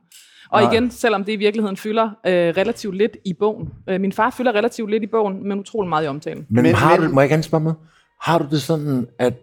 Og 0.50 0.62
Nej. 0.62 0.72
igen, 0.72 0.90
selvom 0.90 1.24
det 1.24 1.32
i 1.32 1.37
virkeligheden 1.37 1.76
fylder 1.76 2.04
øh, 2.26 2.32
relativt 2.32 2.96
lidt 2.96 3.16
i 3.24 3.32
bogen. 3.34 3.68
Øh, 3.88 4.00
min 4.00 4.12
far 4.12 4.30
fylder 4.30 4.52
relativt 4.52 4.90
lidt 4.90 5.02
i 5.02 5.06
bogen, 5.06 5.48
men 5.48 5.58
utrolig 5.61 5.88
meget 5.88 6.04
i 6.04 6.08
omtalen. 6.08 6.46
Men, 6.50 6.62
Men- 6.62 6.74
har 6.74 6.96
men- 7.00 7.08
du, 7.08 7.14
må 7.14 7.20
jeg 7.20 7.30
gerne 7.30 7.42
spørge 7.42 7.64
mig, 7.64 7.74
har 8.22 8.38
du 8.38 8.46
det 8.50 8.62
sådan, 8.62 9.08
at 9.18 9.34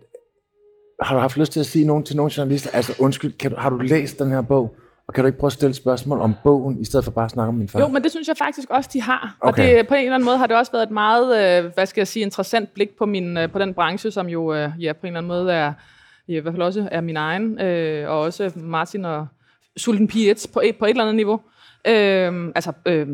har 1.02 1.16
du 1.16 1.22
haft 1.22 1.38
lyst 1.38 1.52
til 1.52 1.60
at 1.60 1.66
sige 1.66 1.88
nogen 1.88 2.04
til 2.04 2.16
nogle 2.18 2.32
journalister, 2.38 2.70
altså 2.74 2.94
undskyld, 3.00 3.32
kan 3.34 3.52
du, 3.52 3.58
har 3.60 3.70
du 3.70 3.78
læst 3.78 4.20
den 4.20 4.30
her 4.32 4.42
bog, 4.42 4.76
og 5.08 5.14
kan 5.14 5.24
du 5.24 5.26
ikke 5.28 5.40
prøve 5.40 5.48
at 5.50 5.54
stille 5.54 5.74
spørgsmål 5.74 6.20
om 6.20 6.34
bogen, 6.44 6.80
i 6.82 6.86
stedet 6.86 7.04
for 7.06 7.12
bare 7.12 7.26
at 7.26 7.32
snakke 7.32 7.48
om 7.48 7.54
min 7.56 7.68
far? 7.70 7.80
Jo, 7.80 7.88
men 7.88 8.04
det 8.04 8.12
synes 8.12 8.28
jeg 8.28 8.38
faktisk 8.38 8.70
også, 8.70 8.90
de 8.94 9.02
har. 9.02 9.36
Og 9.40 9.50
Okay. 9.50 9.78
det, 9.78 9.88
på 9.88 9.94
en 9.94 10.00
eller 10.04 10.16
anden 10.16 10.26
måde 10.26 10.38
har 10.38 10.48
det 10.48 10.58
også 10.58 10.72
været 10.72 10.84
et 10.84 10.92
meget, 10.92 11.64
øh, 11.66 11.72
hvad 11.74 11.86
skal 11.86 12.02
jeg 12.02 12.08
sige, 12.08 12.24
interessant 12.24 12.74
blik 12.74 12.90
på, 12.98 13.06
min, 13.06 13.38
øh, 13.38 13.52
på 13.52 13.60
den 13.60 13.74
branche, 13.74 14.12
som 14.12 14.28
jo 14.28 14.54
øh, 14.54 14.70
ja, 14.80 14.94
på 14.94 15.00
en 15.02 15.08
eller 15.08 15.18
anden 15.18 15.28
måde 15.28 15.54
er, 15.54 15.74
i 16.28 16.40
hvert 16.40 16.54
fald 16.54 16.62
også 16.64 16.88
er 16.92 17.02
min 17.02 17.18
egen, 17.18 17.60
øh, 17.62 18.10
og 18.10 18.20
også 18.20 18.52
Martin 18.56 19.06
og 19.06 19.28
Sultan 19.78 20.08
Pietz 20.08 20.48
på 20.48 20.62
et, 20.64 20.76
på 20.76 20.86
et 20.86 20.90
eller 20.90 21.04
andet 21.04 21.16
niveau. 21.16 21.42
Øh, 21.88 22.52
altså 22.56 22.72
øh, 22.86 23.08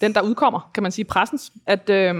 den, 0.00 0.14
der 0.14 0.20
udkommer, 0.20 0.70
kan 0.74 0.82
man 0.82 0.92
sige, 0.92 1.04
pressens. 1.04 1.52
At, 1.66 1.90
øh, 1.90 2.14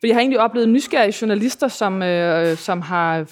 for 0.00 0.06
jeg 0.06 0.16
har 0.16 0.20
egentlig 0.20 0.40
oplevet 0.40 0.68
nysgerrige 0.68 1.14
journalister, 1.22 1.68
som, 1.68 2.02
øh, 2.02 2.56
som 2.56 2.80
har 2.80 3.24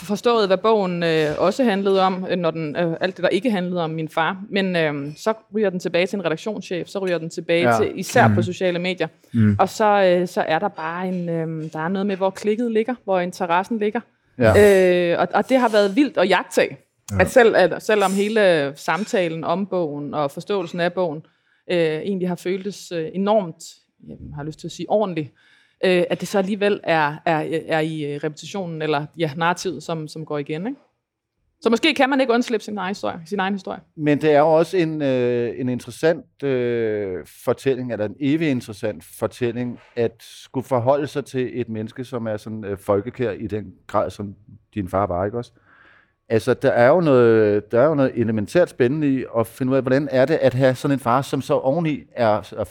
forstået, 0.00 0.46
hvad 0.46 0.56
bogen 0.56 1.02
øh, 1.02 1.26
også 1.38 1.64
handlede 1.64 2.02
om, 2.02 2.26
øh, 2.30 2.36
når 2.36 2.50
den, 2.50 2.76
øh, 2.76 2.96
alt 3.00 3.16
det, 3.16 3.22
der 3.22 3.28
ikke 3.28 3.50
handlede 3.50 3.84
om 3.84 3.90
min 3.90 4.08
far. 4.08 4.42
Men 4.50 4.76
øh, 4.76 5.12
så 5.16 5.34
ryger 5.54 5.70
den 5.70 5.80
tilbage 5.80 6.06
til 6.06 6.16
en 6.16 6.24
redaktionschef, 6.24 6.88
så 6.88 6.98
ryger 6.98 7.18
den 7.18 7.30
tilbage 7.30 7.70
ja. 7.70 7.78
til, 7.78 7.92
især 7.98 8.28
mm. 8.28 8.34
på 8.34 8.42
sociale 8.42 8.78
medier. 8.78 9.08
Mm. 9.32 9.56
Og 9.58 9.68
så, 9.68 10.04
øh, 10.04 10.28
så 10.28 10.40
er 10.40 10.58
der 10.58 10.68
bare 10.68 11.08
en, 11.08 11.28
øh, 11.28 11.72
der 11.72 11.78
er 11.78 11.88
noget 11.88 12.06
med, 12.06 12.16
hvor 12.16 12.30
klikket 12.30 12.72
ligger, 12.72 12.94
hvor 13.04 13.20
interessen 13.20 13.78
ligger. 13.78 14.00
Ja. 14.38 15.12
Øh, 15.12 15.20
og, 15.20 15.28
og 15.34 15.48
det 15.48 15.58
har 15.58 15.68
været 15.68 15.96
vildt 15.96 16.18
at 16.18 16.28
jagtage. 16.28 16.78
Ja. 17.12 17.20
At, 17.20 17.30
selv, 17.30 17.56
at 17.56 17.82
selvom 17.82 18.12
hele 18.12 18.72
samtalen 18.76 19.44
om 19.44 19.66
bogen 19.66 20.14
og 20.14 20.30
forståelsen 20.30 20.80
af 20.80 20.92
bogen 20.92 21.26
øh, 21.70 21.76
egentlig 21.78 22.28
har 22.28 22.36
føltes 22.36 22.92
øh, 22.92 23.08
enormt, 23.14 23.64
jeg 24.08 24.16
har 24.34 24.42
lyst 24.42 24.58
til 24.58 24.66
at 24.66 24.72
sige 24.72 24.90
ordentligt, 24.90 25.32
øh, 25.84 26.04
at 26.10 26.20
det 26.20 26.28
så 26.28 26.38
alligevel 26.38 26.80
er, 26.84 27.16
er, 27.26 27.60
er 27.66 27.80
i 27.80 28.02
øh, 28.02 28.20
repetitionen, 28.24 28.82
eller 28.82 29.06
ja, 29.18 29.30
narrativet, 29.36 29.82
som, 29.82 30.08
som 30.08 30.24
går 30.24 30.38
igen. 30.38 30.66
Ikke? 30.66 30.80
Så 31.62 31.70
måske 31.70 31.94
kan 31.94 32.10
man 32.10 32.20
ikke 32.20 32.32
undslippe 32.32 32.64
sin 32.64 32.78
egen 32.78 32.90
historie. 32.90 33.20
Sin 33.26 33.40
egen 33.40 33.54
historie. 33.54 33.80
Men 33.96 34.20
det 34.20 34.32
er 34.32 34.38
jo 34.38 34.52
også 34.52 34.76
en, 34.76 35.02
øh, 35.02 35.60
en 35.60 35.68
interessant 35.68 36.42
øh, 36.42 37.26
fortælling, 37.44 37.92
eller 37.92 38.04
en 38.04 38.16
evig 38.20 38.50
interessant 38.50 39.04
fortælling, 39.04 39.78
at 39.96 40.12
skulle 40.18 40.64
forholde 40.64 41.06
sig 41.06 41.24
til 41.24 41.60
et 41.60 41.68
menneske, 41.68 42.04
som 42.04 42.26
er 42.26 42.36
sådan 42.36 42.64
øh, 42.64 42.78
folkekær 42.78 43.30
i 43.30 43.46
den 43.46 43.72
grad, 43.86 44.10
som 44.10 44.34
din 44.74 44.88
far 44.88 45.06
var, 45.06 45.24
ikke 45.24 45.38
også? 45.38 45.52
Altså, 46.32 46.54
der 46.54 46.70
er 46.70 46.88
jo 46.88 47.00
noget, 47.00 47.72
der 47.72 47.80
er 47.80 47.86
jo 47.86 47.94
noget 47.94 48.12
elementært 48.14 48.68
spændende 48.70 49.08
i 49.08 49.24
at 49.38 49.46
finde 49.46 49.72
ud 49.72 49.76
af, 49.76 49.82
hvordan 49.82 50.08
er 50.10 50.24
det 50.24 50.34
at 50.34 50.54
have 50.54 50.74
sådan 50.74 50.94
en 50.94 50.98
far, 51.00 51.22
som 51.22 51.42
så 51.42 51.54
oveni 51.54 52.00
er 52.16 52.28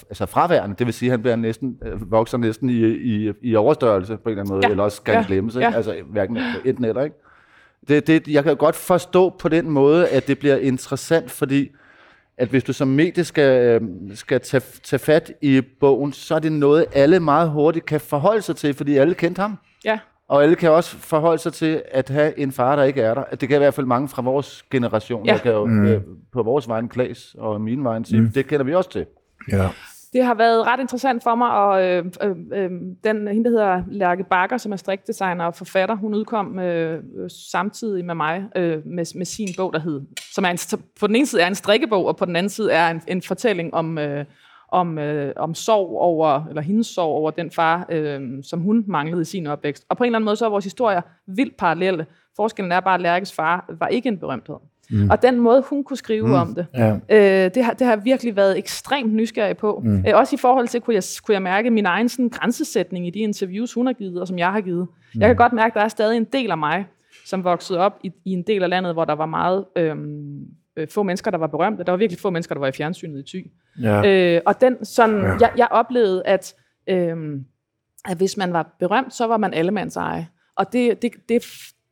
altså 0.09 0.25
fraværende. 0.25 0.75
Det 0.79 0.85
vil 0.85 0.93
sige, 0.93 1.09
at 1.09 1.11
han 1.11 1.21
bliver 1.21 1.35
næsten, 1.35 1.77
øh, 1.85 2.11
vokser 2.11 2.37
næsten 2.37 2.69
i, 2.69 2.73
i, 2.87 3.31
i 3.41 3.55
overstørrelse 3.55 4.17
på 4.17 4.21
en 4.25 4.29
eller 4.29 4.41
anden 4.41 4.53
måde, 4.55 4.65
Ja. 4.65 4.71
eller 4.71 4.83
også 4.83 5.01
han 5.05 5.15
Ja. 5.15 5.23
glemmes. 5.27 5.55
Ikke? 5.55 5.67
Ja. 5.67 5.75
Altså, 5.75 5.95
hverken 6.11 6.37
enten 6.65 6.85
eller, 6.85 7.03
ikke? 7.03 7.15
Det, 7.87 8.07
det, 8.07 8.27
jeg 8.27 8.43
kan 8.43 8.55
godt 8.57 8.75
forstå 8.75 9.29
på 9.29 9.49
den 9.49 9.69
måde, 9.69 10.07
at 10.07 10.27
det 10.27 10.39
bliver 10.39 10.55
interessant, 10.57 11.31
fordi 11.31 11.69
at 12.37 12.47
hvis 12.47 12.63
du 12.63 12.73
som 12.73 12.87
medie 12.87 13.23
skal, 13.23 13.81
øh, 13.81 13.81
skal 14.15 14.39
tage, 14.41 14.61
tage 14.83 14.99
fat 14.99 15.31
i 15.41 15.61
bogen, 15.79 16.13
så 16.13 16.35
er 16.35 16.39
det 16.39 16.51
noget, 16.51 16.85
alle 16.93 17.19
meget 17.19 17.49
hurtigt 17.49 17.85
kan 17.85 17.99
forholde 18.01 18.41
sig 18.41 18.55
til, 18.55 18.73
fordi 18.73 18.97
alle 18.97 19.13
kendte 19.13 19.39
ham. 19.41 19.57
Ja, 19.85 19.99
Og 20.31 20.43
alle 20.43 20.55
kan 20.55 20.71
også 20.71 20.97
forholde 20.97 21.41
sig 21.41 21.53
til 21.53 21.81
at 21.91 22.09
have 22.09 22.39
en 22.39 22.51
far, 22.51 22.75
der 22.75 22.83
ikke 22.83 23.01
er 23.01 23.13
der. 23.13 23.23
Det 23.23 23.49
kan 23.49 23.55
i 23.55 23.57
hvert 23.57 23.73
fald 23.73 23.85
mange 23.85 24.07
fra 24.07 24.21
vores 24.21 24.65
generation. 24.71 25.25
Ja. 25.25 25.31
Jeg 25.31 25.41
kan 25.41 25.51
jo 25.51 25.65
Mm. 25.65 25.85
øh, 25.85 26.01
på 26.33 26.43
vores 26.43 26.67
vejen 26.67 26.89
Klaas 26.89 27.35
og 27.37 27.61
min 27.61 27.83
vejen 27.83 28.05
sige, 28.05 28.21
mm. 28.21 28.31
det 28.31 28.47
kender 28.47 28.63
vi 28.65 28.75
også 28.75 28.89
til. 28.89 29.05
Ja. 29.51 29.69
det 30.13 30.23
har 30.25 30.33
været 30.33 30.67
ret 30.67 30.79
interessant 30.79 31.23
for 31.23 31.35
mig, 31.35 31.49
og 31.51 31.83
øh, 31.83 32.05
øh, 32.23 32.35
øh, 32.53 32.69
den, 33.03 33.27
hende, 33.27 33.43
der 33.43 33.49
hedder 33.49 33.83
Lærke 33.87 34.23
Bakker, 34.29 34.57
som 34.57 34.71
er 34.71 34.75
strikdesigner 34.75 35.45
og 35.45 35.55
forfatter, 35.55 35.95
hun 35.95 36.13
udkom 36.13 36.59
øh, 36.59 37.03
samtidig 37.51 38.05
med 38.05 38.15
mig 38.15 38.43
øh, 38.55 38.77
med, 38.85 39.17
med 39.17 39.25
sin 39.25 39.49
bog, 39.57 39.73
der 39.73 39.79
hed, 39.79 40.01
som 40.33 40.45
er 40.45 40.49
en, 40.49 40.57
på 40.99 41.07
den 41.07 41.15
ene 41.15 41.25
side 41.25 41.41
er 41.41 41.47
en 41.47 41.55
strikkebog, 41.55 42.05
og 42.05 42.17
på 42.17 42.25
den 42.25 42.35
anden 42.35 42.49
side 42.49 42.71
er 42.71 42.89
en, 42.89 43.01
en 43.07 43.21
fortælling 43.21 43.73
om, 43.73 43.97
øh, 43.97 44.25
om, 44.71 44.97
øh, 44.97 45.33
om 45.35 45.53
sorg 45.53 45.97
over, 45.99 46.45
eller 46.49 46.61
hendes 46.61 46.87
sorg 46.87 47.15
over 47.15 47.31
den 47.31 47.51
far, 47.51 47.85
øh, 47.89 48.21
som 48.43 48.59
hun 48.59 48.83
manglede 48.87 49.21
i 49.21 49.25
sin 49.25 49.47
opvækst. 49.47 49.85
Og 49.89 49.97
på 49.97 50.03
en 50.03 50.07
eller 50.07 50.17
anden 50.17 50.25
måde, 50.25 50.35
så 50.35 50.45
er 50.45 50.49
vores 50.49 50.65
historier 50.65 51.01
vildt 51.27 51.57
parallelle. 51.57 52.05
Forskellen 52.35 52.71
er 52.71 52.79
bare, 52.79 52.95
at 52.95 53.01
Lærkes 53.01 53.33
far 53.33 53.65
var 53.79 53.87
ikke 53.87 54.09
en 54.09 54.17
berømthed. 54.17 54.55
Mm. 54.91 55.09
Og 55.09 55.21
den 55.21 55.39
måde, 55.39 55.63
hun 55.69 55.83
kunne 55.83 55.97
skrive 55.97 56.27
mm. 56.27 56.33
om 56.33 56.55
det, 56.55 56.65
Ja. 56.73 56.95
Øh, 57.45 57.51
det, 57.55 57.63
har, 57.63 57.73
det 57.73 57.87
har 57.87 57.95
virkelig 57.95 58.35
været 58.35 58.57
ekstremt 58.57 59.13
nysgerrig 59.13 59.57
på. 59.57 59.81
Mm. 59.83 60.05
Øh, 60.07 60.13
også 60.15 60.35
i 60.35 60.37
forhold 60.37 60.67
til, 60.67 60.81
kunne 60.81 60.93
jeg, 60.93 61.03
kunne 61.25 61.33
jeg 61.33 61.41
mærke 61.41 61.69
min 61.69 61.85
egen 61.85 62.09
sådan, 62.09 62.29
grænsesætning 62.29 63.07
i 63.07 63.09
de 63.09 63.19
interviews, 63.19 63.73
hun 63.73 63.85
har 63.85 63.93
givet, 63.93 64.21
og 64.21 64.27
som 64.27 64.39
jeg 64.39 64.51
har 64.51 64.61
givet. 64.61 64.87
Mm. 65.15 65.21
Jeg 65.21 65.29
kan 65.29 65.35
godt 65.35 65.53
mærke, 65.53 65.71
at 65.71 65.73
der 65.73 65.81
er 65.81 65.87
stadig 65.87 66.17
en 66.17 66.23
del 66.23 66.51
af 66.51 66.57
mig, 66.57 66.85
som 67.25 67.43
voksede 67.43 67.79
op 67.79 67.99
i, 68.03 68.11
i 68.25 68.31
en 68.31 68.43
del 68.47 68.63
af 68.63 68.69
landet, 68.69 68.93
hvor 68.93 69.05
der 69.05 69.13
var 69.15 69.25
meget 69.25 69.65
øhm, 69.75 70.41
øh, 70.41 70.47
få 70.89 71.03
mennesker, 71.03 71.31
der 71.31 71.37
var 71.37 71.47
berømte. 71.47 71.83
Der 71.83 71.91
var 71.91 71.97
virkelig 71.97 72.19
få 72.19 72.29
mennesker, 72.29 72.55
der 72.55 72.59
var 72.59 72.67
i 72.67 72.71
fjernsynet 72.71 73.19
i 73.19 73.37
Thy. 73.37 73.51
Ja. 73.81 74.35
Øh, 74.35 74.41
og 74.45 74.61
den 74.61 74.85
sådan, 74.85 75.15
Ja. 75.21 75.31
jeg, 75.39 75.51
jeg 75.57 75.67
oplevede, 75.71 76.23
at, 76.25 76.55
øhm, 76.89 77.45
at 78.09 78.17
hvis 78.17 78.37
man 78.37 78.53
var 78.53 78.75
berømt, 78.79 79.13
så 79.13 79.27
var 79.27 79.37
man 79.37 79.53
allemands 79.53 79.95
eje. 79.97 80.27
Og 80.55 80.73
det, 80.73 81.01
det, 81.01 81.11
det, 81.29 81.45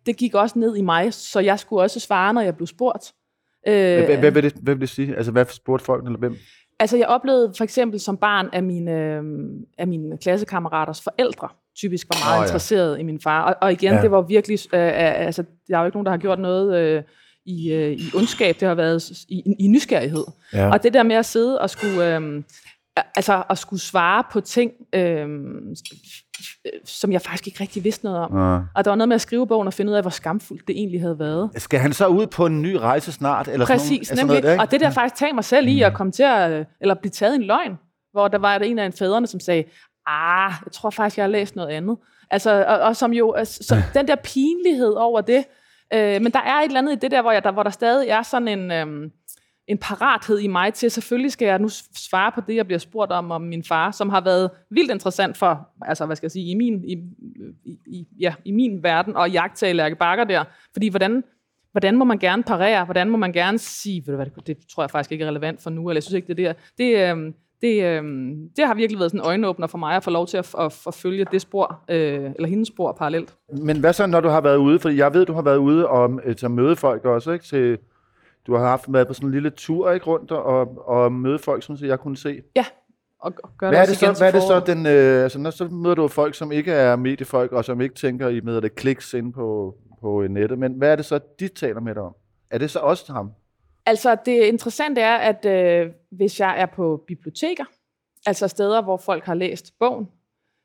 det 0.05 0.17
gik 0.17 0.35
også 0.35 0.59
ned 0.59 0.75
i 0.75 0.81
mig, 0.81 1.13
så 1.13 1.39
jeg 1.39 1.59
skulle 1.59 1.81
også 1.81 1.99
svare, 1.99 2.33
når 2.33 2.41
jeg 2.41 2.55
blev 2.55 2.67
spurgt. 2.67 3.13
Øh, 3.67 3.73
Hvad, 4.05 4.17
hvad, 4.17 4.31
vil 4.31 4.43
det, 4.43 4.53
hvad 4.53 4.73
vil 4.75 4.81
det 4.81 4.89
sige? 4.89 5.15
Altså, 5.15 5.31
hvad 5.31 5.45
spurgte 5.45 5.85
folk, 5.85 6.05
eller 6.05 6.19
hvem? 6.19 6.35
Altså, 6.79 6.97
jeg 6.97 7.07
oplevede 7.07 7.53
for 7.57 7.63
eksempel 7.63 7.99
som 7.99 8.17
barn, 8.17 8.49
at 8.53 8.63
mine, 8.63 8.91
øh, 8.91 9.23
af 9.77 9.87
mine 9.87 10.17
klassekammeraters 10.17 11.01
forældre 11.03 11.47
typisk 11.77 12.07
var 12.09 12.25
meget 12.29 12.37
oh, 12.39 12.41
ja. 12.41 12.45
interesseret 12.45 12.99
i 12.99 13.03
min 13.03 13.19
far. 13.19 13.43
Og, 13.43 13.55
og 13.61 13.71
igen, 13.71 13.89
Ja. 13.89 13.95
ja. 13.95 14.01
det 14.01 14.11
var 14.11 14.21
virkelig... 14.21 14.59
Øh, 14.73 14.79
øh, 14.79 14.91
altså, 15.25 15.43
der 15.67 15.75
er 15.75 15.79
jo 15.79 15.85
ikke 15.85 15.95
nogen, 15.95 16.05
der 16.05 16.11
har 16.11 16.17
gjort 16.17 16.39
noget 16.39 16.77
øh, 16.79 17.03
i, 17.49 17.71
øh, 17.73 17.91
i 17.91 18.11
ondskab. 18.15 18.59
Det 18.59 18.67
har 18.67 18.75
været 18.75 19.11
i, 19.29 19.55
i 19.59 19.67
nysgerrighed. 19.67 20.25
Ja. 20.53 20.71
Og 20.71 20.83
det 20.83 20.93
der 20.93 21.03
med 21.03 21.15
at 21.15 21.25
sidde 21.25 21.61
og 21.61 21.69
skulle... 21.69 22.15
Øh, 22.15 22.43
altså, 23.15 23.43
at 23.49 23.57
skulle 23.57 23.79
svare 23.79 24.23
på 24.31 24.41
ting, 24.41 24.71
øh, 24.93 25.27
som 26.85 27.11
jeg 27.11 27.21
faktisk 27.21 27.47
ikke 27.47 27.61
rigtig 27.61 27.83
vidste 27.83 28.05
noget 28.05 28.19
om. 28.19 28.33
Uh. 28.33 28.61
Og 28.75 28.85
der 28.85 28.91
var 28.91 28.95
noget 28.95 29.07
med 29.09 29.15
at 29.15 29.21
skrive 29.21 29.47
bogen 29.47 29.67
og 29.67 29.73
finde 29.73 29.91
ud 29.91 29.95
af, 29.95 30.03
hvor 30.03 30.09
skamfuldt 30.09 30.67
det 30.67 30.77
egentlig 30.77 31.01
havde 31.01 31.19
været. 31.19 31.49
Skal 31.57 31.79
han 31.79 31.93
så 31.93 32.07
ud 32.07 32.27
på 32.27 32.45
en 32.45 32.61
ny 32.61 32.75
rejse 32.75 33.11
snart? 33.11 33.47
Eller 33.47 33.65
sådan 33.65 33.79
Præcis, 33.79 33.89
nogle, 33.89 33.99
altså 33.99 34.25
nemlig. 34.25 34.41
noget, 34.43 34.59
og 34.59 34.71
det 34.71 34.79
der 34.79 34.89
faktisk 34.89 35.15
tager 35.15 35.33
mig 35.33 35.43
selv 35.43 35.67
i 35.67 35.81
at 35.81 35.93
komme 35.93 36.11
til 36.11 36.23
at, 36.23 36.51
øh, 36.51 36.65
eller 36.81 36.95
blive 36.95 37.11
taget 37.11 37.35
en 37.35 37.43
løgn, 37.43 37.77
hvor 38.11 38.27
der 38.27 38.37
var 38.37 38.55
en 38.55 38.79
af 38.79 38.85
en 38.85 38.93
fædrene, 38.93 39.27
som 39.27 39.39
sagde, 39.39 39.63
ah, 40.07 40.53
jeg 40.65 40.71
tror 40.71 40.89
faktisk, 40.89 41.17
jeg 41.17 41.23
har 41.23 41.29
læst 41.29 41.55
noget 41.55 41.69
andet. 41.69 41.97
Altså, 42.31 42.65
og, 42.67 42.79
og 42.79 42.95
som 42.95 43.13
jo, 43.13 43.31
altså, 43.31 43.63
så 43.63 43.81
den 43.93 44.07
der 44.07 44.15
pinlighed 44.15 44.93
over 44.93 45.21
det, 45.21 45.45
øh, 45.93 46.21
men 46.21 46.31
der 46.31 46.39
er 46.39 46.59
et 46.59 46.65
eller 46.65 46.79
andet 46.79 46.93
i 46.93 46.99
det 46.99 47.11
der, 47.11 47.21
hvor, 47.21 47.31
jeg, 47.31 47.43
der, 47.43 47.51
hvor 47.51 47.63
der 47.63 47.69
stadig 47.69 48.09
er 48.09 48.21
sådan 48.21 48.47
en, 48.47 48.71
øh, 48.71 49.11
en 49.67 49.77
parathed 49.77 50.39
i 50.39 50.47
mig 50.47 50.73
til, 50.73 50.91
selvfølgelig 50.91 51.31
skal 51.31 51.45
jeg 51.45 51.59
nu 51.59 51.69
svare 51.95 52.31
på 52.31 52.41
det, 52.47 52.55
jeg 52.55 52.65
bliver 52.65 52.79
spurgt 52.79 53.11
om, 53.11 53.31
om 53.31 53.41
min 53.41 53.63
far, 53.63 53.91
som 53.91 54.09
har 54.09 54.21
været 54.21 54.49
vildt 54.69 54.91
interessant 54.91 55.37
for, 55.37 55.69
altså 55.81 56.05
hvad 56.05 56.15
skal 56.15 56.25
jeg 56.25 56.31
sige, 56.31 56.51
i 56.51 56.55
min, 56.55 56.83
i, 56.83 56.93
i, 57.65 57.77
i, 57.85 58.07
ja, 58.19 58.33
i 58.45 58.51
min 58.51 58.83
verden, 58.83 59.15
og 59.15 59.31
jagtage 59.31 59.73
Lærke 59.73 59.95
Bakker 59.95 60.23
der. 60.23 60.43
Fordi 60.73 60.87
hvordan, 60.87 61.23
hvordan 61.71 61.97
må 61.97 62.05
man 62.05 62.17
gerne 62.17 62.43
parere? 62.43 62.85
Hvordan 62.85 63.09
må 63.09 63.17
man 63.17 63.33
gerne 63.33 63.57
sige, 63.57 64.03
ved 64.05 64.13
du 64.13 64.15
hvad, 64.15 64.25
det, 64.25 64.47
det 64.47 64.57
tror 64.69 64.83
jeg 64.83 64.91
faktisk 64.91 65.11
ikke 65.11 65.25
er 65.25 65.29
relevant 65.29 65.61
for 65.61 65.69
nu, 65.69 65.89
eller 65.89 65.97
jeg 65.97 66.03
synes 66.03 66.13
ikke, 66.13 66.35
det 66.35 66.45
er 66.45 66.53
det 66.53 66.61
Det, 66.77 67.33
det, 67.61 67.83
øhm, 67.83 68.49
det 68.55 68.67
har 68.67 68.73
virkelig 68.73 68.99
været 68.99 69.11
sådan 69.11 69.21
en 69.21 69.25
øjenåbner 69.25 69.67
for 69.67 69.77
mig 69.77 69.95
at 69.95 70.03
få 70.03 70.09
lov 70.09 70.27
til 70.27 70.37
at, 70.37 70.55
at, 70.59 70.81
at 70.87 70.93
følge 70.93 71.25
det 71.31 71.41
spor, 71.41 71.79
øh, 71.89 72.31
eller 72.35 72.47
hendes 72.47 72.67
spor 72.67 72.91
parallelt. 72.91 73.35
Men 73.61 73.79
hvad 73.79 73.93
så, 73.93 74.05
når 74.05 74.21
du 74.21 74.27
har 74.27 74.41
været 74.41 74.57
ude? 74.57 74.79
Fordi 74.79 74.97
jeg 74.97 75.13
ved, 75.13 75.25
du 75.25 75.33
har 75.33 75.41
været 75.41 75.57
ude 75.57 75.87
og 75.87 76.19
øh, 76.23 76.35
til 76.35 76.45
at 76.45 76.51
møde 76.51 76.75
folk 76.75 77.05
også, 77.05 77.31
ikke? 77.31 77.45
Til, 77.45 77.77
du 78.47 78.55
har 78.55 78.67
haft 78.67 78.93
været 78.93 79.07
på 79.07 79.13
sådan 79.13 79.27
en 79.27 79.33
lille 79.33 79.49
tur 79.49 79.91
ikke, 79.91 80.05
rundt 80.05 80.31
og, 80.31 80.87
og 80.87 81.11
møde 81.11 81.39
folk, 81.39 81.63
som 81.63 81.77
jeg 81.81 81.99
kunne 81.99 82.17
se. 82.17 82.41
Ja, 82.55 82.65
og 83.19 83.33
gøre 83.57 83.69
Hvad 83.69 83.79
er 83.79 83.81
også 83.81 83.91
det 83.91 84.17
så, 84.17 84.21
hvad 84.23 84.27
er 84.27 84.31
det 84.31 84.43
så 84.43 84.59
den, 84.59 84.85
øh, 84.85 85.23
altså, 85.23 85.39
når 85.39 85.49
så 85.49 85.67
møder 85.67 85.95
du 85.95 86.07
folk, 86.07 86.35
som 86.35 86.51
ikke 86.51 86.71
er 86.71 86.95
mediefolk, 86.95 87.51
og 87.51 87.65
som 87.65 87.81
ikke 87.81 87.95
tænker 87.95 88.27
i 88.27 88.41
med 88.41 88.61
det 88.61 88.75
kliks 88.75 89.13
ind 89.13 89.33
på, 89.33 89.75
på 90.01 90.21
øh, 90.21 90.29
nettet, 90.29 90.59
men 90.59 90.73
hvad 90.73 90.91
er 90.91 90.95
det 90.95 91.05
så, 91.05 91.19
de 91.39 91.47
taler 91.47 91.79
med 91.79 91.95
dig 91.95 92.03
om? 92.03 92.15
Er 92.51 92.57
det 92.57 92.71
så 92.71 92.79
også 92.79 93.13
ham? 93.13 93.31
Altså, 93.85 94.17
det 94.25 94.45
interessante 94.45 95.01
er, 95.01 95.15
at 95.15 95.45
øh, 95.45 95.91
hvis 96.11 96.39
jeg 96.39 96.61
er 96.61 96.65
på 96.65 97.03
biblioteker, 97.07 97.65
altså 98.25 98.47
steder, 98.47 98.81
hvor 98.81 98.97
folk 98.97 99.23
har 99.23 99.33
læst 99.33 99.79
bogen, 99.79 100.07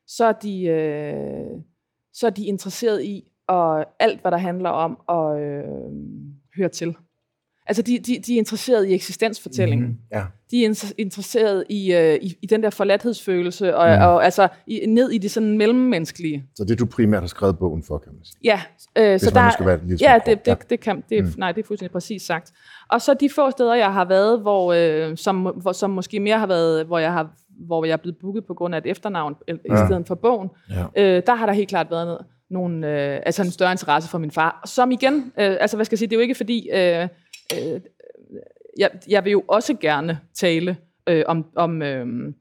så 0.07 0.25
er 0.25 0.31
de, 0.31 0.63
øh, 0.65 1.61
så 2.13 2.27
er 2.27 2.31
de 2.31 2.45
interesseret 2.45 3.03
i 3.03 3.31
og 3.47 3.85
alt, 3.99 4.21
hvad 4.21 4.31
der 4.31 4.37
handler 4.37 4.69
om 4.69 4.99
at 5.09 5.41
øh, 5.41 5.63
høre 6.57 6.69
til. 6.69 6.95
Altså, 7.67 7.81
de, 7.81 7.99
de, 7.99 8.19
de 8.19 8.33
er 8.33 8.37
interesseret 8.37 8.87
i 8.87 8.93
eksistensfortællingen. 8.93 9.87
Mm. 9.87 9.97
Ja. 10.11 10.23
De 10.51 10.65
er 10.65 10.69
inter- 10.69 10.93
interesseret 10.97 11.63
i, 11.69 11.93
øh, 11.93 12.15
i, 12.21 12.35
i 12.41 12.45
den 12.45 12.63
der 12.63 12.69
forladthedsfølelse, 12.69 13.75
og, 13.75 13.97
mm. 13.97 14.03
og 14.03 14.25
altså 14.25 14.47
i, 14.67 14.85
ned 14.87 15.11
i 15.11 15.17
det 15.17 15.31
sådan 15.31 15.57
mellemmenneskelige. 15.57 16.45
Så 16.55 16.63
det 16.63 16.79
du 16.79 16.85
primært 16.85 17.21
har 17.21 17.27
skrevet 17.27 17.59
bogen 17.59 17.83
for, 17.83 17.97
kan 17.97 18.11
man 18.13 18.25
sige. 18.25 18.37
Ja, 18.43 18.61
øh, 18.97 19.19
så 19.19 19.29
der, 19.29 19.49
skal 19.49 19.65
være 19.65 19.79
lidt 19.87 20.01
ja, 20.01 20.19
det, 20.25 20.45
det, 20.45 20.69
det 20.69 20.79
kan, 20.79 21.03
det, 21.09 21.23
mm. 21.23 21.33
nej, 21.37 21.51
det 21.51 21.63
er 21.63 21.67
fuldstændig 21.67 21.91
præcis 21.91 22.21
sagt. 22.21 22.51
Og 22.89 23.01
så 23.01 23.13
de 23.13 23.29
få 23.35 23.51
steder, 23.51 23.75
jeg 23.75 23.93
har 23.93 24.05
været, 24.05 24.41
hvor, 24.41 24.73
øh, 24.73 25.17
som, 25.17 25.41
hvor, 25.61 25.71
som 25.71 25.89
måske 25.89 26.19
mere 26.19 26.39
har 26.39 26.47
været, 26.47 26.85
hvor 26.85 26.99
jeg 26.99 27.13
har 27.13 27.29
hvor 27.67 27.85
jeg 27.85 27.93
er 27.93 27.97
blevet 27.97 28.17
booket 28.21 28.45
på 28.45 28.53
grund 28.53 28.75
af 28.75 28.77
et 28.77 28.85
efternavn, 28.85 29.35
ja. 29.47 29.53
i 29.53 29.87
stedet 29.87 30.07
for 30.07 30.15
bogen, 30.15 30.49
Ja. 30.69 31.15
øh, 31.17 31.23
der 31.27 31.35
har 31.35 31.45
der 31.45 31.53
helt 31.53 31.69
klart 31.69 31.91
været 31.91 32.05
noget, 32.05 32.21
nogle, 32.49 32.87
øh, 32.87 33.19
altså 33.25 33.41
en 33.41 33.51
større 33.51 33.71
interesse 33.71 34.09
for 34.09 34.17
min 34.17 34.31
far. 34.31 34.61
Som 34.65 34.91
igen, 34.91 35.31
øh, 35.39 35.57
altså 35.59 35.77
hvad 35.77 35.85
skal 35.85 35.95
jeg 35.95 35.99
sige, 35.99 36.07
det 36.07 36.13
er 36.15 36.17
jo 36.17 36.21
ikke 36.21 36.35
fordi, 36.35 36.69
øh, 36.73 37.07
øh, 37.53 37.81
jeg, 38.79 38.89
jeg 39.09 39.25
vil 39.25 39.31
jo 39.31 39.43
også 39.47 39.73
gerne 39.81 40.19
tale 40.33 40.77
øh, 41.07 41.23
om, 41.27 41.45
om 41.55 41.81
øh, 41.81 42.33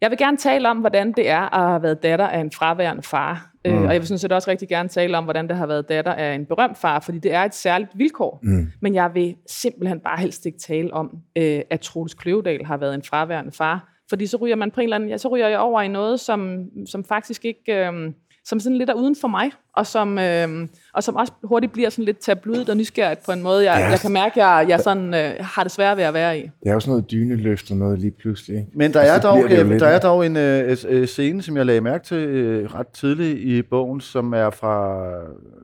jeg 0.00 0.10
vil 0.10 0.18
gerne 0.18 0.36
tale 0.36 0.68
om, 0.68 0.78
hvordan 0.78 1.12
det 1.12 1.28
er 1.28 1.54
at 1.54 1.68
have 1.68 1.82
været 1.82 2.02
datter 2.02 2.26
af 2.26 2.40
en 2.40 2.52
fraværende 2.52 3.02
far. 3.02 3.50
Mm. 3.64 3.72
Øh, 3.72 3.82
og 3.82 3.92
jeg 3.92 4.00
vil 4.00 4.08
sådan 4.08 4.18
set 4.18 4.32
også 4.32 4.50
rigtig 4.50 4.68
gerne 4.68 4.88
tale 4.88 5.18
om, 5.18 5.24
hvordan 5.24 5.48
det 5.48 5.56
har 5.56 5.66
været 5.66 5.88
datter 5.88 6.12
af 6.12 6.34
en 6.34 6.46
berømt 6.46 6.78
far, 6.78 7.00
fordi 7.00 7.18
det 7.18 7.32
er 7.32 7.42
et 7.42 7.54
særligt 7.54 7.90
vilkår. 7.94 8.40
Mm. 8.42 8.66
Men 8.80 8.94
jeg 8.94 9.10
vil 9.14 9.36
simpelthen 9.46 10.00
bare 10.00 10.18
helst 10.18 10.46
ikke 10.46 10.58
tale 10.58 10.92
om, 10.92 11.18
øh, 11.36 11.60
at 11.70 11.80
Troels 11.80 12.14
Kløvedal 12.14 12.64
har 12.64 12.76
været 12.76 12.94
en 12.94 13.02
fraværende 13.02 13.52
far. 13.52 13.92
Fordi 14.08 14.26
så 14.26 14.36
ryger 14.36 14.56
man 14.56 14.70
på 14.70 14.80
en 14.80 14.84
eller 14.84 14.96
anden, 14.96 15.08
ja, 15.08 15.16
så 15.16 15.28
ryger 15.28 15.48
jeg 15.48 15.58
over 15.58 15.82
i 15.82 15.88
noget, 15.88 16.20
som, 16.20 16.64
som 16.86 17.04
faktisk 17.04 17.44
ikke, 17.44 17.86
øh, 17.86 18.12
som 18.48 18.60
sådan 18.60 18.78
lidt 18.78 18.90
er 18.90 18.94
uden 18.94 19.16
for 19.20 19.28
mig, 19.28 19.50
og 19.76 19.86
som, 19.86 20.18
øh, 20.18 20.68
og 20.94 21.02
som 21.02 21.16
også 21.16 21.32
hurtigt 21.44 21.72
bliver 21.72 21.90
sådan 21.90 22.04
lidt 22.04 22.18
tabloidt 22.18 22.68
og 22.68 22.76
nysgerrigt 22.76 23.24
på 23.26 23.32
en 23.32 23.42
måde, 23.42 23.72
jeg, 23.72 23.80
Ja. 23.80 23.86
jeg 23.90 24.00
kan 24.00 24.12
mærke, 24.12 24.42
at 24.42 24.46
jeg, 24.46 24.66
jeg 24.68 24.80
sådan, 24.80 25.14
øh, 25.14 25.30
har 25.40 25.62
det 25.62 25.72
svært 25.72 25.96
ved 25.96 26.04
at 26.04 26.14
være 26.14 26.38
i. 26.38 26.42
Det 26.42 26.50
er 26.68 26.72
jo 26.72 26.80
sådan 26.80 26.90
noget 26.90 27.10
dyneløft 27.10 27.70
og 27.70 27.76
noget 27.76 27.98
lige 27.98 28.10
pludselig. 28.10 28.66
Men 28.74 28.92
der 28.92 29.00
Altså, 29.00 29.12
er 29.12 29.16
det 29.34 29.44
dog, 29.50 29.58
øh, 29.58 29.68
lidt, 29.70 29.80
der 29.80 29.86
er 29.86 29.98
dog 30.00 30.26
en 30.26 30.36
øh, 30.36 30.76
øh, 30.88 31.06
scene, 31.06 31.42
som 31.42 31.56
jeg 31.56 31.66
lagde 31.66 31.80
mærke 31.80 32.04
til 32.04 32.16
øh, 32.18 32.74
ret 32.74 32.88
tidligt 32.88 33.38
i 33.38 33.62
bogen, 33.62 34.00
som 34.00 34.32
er 34.32 34.50
fra 34.50 35.00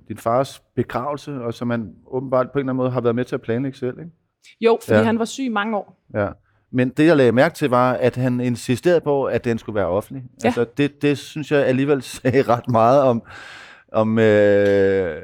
din 0.09 0.17
fars 0.19 0.63
begravelse, 0.77 1.33
og 1.33 1.55
som 1.55 1.69
man 1.69 1.93
åbenbart 2.07 2.47
på 2.53 2.59
en 2.59 2.61
eller 2.61 2.71
anden 2.73 2.77
måde 2.77 2.91
har 2.91 3.01
været 3.01 3.15
med 3.15 3.25
til 3.25 3.35
at 3.35 3.43
planlægge 3.43 3.79
selv. 3.79 3.99
Ikke? 3.99 4.11
Jo, 4.61 4.79
fordi 4.83 4.99
ja. 4.99 5.03
han 5.05 5.19
var 5.19 5.25
syg 5.25 5.45
i 5.45 5.49
mange 5.49 5.77
år. 5.77 5.99
Ja. 6.15 6.29
Men 6.73 6.89
det, 6.89 7.07
jeg 7.07 7.17
lagde 7.17 7.33
mærke 7.33 7.55
til, 7.55 7.71
var, 7.71 7.93
at 7.93 8.17
han 8.17 8.41
insisterede 8.41 9.01
på, 9.01 9.25
at 9.25 9.45
den 9.45 9.59
skulle 9.59 9.77
være 9.77 9.87
offentlig. 9.87 10.23
Ja. 10.43 10.47
Altså, 10.49 10.65
det, 10.77 11.03
det 11.03 11.19
synes 11.19 11.51
jeg 11.53 11.67
alligevel 11.67 12.03
sagde 12.23 12.43
ret 12.43 12.69
meget 12.69 13.03
om, 13.03 13.23
om 13.93 14.19
øh, 14.19 15.23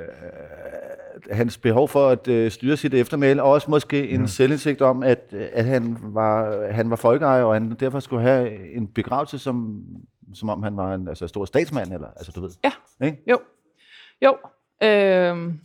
hans 1.30 1.58
behov 1.58 1.88
for 1.88 2.08
at 2.08 2.28
øh, 2.28 2.50
styre 2.50 2.76
sit 2.76 2.94
eftermæle, 2.94 3.42
og 3.42 3.50
også 3.50 3.70
måske 3.70 4.08
en 4.08 4.20
Mm. 4.20 4.26
selvindsigt 4.26 4.82
om, 4.82 5.02
at, 5.02 5.34
at 5.52 5.64
han, 5.64 5.96
var, 6.02 6.66
han 6.72 6.90
var 6.90 6.96
folkeejer, 6.96 7.42
og 7.42 7.54
han 7.54 7.76
derfor 7.80 8.00
skulle 8.00 8.22
have 8.22 8.74
en 8.74 8.86
begravelse, 8.88 9.38
som, 9.38 9.82
som 10.34 10.48
om 10.48 10.62
han 10.62 10.76
var 10.76 10.94
en 10.94 11.08
altså, 11.08 11.26
stor 11.28 11.44
statsmand, 11.44 11.92
eller, 11.92 12.08
altså 12.16 12.32
du 12.32 12.40
ved. 12.40 12.50
Ja. 12.64 12.72
Ikke? 13.06 13.22
Jo. 13.30 13.38
Jo. 14.24 14.36
Øhm, 14.88 15.60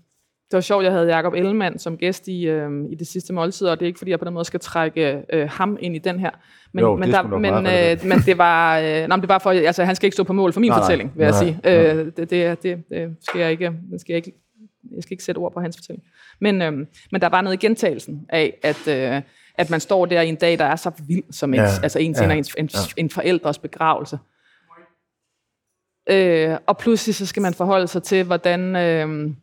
det 0.53 0.57
var 0.57 0.61
sjovt, 0.61 0.83
jeg 0.83 0.91
havde 0.91 1.15
Jacob 1.15 1.33
Ellemann 1.33 1.79
som 1.79 1.97
gæst 1.97 2.27
i, 2.27 2.47
øhm, 2.47 2.85
i 2.91 2.95
det 2.95 3.07
sidste 3.07 3.33
måltid, 3.33 3.67
og 3.67 3.79
det 3.79 3.85
er 3.85 3.87
ikke, 3.87 3.97
fordi 3.97 4.11
jeg 4.11 4.19
på 4.19 4.25
den 4.25 4.33
måde 4.33 4.45
skal 4.45 4.59
trække 4.59 5.23
øh, 5.33 5.49
ham 5.49 5.77
ind 5.79 5.95
i 5.95 5.99
den 5.99 6.19
her. 6.19 6.29
Men, 6.73 6.81
Jo, 6.81 6.95
men, 6.95 7.09
det 7.09 7.15
er 7.15 7.21
der, 7.21 7.37
men, 7.37 7.53
øh, 7.53 8.09
men 8.09 8.19
det 8.19 8.37
var, 8.37 8.79
øh, 8.79 8.85
nej, 8.85 9.07
men 9.07 9.21
det 9.21 9.29
var 9.29 9.39
for, 9.39 9.49
altså 9.49 9.83
han 9.83 9.95
skal 9.95 10.07
ikke 10.07 10.15
stå 10.15 10.23
på 10.23 10.33
mål 10.33 10.53
for 10.53 10.59
min 10.59 10.69
Nej, 10.69 10.79
fortælling, 10.79 11.11
vil 11.15 11.23
jeg 11.23 11.31
Nej, 11.31 11.39
sige. 11.39 11.59
nej. 11.63 11.73
Øh, 11.73 12.05
det, 12.05 12.17
det, 12.17 12.63
det, 12.63 12.83
det 12.89 13.15
skal 13.21 13.41
jeg 13.41 13.51
ikke, 13.51 13.71
det 13.91 14.01
skal 14.01 14.13
jeg 14.13 14.17
ikke, 14.17 14.33
jeg 14.95 15.03
skal 15.03 15.13
ikke 15.13 15.23
sætte 15.23 15.39
ord 15.39 15.53
på 15.53 15.59
hans 15.59 15.77
fortælling. 15.77 16.03
Men, 16.41 16.61
øhm, 16.61 16.87
men 17.11 17.21
der 17.21 17.29
var 17.29 17.41
noget 17.41 17.63
i 17.63 17.65
gentagelsen 17.67 18.25
af, 18.29 18.57
at, 18.63 18.87
øh, 18.87 19.21
at 19.55 19.69
man 19.69 19.79
står 19.79 20.05
der 20.05 20.21
i 20.21 20.29
en 20.29 20.35
dag, 20.35 20.59
der 20.59 20.65
er 20.65 20.75
så 20.75 20.91
vild 21.07 21.23
som 21.31 21.53
ens, 21.53 21.57
Ja, 21.57 21.63
ja, 21.63 21.69
altså 21.83 21.99
ens, 21.99 22.21
ja, 22.21 22.27
ja, 22.27 22.33
ens, 22.33 22.55
en, 22.57 22.69
en 22.97 23.09
forældres 23.09 23.57
begravelse. 23.57 24.17
Øh, 26.09 26.57
og 26.67 26.77
pludselig 26.77 27.15
så 27.15 27.25
skal 27.25 27.41
man 27.41 27.53
forholde 27.53 27.87
sig 27.87 28.03
til, 28.03 28.23
hvordan, 28.23 28.75
øh, 28.75 29.33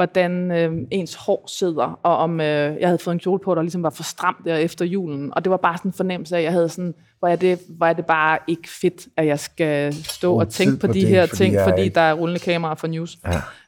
hvordan 0.00 0.50
øh, 0.50 0.72
ens 0.90 1.14
hår 1.14 1.44
sidder, 1.48 2.00
og 2.02 2.16
om 2.16 2.40
øh, 2.40 2.46
jeg 2.80 2.88
havde 2.88 2.98
fået 2.98 3.14
en 3.14 3.18
kjole 3.20 3.40
på, 3.44 3.54
der 3.54 3.62
ligesom 3.62 3.82
var 3.82 3.90
for 3.90 4.02
stram 4.02 4.36
der 4.44 4.56
efter 4.56 4.84
julen. 4.84 5.34
Og 5.34 5.44
det 5.44 5.50
var 5.50 5.56
bare 5.56 5.76
sådan 5.76 5.88
en 5.88 5.92
fornemmelse 5.92 6.34
af, 6.36 6.38
at 6.40 6.44
jeg 6.44 6.52
havde 6.52 6.68
sådan, 6.68 6.94
hvor 7.18 7.28
er 7.28 7.36
det, 7.36 7.58
hvor 7.68 7.86
er 7.86 7.92
det 7.92 8.06
bare 8.06 8.38
ikke 8.46 8.68
fedt, 8.80 9.08
at 9.16 9.26
jeg 9.26 9.38
skal 9.40 9.92
stå 9.94 10.30
Bruge 10.30 10.42
og 10.44 10.48
tænke 10.48 10.76
på, 10.80 10.86
på 10.86 10.92
de 10.92 11.00
det, 11.00 11.08
her 11.08 11.26
fordi 11.26 11.36
ting, 11.36 11.54
jeg 11.54 11.64
fordi 11.68 11.82
ikke- 11.82 11.94
der 11.94 12.00
er 12.00 12.14
rullende 12.14 12.40
kameraer 12.40 12.74
for 12.74 12.86
news. 12.86 13.18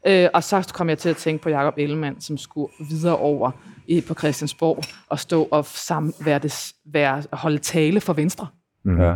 Ja. 0.04 0.24
Øh, 0.24 0.30
og 0.34 0.44
så 0.44 0.70
kom 0.74 0.88
jeg 0.88 0.98
til 0.98 1.08
at 1.08 1.16
tænke 1.16 1.42
på 1.42 1.48
Jacob 1.50 1.74
Ellemann, 1.78 2.20
som 2.20 2.38
skulle 2.38 2.72
videre 2.90 3.16
over 3.16 3.50
i, 3.86 4.00
på 4.00 4.14
Christiansborg 4.14 4.82
og 5.08 5.18
stå 5.18 5.48
og 5.50 5.64
sam, 5.64 6.12
være 6.24 6.38
det, 6.38 6.72
være, 6.92 7.22
holde 7.32 7.58
tale 7.58 8.00
for 8.00 8.12
Venstre. 8.12 8.46
Ja. 8.86 9.14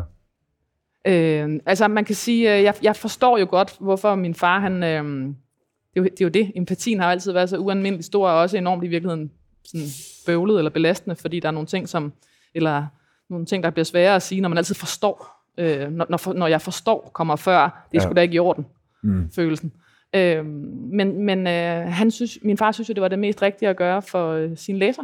Øh, 1.07 1.61
altså 1.67 1.89
man 1.89 2.05
kan 2.05 2.15
sige, 2.15 2.57
øh, 2.57 2.63
jeg, 2.63 2.75
jeg 2.83 2.97
forstår 2.97 3.39
jo 3.39 3.47
godt, 3.51 3.77
hvorfor 3.81 4.15
min 4.15 4.35
far, 4.35 4.61
han, 4.61 4.83
øh, 4.83 5.35
det, 5.97 6.01
er 6.01 6.05
jo, 6.05 6.09
det 6.11 6.21
er 6.21 6.25
jo 6.25 6.47
det, 6.47 6.53
empatien 6.57 7.01
har 7.01 7.11
altid 7.11 7.33
været 7.33 7.51
så 7.51 7.57
ualmindelig 7.59 8.05
stor, 8.05 8.29
og 8.29 8.39
også 8.41 8.57
enormt 8.57 8.85
i 8.85 8.87
virkeligheden 8.89 9.31
sådan 9.65 9.87
bøvlet 10.27 10.59
eller 10.59 10.71
belastende, 10.71 11.17
fordi 11.17 11.41
der 11.41 11.49
er 11.49 11.53
nogle 11.53 11.67
ting, 11.67 11.89
som, 11.89 12.13
eller 12.55 12.87
nogle 13.31 13.47
ting, 13.47 13.63
der 13.63 13.71
bliver 13.71 13.85
svære 13.85 14.15
at 14.17 14.23
sige, 14.23 14.41
når 14.41 14.49
man 14.49 14.59
altid 14.59 14.75
forstår. 14.75 15.43
Øh, 15.59 15.91
når, 15.91 16.07
når, 16.11 16.33
når 16.33 16.47
jeg 16.47 16.61
forstår 16.61 17.11
kommer 17.15 17.37
før, 17.37 17.63
det 17.63 17.99
er 17.99 18.03
Ja. 18.03 18.09
sgu 18.09 18.13
da 18.13 18.21
ikke 18.21 18.35
i 18.35 18.39
orden, 18.39 18.67
Mm. 19.03 19.31
følelsen. 19.35 19.73
Øh, 20.15 20.45
men 20.93 21.25
men 21.25 21.47
øh, 21.47 21.87
han 21.93 22.11
synes, 22.11 22.39
min 22.43 22.59
far 22.59 22.73
synes 22.73 22.89
jo, 22.89 22.95
det 22.95 23.01
var 23.03 23.09
det 23.09 23.19
mest 23.19 23.43
rigtige 23.43 23.69
at 23.69 23.77
gøre 23.77 24.03
for 24.03 24.33
øh, 24.33 24.51
sine 24.57 24.79
læser. 24.79 25.03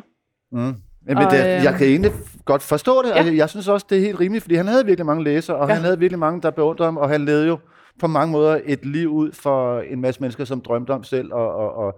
Mm. 0.52 0.74
Men 1.06 1.16
Og, 1.16 1.30
det, 1.32 1.38
øh, 1.38 1.64
jeg 1.64 1.74
kan 1.78 1.86
egentlig 1.86 2.12
godt 2.44 2.62
forstå 2.62 3.02
det, 3.02 3.12
og 3.12 3.18
Ja. 3.18 3.24
jeg, 3.24 3.36
jeg 3.36 3.48
synes 3.50 3.68
også, 3.68 3.86
det 3.90 3.98
er 3.98 4.02
helt 4.02 4.20
rimeligt, 4.20 4.42
fordi 4.42 4.54
han 4.54 4.66
havde 4.66 4.86
virkelig 4.86 5.06
mange 5.06 5.24
læsere, 5.24 5.56
og 5.56 5.62
ja. 5.68 5.68
Ja. 5.68 5.74
han 5.74 5.84
havde 5.84 5.98
virkelig 5.98 6.18
mange, 6.18 6.42
der 6.42 6.50
beundrede 6.50 6.86
ham, 6.86 6.96
og 6.96 7.08
han 7.08 7.24
levede 7.24 7.46
jo 7.46 7.58
på 8.00 8.06
mange 8.06 8.32
måder 8.32 8.60
et 8.64 8.86
liv 8.86 9.08
ud 9.08 9.32
for 9.32 9.80
en 9.80 10.00
masse 10.00 10.20
mennesker, 10.20 10.44
som 10.44 10.60
drømte 10.60 10.90
om 10.90 11.04
selv 11.04 11.34
at, 11.34 11.40
at, 11.40 11.86
at, 11.86 11.94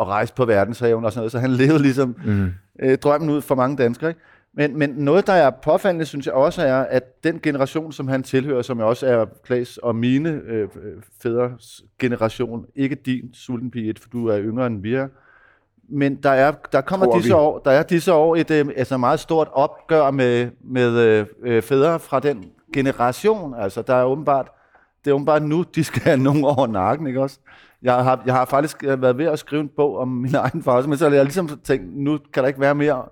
at 0.00 0.06
rejse 0.06 0.34
på 0.34 0.44
verdenshaven 0.44 1.04
og 1.04 1.12
sådan 1.12 1.20
noget, 1.20 1.32
så 1.32 1.38
han 1.38 1.50
levede 1.50 1.82
ligesom 1.82 2.16
Mm. 2.24 2.48
øh, 2.82 2.98
drømmen 2.98 3.30
ud 3.30 3.40
for 3.40 3.54
mange 3.54 3.76
danskere. 3.76 4.10
Ikke? 4.10 4.20
Men, 4.54 4.78
men 4.78 4.90
noget, 4.90 5.26
der 5.26 5.32
er 5.32 5.50
påfaldende, 5.50 6.04
synes 6.04 6.26
jeg 6.26 6.34
også 6.34 6.62
er, 6.62 6.76
at 6.76 7.24
den 7.24 7.40
generation, 7.42 7.92
som 7.92 8.08
han 8.08 8.22
tilhører, 8.22 8.62
som 8.62 8.78
også 8.80 9.06
er 9.06 9.24
Klaas 9.44 9.76
og 9.76 9.96
mine 9.96 10.28
øh, 10.46 10.68
fædres 11.22 11.82
generation, 11.98 12.66
ikke 12.76 12.94
din 12.94 13.34
sulten 13.34 13.70
pige, 13.70 13.94
for 14.00 14.08
du 14.08 14.26
er 14.28 14.38
yngre 14.40 14.66
end 14.66 14.82
vi 14.82 14.94
er, 14.94 15.08
men 15.88 16.14
der, 16.14 16.30
er, 16.30 16.52
der 16.72 16.80
kommer 16.80 17.06
Tror 17.06 17.14
disse 17.16 17.28
vi. 17.28 17.32
år, 17.34 17.58
der 17.58 17.70
er 17.70 17.82
disse 17.82 18.12
år 18.12 18.36
et 18.36 18.50
øh, 18.50 18.66
altså 18.76 18.96
meget 18.96 19.20
stort 19.20 19.48
opgør 19.52 20.10
med, 20.10 20.50
med 20.64 21.24
øh, 21.42 21.62
fædre 21.62 21.98
fra 22.00 22.20
den 22.20 22.44
generation. 22.74 23.54
Altså, 23.58 23.82
der 23.82 23.94
er 23.94 24.04
åbenbart, 24.04 24.48
det 25.04 25.12
er 25.12 25.24
bare 25.24 25.40
nu, 25.40 25.64
de 25.74 25.84
skal 25.84 26.02
have 26.02 26.16
nogen 26.16 26.44
over 26.44 26.66
nakken, 26.66 27.06
ikke 27.06 27.22
også? 27.22 27.38
Jeg 27.82 27.94
har, 27.94 28.22
jeg 28.26 28.34
har 28.34 28.44
faktisk 28.44 28.84
øh, 28.84 29.02
været 29.02 29.18
ved 29.18 29.26
at 29.26 29.38
skrive 29.38 29.60
en 29.60 29.70
bog 29.76 29.98
om 29.98 30.08
min 30.08 30.34
egen 30.34 30.62
far, 30.62 30.86
men 30.86 30.98
så 30.98 31.08
har 31.08 31.16
jeg 31.16 31.24
ligesom 31.24 31.48
tænkt, 31.64 31.96
nu 31.96 32.18
kan 32.32 32.42
der 32.42 32.48
ikke 32.48 32.60
være 32.60 32.74
mere. 32.74 33.04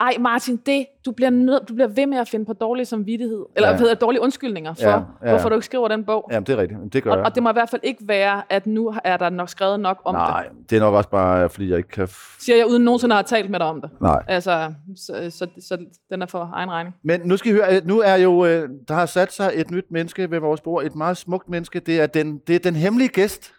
Ej, 0.00 0.14
Martin, 0.20 0.56
det, 0.56 0.86
du, 1.06 1.12
bliver 1.12 1.30
nød, 1.30 1.60
du 1.68 1.74
bliver 1.74 1.88
ved 1.88 2.06
med 2.06 2.18
at 2.18 2.28
finde 2.28 2.44
på 2.46 2.52
dårlig 2.52 2.86
samvittighed, 2.86 3.44
eller 3.56 3.70
Ja. 3.70 3.84
ja. 3.88 3.94
dårlige 3.94 4.20
undskyldninger 4.22 4.74
for, 4.74 4.82
Ja, 4.82 4.90
ja, 4.90 4.96
ja. 4.96 5.02
ja. 5.24 5.30
hvorfor 5.30 5.48
du 5.48 5.54
ikke 5.54 5.64
skriver 5.66 5.88
den 5.88 6.04
bog. 6.04 6.28
Jamen, 6.32 6.46
det 6.46 6.52
er 6.52 6.56
rigtigt, 6.56 6.80
det 6.92 7.02
gør 7.02 7.10
Og, 7.10 7.16
jeg. 7.16 7.26
og 7.26 7.34
det 7.34 7.42
må 7.42 7.48
i 7.50 7.52
hvert 7.52 7.70
fald 7.70 7.80
ikke 7.84 8.08
være, 8.08 8.42
at 8.50 8.66
nu 8.66 8.94
er 9.04 9.16
der 9.16 9.30
nok 9.30 9.48
skrevet 9.48 9.80
nok 9.80 10.00
om 10.04 10.14
Nej, 10.14 10.42
det. 10.42 10.70
det 10.70 10.76
er 10.76 10.80
nok 10.80 10.94
også 10.94 11.08
bare, 11.10 11.48
fordi 11.48 11.68
jeg 11.70 11.76
ikke 11.76 11.88
kan... 11.88 12.08
Siger 12.40 12.56
jeg, 12.56 12.66
uden 12.66 12.84
nogensinde 12.84 13.14
at 13.14 13.16
have 13.30 13.40
talt 13.42 13.50
med 13.50 13.58
dig 13.58 13.66
om 13.68 13.80
det. 13.80 13.90
Nej. 14.00 14.22
Altså, 14.28 14.72
så, 14.96 15.30
så, 15.30 15.46
så 15.68 15.78
den 16.10 16.22
er 16.22 16.26
for 16.26 16.50
egen 16.54 16.70
regning. 16.70 16.94
Men 17.04 17.20
nu 17.24 17.36
skal 17.36 17.52
I 17.52 17.54
høre, 17.54 17.80
nu 17.84 18.00
er 18.00 18.14
jo, 18.16 18.44
øh, 18.46 18.68
der 18.88 18.94
har 18.94 19.06
sat 19.06 19.32
sig 19.32 19.50
et 19.54 19.70
nyt 19.70 19.84
menneske 19.90 20.30
ved 20.30 20.38
vores 20.40 20.60
bord, 20.60 20.84
et 20.84 20.94
meget 20.94 21.16
smukt 21.16 21.48
menneske. 21.48 21.80
Det 21.80 22.00
er 22.00 22.06
den, 22.06 22.38
det 22.46 22.54
er 22.54 22.58
den 22.60 22.74
hemmelige 22.76 23.08
gæst, 23.08 23.52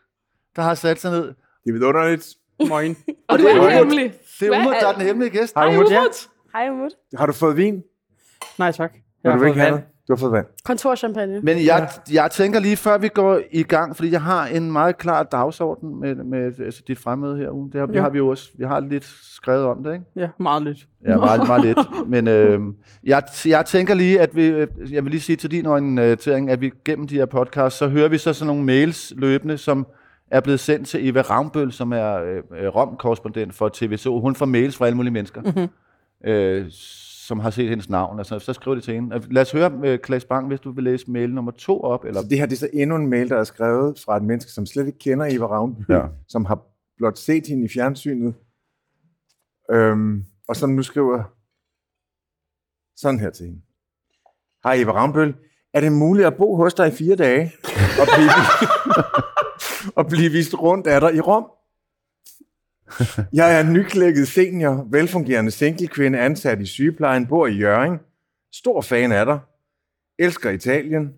der 0.55 0.61
har 0.61 0.73
sat 0.75 0.99
sig 1.01 1.11
ned. 1.11 1.23
Det 1.23 1.33
er 1.69 1.73
vidunderligt. 1.73 2.27
Moin. 2.69 2.95
Og 3.29 3.39
du 3.39 3.43
det 3.43 3.51
er 3.55 3.69
hemmelig. 3.69 4.13
Det 4.39 4.47
er 4.47 4.59
Umut, 4.59 4.73
er- 4.75 4.79
der 4.79 4.87
er 4.87 4.93
den 4.93 5.01
hemmelige 5.01 5.29
gæst. 5.31 5.53
Hej, 5.55 5.65
Ej, 5.67 5.75
Umut. 5.75 5.91
Ja. 5.91 6.01
Hej, 6.53 6.69
Umut. 6.69 6.91
Har 7.17 7.25
du 7.25 7.33
fået 7.33 7.57
vin? 7.57 7.83
Nej, 8.59 8.71
tak. 8.71 8.93
Har 9.25 9.31
har 9.31 9.37
du 9.39 9.45
ikke 9.45 9.59
have? 9.59 9.81
Du 10.07 10.13
har 10.13 10.17
fået 10.17 10.31
vand. 10.31 10.45
Kontorchampagne. 10.65 11.41
Men 11.41 11.65
jeg, 11.65 11.89
jeg 12.11 12.31
tænker 12.31 12.59
lige 12.59 12.77
før 12.77 12.97
vi 12.97 13.07
går 13.07 13.39
i 13.51 13.63
gang, 13.63 13.95
fordi 13.95 14.11
jeg 14.11 14.21
har 14.21 14.45
en 14.47 14.71
meget 14.71 14.97
klar 14.97 15.23
dagsorden 15.23 15.99
med, 15.99 16.15
med 16.15 16.59
altså 16.65 16.81
dit 16.87 16.99
fremmøde 16.99 17.37
her. 17.37 17.51
Uge. 17.51 17.71
Det 17.71 17.79
har, 17.79 17.87
ja. 17.87 17.93
Ja. 17.93 18.01
har 18.01 18.09
vi 18.09 18.17
jo 18.17 18.27
også. 18.27 18.49
Vi 18.57 18.63
har 18.63 18.79
lidt 18.79 19.05
skrevet 19.23 19.65
om 19.65 19.83
det, 19.83 19.93
ikke? 19.93 20.05
Ja, 20.15 20.27
meget 20.39 20.63
lidt. 20.63 20.77
Ja, 21.07 21.17
meget, 21.17 21.47
meget 21.47 21.65
lidt. 21.65 21.77
Men 22.13 22.27
øh, 22.27 22.59
jeg, 23.03 23.23
jeg 23.45 23.65
tænker 23.65 23.93
lige, 23.93 24.21
at 24.21 24.35
vi, 24.35 24.45
øh, 24.47 24.67
jeg 24.91 25.03
vil 25.03 25.11
lige 25.11 25.21
sige 25.21 25.35
til 25.35 25.51
din 25.51 25.65
orientering, 25.65 26.49
at 26.49 26.61
vi 26.61 26.71
gennem 26.85 27.07
de 27.07 27.15
her 27.15 27.25
podcasts, 27.25 27.79
så 27.79 27.87
hører 27.87 28.07
vi 28.09 28.17
så 28.17 28.33
sådan 28.33 28.47
nogle 28.47 28.63
mails 28.63 29.13
løbende, 29.15 29.57
som 29.57 29.87
er 30.31 30.39
blevet 30.39 30.59
sendt 30.59 30.87
til 30.87 31.07
Eva 31.09 31.21
Ravnbøl, 31.21 31.71
som 31.71 31.91
er 31.91 32.13
øh, 32.13 32.43
øh, 32.51 32.67
Rom-korrespondent 32.67 33.53
for 33.55 33.69
TV2. 33.77 34.21
Hun 34.21 34.35
får 34.35 34.45
mails 34.45 34.77
fra 34.77 34.85
alle 34.85 34.95
mulige 34.95 35.13
mennesker, 35.13 35.41
mm-hmm. 35.41 36.29
øh, 36.29 36.65
som 37.27 37.39
har 37.39 37.49
set 37.49 37.69
hendes 37.69 37.89
navn. 37.89 38.19
Altså, 38.19 38.39
så 38.39 38.53
skriver 38.53 38.75
de 38.75 38.81
til 38.81 38.93
hende. 38.93 39.33
Lad 39.33 39.41
os 39.41 39.51
høre, 39.51 39.71
øh, 39.83 39.99
Klaas 39.99 40.25
Bang, 40.25 40.47
hvis 40.47 40.59
du 40.59 40.71
vil 40.71 40.83
læse 40.83 41.11
mail 41.11 41.33
nummer 41.33 41.51
to 41.51 41.81
op. 41.81 42.05
Eller... 42.05 42.21
Så 42.21 42.27
det 42.27 42.37
her 42.37 42.45
det 42.45 42.53
er 42.53 42.59
så 42.59 42.69
endnu 42.73 42.95
en 42.95 43.07
mail, 43.07 43.29
der 43.29 43.37
er 43.37 43.43
skrevet 43.43 43.99
fra 44.05 44.17
et 44.17 44.23
menneske, 44.23 44.51
som 44.51 44.65
slet 44.65 44.87
ikke 44.87 44.99
kender 44.99 45.25
Eva 45.29 45.45
Ravnby, 45.45 45.81
Ja. 45.89 45.95
ja. 45.95 46.05
som 46.27 46.45
har 46.45 46.59
blot 46.97 47.17
set 47.17 47.47
hende 47.47 47.65
i 47.65 47.69
fjernsynet, 47.69 48.33
øhm, 49.71 50.23
og 50.47 50.55
som 50.55 50.69
nu 50.69 50.83
skriver 50.83 51.23
sådan 52.95 53.19
her 53.19 53.29
til 53.29 53.45
hende. 53.45 53.61
Hej 54.63 54.73
Eva 54.73 54.91
Ravnbøl, 54.91 55.35
er 55.73 55.81
det 55.81 55.91
muligt 55.91 56.27
at 56.27 56.37
bo 56.37 56.55
hos 56.55 56.73
dig 56.73 56.87
i 56.87 56.91
fire 56.91 57.15
dage 57.15 57.51
og 58.01 58.07
blive, 58.15 58.29
og 59.95 60.07
blive 60.07 60.31
vist 60.31 60.53
rundt 60.61 60.87
af 60.87 61.01
dig 61.01 61.15
i 61.15 61.19
Rom? 61.19 61.45
Jeg 63.33 63.59
er 63.59 63.63
nyklækket 63.63 64.27
senior, 64.27 64.87
velfungerende 64.91 65.51
singlekvinde, 65.51 66.19
ansat 66.19 66.61
i 66.61 66.65
sygeplejen, 66.65 67.27
bor 67.27 67.47
i 67.47 67.53
Jørgen. 67.53 67.99
Stor 68.53 68.81
fan 68.81 69.11
af 69.11 69.25
dig. 69.25 69.39
Elsker 70.19 70.49
Italien. 70.49 71.13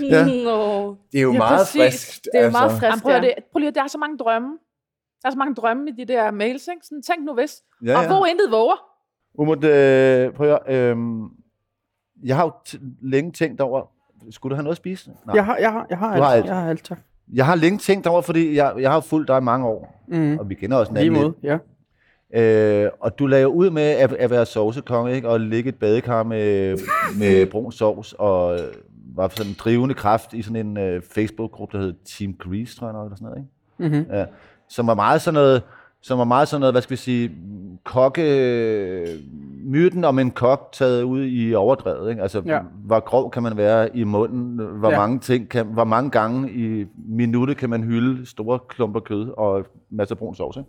Ja. 0.00 0.24
Nå. 0.26 0.96
Det 1.12 1.18
er 1.18 1.22
jo 1.22 1.32
Ja, 1.32 1.38
meget 1.38 1.58
præcis. 1.58 1.80
friskt. 1.80 2.28
Det 2.32 2.40
er 2.40 2.44
jo 2.44 2.50
meget 2.50 2.80
frisk, 2.80 3.02
prøv, 3.02 3.12
ja. 3.12 3.20
det, 3.20 3.34
prøv 3.52 3.58
lige, 3.58 3.68
at- 3.68 3.74
der 3.74 3.82
er 3.82 3.86
så 3.88 3.98
mange 3.98 4.18
drømme. 4.18 4.58
Der 5.22 5.28
er 5.28 5.32
så 5.32 5.38
mange 5.38 5.54
drømme 5.54 5.90
i 5.90 5.92
de 5.92 6.12
der 6.12 6.30
mails, 6.30 6.68
ikke? 6.68 6.86
Sådan, 6.86 7.02
tænk 7.02 7.24
nu 7.24 7.34
hvis. 7.34 7.62
Ja, 7.84 7.98
Og 7.98 8.06
hvor 8.06 8.26
intet 8.26 8.50
våger. 8.50 8.76
Umut, 9.34 9.64
øh, 9.64 10.32
prøv 10.32 10.52
at 10.66 10.74
øh, 10.74 10.96
jeg 12.24 12.36
har 12.36 12.44
jo 12.44 12.52
t- 12.68 12.80
længe 13.02 13.32
tænkt 13.32 13.60
over, 13.60 13.86
skulle 14.30 14.50
du 14.50 14.54
have 14.54 14.62
noget 14.62 14.72
at 14.74 14.76
spise? 14.76 15.10
Nej. 15.26 15.34
Jeg 15.36 15.44
har, 15.44 15.56
jeg 15.56 15.72
har, 15.72 15.86
jeg 15.90 15.98
har, 15.98 16.16
Du 16.16 16.22
har 16.22 16.30
alt. 16.30 16.36
alt. 16.38 16.46
Jeg 16.46 16.56
har 16.56 16.68
alt, 16.70 16.84
tak. 16.84 16.98
Jeg 17.34 17.46
har 17.46 17.54
længe 17.54 17.78
tænkt 17.78 18.06
over, 18.06 18.22
fordi 18.22 18.56
jeg, 18.56 18.72
jeg 18.78 18.90
har 18.90 19.00
fulgt 19.00 19.28
dig 19.28 19.38
i 19.38 19.40
mange 19.40 19.66
år, 19.66 19.98
Mm. 20.08 20.38
og 20.38 20.48
vi 20.48 20.54
kender 20.54 20.76
også 20.76 20.92
Lige 20.92 21.02
hinanden 21.02 21.22
måde, 21.22 21.34
ja. 21.42 21.52
lidt. 21.52 21.62
Øh, 22.84 22.90
og 23.00 23.18
du 23.18 23.26
lagde 23.26 23.48
ud 23.48 23.70
med 23.70 23.82
at, 23.82 24.12
at 24.12 24.30
være 24.30 24.46
sovsekonge, 24.46 25.14
ikke? 25.14 25.28
og 25.28 25.40
ligge 25.40 25.68
et 25.68 25.74
badekar 25.74 26.22
med, 26.22 26.78
med 27.18 27.46
brun 27.46 27.72
sovs, 27.72 28.14
og 28.18 28.58
var 29.16 29.28
sådan 29.28 29.50
en 29.50 29.56
drivende 29.58 29.94
kraft 29.94 30.32
i 30.34 30.42
sådan 30.42 30.66
en 30.66 30.76
øh, 30.78 31.02
Facebook-gruppe, 31.14 31.76
der 31.78 31.84
hed 31.84 31.94
Team 32.18 32.34
Grease, 32.34 32.76
tror 32.76 32.86
jeg 32.86 32.92
nok, 32.94 33.06
eller 33.06 33.16
sådan 33.16 33.28
noget, 33.28 33.38
ikke? 33.88 33.96
Mm-hmm. 33.96 34.14
Ja, 34.16 34.24
som 34.68 34.86
var 34.86 34.94
meget 34.94 35.20
sådan 35.22 35.34
noget, 35.34 35.62
som 36.02 36.18
var 36.18 36.24
meget 36.24 36.48
sådan 36.48 36.60
noget, 36.60 36.74
hvad 36.74 36.82
skal 36.82 36.90
vi 36.90 36.96
sige, 36.96 37.30
kokke, 37.84 39.18
myten 39.64 40.04
om 40.04 40.18
en 40.18 40.30
kok 40.30 40.68
taget 40.72 41.02
ud 41.02 41.26
i 41.26 41.54
overdrevet, 41.54 42.10
ikke? 42.10 42.22
Altså, 42.22 42.42
ja. 42.46 42.60
Hvor 42.84 43.00
grov 43.00 43.30
kan 43.30 43.42
man 43.42 43.56
være 43.56 43.96
i 43.96 44.04
munden, 44.04 44.60
hvor 44.78 44.90
ja. 44.90 44.98
Mange 44.98 45.18
ting 45.18 45.48
kan, 45.48 45.66
hvor 45.66 45.84
mange 45.84 46.10
gange 46.10 46.50
i 46.50 46.86
minuttet 47.08 47.56
kan 47.56 47.70
man 47.70 47.82
hylde 47.82 48.26
store 48.26 48.58
klumper 48.68 49.00
kød 49.00 49.28
og 49.36 49.66
masser 49.90 50.14
af 50.14 50.18
brun 50.18 50.34
sovs, 50.34 50.56
ikke? 50.56 50.68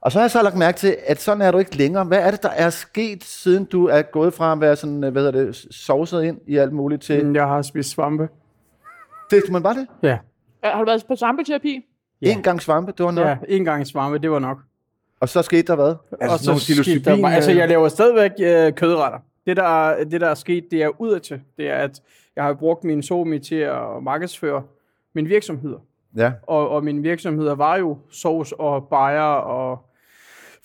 Og 0.00 0.12
så 0.12 0.18
har 0.18 0.24
jeg 0.24 0.30
så 0.30 0.42
lagt 0.42 0.56
mærke 0.56 0.78
til, 0.78 0.96
at 1.06 1.20
sådan 1.20 1.42
er 1.42 1.50
du 1.50 1.58
ikke 1.58 1.76
længere. 1.76 2.04
Hvad 2.04 2.18
er 2.18 2.30
det, 2.30 2.42
der 2.42 2.48
er 2.48 2.70
sket, 2.70 3.24
siden 3.24 3.64
du 3.64 3.86
er 3.86 4.02
gået 4.02 4.34
fra 4.34 4.52
at 4.52 4.60
være 4.60 4.76
sådan, 4.76 4.98
hvad 4.98 5.12
hedder 5.12 5.44
det, 5.44 5.56
sovset 5.70 6.22
ind 6.24 6.38
i 6.46 6.56
alt 6.56 6.72
muligt 6.72 7.02
til... 7.02 7.26
Mm. 7.26 7.34
Jeg 7.34 7.46
har 7.46 7.62
spist 7.62 7.90
svampe. 7.90 8.28
Det, 9.30 9.42
man 9.50 9.62
bare 9.62 9.74
det? 9.74 9.86
Ja. 10.02 10.18
Ja, 10.64 10.70
Har 10.70 10.78
du 10.78 10.84
været 10.84 11.04
på 11.08 11.16
svampeterapi? 11.16 11.84
Ja. 12.22 12.32
En 12.36 12.42
gang 12.42 12.62
svampe, 12.62 12.92
det 12.98 13.04
var 13.04 13.10
nok. 13.10 13.26
Ja, 13.26 13.36
en 13.48 13.64
gang 13.64 13.86
svampe, 13.86 14.18
det 14.18 14.30
var 14.30 14.38
nok. 14.38 14.58
Og 15.20 15.28
så 15.28 15.42
skete 15.42 15.62
der 15.62 15.74
hvad? 15.74 15.94
Altså 16.20 16.50
og 16.50 16.54
nogle 16.54 16.60
skete 16.60 17.10
der 17.10 17.22
bare- 17.22 17.34
Altså, 17.34 17.50
øh, 17.50 17.56
jeg 17.56 17.68
laver 17.68 17.88
stadigvæk 17.88 18.30
øh, 18.40 18.72
kødretter. 18.72 19.18
Det 19.46 19.56
der, 19.56 20.04
det, 20.04 20.20
der 20.20 20.28
er 20.28 20.34
sket, 20.34 20.64
det 20.70 20.82
er 20.82 21.00
udadtil. 21.00 21.40
Det 21.56 21.68
er, 21.68 21.74
at 21.74 22.00
jeg 22.36 22.44
har 22.44 22.54
brugt 22.54 22.84
min 22.84 23.02
somi 23.02 23.38
til 23.38 23.54
at 23.54 24.02
markedsføre 24.02 24.62
min 25.14 25.28
virksomheder. 25.28 25.78
Ja. 26.16 26.32
Og, 26.42 26.68
og 26.68 26.84
mine 26.84 27.02
virksomheder 27.02 27.54
var 27.54 27.76
jo 27.76 27.98
sovs 28.10 28.52
og 28.58 28.88
bajer 28.88 29.22
og 29.32 29.78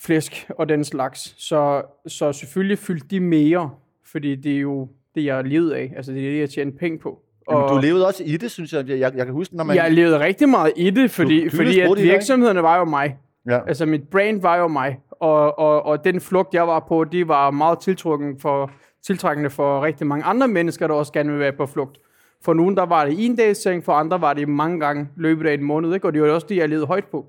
flæsk 0.00 0.46
og 0.58 0.68
den 0.68 0.84
slags. 0.84 1.34
Så, 1.38 1.82
så 2.06 2.32
selvfølgelig 2.32 2.78
fyldte 2.78 3.06
de 3.10 3.20
mere, 3.20 3.70
fordi 4.04 4.34
det 4.36 4.56
er 4.56 4.60
jo 4.60 4.88
det, 5.14 5.24
jeg 5.24 5.44
levede 5.44 5.76
af. 5.76 5.92
Altså, 5.96 6.12
det 6.12 6.26
er 6.26 6.30
det, 6.30 6.38
jeg 6.40 6.50
tjente 6.50 6.78
penge 6.78 6.98
på. 6.98 7.22
Og 7.46 7.68
du 7.74 7.78
levede 7.80 8.06
også 8.06 8.22
i 8.26 8.36
det, 8.36 8.50
synes 8.50 8.72
jeg. 8.72 8.88
Jeg, 8.88 8.98
jeg, 9.00 9.12
jeg 9.16 9.24
kan 9.26 9.34
huske, 9.34 9.56
når 9.56 9.64
man... 9.64 9.76
Jeg 9.76 9.92
levede 9.92 10.20
rigtig 10.20 10.48
meget 10.48 10.72
i 10.76 10.90
det, 10.90 11.10
fordi, 11.10 11.44
Du- 11.44 11.56
fordi 11.56 11.80
at 11.80 11.90
virksomhederne 11.96 12.62
var 12.62 12.78
jo 12.78 12.84
mig. 12.84 13.16
ja. 13.48 13.60
Altså, 13.68 13.86
mit 13.86 14.08
brand 14.08 14.42
var 14.42 14.56
jo 14.56 14.68
mig. 14.68 14.98
Og, 15.10 15.58
og, 15.58 15.82
og 15.86 16.04
den 16.04 16.20
flugt, 16.20 16.54
jeg 16.54 16.66
var 16.66 16.84
på, 16.88 17.04
det 17.04 17.28
var 17.28 17.50
meget 17.50 17.78
tiltrukken 17.78 18.38
for, 18.40 18.70
tiltrækkende 19.06 19.50
for 19.50 19.82
rigtig 19.82 20.06
mange 20.06 20.24
andre 20.24 20.48
mennesker, 20.48 20.86
der 20.86 20.94
også 20.94 21.12
gerne 21.12 21.30
vil 21.30 21.40
være 21.40 21.52
på 21.52 21.66
flugt. 21.66 21.98
For 22.44 22.54
nogen, 22.54 22.76
der 22.76 22.86
var 22.86 23.04
det 23.04 23.14
en 23.24 23.36
dags 23.36 23.62
seng, 23.62 23.84
for 23.84 23.92
andre 23.92 24.20
var 24.20 24.32
det 24.34 24.48
mange 24.48 24.80
gange 24.80 25.08
løbet 25.16 25.46
af 25.46 25.54
en 25.54 25.62
måned, 25.64 25.94
ikke? 25.94 26.06
og 26.06 26.12
det 26.14 26.22
var 26.22 26.30
også 26.30 26.46
det, 26.48 26.56
jeg 26.56 26.68
levede 26.68 26.86
højt 26.86 27.04
på. 27.04 27.26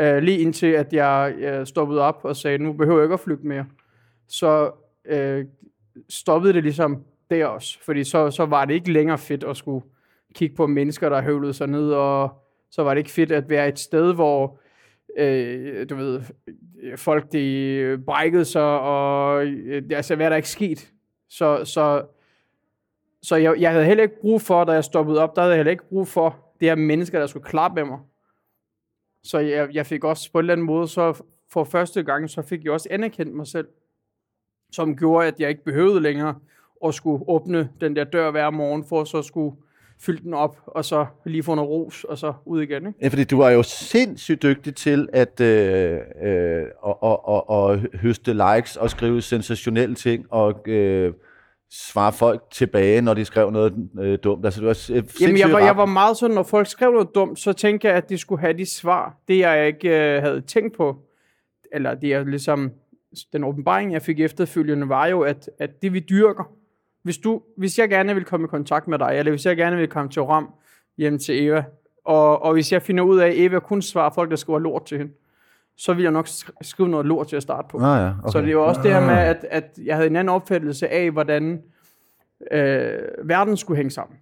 Uh, 0.00 0.16
lige 0.16 0.38
indtil, 0.38 0.66
at 0.66 0.92
jeg 0.92 1.34
uh, 1.60 1.66
stoppede 1.66 2.00
op 2.00 2.20
og 2.22 2.36
sagde, 2.36 2.58
nu 2.58 2.72
behøver 2.72 2.98
jeg 2.98 3.04
ikke 3.04 3.12
at 3.14 3.20
flygte 3.20 3.46
mere. 3.46 3.64
Så 4.28 4.70
uh, 5.12 5.44
stoppede 6.08 6.52
det 6.52 6.62
ligesom 6.62 6.98
der 7.30 7.46
også, 7.46 7.78
fordi 7.84 8.04
så, 8.04 8.30
så 8.30 8.46
var 8.46 8.64
det 8.64 8.74
ikke 8.74 8.92
længere 8.92 9.18
fedt 9.18 9.44
at 9.44 9.56
skulle 9.56 9.84
kigge 10.34 10.56
på 10.56 10.66
mennesker, 10.66 11.08
der 11.08 11.22
høvlede 11.22 11.54
sig 11.54 11.66
ned, 11.66 11.92
og 11.92 12.30
så 12.70 12.82
var 12.82 12.94
det 12.94 12.98
ikke 12.98 13.10
fedt 13.10 13.32
at 13.32 13.50
være 13.50 13.68
et 13.68 13.78
sted, 13.78 14.14
hvor 14.14 14.58
øh, 15.18 15.88
du 15.88 15.96
ved, 15.96 16.22
folk 16.96 17.32
de 17.32 18.02
brækkede 18.06 18.44
sig, 18.44 18.80
og 18.80 19.46
øh, 19.46 19.82
altså, 19.90 20.16
hvad 20.16 20.30
der 20.30 20.36
ikke 20.36 20.48
sket? 20.48 20.92
Så, 21.28 21.64
så, 21.64 22.06
så 23.22 23.36
jeg, 23.36 23.60
jeg 23.60 23.70
havde 23.70 23.84
heller 23.84 24.02
ikke 24.02 24.20
brug 24.20 24.42
for, 24.42 24.64
da 24.64 24.72
jeg 24.72 24.84
stoppede 24.84 25.22
op, 25.22 25.36
der 25.36 25.42
havde 25.42 25.52
jeg 25.52 25.58
heller 25.58 25.70
ikke 25.70 25.88
brug 25.88 26.08
for 26.08 26.54
det 26.60 26.68
her 26.68 26.76
mennesker, 26.76 27.18
der 27.18 27.26
skulle 27.26 27.44
klappe 27.44 27.74
med 27.74 27.84
mig. 27.84 27.98
Så 29.22 29.38
jeg, 29.38 29.68
jeg 29.72 29.86
fik 29.86 30.04
også 30.04 30.32
på 30.32 30.38
en 30.38 30.42
eller 30.42 30.52
anden 30.52 30.66
måde, 30.66 30.88
så 30.88 31.22
for 31.50 31.64
første 31.64 32.02
gang, 32.02 32.30
så 32.30 32.42
fik 32.42 32.64
jeg 32.64 32.72
også 32.72 32.88
anerkendt 32.90 33.34
mig 33.34 33.46
selv, 33.46 33.68
som 34.72 34.96
gjorde, 34.96 35.26
at 35.26 35.40
jeg 35.40 35.48
ikke 35.48 35.64
behøvede 35.64 36.00
længere 36.00 36.34
at 36.86 36.94
skulle 36.94 37.24
åbne 37.28 37.68
den 37.80 37.96
der 37.96 38.04
dør 38.04 38.30
hver 38.30 38.50
morgen, 38.50 38.84
for 38.88 39.04
så 39.04 39.22
skulle 39.22 39.56
fylde 40.00 40.22
den 40.22 40.34
op, 40.34 40.56
og 40.66 40.84
så 40.84 41.06
lige 41.26 41.42
få 41.42 41.54
noget 41.54 41.70
ros, 41.70 42.04
og 42.04 42.18
så 42.18 42.32
ud 42.46 42.62
igen. 42.62 42.86
Ikke? 42.86 42.98
Ja, 43.02 43.08
fordi 43.08 43.24
du 43.24 43.36
var 43.36 43.50
jo 43.50 43.62
sindssygt 43.62 44.42
dygtig 44.42 44.74
til 44.74 45.08
at 45.12 45.40
øh, 45.40 45.98
øh, 46.22 46.64
og, 46.82 47.02
og, 47.02 47.28
og, 47.28 47.50
og 47.50 47.78
høste 47.94 48.32
likes 48.32 48.76
og 48.76 48.90
skrive 48.90 49.22
sensationelle 49.22 49.94
ting 49.94 50.26
og 50.30 50.68
øh, 50.68 51.12
svare 51.70 52.12
folk 52.12 52.42
tilbage, 52.50 53.00
når 53.00 53.14
de 53.14 53.24
skrev 53.24 53.50
noget 53.50 53.74
øh, 54.00 54.18
dumt. 54.22 54.44
Altså, 54.44 54.60
du 54.60 54.66
var 54.66 54.72
sindssygt 54.72 55.20
Jamen, 55.20 55.38
jeg 55.38 55.52
var, 55.52 55.58
jeg 55.58 55.76
var 55.76 55.86
meget 55.86 56.16
sådan, 56.16 56.34
når 56.34 56.42
folk 56.42 56.66
skrev 56.66 56.92
noget 56.92 57.08
dumt, 57.14 57.38
så 57.38 57.52
tænkte 57.52 57.88
jeg, 57.88 57.96
at 57.96 58.08
de 58.08 58.18
skulle 58.18 58.40
have 58.40 58.58
de 58.58 58.66
svar. 58.66 59.16
Det, 59.28 59.38
jeg 59.38 59.66
ikke 59.66 59.88
øh, 59.88 60.22
havde 60.22 60.40
tænkt 60.40 60.76
på, 60.76 60.96
eller 61.72 61.94
det 61.94 62.08
jeg 62.08 62.26
ligesom, 62.26 62.70
den 63.32 63.44
åbenbaring, 63.44 63.92
jeg 63.92 64.02
fik 64.02 64.20
efterfølgende, 64.20 64.88
var 64.88 65.06
jo, 65.06 65.20
at, 65.20 65.50
at 65.58 65.82
det 65.82 65.92
vi 65.92 66.00
dyrker, 66.00 66.57
hvis, 67.02 67.18
du, 67.18 67.42
hvis 67.56 67.78
jeg 67.78 67.88
gerne 67.88 68.14
vil 68.14 68.24
komme 68.24 68.44
i 68.44 68.48
kontakt 68.48 68.88
med 68.88 68.98
dig, 68.98 69.10
eller 69.18 69.32
hvis 69.32 69.46
jeg 69.46 69.56
gerne 69.56 69.76
vil 69.76 69.88
komme 69.88 70.10
til 70.10 70.22
Ram 70.22 70.50
hjem 70.98 71.18
til 71.18 71.44
Eva, 71.46 71.64
og, 72.04 72.42
og 72.42 72.52
hvis 72.52 72.72
jeg 72.72 72.82
finder 72.82 73.04
ud 73.04 73.18
af, 73.18 73.26
at 73.28 73.34
Eva 73.36 73.58
kun 73.58 73.82
svarer 73.82 74.10
folk, 74.14 74.30
der 74.30 74.36
skriver 74.36 74.58
lort 74.58 74.84
til 74.84 74.98
hende, 74.98 75.12
så 75.76 75.92
vil 75.94 76.02
jeg 76.02 76.12
nok 76.12 76.26
sk- 76.26 76.50
skrive 76.62 76.88
noget 76.88 77.06
lort 77.06 77.26
til 77.28 77.36
at 77.36 77.42
starte 77.42 77.68
på. 77.70 77.78
Ah, 77.78 77.82
ja, 78.02 78.08
Okay. 78.22 78.30
Så 78.32 78.40
det 78.40 78.52
jo 78.52 78.64
også 78.66 78.80
det 78.82 78.92
her 78.92 79.00
med, 79.00 79.14
at, 79.14 79.46
at 79.50 79.78
jeg 79.84 79.94
havde 79.96 80.08
en 80.10 80.16
anden 80.16 80.34
opfattelse 80.34 80.88
af, 80.88 81.10
hvordan 81.10 81.62
øh, 82.50 82.92
verden 83.24 83.56
skulle 83.56 83.76
hænge 83.76 83.90
sammen. 83.90 84.18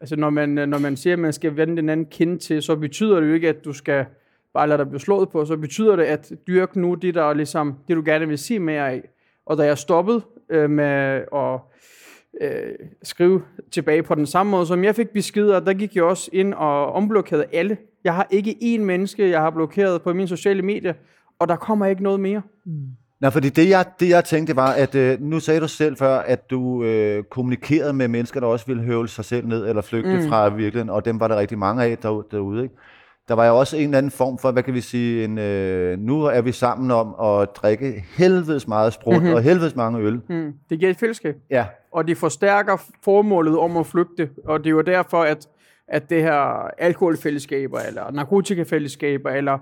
Altså 0.00 0.16
når 0.16 0.30
man, 0.30 0.48
når 0.48 0.78
man 0.78 0.96
siger, 0.96 1.12
at 1.12 1.18
man 1.18 1.32
skal 1.32 1.56
vende 1.56 1.76
den 1.76 1.88
anden 1.88 2.06
kind 2.06 2.38
til, 2.40 2.62
så 2.62 2.76
betyder 2.76 3.20
det 3.20 3.28
jo 3.28 3.32
ikke, 3.34 3.48
at 3.48 3.64
du 3.64 3.72
skal 3.72 4.06
bare 4.54 4.68
lade 4.68 4.78
dig 4.78 4.88
blive 4.88 5.00
slået 5.00 5.28
på, 5.28 5.44
så 5.44 5.56
betyder 5.56 5.96
det, 5.96 6.04
at 6.04 6.32
dyrk 6.46 6.76
nu 6.76 6.94
det, 6.94 7.14
der 7.14 7.22
er 7.24 7.34
ligesom, 7.34 7.74
det 7.88 7.96
du 7.96 8.02
gerne 8.04 8.28
vil 8.28 8.38
sige 8.38 8.58
mere 8.60 8.90
af. 8.90 9.08
Og 9.46 9.56
da 9.58 9.62
jeg 9.62 9.78
stoppede 9.78 10.20
øh, 10.48 10.70
med 10.70 10.84
at 11.34 11.60
øh, 12.40 12.72
skrive 13.02 13.42
tilbage 13.70 14.02
på 14.02 14.14
den 14.14 14.26
samme 14.26 14.50
måde, 14.50 14.66
som 14.66 14.84
jeg 14.84 14.94
fik 14.94 15.08
beskeder, 15.08 15.60
der 15.60 15.74
gik 15.74 15.96
jeg 15.96 16.04
også 16.04 16.30
ind 16.32 16.54
og 16.54 16.92
omblokerede 16.92 17.44
alle. 17.52 17.76
Jeg 18.04 18.14
har 18.14 18.26
ikke 18.30 18.56
én 18.62 18.80
menneske, 18.80 19.30
jeg 19.30 19.40
har 19.40 19.50
blokeret 19.50 20.02
på 20.02 20.12
mine 20.12 20.28
sociale 20.28 20.62
medier, 20.62 20.94
og 21.38 21.48
der 21.48 21.56
kommer 21.56 21.86
ikke 21.86 22.02
noget 22.02 22.20
mere. 22.20 22.42
Nej, 23.20 23.30
fordi 23.30 23.48
det 23.48 23.68
jeg, 23.68 23.84
det 24.00 24.08
jeg 24.08 24.24
tænkte 24.24 24.56
var, 24.56 24.72
at 24.72 24.94
øh, 24.94 25.20
nu 25.20 25.40
sagde 25.40 25.60
du 25.60 25.68
selv 25.68 25.96
før, 25.96 26.18
at 26.18 26.50
du 26.50 26.84
øh, 26.84 27.24
kommunikerede 27.24 27.92
med 27.92 28.08
mennesker, 28.08 28.40
der 28.40 28.46
også 28.46 28.66
ville 28.66 28.82
høvle 28.82 29.08
sig 29.08 29.24
selv 29.24 29.46
ned 29.46 29.68
eller 29.68 29.82
flygte 29.82 30.16
mm. 30.16 30.28
fra 30.28 30.48
virkeligheden, 30.48 30.90
og 30.90 31.04
dem 31.04 31.20
var 31.20 31.28
der 31.28 31.38
rigtig 31.38 31.58
mange 31.58 31.84
af 31.84 31.98
derude. 31.98 32.26
derude 32.30 32.62
ikke? 32.62 32.74
Der 33.28 33.34
var 33.34 33.46
jo 33.46 33.58
også 33.58 33.76
en 33.76 33.82
eller 33.82 33.98
anden 33.98 34.10
form 34.10 34.38
for, 34.38 34.52
hvad 34.52 34.62
kan 34.62 34.74
vi 34.74 34.80
sige, 34.80 35.24
en, 35.24 35.38
øh, 35.38 35.98
nu 35.98 36.22
er 36.22 36.40
vi 36.40 36.52
sammen 36.52 36.90
om 36.90 37.14
at 37.40 37.48
drikke 37.56 38.04
helvedes 38.16 38.68
meget 38.68 38.92
sprut 38.92 39.16
mm-hmm. 39.16 39.34
og 39.34 39.42
helvedes 39.42 39.76
mange 39.76 39.98
øl. 40.00 40.20
Mm. 40.28 40.52
Det 40.70 40.78
giver 40.78 40.90
et 40.90 40.96
fællesskab. 40.96 41.36
Ja, 41.50 41.66
og 41.92 42.08
det 42.08 42.16
forstærker 42.18 42.76
formålet 43.04 43.58
om 43.58 43.76
at 43.76 43.86
flygte. 43.86 44.30
Og 44.44 44.58
det 44.58 44.66
er 44.66 44.70
jo 44.70 44.80
derfor, 44.80 45.22
at, 45.22 45.48
at 45.88 46.10
det 46.10 46.22
her 46.22 46.70
alkoholfællesskaber, 46.78 47.78
eller 47.78 48.10
narkotikafællesskaber, 48.12 49.30
eller, 49.30 49.58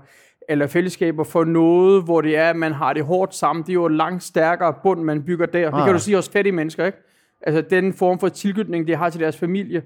eller 0.48 0.66
fællesskaber 0.66 1.24
for 1.24 1.44
noget, 1.44 2.02
hvor 2.04 2.20
det 2.20 2.36
er, 2.36 2.50
at 2.50 2.56
man 2.56 2.72
har 2.72 2.92
det 2.92 3.04
hårdt 3.04 3.34
sammen, 3.34 3.62
det 3.62 3.68
er 3.68 3.74
jo 3.74 3.86
en 3.86 3.96
langt 3.96 4.22
stærkere 4.22 4.74
bund, 4.82 5.02
man 5.02 5.22
bygger 5.22 5.46
der. 5.46 5.70
Det 5.70 5.78
Ah. 5.78 5.84
kan 5.84 5.92
du 5.94 6.00
sige 6.00 6.14
hos 6.16 6.28
fattige 6.28 6.52
mennesker, 6.52 6.84
ikke? 6.86 6.98
Altså 7.46 7.64
den 7.70 7.92
form 7.92 8.18
for 8.18 8.28
tilknytning, 8.28 8.86
de 8.86 8.96
har 8.96 9.10
til 9.10 9.20
deres 9.20 9.36
familie, 9.36 9.82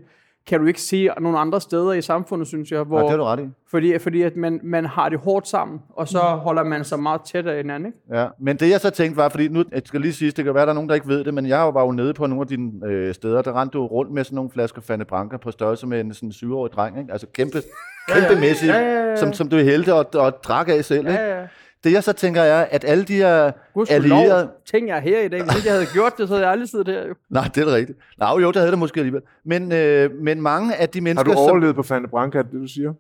kan 0.48 0.60
du 0.60 0.66
ikke 0.66 0.80
se 0.80 1.08
nogle 1.20 1.38
andre 1.38 1.60
steder 1.60 1.92
i 1.92 2.02
samfundet, 2.02 2.48
synes 2.48 2.70
jeg. 2.70 2.82
Hvor, 2.82 2.96
Nej, 2.96 3.02
det 3.02 3.10
har 3.10 3.16
du 3.16 3.24
ret 3.24 3.40
i. 3.40 3.48
Fordi, 3.70 3.98
fordi 3.98 4.22
at 4.22 4.36
man, 4.36 4.60
man 4.64 4.84
har 4.86 5.08
det 5.08 5.18
hårdt 5.18 5.48
sammen, 5.48 5.78
og 5.88 6.08
så 6.08 6.18
holder 6.18 6.64
man 6.64 6.84
sig 6.84 7.00
meget 7.00 7.20
tæt 7.20 7.46
af 7.46 7.56
hinanden, 7.56 7.86
ikke? 7.86 8.20
Ja, 8.20 8.26
men 8.40 8.56
det 8.56 8.70
jeg 8.70 8.80
så 8.80 8.90
tænkte 8.90 9.16
var, 9.16 9.28
fordi 9.28 9.48
nu, 9.48 9.64
jeg 9.72 9.82
skal 9.84 10.00
lige 10.00 10.12
sige, 10.12 10.30
det 10.30 10.44
kan 10.44 10.54
være, 10.54 10.64
der 10.64 10.70
er 10.70 10.74
nogen, 10.74 10.88
der 10.88 10.94
ikke 10.94 11.08
ved 11.08 11.24
det, 11.24 11.34
men 11.34 11.46
jeg 11.46 11.74
var 11.74 11.84
jo 11.84 11.90
nede 11.90 12.14
på 12.14 12.26
nogle 12.26 12.40
af 12.40 12.46
dine 12.46 12.86
øh, 12.86 13.14
steder, 13.14 13.42
der 13.42 13.60
rendte 13.60 13.78
du 13.78 13.86
rundt 13.86 14.12
med 14.12 14.24
sådan 14.24 14.36
nogle 14.36 14.50
flasker 14.50 14.82
Fanny 14.82 15.04
Branca 15.08 15.36
på 15.36 15.50
størrelse 15.50 15.86
med 15.86 16.00
en 16.00 16.14
sådan 16.14 16.32
syvårig 16.32 16.72
dreng, 16.72 16.98
ikke? 16.98 17.12
Altså 17.12 17.26
kæmpe, 17.34 17.62
kæmpe 18.08 18.40
mæssigt, 18.40 18.72
Ja, 18.72 18.78
ja, 18.80 19.08
ja. 19.10 19.16
Som, 19.16 19.32
som 19.32 19.48
du 19.48 19.56
hældte 19.56 19.94
og, 19.94 20.06
og 20.14 20.44
drak 20.44 20.68
af 20.68 20.84
selv, 20.84 21.06
ikke? 21.06 21.20
Ja, 21.20 21.38
ja. 21.40 21.46
Det 21.84 21.92
jeg 21.92 22.04
så 22.04 22.12
tænker 22.12 22.42
er, 22.42 22.64
at 22.70 22.84
alle 22.84 23.04
de 23.04 23.14
her 23.14 23.52
Gudskelov, 23.74 24.18
allierede... 24.18 24.48
tænker 24.72 24.94
jeg 24.94 25.02
her 25.02 25.20
i 25.20 25.28
dag. 25.28 25.42
Hvis 25.42 25.56
ikke 25.56 25.68
jeg 25.68 25.74
havde 25.74 25.86
gjort 25.92 26.12
det, 26.18 26.28
så 26.28 26.34
havde 26.34 26.44
jeg 26.46 26.52
aldrig 26.52 26.68
siddet 26.68 26.88
her. 26.88 27.06
Jo. 27.08 27.14
Nej, 27.30 27.44
det 27.54 27.60
er 27.60 27.64
da 27.64 27.74
rigtigt. 27.74 27.98
Nej, 28.18 28.30
jo, 28.30 28.46
det 28.48 28.56
havde 28.56 28.70
det 28.70 28.78
måske 28.78 29.00
alligevel. 29.00 29.22
Men, 29.44 29.72
øh, 29.72 30.10
men 30.20 30.42
mange 30.42 30.76
af 30.76 30.88
de 30.88 30.98
Har 30.98 31.02
mennesker, 31.02 31.24
du 31.24 31.32
som... 31.32 31.38
overlevet 31.50 31.74
på 31.74 31.82
Fante 31.82 32.08
Branca, 32.08 32.38
det 32.38 32.52
du 32.52 32.66
siger? 32.66 32.92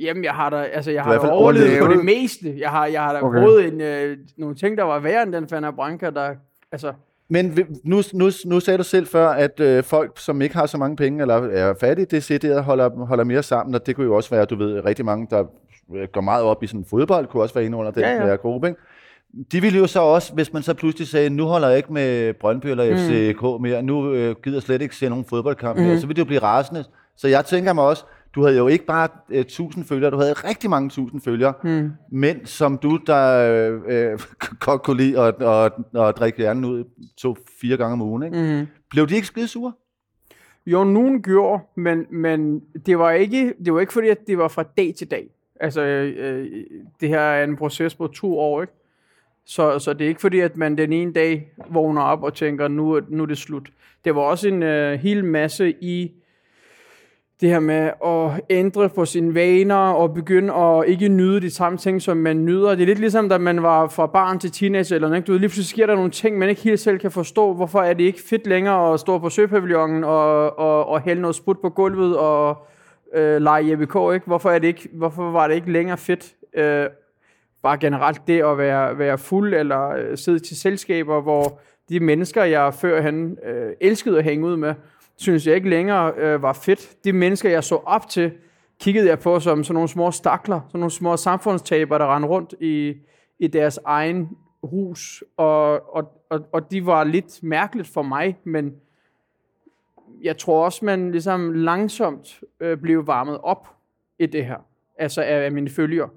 Jamen, 0.00 0.24
jeg 0.24 0.32
har 0.32 0.50
da, 0.50 0.56
altså, 0.56 0.90
jeg 0.90 1.04
Du 1.04 1.10
har 1.10 1.18
har 1.20 1.26
da 1.26 1.32
overlevet 1.32 1.78
på 1.80 1.86
det 1.86 2.04
meste. 2.04 2.54
Jeg 2.58 2.70
har, 2.70 2.86
jeg 2.86 3.02
har 3.02 3.12
da 3.12 3.20
Okay. 3.22 3.38
prøvet 3.40 3.66
en, 3.72 3.80
øh, 3.80 4.16
nogle 4.38 4.54
ting, 4.54 4.78
der 4.78 4.84
var 4.84 4.98
værre 4.98 5.22
end 5.22 5.32
den 5.32 5.48
Fana 5.48 5.70
Branca, 5.70 6.10
der, 6.10 6.30
altså, 6.72 6.92
Men 7.28 7.58
nu, 7.84 8.02
nu, 8.12 8.30
nu 8.44 8.60
sagde 8.60 8.78
du 8.78 8.82
selv 8.82 9.06
før, 9.06 9.28
at 9.28 9.60
øh, 9.60 9.82
folk, 9.84 10.12
som 10.18 10.42
ikke 10.42 10.56
har 10.56 10.66
så 10.66 10.78
mange 10.78 10.96
penge, 10.96 11.20
eller 11.22 11.34
er 11.34 11.74
fattige, 11.80 12.06
det 12.06 12.24
sæt 12.24 12.64
holder, 12.64 13.04
holder 13.06 13.24
mere 13.24 13.42
sammen, 13.42 13.74
og 13.74 13.86
det 13.86 13.96
kunne 13.96 14.06
jo 14.06 14.14
også 14.16 14.30
være, 14.30 14.44
du 14.44 14.56
ved, 14.56 14.84
rigtig 14.84 15.04
mange, 15.04 15.26
der 15.30 15.44
går 16.12 16.20
meget 16.20 16.44
op 16.44 16.62
i 16.62 16.66
sådan 16.66 16.84
fodbold, 16.90 17.26
kunne 17.26 17.42
også 17.42 17.54
være 17.54 17.64
inde 17.64 17.78
under 17.78 17.90
den 17.90 18.02
Ja, 18.02 18.10
ja, 18.14 18.26
ja. 18.26 18.34
gruppe, 18.36 18.68
ikke? 18.68 18.80
De 19.52 19.60
ville 19.60 19.78
jo 19.78 19.86
så 19.86 20.00
også, 20.00 20.34
hvis 20.34 20.52
man 20.52 20.62
så 20.62 20.74
pludselig 20.74 21.08
sagde, 21.08 21.30
nu 21.30 21.44
holder 21.44 21.68
jeg 21.68 21.76
ikke 21.76 21.92
med 21.92 22.34
Brøndby 22.34 22.66
eller 22.66 22.90
Mm. 22.90 22.96
FCK 22.96 23.62
mere, 23.62 23.82
nu 23.82 24.12
øh, 24.12 24.36
gider 24.44 24.56
jeg 24.56 24.62
slet 24.62 24.82
ikke 24.82 24.96
se 24.96 25.08
nogen 25.08 25.24
fodboldkamp 25.24 25.78
Mhm. 25.78 25.86
mere, 25.86 26.00
så 26.00 26.06
ville 26.06 26.14
det 26.16 26.20
jo 26.20 26.26
blive 26.26 26.42
rasende. 26.42 26.84
Så 27.16 27.28
jeg 27.28 27.44
tænker 27.44 27.72
mig 27.72 27.84
også, 27.84 28.04
du 28.34 28.42
havde 28.44 28.56
jo 28.56 28.66
ikke 28.68 28.86
bare 28.86 29.08
øh, 29.30 29.40
1000 29.40 29.84
følgere, 29.84 30.10
du 30.10 30.16
havde 30.16 30.32
rigtig 30.32 30.70
mange 30.70 30.90
tusind 30.90 31.20
følgere, 31.20 31.52
hmm. 31.62 31.90
mænd 32.12 32.46
som 32.46 32.78
du, 32.78 32.98
der 33.06 33.48
øh, 33.50 33.80
øh, 34.12 34.18
godt 34.66 34.82
kunne 34.82 34.96
lide 34.96 35.20
at, 35.20 35.42
at, 35.42 35.72
at 36.08 36.16
drikke 36.18 36.38
hjernen 36.38 36.64
ud 36.64 36.84
to-fire 37.18 37.76
gange 37.76 37.92
om 37.92 38.02
ugen, 38.02 38.22
ikke? 38.22 38.36
Mm. 38.60 38.66
Blev 38.90 39.08
de 39.08 39.14
ikke 39.14 39.26
skide 39.26 39.48
sure? 39.48 39.72
Jo, 40.66 40.84
nogen 40.84 41.22
gjorde, 41.22 41.62
men, 41.76 42.04
men 42.12 42.60
det 42.86 42.98
var 42.98 43.10
ikke, 43.10 43.54
det 43.64 43.74
var 43.74 43.80
ikke 43.80 43.92
fordi, 43.92 44.08
at 44.08 44.18
det 44.26 44.38
var 44.38 44.48
fra 44.48 44.62
dag 44.76 44.94
til 44.98 45.10
dag. 45.10 45.28
Altså, 45.60 45.82
øh, 45.82 46.14
øh, 46.18 46.64
det 47.00 47.08
her 47.08 47.20
er 47.20 47.44
en 47.44 47.56
proces 47.56 47.94
på 47.94 48.06
to 48.06 48.38
år, 48.38 48.62
ikke? 48.62 48.72
Så, 49.44 49.78
så 49.78 49.92
det 49.92 50.04
er 50.04 50.08
ikke 50.08 50.20
fordi, 50.20 50.40
at 50.40 50.56
man 50.56 50.78
den 50.78 50.92
ene 50.92 51.12
dag 51.12 51.52
vågner 51.70 52.02
op 52.02 52.22
og 52.22 52.34
tænker, 52.34 52.68
nu, 52.68 53.00
nu 53.08 53.22
er 53.22 53.26
det 53.26 53.38
slut. 53.38 53.68
Det 54.04 54.14
var 54.14 54.20
også 54.20 54.48
en 54.48 54.62
øh, 54.62 54.98
hel 55.00 55.24
masse 55.24 55.74
i 55.80 56.12
det 57.40 57.48
her 57.48 57.60
med 57.60 57.90
at 58.04 58.40
ændre 58.50 58.88
på 58.88 59.04
sine 59.04 59.34
vaner 59.34 59.74
og 59.74 60.14
begynde 60.14 60.54
at 60.54 60.84
ikke 60.88 61.08
nyde 61.08 61.40
de 61.40 61.50
samme 61.50 61.78
ting, 61.78 62.02
som 62.02 62.16
man 62.16 62.44
nyder. 62.44 62.70
Det 62.74 62.82
er 62.82 62.86
lidt 62.86 62.98
ligesom, 62.98 63.28
da 63.28 63.38
man 63.38 63.62
var 63.62 63.88
fra 63.88 64.06
barn 64.06 64.38
til 64.38 64.52
teenager, 64.52 64.94
eller 64.94 65.08
noget, 65.08 65.26
du 65.26 65.32
ved, 65.32 65.38
lige 65.38 65.48
pludselig 65.48 65.66
sker 65.66 65.86
der 65.86 65.94
nogle 65.94 66.10
ting, 66.10 66.38
man 66.38 66.48
ikke 66.48 66.62
helt 66.62 66.80
selv 66.80 66.98
kan 66.98 67.10
forstå. 67.10 67.54
Hvorfor 67.54 67.80
er 67.80 67.94
det 67.94 68.04
ikke 68.04 68.22
fedt 68.22 68.46
længere 68.46 68.92
at 68.92 69.00
stå 69.00 69.18
på 69.18 69.30
søpavillonen 69.30 70.04
og, 70.04 70.58
og, 70.58 70.86
og 70.86 71.00
hælde 71.00 71.20
noget 71.20 71.36
sprut 71.36 71.58
på 71.60 71.70
gulvet 71.70 72.16
og 72.16 72.66
øh, 73.14 73.42
lege 73.42 73.70
Jeppe 73.70 73.86
K, 73.86 73.96
ikke? 74.14 74.26
Hvorfor, 74.26 74.50
er 74.50 74.58
det 74.58 74.68
ikke? 74.68 74.88
hvorfor 74.92 75.30
var 75.30 75.48
det 75.48 75.54
ikke 75.54 75.72
længere 75.72 75.98
fedt? 75.98 76.34
Øh, 76.54 76.86
bare 77.62 77.78
generelt 77.78 78.22
det 78.26 78.42
at 78.42 78.58
være, 78.58 78.98
være 78.98 79.18
fuld 79.18 79.54
eller 79.54 79.88
øh, 79.88 80.18
sidde 80.18 80.38
til 80.38 80.56
selskaber, 80.56 81.20
hvor 81.20 81.60
de 81.88 82.00
mennesker, 82.00 82.44
jeg 82.44 82.74
førhen 82.74 83.38
øh, 83.46 83.72
elskede 83.80 84.18
at 84.18 84.24
hænge 84.24 84.46
ud 84.46 84.56
med, 84.56 84.74
synes 85.16 85.46
jeg 85.46 85.54
ikke 85.54 85.68
længere 85.68 86.12
øh, 86.16 86.42
var 86.42 86.52
fedt. 86.52 87.04
De 87.04 87.12
mennesker, 87.12 87.50
jeg 87.50 87.64
så 87.64 87.74
op 87.74 88.08
til, 88.08 88.32
kiggede 88.80 89.08
jeg 89.08 89.18
på 89.18 89.40
som 89.40 89.64
sådan 89.64 89.74
nogle 89.74 89.88
små 89.88 90.10
stakler, 90.10 90.60
sådan 90.68 90.80
nogle 90.80 90.90
små 90.90 91.16
samfundstaber, 91.16 91.98
der 91.98 92.14
rendte 92.14 92.28
rundt 92.28 92.54
i, 92.60 92.94
i 93.38 93.46
deres 93.46 93.78
egen 93.84 94.28
hus, 94.62 95.24
og, 95.36 95.94
og, 95.96 96.04
og, 96.30 96.40
og 96.52 96.70
de 96.70 96.86
var 96.86 97.04
lidt 97.04 97.42
mærkeligt 97.42 97.88
for 97.88 98.02
mig, 98.02 98.38
men 98.44 98.72
jeg 100.22 100.38
tror 100.38 100.64
også, 100.64 100.84
man 100.84 101.10
ligesom 101.10 101.52
langsomt 101.52 102.40
øh, 102.60 102.78
blev 102.78 103.06
varmet 103.06 103.38
op 103.42 103.68
i 104.18 104.26
det 104.26 104.46
her, 104.46 104.56
altså 104.98 105.22
af, 105.22 105.44
af 105.44 105.52
mine 105.52 105.70
følgere. 105.70 106.08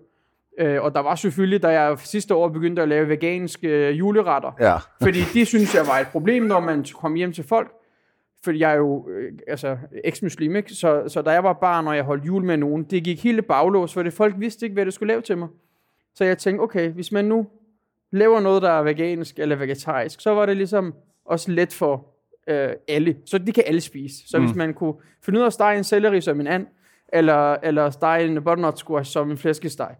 Øh, 0.60 0.84
og 0.84 0.96
der 0.96 1.00
var 1.00 1.16
selvfølgelig, 1.16 1.64
da 1.64 1.68
jeg 1.68 2.00
sidste 2.00 2.36
år 2.36 2.48
begyndte 2.50 2.82
at 2.82 2.88
lave 2.88 3.10
veganske 3.10 3.68
øh, 3.68 4.00
juleretter, 4.00 4.52
Ja. 4.60 4.76
fordi 5.06 5.20
det 5.34 5.48
synes 5.48 5.76
jeg 5.76 5.84
var 5.88 6.00
et 6.00 6.08
problem, 6.08 6.44
når 6.44 6.60
man 6.60 6.86
kom 6.96 7.14
hjem 7.14 7.34
til 7.34 7.44
folk. 7.44 7.72
Fordi 8.44 8.60
jeg 8.60 8.72
er 8.72 8.76
jo 8.76 9.10
øh, 9.10 9.32
altså, 9.48 9.78
eks-muslim, 10.04 10.56
ikke? 10.56 10.74
Så, 10.74 11.04
så 11.08 11.22
da 11.22 11.30
jeg 11.30 11.44
var 11.44 11.54
barn, 11.54 11.88
og 11.88 11.96
jeg 11.96 12.04
holdt 12.04 12.26
jul 12.26 12.44
med 12.44 12.58
nogen, 12.58 12.84
det 12.84 13.04
gik 13.04 13.24
hele 13.24 13.42
baglås, 13.42 13.94
for 13.94 14.04
det 14.04 14.14
folk 14.14 14.36
vidste 14.38 14.66
ikke, 14.66 14.74
hvad 14.74 14.86
det 14.86 14.94
skulle 14.94 15.08
lave 15.14 15.22
til 15.22 15.38
mig. 15.38 15.48
Så 16.16 16.26
jeg 16.26 16.38
tænkte, 16.38 16.62
okay, 16.62 16.90
hvis 16.90 17.12
man 17.12 17.26
nu 17.26 17.48
laver 18.12 18.40
noget, 18.40 18.62
der 18.62 18.70
er 18.70 18.84
vegansk 18.84 19.40
eller 19.40 19.56
vegetarisk, 19.56 20.22
så 20.22 20.32
var 20.34 20.46
det 20.46 20.58
ligesom 20.58 20.94
også 21.26 21.52
let 21.52 21.74
for 21.74 22.06
øh, 22.50 22.70
alle. 22.88 23.16
Så 23.26 23.38
det 23.38 23.54
kan 23.54 23.64
alle 23.68 23.82
spise. 23.82 24.16
Så 24.30 24.38
mm. 24.40 24.46
hvis 24.46 24.56
man 24.56 24.74
kunne 24.74 24.94
finde 25.26 25.40
ud 25.40 25.42
af 25.44 25.48
at 25.48 25.54
stege 25.54 25.78
en 25.78 25.84
selleri 25.84 26.22
som 26.22 26.40
en 26.40 26.48
and, 26.48 26.66
eller, 27.14 27.56
eller 27.64 27.90
stege 27.90 28.26
en 28.26 28.36
butternut 28.36 28.80
squash 28.80 29.12
som 29.12 29.32
en 29.32 29.38
flæskesteg, 29.38 29.96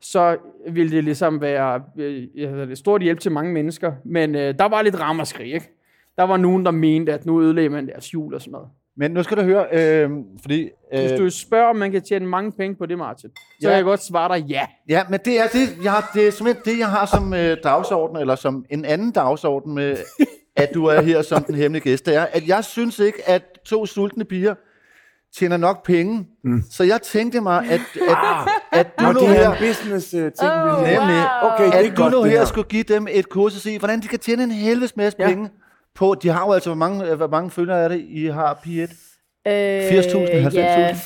så 0.00 0.36
ville 0.70 0.96
det 0.96 1.04
ligesom 1.04 1.40
være 1.40 1.82
øh, 1.98 2.76
stort 2.76 3.02
hjælp 3.02 3.20
til 3.20 3.32
mange 3.32 3.52
mennesker. 3.52 3.92
Men 4.04 4.34
øh, 4.34 4.54
der 4.58 4.64
var 4.68 4.82
lidt 4.82 5.00
ramaskrig, 5.00 5.52
ikke? 5.54 5.70
Der 6.16 6.22
var 6.22 6.36
nogen, 6.36 6.64
der 6.64 6.70
mente, 6.70 7.12
at 7.12 7.26
nu 7.26 7.42
ødelagde 7.42 7.68
man 7.68 7.86
deres 7.86 8.14
jul 8.14 8.34
og 8.34 8.40
sådan 8.40 8.52
noget. 8.52 8.68
Men 8.96 9.10
nu 9.10 9.22
skal 9.22 9.36
du 9.36 9.42
høre, 9.42 9.66
øh, 9.72 10.10
fordi... 10.42 10.70
Øh, 10.92 11.00
Hvis 11.00 11.12
du 11.12 11.30
spørger, 11.30 11.66
om 11.66 11.76
man 11.76 11.92
kan 11.92 12.02
tjene 12.02 12.26
mange 12.26 12.52
penge 12.52 12.76
på 12.76 12.86
det, 12.86 12.98
Martin, 12.98 13.30
så 13.30 13.42
Ja. 13.62 13.68
kan 13.68 13.76
jeg 13.76 13.84
godt 13.84 14.02
svare 14.02 14.38
dig 14.38 14.46
ja. 14.46 14.66
Ja, 14.88 15.02
men 15.10 15.20
det 15.24 15.38
er, 15.40 15.46
det, 15.52 15.84
jeg 15.84 15.92
har, 15.92 16.10
det 16.14 16.26
er 16.28 16.30
simpelthen 16.30 16.74
det, 16.74 16.78
jeg 16.78 16.88
har 16.88 17.06
som 17.06 17.34
øh, 17.34 17.56
dagsorden, 17.64 18.16
eller 18.16 18.34
som 18.34 18.64
en 18.70 18.84
anden 18.84 19.10
dagsorden 19.12 19.74
med, 19.74 19.96
at 20.62 20.70
du 20.74 20.84
er 20.86 21.00
her 21.00 21.22
som 21.22 21.44
den 21.44 21.54
hemmelige 21.54 21.82
gæst, 21.82 22.06
det 22.06 22.14
er, 22.16 22.26
at 22.32 22.48
jeg 22.48 22.64
synes 22.64 22.98
ikke, 22.98 23.28
at 23.28 23.42
to 23.64 23.86
sultne 23.86 24.24
piger 24.24 24.54
tjener 25.38 25.56
nok 25.56 25.86
penge. 25.86 26.26
Mm. 26.44 26.62
Så 26.70 26.84
jeg 26.84 27.02
tænkte 27.02 27.40
mig, 27.40 27.64
at, 27.70 27.80
at, 28.08 28.16
at 28.72 28.86
du 29.00 29.04
nu 29.12 29.20
det 29.20 29.28
her, 29.28 29.50
er 29.50 29.52
en 29.52 29.58
business 29.58 30.14
uh, 30.14 30.20
ting. 30.20 30.32
Oh, 30.52 30.84
vi 30.84 30.90
Nemlig. 30.90 31.16
wow. 31.42 31.50
Okay, 31.52 31.64
det 31.66 31.74
er 31.74 31.78
at 31.90 31.96
du 31.96 32.02
godt, 32.02 32.12
nu 32.12 32.22
her 32.22 32.38
her. 32.38 32.44
skulle 32.44 32.68
give 32.68 32.82
dem 32.82 33.06
et 33.10 33.28
kursus 33.28 33.66
i, 33.66 33.76
hvordan 33.76 34.00
de 34.00 34.08
kan 34.08 34.18
tjene 34.18 34.42
en 34.42 34.50
helvedes 34.50 34.96
masse 34.96 35.16
Ja. 35.20 35.26
penge 35.28 35.50
på, 35.94 36.14
de 36.22 36.28
har 36.28 36.46
jo 36.46 36.52
altså, 36.52 36.70
hvor 36.70 36.76
mange, 36.76 37.14
hvor 37.14 37.26
mange 37.28 37.50
følgere 37.50 37.78
er 37.84 37.88
det, 37.88 38.04
I 38.08 38.26
har 38.26 38.54
P1? 38.66 39.06
Øh, 39.48 39.88
80.000, 39.88 39.88
90.000? 39.88 40.58
Ja, 40.58 40.96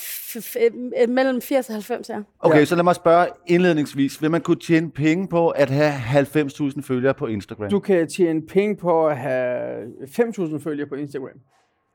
mellem 1.09 1.41
80 1.41 1.69
og 1.69 1.75
90, 1.75 2.09
ja. 2.09 2.19
Okay, 2.41 2.59
Ja. 2.59 2.65
så 2.65 2.75
lad 2.77 2.85
mig 2.85 2.95
spørge 2.95 3.27
indledningsvis. 3.47 4.23
Vil 4.23 4.31
man 4.31 4.41
kunne 4.41 4.57
tjene 4.61 4.91
penge 4.91 5.29
på 5.29 5.49
at 5.49 5.71
have 5.71 5.93
90.000 5.93 6.83
følgere 6.83 7.15
på 7.15 7.27
Instagram? 7.27 7.71
Du 7.71 7.79
kan 7.81 8.09
tjene 8.09 8.43
penge 8.47 8.77
på 8.77 9.07
at 9.07 9.17
have 9.17 9.83
5.000 10.05 10.59
følgere 10.65 10.87
på 10.89 10.95
Instagram. 10.95 11.29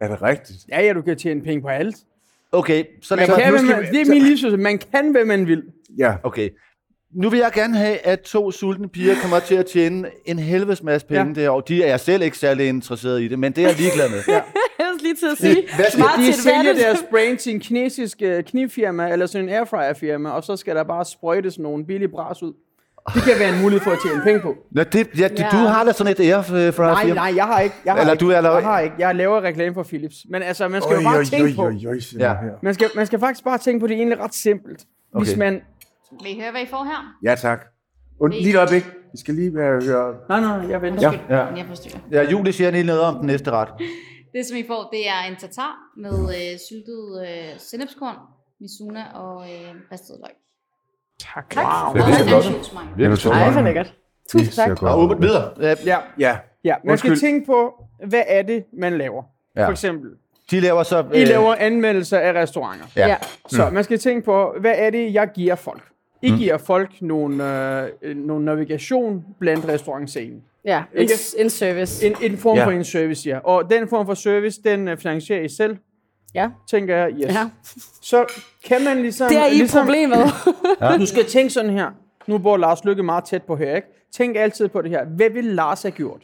Er 0.01 0.07
det 0.07 0.21
rigtigt? 0.21 0.57
Ja, 0.69 0.81
ja, 0.85 0.93
du 0.93 1.01
kan 1.01 1.17
tjene 1.17 1.41
penge 1.41 1.61
på 1.61 1.67
alt. 1.67 1.95
Okay, 2.51 2.83
så 3.01 3.15
lad 3.15 3.27
Man 3.27 3.35
mig... 3.35 3.43
kan, 3.43 3.57
skal 3.59 3.75
man, 3.75 3.93
det 3.93 4.01
er 4.01 4.09
min 4.09 4.21
livssyssel. 4.21 4.59
Man 4.59 4.77
kan, 4.77 5.11
hvad 5.11 5.25
man 5.25 5.47
vil. 5.47 5.63
Ja. 5.97 6.15
Okay. 6.23 6.49
Nu 7.13 7.29
vil 7.29 7.39
jeg 7.39 7.51
gerne 7.53 7.77
have, 7.77 7.97
at 8.07 8.19
to 8.19 8.51
sultne 8.51 8.89
piger 8.89 9.15
kommer 9.21 9.39
til 9.39 9.55
at 9.55 9.65
tjene 9.65 10.09
en 10.25 10.39
helvedes 10.39 10.83
masse 10.83 11.07
penge 11.07 11.27
Ja. 11.27 11.41
det 11.41 11.49
år. 11.49 11.61
De 11.61 11.83
er 11.83 11.97
selv 11.97 12.23
ikke 12.23 12.37
særlig 12.37 12.67
interesseret 12.67 13.21
i 13.21 13.27
det, 13.27 13.39
men 13.39 13.51
det 13.51 13.63
er 13.63 13.67
jeg 13.67 13.77
ligeglad 13.77 14.09
med. 14.09 14.19
ja. 14.27 14.41
Lige 15.09 15.15
til 15.15 15.31
at 15.31 15.37
sige. 15.37 15.65
Hvad 15.75 15.85
skal 15.91 16.03
De 16.03 16.51
advantage. 16.51 16.85
deres 16.85 17.03
brain 17.11 17.37
til 17.37 17.53
en 17.53 17.59
kinesisk 17.59 18.17
øh, 18.21 18.43
knivfirma, 18.43 19.09
eller 19.11 19.25
sådan 19.25 19.49
en 19.49 19.53
airfryer-firma, 19.55 20.29
og 20.29 20.43
så 20.43 20.57
skal 20.57 20.75
der 20.75 20.83
bare 20.83 21.05
sprøjtes 21.05 21.59
nogle 21.59 21.85
billige 21.85 22.09
bras 22.09 22.43
ud. 22.43 22.53
Det 23.15 23.23
kan 23.23 23.33
være 23.39 23.55
en 23.55 23.61
mulighed 23.61 23.83
for 23.83 23.91
at 23.91 23.97
tjene 24.05 24.21
penge 24.23 24.39
på. 24.39 24.55
Nå, 24.71 24.83
det, 24.83 25.07
ja, 25.19 25.27
du, 25.27 25.33
Ja. 25.37 25.47
du 25.51 25.57
har 25.57 25.83
da 25.83 25.91
sådan 25.91 26.11
et 26.11 26.19
air 26.19 26.41
fra 26.71 26.85
Nej, 27.03 27.13
nej, 27.13 27.33
jeg 27.35 27.45
har 27.45 27.59
ikke. 27.59 27.75
Jeg 27.85 27.93
har 27.93 27.99
Eller 27.99 28.13
ikke, 28.13 28.21
du 28.25 28.29
er 28.31 28.41
der- 28.41 28.53
jeg 28.53 28.63
har 28.63 28.79
ikke. 28.79 28.95
Jeg 28.99 29.15
laver 29.15 29.41
reklame 29.41 29.73
for 29.73 29.83
Philips. 29.83 30.15
Men 30.29 30.41
altså, 30.41 30.67
man 30.67 30.81
skal 30.81 30.95
jo 30.95 31.01
bare 31.03 31.23
tænke 31.25 31.55
på, 31.55 31.61
oj, 31.61 31.73
oj, 31.87 31.99
Ja. 32.19 32.33
man 32.63 32.73
skal, 32.73 32.87
man 32.95 33.05
skal 33.05 33.19
faktisk 33.19 33.43
bare 33.43 33.57
tænke 33.57 33.79
på, 33.79 33.87
det 33.87 33.93
er 33.93 33.97
egentlig 33.97 34.19
ret 34.19 34.33
simpelt. 34.35 34.79
Hvis 35.17 35.29
Okay. 35.29 35.39
man... 35.39 35.61
Vil 36.23 36.37
I 36.37 36.39
høre, 36.41 36.51
hvad 36.51 36.61
I 36.61 36.65
får 36.69 36.83
her? 36.83 37.15
Ja, 37.23 37.35
tak. 37.35 37.65
Und, 38.21 38.33
lige 38.33 38.49
et 38.49 38.55
øjeblik. 38.55 38.85
Vi 39.11 39.17
skal 39.19 39.33
lige 39.33 39.55
være, 39.55 39.81
høre... 39.85 40.13
Nej, 40.29 40.39
nej, 40.39 40.69
jeg 40.69 40.81
venter. 40.81 41.11
Ja. 41.29 41.35
Ja. 41.37 41.45
Jeg 41.45 41.65
forstyrrer. 41.67 41.97
Ja, 42.11 42.29
Julie 42.31 42.53
siger 42.53 42.71
lige 42.71 42.83
noget 42.83 43.01
om 43.01 43.15
den 43.15 43.25
næste 43.27 43.51
ret. 43.51 43.67
Det, 44.33 44.45
som 44.45 44.57
I 44.57 44.67
får, 44.67 44.89
det 44.91 45.07
er 45.09 45.21
en 45.29 45.35
tartar 45.35 45.75
med 45.97 46.11
øh, 46.11 46.59
syltet 46.69 47.27
øh, 47.27 47.59
sennepskorn, 47.59 48.15
misuna 48.61 49.03
og 49.13 49.41
øh, 49.51 49.75
ristet 49.91 50.15
løg. 50.21 50.31
Tak. 51.33 51.49
Tak. 51.49 51.65
Wow. 51.65 51.93
Det 51.93 52.01
er 52.01 52.35
ansjovsmaj. 52.35 52.83
Ja, 52.99 53.09
det 53.09 53.25
Ej, 53.25 53.51
for 53.51 53.61
lækkert. 53.61 53.93
Tusind 54.29 54.51
tak. 54.53 54.83
Og 54.83 54.99
ud. 54.99 55.03
Uber, 55.05 55.15
videre. 55.15 55.51
Ja, 55.59 55.75
Ja, 55.85 55.97
Ja. 56.19 56.37
ja. 56.63 56.75
Man 56.85 56.97
skal 56.97 57.11
Undskyld. 57.11 57.29
tænke 57.29 57.45
på, 57.45 57.83
hvad 58.07 58.23
er 58.27 58.41
det, 58.41 58.65
man 58.73 58.97
laver? 58.97 59.23
Ja. 59.55 59.65
For 59.67 59.71
eksempel, 59.71 60.09
de 60.51 60.59
laver 60.59 60.83
så... 60.83 61.05
I 61.13 61.25
laver 61.25 61.55
anmeldelser 61.55 62.19
af 62.19 62.33
restauranter. 62.33 62.85
Ja. 62.95 63.07
Ja. 63.07 63.17
Så 63.47 63.69
man 63.69 63.83
skal 63.83 63.99
tænke 63.99 64.25
på, 64.25 64.55
hvad 64.59 64.73
er 64.77 64.89
det, 64.89 65.13
jeg 65.13 65.29
giver 65.33 65.55
folk? 65.55 65.83
I 66.21 66.29
giver 66.31 66.57
folk 66.57 67.01
nogle, 67.01 67.43
øh, 68.01 68.15
nogle 68.17 68.45
navigation 68.45 69.25
blandt 69.39 69.67
restaurantscenen. 69.67 70.43
Ja, 70.65 70.83
en, 70.95 71.01
Ikke? 71.01 71.13
en 71.37 71.49
service. 71.49 72.07
En, 72.07 72.15
en 72.21 72.37
form 72.37 72.57
Ja. 72.57 72.65
for 72.65 72.71
en 72.71 72.83
service, 72.83 73.29
ja. 73.29 73.37
Og 73.39 73.69
den 73.69 73.87
form 73.87 74.05
for 74.05 74.13
service, 74.13 74.61
den 74.63 74.87
øh, 74.87 74.97
finansierer 74.97 75.41
I 75.41 75.49
selv, 75.49 75.77
Ja. 76.35 76.49
tænker 76.71 76.95
jeg. 76.97 77.11
Yes. 77.13 77.21
ja. 77.25 77.49
Så 78.01 78.25
kan 78.65 78.83
man 78.83 79.01
ligesom... 79.01 79.29
Det 79.29 79.37
er 79.37 79.45
I 79.45 79.53
ligesom, 79.53 79.85
problemet. 79.85 80.17
Du 80.99 81.05
skal 81.05 81.25
tænke 81.25 81.49
sådan 81.49 81.71
her. 81.71 81.91
Nu 82.27 82.37
bor 82.37 82.57
Lars 82.57 82.85
Lykke 82.85 83.03
meget 83.03 83.23
tæt 83.23 83.43
på 83.43 83.55
her, 83.55 83.75
ikke? 83.75 83.87
Tænk 84.13 84.35
altid 84.37 84.67
på 84.67 84.81
det 84.81 84.91
her. 84.91 85.05
Hvad 85.05 85.29
vil 85.29 85.43
Lars 85.45 85.81
have 85.81 85.91
gjort? 85.91 86.21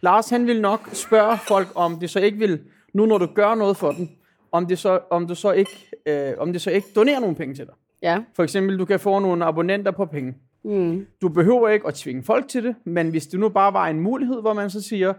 Lars, 0.00 0.30
han 0.30 0.46
vil 0.46 0.60
nok 0.60 0.88
spørge 0.92 1.38
folk, 1.48 1.68
om 1.74 1.98
det 2.00 2.10
så 2.10 2.20
ikke 2.20 2.38
vil, 2.38 2.60
nu 2.94 3.06
når 3.06 3.18
du 3.18 3.26
gør 3.26 3.54
noget 3.54 3.76
for 3.76 3.92
dem, 3.92 4.08
om 4.52 4.66
det 4.66 4.78
så, 4.78 5.00
om 5.10 5.26
du 5.26 5.34
så 5.34 5.52
ikke, 5.52 5.90
øh, 6.06 6.32
om 6.38 6.52
det 6.52 6.62
så 6.62 6.70
ikke 6.70 6.88
donerer 6.96 7.20
nogle 7.20 7.36
penge 7.36 7.54
til 7.54 7.64
dig. 7.66 7.74
ja. 8.02 8.18
For 8.36 8.42
eksempel, 8.42 8.78
du 8.78 8.84
kan 8.84 9.00
få 9.00 9.18
nogle 9.18 9.44
abonnenter 9.44 9.90
på 9.90 10.04
penge. 10.06 10.34
Mm. 10.68 11.06
Du 11.22 11.28
behøver 11.28 11.68
ikke 11.68 11.86
at 11.86 11.94
tvinge 11.94 12.22
folk 12.22 12.48
til 12.48 12.64
det, 12.64 12.74
men 12.84 13.10
hvis 13.10 13.26
det 13.26 13.40
nu 13.40 13.48
bare 13.48 13.72
var 13.72 13.86
en 13.86 14.00
mulighed, 14.00 14.40
hvor 14.40 14.52
man 14.52 14.70
så 14.70 14.82
siger, 14.82 15.12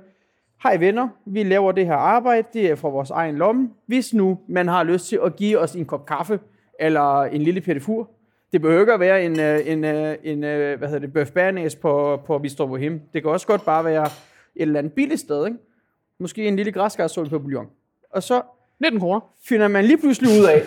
hej 0.63 0.77
venner, 0.77 1.07
vi 1.25 1.43
laver 1.43 1.71
det 1.71 1.85
her 1.85 1.93
arbejde, 1.93 2.47
det 2.53 2.65
er 2.71 2.75
fra 2.75 2.89
vores 2.89 3.09
egen 3.09 3.35
lomme. 3.35 3.69
Hvis 3.85 4.13
nu 4.13 4.39
man 4.47 4.67
har 4.67 4.83
lyst 4.83 5.07
til 5.07 5.19
at 5.23 5.35
give 5.35 5.59
os 5.59 5.75
en 5.75 5.85
kop 5.85 6.05
kaffe, 6.05 6.39
eller 6.79 7.21
en 7.21 7.41
lille 7.41 7.61
pettifur, 7.61 8.09
det 8.51 8.61
behøver 8.61 8.81
ikke 8.81 8.93
at 8.93 8.99
være 8.99 9.23
en, 9.25 9.39
øh, 9.39 9.59
en, 9.65 9.83
øh, 9.83 10.15
en 10.23 10.43
øh, 10.43 10.77
hvad 10.77 10.87
hedder 10.87 10.99
det, 10.99 11.13
bøf 11.13 11.31
bernæs 11.31 11.75
på, 11.75 12.21
på 12.25 12.39
Bistro 12.39 12.67
Bohem. 12.67 13.01
Det 13.13 13.21
kan 13.21 13.31
også 13.31 13.47
godt 13.47 13.65
bare 13.65 13.85
være 13.85 14.05
et 14.05 14.11
eller 14.55 14.79
andet 14.79 14.93
billigt 14.93 15.19
sted, 15.19 15.45
ikke? 15.45 15.57
Måske 16.19 16.47
en 16.47 16.55
lille 16.55 16.71
græskarsuppe 16.71 17.29
på 17.29 17.39
bouillon. 17.39 17.67
Og 18.11 18.23
så 18.23 18.41
19 18.81 18.99
kroner. 18.99 19.19
finder 19.47 19.67
man 19.67 19.85
lige 19.85 19.97
pludselig 19.97 20.29
ud 20.39 20.45
af, 20.45 20.61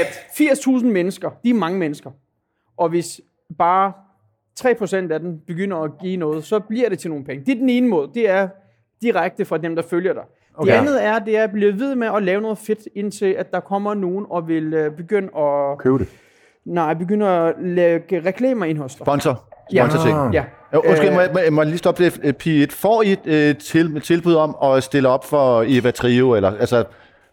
at 0.00 0.06
80.000 0.06 0.84
mennesker, 0.84 1.30
de 1.44 1.50
er 1.50 1.54
mange 1.54 1.78
mennesker, 1.78 2.10
og 2.76 2.88
hvis 2.88 3.20
bare 3.58 3.92
3% 4.60 5.12
af 5.12 5.20
dem 5.20 5.38
begynder 5.46 5.76
at 5.76 5.90
give 6.00 6.16
noget, 6.16 6.44
så 6.44 6.60
bliver 6.60 6.88
det 6.88 6.98
til 6.98 7.10
nogle 7.10 7.24
penge. 7.24 7.44
Det 7.46 7.52
er 7.52 7.58
den 7.58 7.68
ene 7.68 7.88
måde, 7.88 8.10
det 8.14 8.30
er 8.30 8.48
direkte 9.02 9.44
fra 9.44 9.58
dem, 9.58 9.76
der 9.76 9.82
følger 9.82 10.12
dig. 10.12 10.22
Okay. 10.54 10.72
Det 10.72 10.78
andet 10.78 11.04
er, 11.04 11.18
det 11.18 11.36
er 11.38 11.42
at 11.44 11.50
blive 11.52 11.78
ved 11.80 11.94
med 11.94 12.08
at 12.16 12.22
lave 12.22 12.40
noget 12.40 12.58
fedt, 12.58 12.78
indtil 12.94 13.26
at 13.38 13.52
der 13.52 13.60
kommer 13.60 13.94
nogen 13.94 14.26
og 14.30 14.48
vil 14.48 14.74
øh, 14.74 14.90
begynde 14.96 15.28
at, 15.38 15.78
Køb 15.78 15.98
det. 15.98 16.08
nej, 16.64 16.94
begynde 16.94 17.26
at 17.28 17.54
lægge 17.62 18.20
reklamer 18.20 18.64
ind 18.66 18.78
hos 18.78 18.94
dig. 18.94 19.04
Sponsor. 19.04 19.44
Ja. 19.72 19.88
Sponsor 19.88 20.06
ting. 20.08 20.34
Ja. 20.34 20.44
Jo, 20.74 20.82
undskyld, 20.88 21.08
Øh, 21.08 21.14
må 21.14 21.20
jeg, 21.20 21.52
må 21.52 21.60
jeg- 21.62 21.66
lige 21.66 21.78
stoppe 21.78 22.04
det, 22.04 22.20
øh, 22.24 22.34
P1. 22.42 22.70
Får 22.70 23.02
I 23.02 23.12
et 23.12 23.26
øh, 23.26 23.56
til, 23.56 24.00
tilbud 24.00 24.34
om 24.34 24.56
at 24.62 24.82
stille 24.82 25.08
op 25.08 25.24
for 25.24 25.64
Eva 25.66 25.90
Trio, 25.90 26.34
eller 26.34 26.58
altså 26.58 26.84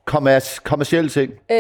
kommers, 0.06 0.60
kommersielle 0.60 1.10
ting? 1.10 1.32
Øh, 1.52 1.58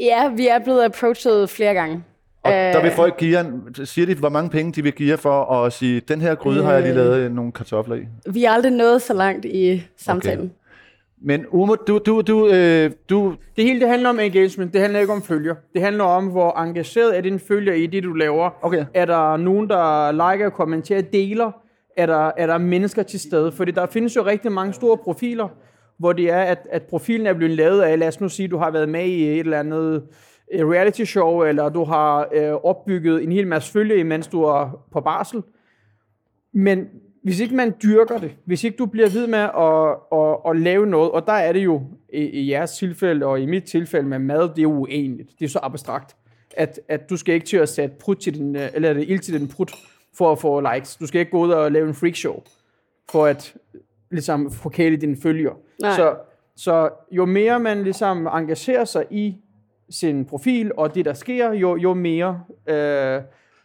ja, 0.00 0.28
vi 0.36 0.46
er 0.48 0.58
blevet 0.64 0.84
approached 0.84 1.46
flere 1.46 1.74
gange. 1.74 2.02
Og 2.42 2.50
Øh, 2.52 2.56
der 2.56 2.82
vil 2.82 2.90
folk 2.90 3.16
give 3.16 3.38
jer, 3.38 3.44
en- 3.44 3.86
siger 3.86 4.06
de, 4.06 4.14
hvor 4.14 4.28
mange 4.28 4.50
penge 4.50 4.72
de 4.72 4.82
vil 4.82 4.92
give 4.92 5.08
jer 5.10 5.16
for 5.16 5.44
at 5.64 5.72
sige, 5.72 6.00
den 6.00 6.20
her 6.20 6.34
gryde 6.34 6.64
har 6.64 6.72
jeg 6.72 6.82
lige 6.82 6.90
Øh. 6.92 6.96
lavet 6.96 7.16
øh, 7.18 7.32
nogle 7.32 7.52
kartofler 7.52 7.96
i. 7.96 8.00
Vi 8.30 8.44
er 8.44 8.50
aldrig 8.50 8.72
nået 8.72 9.02
så 9.02 9.14
langt 9.14 9.44
i 9.44 9.82
samtalen. 9.96 10.44
Okay. 10.44 10.54
Men 11.22 11.46
Umo, 11.50 11.74
du, 11.74 11.98
du, 12.06 12.20
du, 12.20 12.48
øh, 12.48 12.90
du, 13.10 13.34
Det 13.56 13.64
hele 13.64 13.80
det 13.80 13.88
handler 13.88 14.08
om 14.08 14.18
engagement, 14.20 14.72
det 14.72 14.80
handler 14.80 15.00
ikke 15.00 15.12
om 15.12 15.22
følger. 15.22 15.54
Det 15.74 15.82
handler 15.82 16.04
om, 16.04 16.26
hvor 16.26 16.58
engageret 16.62 17.16
er 17.16 17.20
din 17.20 17.38
følger 17.38 17.72
i 17.74 17.86
det, 17.86 18.02
du 18.02 18.12
laver. 18.12 18.50
Okay. 18.62 18.84
Er 18.94 19.04
der 19.04 19.36
nogen, 19.36 19.68
der 19.68 20.12
liker, 20.12 20.50
kommenterer, 20.50 21.00
deler? 21.02 21.50
Er 21.96 22.06
der, 22.06 22.30
er 22.36 22.46
der 22.46 22.58
mennesker 22.58 23.02
til 23.02 23.20
stede? 23.20 23.52
Fordi 23.52 23.70
der 23.70 23.86
findes 23.86 24.16
jo 24.16 24.26
rigtig 24.26 24.52
mange 24.52 24.72
store 24.72 24.96
profiler, 24.96 25.48
hvor 25.98 26.12
det 26.12 26.30
er, 26.30 26.40
at, 26.40 26.58
at 26.72 26.82
profilen 26.82 27.26
er 27.26 27.32
blevet 27.32 27.56
lavet 27.56 27.80
af, 27.82 27.98
lad 27.98 28.08
os 28.08 28.20
nu 28.20 28.28
sige, 28.28 28.48
du 28.48 28.58
har 28.58 28.70
været 28.70 28.88
med 28.88 29.04
i 29.04 29.22
et 29.30 29.38
eller 29.38 29.58
andet 29.58 29.94
øh, 29.94 30.00
reality 30.54 31.04
show, 31.04 31.42
eller 31.42 31.68
du 31.68 31.84
har 31.84 32.28
øh, 32.34 32.52
opbygget 32.52 33.22
en 33.22 33.32
hel 33.32 33.46
masse 33.46 33.72
følge, 33.72 33.96
imens 33.96 34.26
du 34.26 34.42
er 34.42 34.84
på 34.92 35.00
barsel. 35.00 35.42
Men 36.52 36.88
hvis 37.22 37.40
ikke 37.40 37.54
man 37.54 37.74
dyrker 37.82 38.18
det, 38.18 38.36
hvis 38.44 38.64
ikke 38.64 38.76
du 38.76 38.86
bliver 38.86 39.08
ved 39.08 39.26
med 39.26 39.38
at, 39.38 40.18
at, 40.20 40.50
at 40.50 40.62
lave 40.62 40.86
noget, 40.86 41.10
og 41.10 41.26
der 41.26 41.32
er 41.32 41.52
det 41.52 41.64
jo 41.64 41.82
i, 42.12 42.22
i 42.22 42.50
jeres 42.50 42.72
tilfælde, 42.72 43.26
og 43.26 43.40
i 43.40 43.46
mit 43.46 43.64
tilfælde 43.64 44.08
med 44.08 44.18
mad, 44.18 44.48
det 44.48 44.58
er 44.58 44.62
jo 44.62 44.72
uenigt. 44.72 45.30
Det 45.38 45.44
er 45.44 45.48
så 45.48 45.58
abstrakt, 45.62 46.16
at, 46.56 46.80
at 46.88 47.10
du 47.10 47.16
skal 47.16 47.34
ikke 47.34 47.46
til 47.46 47.56
at 47.56 47.68
sætte 47.68 47.96
prut 48.00 48.18
til 48.18 48.34
din, 48.34 48.56
øh, 48.56 48.68
eller 48.74 48.92
det 48.92 49.08
ild 49.08 49.20
til 49.20 49.40
din 49.40 49.48
prut 49.48 49.72
for 50.18 50.32
at 50.32 50.38
få 50.38 50.74
likes. 50.74 50.96
Du 50.96 51.06
skal 51.06 51.18
ikke 51.18 51.30
gå 51.30 51.38
ud 51.38 51.50
og 51.50 51.72
lave 51.72 51.88
en 51.88 51.94
freakshow 51.94 52.42
for 53.10 53.26
at 53.26 53.56
ligesom 54.10 54.50
forkæle 54.50 54.96
dine 54.96 55.16
følger. 55.16 55.52
Nej. 55.80 55.96
Så, 55.96 56.16
så 56.56 56.90
jo 57.10 57.24
mere 57.24 57.60
man 57.60 57.82
ligesom 57.82 58.26
engagerer 58.26 58.84
sig 58.84 59.04
i 59.10 59.36
sin 59.90 60.24
profil 60.24 60.72
og 60.76 60.94
det, 60.94 61.04
der 61.04 61.14
sker, 61.14 61.52
jo, 61.52 61.76
jo 61.76 61.94
mere 61.94 62.40
øh, 62.66 63.20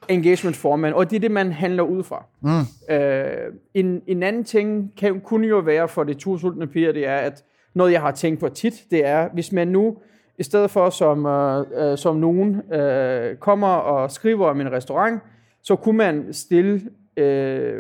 engagement 0.10 0.56
får 0.56 0.76
man, 0.76 0.94
og 0.94 1.10
det 1.10 1.16
er 1.16 1.20
det, 1.20 1.32
man 1.32 1.52
handler 1.52 1.84
ud 1.84 2.04
fra. 2.04 2.26
Mm. 2.42 2.96
Øh, 2.96 3.54
en, 3.74 4.02
en 4.08 4.24
anden 4.24 4.44
ting 4.44 4.92
kan, 4.98 5.22
kunne 5.22 5.48
jo 5.48 5.60
være 5.60 5.88
for 5.88 6.04
de 6.04 6.14
to 6.14 6.38
sultne 6.38 6.68
piger, 6.68 6.92
det 6.92 7.08
er, 7.08 7.18
at 7.18 7.44
noget, 7.74 7.92
jeg 7.92 8.02
har 8.02 8.12
tænkt 8.12 8.40
på 8.40 8.50
tit, 8.50 8.74
det 8.92 9.06
er, 9.06 9.30
hvis 9.34 9.52
man 9.52 9.68
nu, 9.68 9.98
i 10.40 10.44
stedet 10.44 10.72
for 10.72 10.90
som, 10.90 11.26
øh, 11.26 11.66
øh, 11.76 11.98
som 11.98 12.16
nogen 12.16 12.74
øh, 12.74 13.36
kommer 13.36 13.68
og 13.68 14.12
skriver 14.12 14.48
om 14.50 14.62
en 14.62 14.72
restaurant, 14.72 15.22
så 15.64 15.76
kunne 15.76 15.98
man 15.98 16.34
stille, 16.34 16.82
øh, 17.18 17.80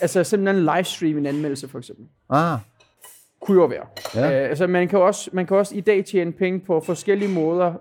altså 0.00 0.24
simpelthen 0.24 0.64
livestream 0.76 1.18
en 1.18 1.26
anmeldelse 1.26 1.68
for 1.68 1.78
eksempel 1.78 2.06
Ah, 2.30 2.58
kunne 3.42 3.60
jo 3.60 3.66
være. 3.66 3.86
Ja. 4.14 4.42
Øh, 4.42 4.48
altså 4.48 4.66
man 4.66 4.88
kan, 4.88 4.98
også, 4.98 5.30
man 5.32 5.46
kan 5.46 5.56
også 5.56 5.76
i 5.76 5.80
dag 5.80 6.04
tjene 6.04 6.32
penge 6.32 6.60
på 6.60 6.80
forskellige 6.80 7.30
måder, 7.30 7.72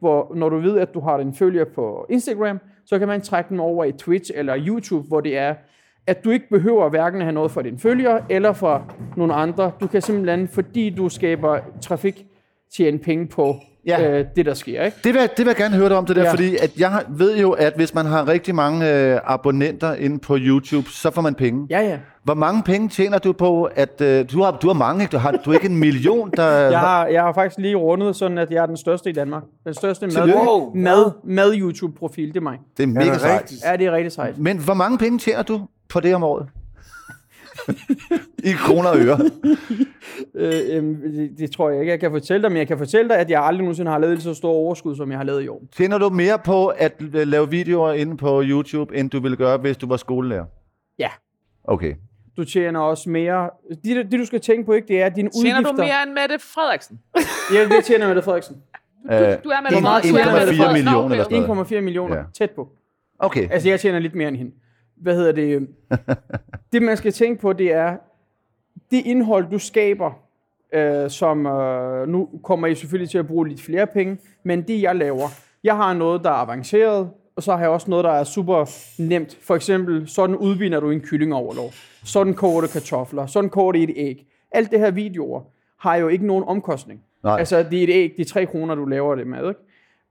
hvor 0.00 0.32
når 0.34 0.48
du 0.48 0.58
ved, 0.58 0.78
at 0.78 0.94
du 0.94 1.00
har 1.00 1.18
en 1.18 1.34
følger 1.34 1.64
på 1.64 2.06
Instagram, 2.10 2.60
så 2.84 2.98
kan 2.98 3.08
man 3.08 3.20
trække 3.20 3.48
dem 3.48 3.60
over 3.60 3.84
i 3.84 3.92
Twitch 3.92 4.30
eller 4.34 4.54
YouTube, 4.66 5.08
hvor 5.08 5.20
det 5.20 5.38
er, 5.38 5.54
at 6.06 6.24
du 6.24 6.30
ikke 6.30 6.48
behøver 6.48 6.88
hverken 6.88 7.20
at 7.20 7.24
have 7.24 7.34
noget 7.34 7.50
for 7.50 7.62
dine 7.62 7.78
følgere 7.78 8.22
eller 8.30 8.52
for 8.52 8.92
nogle 9.16 9.34
andre. 9.34 9.72
Du 9.80 9.86
kan 9.86 10.02
simpelthen, 10.02 10.48
fordi 10.48 10.90
du 10.90 11.08
skaber 11.08 11.58
trafik, 11.80 12.26
tjene 12.76 12.98
penge 12.98 13.26
på 13.26 13.56
Ja. 13.86 14.00
ja. 14.02 14.18
øh, 14.18 14.24
det, 14.36 14.46
der 14.46 14.54
sker. 14.54 14.82
Ikke? 14.84 14.96
det 15.04 15.14
vil, 15.14 15.20
jeg- 15.20 15.30
det 15.30 15.38
vil 15.38 15.46
jeg 15.46 15.56
gerne 15.56 15.76
høre 15.76 15.88
dig 15.88 15.96
om 15.96 16.06
det 16.06 16.16
der, 16.16 16.22
ja. 16.22 16.26
Ja. 16.28 16.32
fordi 16.32 16.56
at 16.56 16.70
jeg 16.78 17.02
ved 17.08 17.38
jo, 17.38 17.50
at 17.52 17.72
hvis 17.76 17.94
man 17.94 18.06
har 18.06 18.28
rigtig 18.28 18.54
mange 18.54 18.92
øh, 18.92 19.20
abonnenter 19.24 19.94
inde 19.94 20.18
på 20.18 20.36
YouTube, 20.40 20.90
så 20.90 21.10
får 21.10 21.22
man 21.22 21.34
penge. 21.34 21.66
Ja, 21.70 21.80
ja. 21.80 21.98
Hvor 22.24 22.34
mange 22.34 22.62
penge 22.62 22.88
tjener 22.88 23.18
du 23.18 23.32
på, 23.32 23.64
at 23.64 24.00
øh, 24.00 24.24
du, 24.32 24.42
har, 24.42 24.50
du 24.50 24.66
har 24.66 24.74
mange, 24.74 25.02
ikke? 25.02 25.12
Du 25.12 25.18
har, 25.18 25.32
du 25.32 25.50
er 25.50 25.54
ikke 25.54 25.66
en 25.66 25.76
million, 25.76 26.30
der... 26.36 26.46
Jeg 26.76 26.78
har, 26.80 27.06
jeg 27.06 27.22
har 27.22 27.32
faktisk 27.32 27.58
lige 27.58 27.74
rundet 27.76 28.16
sådan, 28.16 28.38
at 28.38 28.50
jeg 28.50 28.62
er 28.62 28.66
den 28.66 28.76
største 28.76 29.10
i 29.10 29.12
Danmark. 29.12 29.42
Den 29.64 29.74
største 29.74 30.06
mad, 30.06 30.12
Tillykke. 30.14 30.38
mad, 30.74 31.10
mad 31.24 31.54
YouTube-profil, 31.56 32.28
det 32.28 32.36
er 32.36 32.40
mig. 32.40 32.58
Det 32.76 32.82
er 32.82 32.86
mega 32.86 33.12
det 33.12 33.20
sejt. 33.20 33.40
rigtigt? 33.40 33.60
Ja, 33.64 33.76
det 33.76 33.86
er 33.86 33.92
rigtig 33.92 34.12
sejt. 34.12 34.38
Men 34.38 34.58
hvor 34.58 34.74
mange 34.74 34.98
penge 34.98 35.18
tjener 35.18 35.42
du 35.42 35.60
på 35.88 36.00
det 36.00 36.14
om 36.14 36.22
året? 36.22 36.46
I 38.44 38.52
kroner 38.52 38.88
og 38.88 38.98
øre. 38.98 39.18
Øh, 40.34 40.60
øhm, 40.70 41.00
det, 41.00 41.30
det 41.38 41.50
tror 41.50 41.70
jeg 41.70 41.80
ikke, 41.80 41.90
jeg 41.90 42.00
kan 42.00 42.10
fortælle 42.10 42.42
dig, 42.42 42.50
men 42.50 42.58
jeg 42.58 42.66
kan 42.66 42.78
fortælle 42.78 43.08
dig, 43.08 43.18
at 43.18 43.30
jeg 43.30 43.42
aldrig 43.42 43.62
nogensinde 43.62 43.90
har 43.90 43.98
lavet 43.98 44.22
så 44.22 44.34
stor 44.34 44.50
overskud, 44.50 44.96
som 44.96 45.10
jeg 45.10 45.18
har 45.18 45.24
lavet 45.24 45.42
i 45.42 45.48
år. 45.48 45.62
Tjener 45.76 45.98
du 45.98 46.08
mere 46.08 46.38
på 46.38 46.66
at 46.66 47.02
øh, 47.14 47.26
lave 47.26 47.50
videoer 47.50 47.92
inde 47.92 48.16
på 48.16 48.42
YouTube, 48.44 48.96
end 48.96 49.10
du 49.10 49.20
ville 49.20 49.36
gøre, 49.36 49.56
hvis 49.58 49.76
du 49.76 49.88
var 49.88 49.96
skolelærer? 49.96 50.44
Ja. 50.98 51.08
Okay. 51.64 51.94
Du 52.36 52.44
tjener 52.44 52.80
også 52.80 53.10
mere... 53.10 53.50
Det, 53.84 54.12
det 54.12 54.20
du 54.20 54.24
skal 54.24 54.40
tænke 54.40 54.66
på, 54.66 54.72
ikke, 54.72 54.88
det 54.88 55.02
er, 55.02 55.08
dine 55.08 55.30
Tjener 55.30 55.58
udgifter... 55.58 55.72
du 55.72 55.82
mere 55.82 56.02
end 56.02 56.12
Mette 56.12 56.38
Frederiksen? 56.38 57.00
Ja, 57.54 57.76
det 57.76 57.84
tjener 57.84 58.06
Mette 58.06 58.22
Frederiksen. 58.22 58.54
Du, 58.54 59.10
du 59.10 59.14
er 59.14 59.62
Mette 59.62 59.78
Frederiksen. 59.80 60.14
du 60.14 60.18
er 60.20 60.24
1,4 60.24 60.36
Mette 60.36 60.56
Frederiksen. 60.56 60.72
millioner 60.72 61.08
Nå, 61.08 61.14
eller 61.14 61.24
sådan 61.24 61.48
noget. 61.48 61.72
1,4 61.72 61.80
millioner. 61.80 62.16
Ja. 62.16 62.22
Tæt 62.34 62.50
på. 62.50 62.68
Okay. 63.18 63.48
Altså, 63.50 63.68
jeg 63.68 63.80
tjener 63.80 63.98
lidt 63.98 64.14
mere 64.14 64.28
end 64.28 64.36
hende. 64.36 64.52
Hvad 64.96 65.14
hedder 65.16 65.32
det? 65.32 65.68
det, 66.72 66.82
man 66.82 66.96
skal 66.96 67.12
tænke 67.12 67.40
på, 67.40 67.52
det 67.52 67.72
er, 67.72 67.96
det 68.90 69.06
indhold, 69.06 69.50
du 69.50 69.58
skaber, 69.58 70.12
øh, 70.72 71.10
som 71.10 71.46
øh, 71.46 72.08
nu 72.08 72.28
kommer 72.42 72.66
I 72.66 72.74
selvfølgelig 72.74 73.10
til 73.10 73.18
at 73.18 73.26
bruge 73.26 73.48
lidt 73.48 73.62
flere 73.62 73.86
penge, 73.86 74.18
men 74.42 74.62
det, 74.62 74.82
jeg 74.82 74.96
laver, 74.96 75.28
jeg 75.64 75.76
har 75.76 75.94
noget, 75.94 76.24
der 76.24 76.30
er 76.30 76.34
avanceret, 76.34 77.10
og 77.36 77.42
så 77.42 77.52
har 77.52 77.60
jeg 77.60 77.68
også 77.68 77.90
noget, 77.90 78.04
der 78.04 78.10
er 78.10 78.24
super 78.24 78.70
nemt. 79.02 79.38
For 79.42 79.54
eksempel, 79.54 80.08
sådan 80.08 80.36
udviner 80.36 80.80
du 80.80 80.90
en 80.90 81.00
kyllingoverlov. 81.00 81.70
Sådan 82.04 82.34
koger 82.34 82.60
du 82.60 82.66
kartofler. 82.66 83.26
Sådan 83.26 83.50
koger 83.50 83.72
du 83.72 83.78
et 83.78 83.92
æg. 83.96 84.26
Alt 84.52 84.70
det 84.70 84.78
her 84.78 84.90
videoer 84.90 85.40
har 85.78 85.96
jo 85.96 86.08
ikke 86.08 86.26
nogen 86.26 86.44
omkostning. 86.46 87.02
Nej. 87.22 87.38
Altså, 87.38 87.62
det 87.62 87.78
er 87.78 87.82
et 87.84 87.90
æg, 87.90 88.12
de 88.16 88.22
er 88.22 88.26
3 88.26 88.46
kroner, 88.46 88.74
du 88.74 88.84
laver 88.84 89.14
det 89.14 89.26
med, 89.26 89.48
ikke? 89.48 89.60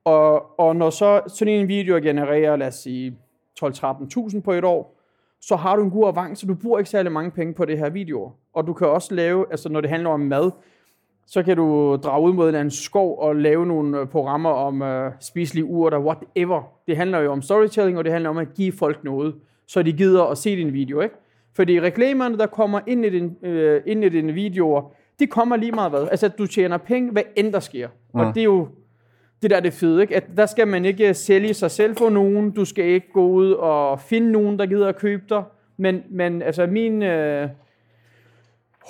Og, 0.05 0.59
og 0.59 0.75
når 0.75 0.89
så 0.89 1.21
sådan 1.27 1.53
en 1.53 1.67
video 1.67 1.95
genererer, 1.95 2.55
lad 2.55 2.67
os 2.67 2.75
sige, 2.75 3.17
12-13.000 3.63 4.39
på 4.39 4.53
et 4.53 4.63
år, 4.63 5.01
så 5.41 5.55
har 5.55 5.75
du 5.75 5.83
en 5.83 5.91
god 5.91 6.07
avance. 6.07 6.47
Du 6.47 6.55
bruger 6.55 6.79
ikke 6.79 6.89
særlig 6.89 7.11
mange 7.11 7.31
penge 7.31 7.53
på 7.53 7.65
det 7.65 7.77
her 7.77 7.89
videoer. 7.89 8.31
Og 8.55 8.67
du 8.67 8.73
kan 8.73 8.87
også 8.87 9.15
lave, 9.15 9.45
altså 9.51 9.69
når 9.69 9.81
det 9.81 9.89
handler 9.89 10.09
om 10.09 10.19
mad, 10.19 10.51
så 11.27 11.43
kan 11.43 11.57
du 11.57 11.95
drage 11.95 12.21
ud 12.21 12.33
mod 12.33 12.55
en 12.55 12.71
skov 12.71 13.19
og 13.19 13.35
lave 13.35 13.65
nogle 13.65 13.99
øh, 13.99 14.07
programmer 14.07 14.49
om 14.49 14.81
øh, 14.81 15.11
spiselige 15.19 15.65
urter, 15.65 15.99
whatever. 15.99 16.61
Det 16.87 16.97
handler 16.97 17.19
jo 17.19 17.31
om 17.31 17.41
storytelling, 17.41 17.97
og 17.97 18.03
det 18.03 18.11
handler 18.11 18.29
om 18.29 18.37
at 18.37 18.53
give 18.53 18.71
folk 18.71 19.03
noget, 19.03 19.35
så 19.67 19.83
de 19.83 19.93
gider 19.93 20.23
at 20.23 20.37
se 20.37 20.55
din 20.55 20.73
video, 20.73 21.01
ikke? 21.01 21.15
Fordi 21.55 21.81
reklamerne, 21.81 22.37
der 22.37 22.45
kommer 22.45 22.79
ind 22.87 23.05
i 23.05 23.09
din, 23.09 23.37
øh, 23.43 23.81
ind 23.85 24.03
i 24.03 24.09
dine 24.09 24.33
videoer, 24.33 24.91
de 25.19 25.27
kommer 25.27 25.55
lige 25.55 25.71
meget 25.71 25.91
hvad. 25.91 26.07
Altså, 26.11 26.27
du 26.27 26.47
tjener 26.47 26.77
penge, 26.77 27.11
hvad 27.11 27.23
end 27.35 27.53
der 27.53 27.59
sker. 27.59 27.87
Mm. 28.13 28.19
Og 28.19 28.35
det 28.35 28.41
er 28.41 28.45
jo 28.45 28.67
det 29.41 29.49
der 29.49 29.57
er 29.57 29.61
det 29.61 29.73
fede, 29.73 30.01
ikke? 30.01 30.15
At 30.15 30.23
der 30.37 30.45
skal 30.45 30.67
man 30.67 30.85
ikke 30.85 31.13
sælge 31.13 31.53
sig 31.53 31.71
selv 31.71 31.95
for 31.95 32.09
nogen. 32.09 32.51
Du 32.51 32.65
skal 32.65 32.85
ikke 32.85 33.11
gå 33.13 33.27
ud 33.27 33.51
og 33.51 33.99
finde 33.99 34.31
nogen, 34.31 34.59
der 34.59 34.65
gider 34.65 34.87
at 34.87 34.97
købe 34.97 35.23
dig. 35.29 35.43
Men, 35.77 36.03
men 36.09 36.41
altså 36.41 36.65
min 36.65 37.03
øh, 37.03 37.49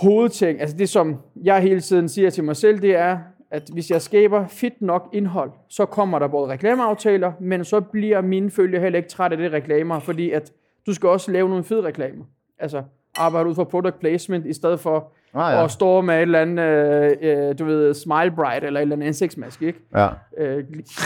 hovedting, 0.02 0.62
altså 0.62 0.78
det 0.78 0.90
som 0.90 1.18
jeg 1.44 1.62
hele 1.62 1.82
tiden 1.82 2.10
siger 2.10 2.30
til 2.30 2.44
mig 2.44 2.56
selv, 2.56 2.82
det 2.82 2.96
er, 2.96 3.18
at 3.52 3.70
hvis 3.74 3.92
jeg 3.92 4.02
skaber 4.02 4.48
fedt 4.48 4.82
nok 4.82 5.10
indhold, 5.14 5.52
så 5.70 5.86
kommer 5.86 6.20
der 6.20 6.28
både 6.28 6.50
reklameaftaler, 6.50 7.32
men 7.40 7.66
så 7.66 7.82
bliver 7.82 8.22
mine 8.22 8.52
følgere 8.52 8.82
heller 8.82 8.98
ikke 8.98 9.10
træt 9.10 9.32
af 9.32 9.38
det 9.38 9.52
reklamer, 9.52 10.00
fordi 10.00 10.32
at 10.32 10.54
du 10.86 10.94
skal 10.94 11.10
også 11.10 11.32
lave 11.32 11.50
nogle 11.50 11.64
fede 11.64 11.84
reklamer. 11.84 12.26
Altså 12.60 12.84
arbejde 13.18 13.50
ud 13.50 13.56
for 13.56 13.64
product 13.64 14.00
placement, 14.00 14.46
i 14.46 14.54
stedet 14.54 14.80
for 14.80 15.12
Ah, 15.36 15.52
ja. 15.52 15.58
ja. 15.58 15.64
at 15.64 15.72
stå 15.72 16.02
med 16.02 16.16
et 16.16 16.22
eller 16.22 16.40
andet, 16.40 16.64
øh, 16.64 17.50
øh, 17.50 17.60
du 17.60 17.66
ved, 17.66 17.94
smile 17.94 18.32
bright, 18.36 18.64
eller 18.64 18.80
et 18.80 18.82
eller 18.82 18.96
andet 18.96 19.08
ansigtsmaske, 19.08 19.68
ikke? 19.68 19.80
Ja. 19.96 20.08
Øh, 20.38 20.64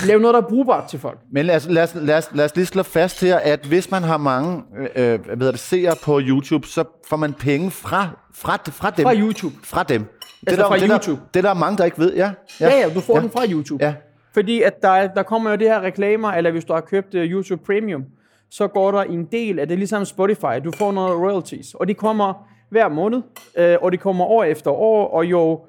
lav 0.08 0.20
noget, 0.20 0.34
der 0.34 0.42
er 0.42 0.48
brugbart 0.50 0.90
til 0.90 1.00
folk. 1.00 1.20
Men 1.32 1.46
lad 1.46 1.56
os, 1.56 1.68
lad, 1.70 1.84
os, 1.84 1.96
lad, 1.96 2.18
os, 2.18 2.30
lad 2.34 2.46
os 2.46 2.56
lige 2.56 2.66
slå 2.66 2.84
fast 2.84 3.22
her, 3.22 3.38
at 3.38 3.66
hvis 3.66 3.92
man 3.92 4.04
har 4.04 4.18
mange 4.18 4.64
øh, 4.96 5.14
øh, 5.14 5.38
hvad 5.38 5.52
det, 5.52 5.60
seere 5.60 5.96
på 6.04 6.20
YouTube, 6.24 6.68
så 6.68 6.84
får 7.08 7.18
man 7.18 7.34
penge 7.34 7.72
fra, 7.72 8.08
fra, 8.36 8.58
fra 8.72 8.90
dem. 8.90 9.04
Fra 9.04 9.16
YouTube. 9.16 9.56
Fra 9.64 9.84
dem. 9.84 10.02
Det, 10.02 10.48
Altså 10.48 10.62
der, 10.62 10.68
fra 10.68 10.78
det, 10.78 10.90
YouTube. 10.90 11.22
Der, 11.22 11.28
det 11.34 11.44
der 11.44 11.50
er 11.50 11.54
mange, 11.54 11.78
der 11.78 11.86
ikke 11.86 12.00
ved. 12.00 12.14
Ja, 12.16 12.32
Ja, 12.62 12.68
ja, 12.68 12.94
du 12.96 13.00
får 13.00 13.14
ja. 13.14 13.20
ja. 13.20 13.24
den 13.24 13.32
fra 13.32 13.46
YouTube. 13.52 13.86
Ja. 13.86 13.94
Fordi 14.34 14.62
at 14.62 14.82
der, 14.82 15.08
der 15.08 15.24
kommer 15.24 15.50
jo 15.50 15.56
det 15.56 15.68
her 15.68 15.82
reklamer, 15.82 16.32
eller 16.32 16.52
hvis 16.52 16.66
du 16.66 16.74
har 16.74 16.82
købt 16.82 17.16
uh, 17.16 17.22
YouTube 17.22 17.64
Premium, 17.66 18.04
så 18.52 18.68
går 18.68 18.92
der 18.92 19.02
en 19.02 19.26
del 19.26 19.60
af 19.60 19.68
det, 19.68 19.78
ligesom 19.78 20.06
Spotify. 20.06 20.60
Du 20.64 20.72
får 20.72 20.92
noget 20.92 21.20
royalties, 21.20 21.74
og 21.74 21.88
de 21.88 21.94
kommer 21.94 22.48
hver 22.70 22.90
måned, 22.90 23.22
øh, 23.58 23.78
og 23.82 23.92
de 23.92 23.98
kommer 23.98 24.26
år 24.26 24.44
efter 24.44 24.72
år, 24.72 25.08
og 25.08 25.26
jo, 25.26 25.60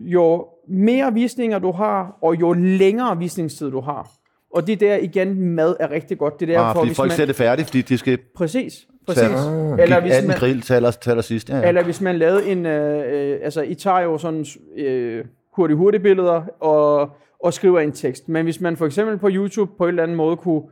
jo 0.00 0.46
mere 0.68 1.12
visninger 1.12 1.58
du 1.58 1.72
har, 1.72 2.18
og 2.22 2.40
jo 2.40 2.52
længere 2.52 3.18
visningstid 3.18 3.70
du 3.70 3.80
har. 3.80 4.10
Og 4.54 4.66
det 4.66 4.80
der 4.80 4.96
igen, 4.96 5.40
mad 5.40 5.76
er 5.80 5.90
rigtig 5.90 6.18
godt. 6.18 6.40
Det 6.40 6.48
der 6.48 6.60
Ah, 6.60 6.76
fordi 6.76 6.94
folk 6.94 7.12
ser 7.12 7.26
det 7.26 7.36
færdigt, 7.36 7.68
fordi 7.68 7.82
de 7.82 7.98
skal 7.98 8.18
Præcis, 8.36 8.86
præcis. 9.06 9.22
tage 9.22 9.82
Eller 9.82 10.00
hvis, 10.00 10.26
man, 10.26 10.36
grill 10.36 10.60
til 10.60 10.74
aller, 10.74 10.90
til 10.90 11.10
aller 11.10 11.22
sidst. 11.22 11.50
Ja, 11.50 11.56
ja. 11.56 11.68
eller 11.68 11.82
hvis 11.82 12.00
man 12.00 12.16
lavede 12.16 12.46
en, 12.46 12.66
øh, 12.66 13.32
øh, 13.32 13.38
altså 13.42 13.62
I 13.62 13.74
tager 13.74 14.00
jo 14.00 14.18
sådan 14.18 14.46
øh, 14.76 15.24
hurtige 15.56 15.76
hurtige 15.76 16.02
billeder 16.02 16.42
og, 16.60 17.10
og 17.42 17.54
skriver 17.54 17.80
en 17.80 17.92
tekst. 17.92 18.28
Men 18.28 18.44
hvis 18.44 18.60
man 18.60 18.76
for 18.76 18.86
eksempel 18.86 19.18
på 19.18 19.28
YouTube 19.30 19.72
på 19.78 19.84
en 19.84 19.88
eller 19.88 20.02
anden 20.02 20.16
måde 20.16 20.36
kunne 20.36 20.62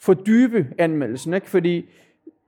fordybe 0.00 0.66
anmeldelsen, 0.78 1.34
ikke? 1.34 1.50
fordi 1.50 1.88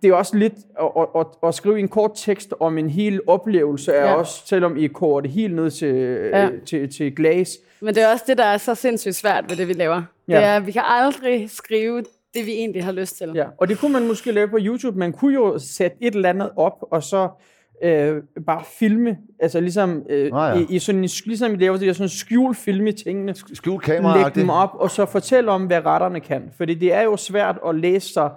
det 0.03 0.11
er 0.11 0.15
også 0.15 0.37
lidt 0.37 0.53
at, 0.81 0.87
at, 0.99 1.07
at, 1.21 1.27
at 1.49 1.55
skrive 1.55 1.79
en 1.79 1.89
kort 1.89 2.11
tekst 2.17 2.55
om 2.61 2.79
en 2.79 2.91
hel 2.91 3.21
oplevelse, 3.27 3.93
er 3.93 4.05
Ja. 4.07 4.15
også, 4.15 4.43
selvom 4.47 4.77
I 4.77 4.87
koger 4.87 5.21
det 5.21 5.31
helt 5.31 5.55
ned 5.55 5.71
til, 5.71 5.95
Ja. 5.95 6.43
ja. 6.43 6.49
til, 6.67 6.93
til 6.93 7.17
glas. 7.17 7.57
Men 7.81 7.95
det 7.95 8.03
er 8.03 8.13
også 8.13 8.25
det, 8.29 8.39
der 8.39 8.45
er 8.45 8.57
så 8.57 8.75
sindssygt 8.75 9.15
svært 9.15 9.45
ved 9.51 9.57
det, 9.57 9.69
vi 9.69 9.73
laver. 9.73 10.03
Ja. 10.29 10.37
Det 10.37 10.45
er, 10.45 10.57
at 10.57 10.67
vi 10.67 10.73
kan 10.73 10.83
aldrig 10.85 11.51
skrive 11.51 11.97
det, 12.35 12.47
vi 12.47 12.53
egentlig 12.53 12.85
har 12.85 12.93
lyst 12.93 13.17
til. 13.19 13.33
Ja. 13.35 13.45
Og 13.59 13.69
det 13.69 13.79
kunne 13.79 13.93
man 13.93 14.07
måske 14.07 14.33
lave 14.33 14.49
på 14.49 14.57
YouTube. 14.61 14.99
Man 14.99 15.13
kunne 15.13 15.35
jo 15.35 15.59
sætte 15.59 15.97
et 16.01 16.15
eller 16.15 16.29
andet 16.29 16.51
op, 16.57 16.85
og 16.91 17.03
så 17.03 17.29
øh, 17.85 18.23
bare 18.47 18.63
filme, 18.79 19.17
altså 19.41 19.61
ligesom, 19.61 20.03
øh, 20.11 20.31
Ah, 20.35 20.57
ja. 20.61 20.63
i, 20.63 20.67
i 20.77 20.79
sådan, 20.79 20.99
en- 21.01 21.09
ligesom 21.27 21.53
vi 21.53 21.57
laver 21.57 21.77
det 21.77 21.97
sådan 21.97 22.09
skjul 22.09 22.55
filme 22.55 22.93
tingene, 22.93 23.35
Skjul 23.55 23.73
lægge 23.87 23.95
kamera 23.97 24.29
dem 24.29 24.51
op, 24.51 24.71
og 24.75 24.91
så 24.91 25.07
fortælle 25.07 25.51
om, 25.51 25.67
hvad 25.67 25.87
retterne 25.87 26.21
kan. 26.21 26.51
Fordi 26.57 26.75
det 26.75 26.93
er 26.93 27.03
jo 27.03 27.17
svært 27.17 27.59
at 27.69 27.75
læse 27.75 28.13
sig 28.13 28.31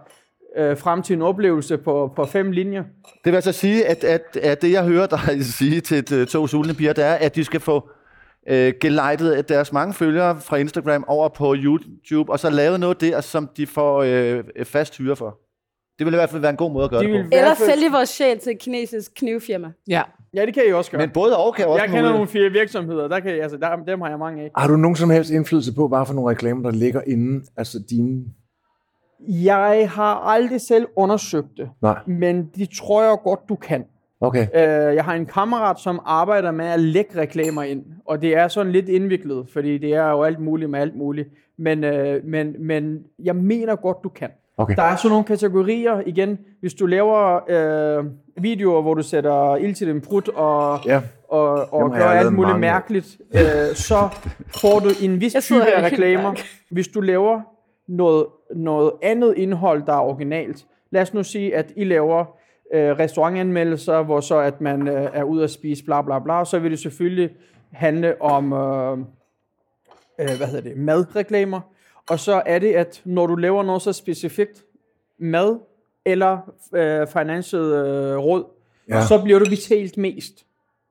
øh, 0.58 0.78
frem 0.78 1.02
til 1.02 1.16
en 1.16 1.22
oplevelse 1.22 1.78
på, 1.78 2.14
på 2.16 2.26
fem 2.26 2.52
linjer. 2.52 2.84
Det 3.04 3.32
vil 3.32 3.36
altså 3.36 3.52
sige, 3.52 3.86
at, 3.86 4.04
at, 4.04 4.38
at 4.44 4.62
det, 4.62 4.72
jeg 4.72 4.84
hører 4.86 5.08
dig 5.08 5.20
sige 5.60 5.82
til 5.82 6.14
øh, 6.14 6.28
to 6.28 6.48
sultne 6.48 6.74
piger, 6.74 6.94
det 6.94 7.04
er, 7.06 7.14
at 7.14 7.36
de 7.36 7.44
skal 7.44 7.60
få 7.60 7.90
øh, 8.50 8.74
gelejtet 8.82 9.50
deres 9.50 9.74
mange 9.74 9.94
følgere 9.94 10.40
fra 10.42 10.58
Instagram 10.58 11.06
over 11.08 11.30
på 11.30 11.56
YouTube, 11.58 12.32
og 12.32 12.40
så 12.40 12.50
lave 12.50 12.78
noget 12.78 13.02
der, 13.02 13.22
som 13.22 13.50
de 13.58 13.68
får 13.68 14.04
øh, 14.08 14.44
fast 14.64 14.98
hyre 14.98 15.16
for. 15.16 15.38
Det 16.00 16.06
vil 16.06 16.14
i 16.14 16.18
hvert 16.18 16.30
fald 16.30 16.42
være 16.42 16.52
en 16.52 16.58
god 16.58 16.72
måde 16.72 16.84
at 16.84 16.90
gøre 16.92 17.04
De 17.04 17.08
det, 17.14 17.24
på. 17.26 17.30
Eller 17.32 17.54
sælge 17.54 17.92
vores 17.92 18.10
sjæl 18.10 18.40
til 18.40 18.52
et 18.52 18.60
kinesisk 18.60 19.12
knivfirma. 19.16 19.72
Ja. 19.88 20.02
Ja, 20.34 20.46
det 20.46 20.54
kan 20.54 20.64
I 20.70 20.72
også 20.72 20.92
gøre. 20.92 21.02
Men 21.02 21.10
både 21.10 21.38
og 21.38 21.56
kan 21.56 21.68
også 21.68 21.84
jeg 21.84 21.92
kender 21.94 22.12
nogle 22.12 22.28
fire 22.28 22.50
virksomheder, 22.50 23.08
der 23.08 23.20
kan, 23.20 23.36
I- 23.36 23.40
altså, 23.40 23.58
der, 23.58 23.76
dem 23.88 24.02
har 24.02 24.10
jeg 24.10 24.20
mange 24.20 24.44
af. 24.44 24.52
Har 24.58 24.68
du 24.68 24.76
nogen 24.76 24.96
som 24.96 25.10
helst 25.10 25.32
indflydelse 25.32 25.74
på, 25.76 25.88
bare 25.88 26.06
for 26.06 26.14
nogle 26.14 26.32
reklamer, 26.32 26.64
der 26.72 26.78
ligger 26.78 27.02
inden, 27.08 27.44
altså 27.58 27.80
dine... 27.90 28.24
Jeg 29.28 29.90
har 29.92 30.16
aldrig 30.26 30.62
selv 30.62 30.88
undersøgt 30.96 31.58
det, 31.58 31.70
Nej. 31.82 32.00
men 32.06 32.50
det 32.56 32.70
tror 32.78 33.04
jeg 33.04 33.18
godt, 33.24 33.40
du 33.50 33.56
kan. 33.56 33.84
Okay. 34.22 34.48
Øh, 34.56 34.96
jeg 34.96 35.04
har 35.06 35.14
en 35.14 35.26
kammerat, 35.26 35.80
som 35.80 36.00
arbejder 36.06 36.52
med 36.52 36.66
at 36.66 36.80
lægge 36.80 37.20
reklamer 37.22 37.64
ind, 37.64 37.84
og 38.06 38.22
det 38.22 38.38
er 38.38 38.48
sådan 38.48 38.72
lidt 38.72 38.90
indviklet, 38.90 39.48
fordi 39.54 39.78
det 39.78 39.94
er 39.94 40.10
jo 40.10 40.24
alt 40.24 40.40
muligt 40.40 40.70
med 40.70 40.80
alt 40.80 40.96
muligt. 40.96 41.30
Men, 41.58 41.84
øh, 41.84 42.26
men, 42.26 42.56
men 42.60 43.00
jeg 43.24 43.36
mener 43.36 43.76
godt, 43.76 43.98
du 44.04 44.10
kan. 44.10 44.30
Okay. 44.58 44.76
Der 44.76 44.84
er 44.84 44.96
sådan 44.96 45.10
nogle 45.10 45.26
kategorier, 45.26 46.02
igen, 46.06 46.38
hvis 46.60 46.74
du 46.74 46.86
laver 46.86 47.40
øh, 47.50 48.06
videoer, 48.44 48.82
hvor 48.82 48.94
du 48.94 49.02
sætter 49.04 49.56
ild 49.56 49.76
til 49.76 49.88
din 49.88 50.02
prut 50.02 50.28
og, 50.30 50.80
Ja. 50.86 51.02
og, 51.30 51.74
og 51.74 51.94
har 51.94 52.00
gør 52.02 52.10
alt 52.10 52.34
muligt 52.34 52.48
mange 52.50 52.62
mærkeligt, 52.62 53.18
øh, 53.36 53.76
så 53.76 54.10
får 54.62 54.80
du 54.80 54.90
en 55.02 55.22
vis 55.22 55.36
type 55.42 55.64
af 55.66 55.86
reklamer. 55.92 56.34
Hvis 56.72 56.88
du 56.88 57.02
laver 57.02 57.42
noget, 57.88 58.26
noget 58.56 58.92
andet 59.02 59.34
indhold, 59.38 59.84
der 59.86 59.94
er 59.94 60.00
originalt. 60.00 60.66
Lad 60.92 61.02
os 61.02 61.14
nu 61.14 61.24
sige, 61.24 61.56
at 61.56 61.74
I 61.76 61.84
laver 61.84 62.26
øh, 62.74 63.00
restaurantanmeldelser, 63.00 64.04
hvor 64.04 64.20
så 64.20 64.38
at 64.40 64.62
man 64.62 64.88
øh, 64.88 65.10
er 65.14 65.24
ude 65.24 65.44
at 65.44 65.52
spise 65.52 65.84
bla 65.86 66.02
bla 66.02 66.20
bla, 66.20 66.46
så 66.46 66.60
vil 66.60 66.72
det 66.72 66.80
selvfølgelig 66.80 67.30
handle 67.72 68.22
om 68.22 68.54
øh, 68.54 68.98
øh, 70.20 70.38
hvad 70.38 70.48
hedder 70.48 70.62
det, 70.62 70.78
madreklamer. 70.78 71.62
Og 72.10 72.20
så 72.20 72.42
er 72.46 72.60
det, 72.60 72.74
at 72.74 73.02
når 73.06 73.28
du 73.28 73.36
laver 73.36 73.64
noget 73.64 73.82
så 73.82 73.94
specifikt 73.94 74.64
mad 75.18 75.60
eller 76.06 76.38
øh, 76.76 77.08
financial 77.08 77.62
øh, 77.62 78.18
råd, 78.18 78.44
Ja. 78.90 78.96
ja. 78.96 79.06
så 79.06 79.22
bliver 79.24 79.40
du 79.40 79.46
betalt 79.50 79.98
mest. 79.98 80.46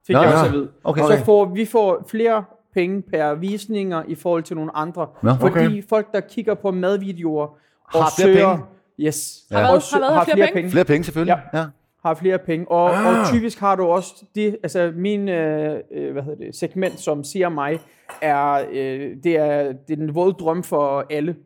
Fik 0.07 0.15
Nå, 0.15 0.23
jeg 0.23 0.29
ja. 0.31 0.35
også 0.35 0.47
at 0.47 0.53
vide. 0.53 0.69
Okay. 0.85 1.03
Så 1.03 1.25
får, 1.25 1.45
vi 1.45 1.65
får 1.65 2.05
flere 2.11 2.45
penge 2.75 3.03
per 3.03 3.35
visninger 3.35 4.03
i 4.09 4.15
forhold 4.15 4.43
til 4.43 4.57
nogle 4.57 4.77
andre. 4.77 5.07
Fordi 5.41 5.45
okay. 5.45 5.89
folk, 5.89 6.13
der 6.13 6.21
kigger 6.21 6.55
på 6.55 6.71
madvideoer 6.71 7.47
og 7.95 8.03
Har 8.05 8.13
flere 8.19 8.35
søger, 8.35 8.51
penge. 8.57 8.65
Yes, 9.01 9.43
Har 9.51 9.61
hvad? 9.61 9.71
og 9.71 9.83
sø- 9.83 9.97
Har 9.97 10.01
hvad? 10.07 10.17
har 10.17 10.25
Flere 10.25 10.37
flere 10.37 10.47
penge? 10.47 10.57
penge. 10.57 10.71
Flere 10.71 10.85
penge 10.85 11.05
selvfølgelig. 11.05 11.37
Ja. 11.55 11.59
ja. 11.59 11.65
Har 12.05 12.15
flere 12.15 12.39
penge. 12.39 12.71
Og, 12.71 12.91
Ah. 12.97 13.07
og 13.21 13.27
typisk 13.27 13.59
har 13.61 13.77
du 13.77 13.85
også 13.85 14.25
det, 14.35 14.57
altså 14.63 14.93
min 14.97 15.29
øh, 15.29 15.81
øh, 15.93 16.13
hvad 16.13 16.23
hedder 16.23 16.45
det, 16.45 16.55
segment, 16.57 17.01
som 17.01 17.25
siger 17.25 17.49
mig, 17.49 17.81
er, 18.23 18.65
øh, 18.73 19.17
det 19.25 19.37
er, 19.39 19.63
det 19.73 19.91
er 19.93 19.97
den 19.97 20.15
våde 20.15 20.33
drøm 20.33 20.63
for 20.63 21.07
alle. 21.11 21.37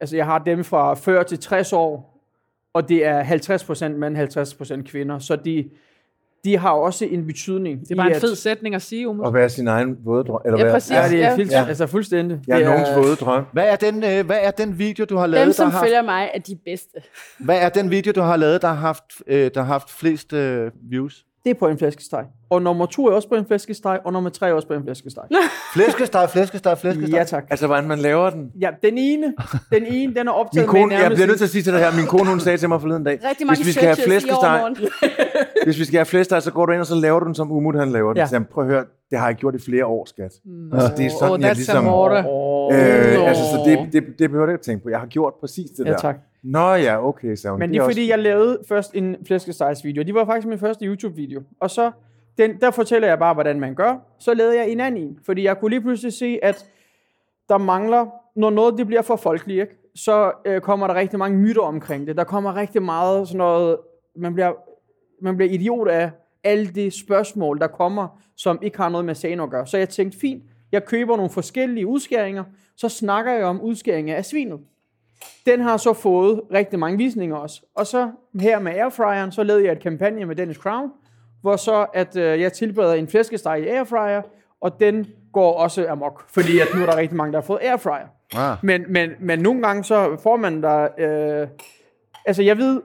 Altså 0.00 0.16
jeg 0.16 0.26
har 0.26 0.38
dem 0.38 0.64
fra 0.64 0.94
40 0.94 1.24
til 1.24 1.38
60 1.38 1.72
år, 1.72 2.20
og 2.72 2.88
det 2.88 3.06
er 3.06 3.22
50% 3.24 3.88
mænd, 3.88 4.16
50% 4.16 4.82
kvinder. 4.90 5.18
Så 5.18 5.36
de, 5.36 5.70
de 6.44 6.58
har 6.58 6.70
også 6.70 7.04
en 7.04 7.26
betydning. 7.26 7.80
Det 7.80 7.90
er 7.90 7.96
bare 7.96 8.14
en 8.14 8.20
fed 8.20 8.34
sætning 8.34 8.74
at 8.74 8.82
sige, 8.82 9.08
Umut. 9.08 9.26
Og 9.26 9.34
være 9.34 9.48
sin 9.48 9.68
egen 9.68 9.96
våde 10.04 10.24
drøm. 10.24 10.40
Eller 10.46 10.66
Ja, 10.66 10.72
præcis. 10.72 10.90
Ja, 10.90 11.08
det 11.08 11.24
er 11.24 11.36
Ja. 11.36 11.60
ja. 11.60 11.68
altså 11.68 11.86
fuldstændig. 11.86 12.40
Jeg 12.46 12.58
det 12.60 12.66
er 12.66 12.70
nogens 12.70 12.88
våde 12.96 13.16
drøm. 13.16 13.44
Hvad 13.52 13.64
er 13.68 13.76
den, 13.76 14.04
øh, 14.04 14.26
hvad 14.26 14.38
er 14.42 14.50
den 14.50 14.78
video, 14.78 15.04
du 15.04 15.16
har 15.16 15.26
lavet, 15.26 15.46
Dem, 15.46 15.52
som 15.52 15.66
der 15.66 15.72
har, 15.72 15.84
følger 15.84 16.02
mig, 16.02 16.30
er 16.34 16.38
de 16.38 16.56
bedste. 16.64 16.98
hvad 17.40 17.58
er 17.60 17.68
den 17.68 17.90
video, 17.90 18.12
du 18.12 18.20
har 18.20 18.36
lavet, 18.36 18.62
der 18.62 18.68
har 18.68 18.74
haft, 18.74 19.04
øh, 19.26 19.50
der 19.54 19.60
har 19.60 19.66
haft 19.72 19.90
flest 19.90 20.32
øh, 20.32 20.70
views? 20.90 21.24
Det 21.44 21.50
er 21.50 21.54
på 21.54 21.68
en 21.68 21.78
flæskesteg. 21.78 22.24
Og 22.50 22.62
nummer 22.62 22.86
to 22.86 23.06
er 23.06 23.12
også 23.12 23.28
på 23.28 23.34
en 23.34 23.46
flæskesteg, 23.46 23.98
og 24.04 24.12
nummer 24.12 24.30
tre 24.30 24.48
er 24.48 24.52
også 24.52 24.68
på 24.68 24.74
en 24.74 24.82
flæskesteg. 24.82 25.22
Flæskesteg, 25.74 26.30
flæskesteg, 26.30 26.78
flæskesteg. 26.78 27.14
Ja 27.18 27.24
tak. 27.24 27.44
Altså, 27.50 27.66
hvordan 27.66 27.88
man 27.88 27.98
laver 27.98 28.30
den. 28.30 28.52
Ja, 28.60 28.70
den 28.82 28.98
ene, 28.98 29.34
den 29.72 29.86
ene, 29.86 30.14
den 30.14 30.28
er 30.28 30.32
optaget 30.32 30.66
Min 30.66 30.80
kone, 30.80 30.86
med 30.86 31.02
jeg 31.02 31.10
bliver 31.10 31.26
nødt 31.26 31.38
til 31.38 31.44
at 31.44 31.50
sige 31.50 31.62
til 31.62 31.72
dig 31.72 31.80
her, 31.80 31.96
min 31.96 32.06
kone 32.06 32.30
hun 32.30 32.40
sagde 32.40 32.58
til 32.58 32.68
mig 32.68 32.80
forleden 32.80 33.04
dag, 33.04 33.20
Rigtig 33.28 33.46
mange 33.46 33.58
hvis 33.58 33.66
vi 33.66 33.72
skal 33.72 33.84
have 33.84 33.96
flæskesteg, 33.96 34.64
hvis 35.66 35.78
vi 35.78 35.84
skal 35.84 35.98
have 35.98 36.04
flæskesteg, 36.06 36.42
så 36.42 36.52
går 36.52 36.66
du 36.66 36.72
ind, 36.72 36.80
og 36.80 36.86
så 36.86 36.94
laver 36.94 37.20
du 37.20 37.26
den, 37.26 37.34
som 37.34 37.52
Umut 37.52 37.74
han 37.74 37.92
laver 37.92 38.12
den. 38.12 38.16
Ja. 38.16 38.26
Så 38.26 38.36
jeg, 38.36 38.46
prøv 38.46 38.64
at 38.64 38.70
høre, 38.70 38.84
det 39.10 39.18
har 39.18 39.26
jeg 39.26 39.36
gjort 39.36 39.54
i 39.54 39.58
flere 39.58 39.86
år, 39.86 40.04
skat. 40.06 40.32
Mm. 40.44 40.72
Altså, 40.72 40.92
det 40.96 41.06
er 41.06 41.10
sådan, 41.10 41.34
oh, 41.34 41.40
jeg 41.40 41.54
ligesom... 41.54 41.86
amore. 41.86 42.18
Øh, 42.72 43.28
altså, 43.28 43.42
så 43.42 43.62
det, 43.66 43.92
det, 43.92 44.04
det 44.18 44.30
behøver 44.30 44.46
du 44.46 44.52
ikke 44.52 44.64
tænke 44.64 44.82
på. 44.82 44.88
Jeg 44.90 44.98
har 44.98 45.06
gjort 45.06 45.32
præcis 45.40 45.70
det 45.70 45.84
Ja, 45.86 45.90
der. 45.90 45.98
tak. 45.98 46.16
Nå 46.42 46.74
ja, 46.74 47.06
okay, 47.08 47.34
så 47.36 47.56
Men 47.56 47.70
det 47.70 47.78
er 47.78 47.84
fordi, 47.84 48.10
jeg 48.10 48.18
lavede 48.18 48.58
først 48.68 48.94
en 48.94 49.16
flæskestegsvideo. 49.26 50.02
Det 50.02 50.14
var 50.14 50.24
faktisk 50.24 50.46
min 50.46 50.58
første 50.58 50.86
YouTube-video. 50.86 51.42
Og 51.60 51.70
så, 51.70 51.90
den, 52.38 52.60
der 52.60 52.70
fortæller 52.70 53.08
jeg 53.08 53.18
bare, 53.18 53.34
hvordan 53.34 53.60
man 53.60 53.74
gør. 53.74 53.96
Så 54.18 54.34
lavede 54.34 54.56
jeg 54.56 54.70
en 54.70 54.80
anden 54.80 55.02
en. 55.02 55.18
Fordi 55.26 55.44
jeg 55.44 55.58
kunne 55.58 55.70
lige 55.70 55.80
pludselig 55.80 56.12
se, 56.12 56.38
at 56.42 56.66
der 57.48 57.58
mangler, 57.58 58.06
når 58.36 58.50
noget 58.50 58.78
det 58.78 58.86
bliver 58.86 59.02
for 59.02 59.16
folkeligt, 59.16 59.60
ikke? 59.60 59.80
så 59.94 60.32
øh, 60.44 60.60
kommer 60.60 60.86
der 60.86 60.94
rigtig 60.94 61.18
mange 61.18 61.38
myter 61.38 61.62
omkring 61.62 62.06
det. 62.06 62.16
Der 62.16 62.24
kommer 62.24 62.56
rigtig 62.56 62.82
meget 62.82 63.28
sådan 63.28 63.38
noget, 63.38 63.76
man 64.16 64.34
bliver, 64.34 64.52
man 65.22 65.36
bliver 65.36 65.52
idiot 65.52 65.88
af 65.88 66.10
alle 66.44 66.66
de 66.66 66.90
spørgsmål, 66.90 67.58
der 67.58 67.66
kommer, 67.66 68.20
som 68.36 68.58
ikke 68.62 68.76
har 68.76 68.88
noget 68.88 69.04
med 69.04 69.14
sagen 69.14 69.40
at 69.40 69.50
gøre. 69.50 69.66
Så 69.66 69.78
jeg 69.78 69.88
tænkte, 69.88 70.18
fint, 70.18 70.42
jeg 70.72 70.84
køber 70.84 71.16
nogle 71.16 71.30
forskellige 71.30 71.86
udskæringer, 71.86 72.44
så 72.76 72.88
snakker 72.88 73.32
jeg 73.32 73.44
om 73.44 73.60
udskæringer 73.60 74.16
af 74.16 74.24
svinet. 74.24 74.60
Den 75.46 75.60
har 75.60 75.76
så 75.76 75.92
fået 75.92 76.40
rigtig 76.54 76.78
mange 76.78 76.98
visninger 76.98 77.36
også. 77.36 77.62
Og 77.76 77.86
så 77.86 78.10
her 78.40 78.58
med 78.58 78.72
airfryeren, 78.72 79.32
så 79.32 79.42
lavede 79.42 79.64
jeg 79.64 79.72
et 79.72 79.80
kampagne 79.82 80.24
med 80.24 80.36
Dennis 80.36 80.56
Crown, 80.56 80.90
hvor 81.42 81.56
så 81.56 81.86
at 81.94 82.16
øh, 82.16 82.40
jeg 82.40 82.52
tilbereder 82.52 82.94
en 82.94 83.08
flæskesteg 83.08 83.60
i 83.62 83.68
airfryer, 83.68 84.22
og 84.60 84.80
den 84.80 85.06
går 85.32 85.52
også 85.52 85.88
amok, 85.88 86.24
fordi 86.28 86.58
at 86.58 86.68
nu 86.74 86.82
er 86.82 86.86
der 86.86 86.96
rigtig 86.96 87.16
mange, 87.16 87.32
der 87.32 87.38
har 87.38 87.46
fået 87.46 87.58
airfryer. 87.62 88.06
Ah. 88.34 88.56
Men, 88.62 88.84
men, 88.88 89.10
men 89.20 89.38
nogle 89.38 89.62
gange 89.62 89.84
så 89.84 90.16
får 90.22 90.36
man 90.36 90.62
der... 90.62 90.88
Øh, 90.98 91.48
altså 92.26 92.42
jeg 92.42 92.58
ved, 92.58 92.82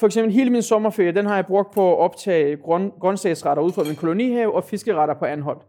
for 0.00 0.06
eksempel 0.06 0.32
hele 0.32 0.50
min 0.50 0.62
sommerferie, 0.62 1.12
den 1.12 1.26
har 1.26 1.34
jeg 1.34 1.46
brugt 1.46 1.74
på 1.74 1.92
at 1.92 1.98
optage 1.98 2.56
grøn, 2.56 2.92
grøntsagsretter 3.00 3.62
ud 3.62 3.72
fra 3.72 3.84
min 3.84 3.96
kolonihave 3.96 4.54
og 4.54 4.64
fiskeretter 4.64 5.14
på 5.14 5.24
Anholdt. 5.24 5.62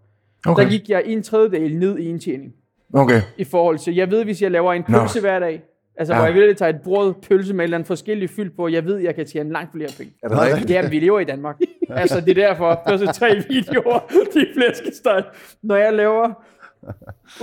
Okay. 0.47 0.63
Der 0.63 0.69
gik 0.69 0.89
jeg 0.89 1.03
en 1.05 1.23
tredjedel 1.23 1.77
ned 1.77 1.97
i 1.97 2.09
indtjening 2.09 2.53
Okay. 2.93 3.21
i 3.37 3.43
forhold 3.43 3.77
til, 3.79 3.95
jeg 3.95 4.11
ved, 4.11 4.23
hvis 4.23 4.41
jeg 4.41 4.51
laver 4.51 4.73
en 4.73 4.83
pølse 4.83 5.19
hver 5.21 5.39
dag, 5.39 5.61
altså 5.97 6.13
Ja. 6.13 6.19
hvor 6.19 6.27
jeg 6.27 6.35
vil 6.35 6.55
tage 6.55 6.69
et 6.69 6.81
brød, 6.83 7.13
pølse 7.27 7.53
med 7.53 7.59
et 7.59 7.63
eller 7.63 7.77
andet 7.77 7.87
forskelligt 7.87 8.31
fyld 8.31 8.51
på, 8.55 8.67
jeg 8.67 8.85
ved, 8.85 8.97
jeg 8.97 9.15
kan 9.15 9.25
tjene 9.25 9.51
langt 9.53 9.71
flere 9.71 9.89
penge. 9.97 10.13
Er 10.23 10.27
det 10.27 10.39
rigtigt? 10.41 10.69
Ja, 10.69 10.89
vi 10.89 10.99
lever 10.99 11.19
i 11.19 11.23
Danmark. 11.23 11.59
altså, 11.89 12.21
det 12.21 12.29
er 12.37 12.47
derfor, 12.47 12.81
første 12.89 13.07
tre 13.07 13.35
videoer, 13.49 13.99
de 14.33 14.47
flæskesteg. 14.55 15.23
Når 15.63 15.75
jeg 15.75 15.93
laver 15.93 16.43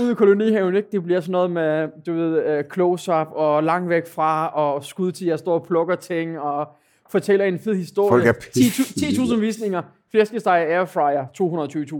ude 0.01 0.13
i 0.13 0.15
kolonihaven, 0.15 0.77
ikke, 0.77 0.89
det 0.93 1.03
bliver 1.05 1.21
sådan 1.21 1.33
noget 1.33 1.51
med, 1.51 1.89
du 2.07 2.13
ved, 2.15 2.59
uh, 2.59 2.65
close-up 2.73 3.27
og 3.33 3.63
langt 3.63 3.89
væk 3.89 4.07
fra, 4.07 4.49
og 4.49 4.85
skud 4.85 5.13
til, 5.13 5.27
jeg 5.27 5.39
står 5.39 5.55
og 5.55 5.67
plukker 5.67 5.95
ting, 5.95 6.39
og 6.41 6.69
fortæller 7.11 7.45
en 7.45 7.59
fed 7.59 7.75
historie. 7.75 8.11
Folk 8.11 8.27
er 8.27 8.33
10.000 8.33 9.33
10.000 9.35 9.41
visninger, 9.41 9.83
flæskesteg 10.11 10.67
airfryer, 10.69 11.25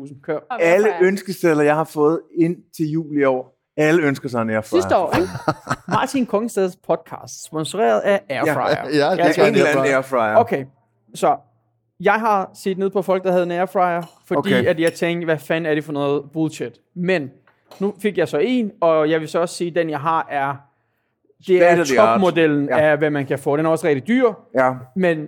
220.000, 0.07 0.21
kør. 0.21 0.39
Alle 0.61 0.89
ønskesedler, 1.03 1.63
jeg 1.63 1.75
har 1.75 1.85
fået 1.85 2.21
ind 2.39 2.57
til 2.77 2.87
jul 2.91 3.17
i 3.17 3.25
år, 3.25 3.59
alle 3.77 4.03
ønsker 4.03 4.29
sig 4.29 4.43
en 4.43 4.51
airfryer. 4.51 4.81
Sidste 4.81 4.97
år, 4.97 5.17
ikke? 5.17 5.29
Martin 5.97 6.27
Kongstads 6.27 6.77
podcast, 6.77 7.45
sponsoreret 7.45 8.01
af 8.01 8.21
Airfryer. 8.29 8.89
Ja, 8.99 9.09
Jeg 9.09 9.19
det 9.27 9.33
skal 9.33 9.45
er 9.45 9.49
En 9.49 9.55
eller 9.55 9.69
anden 9.71 9.85
airfryer. 9.85 10.37
Okay, 10.37 10.65
så 11.15 11.37
jeg 12.01 12.15
har 12.15 12.51
set 12.55 12.79
ned 12.79 12.91
på 12.91 13.03
folk, 13.03 13.25
der 13.25 13.31
havde 13.33 13.43
en 13.45 13.51
airfryer, 13.51 14.03
fordi 14.27 14.39
Okay. 14.55 14.65
at 14.67 14.81
jeg 14.81 14.93
tænkte, 14.93 15.25
hvad 15.25 15.39
fanden 15.39 15.67
er 15.71 15.75
det 15.75 15.85
for 15.85 15.93
noget 15.93 16.23
bullshit. 16.33 16.79
Men 16.95 17.31
nu 17.81 17.95
fik 18.03 18.19
jeg 18.19 18.29
så 18.29 18.39
en, 18.39 18.71
og 18.81 19.11
jeg 19.11 19.21
vil 19.21 19.29
så 19.29 19.39
også 19.41 19.55
sige, 19.55 19.69
at 19.69 19.75
den 19.75 19.91
jeg 19.91 20.01
har 20.01 20.27
er, 20.31 20.55
det 21.47 21.71
er 21.71 21.85
topmodellen 21.97 22.69
Ja. 22.69 22.77
ja. 22.79 22.91
af, 22.91 22.99
hvad 22.99 23.11
man 23.11 23.27
kan 23.27 23.39
få. 23.39 23.57
Den 23.57 23.67
er 23.67 23.71
også 23.71 23.87
rigtig 23.87 24.09
dyr, 24.09 24.33
Ja. 24.55 24.73
men 24.97 25.27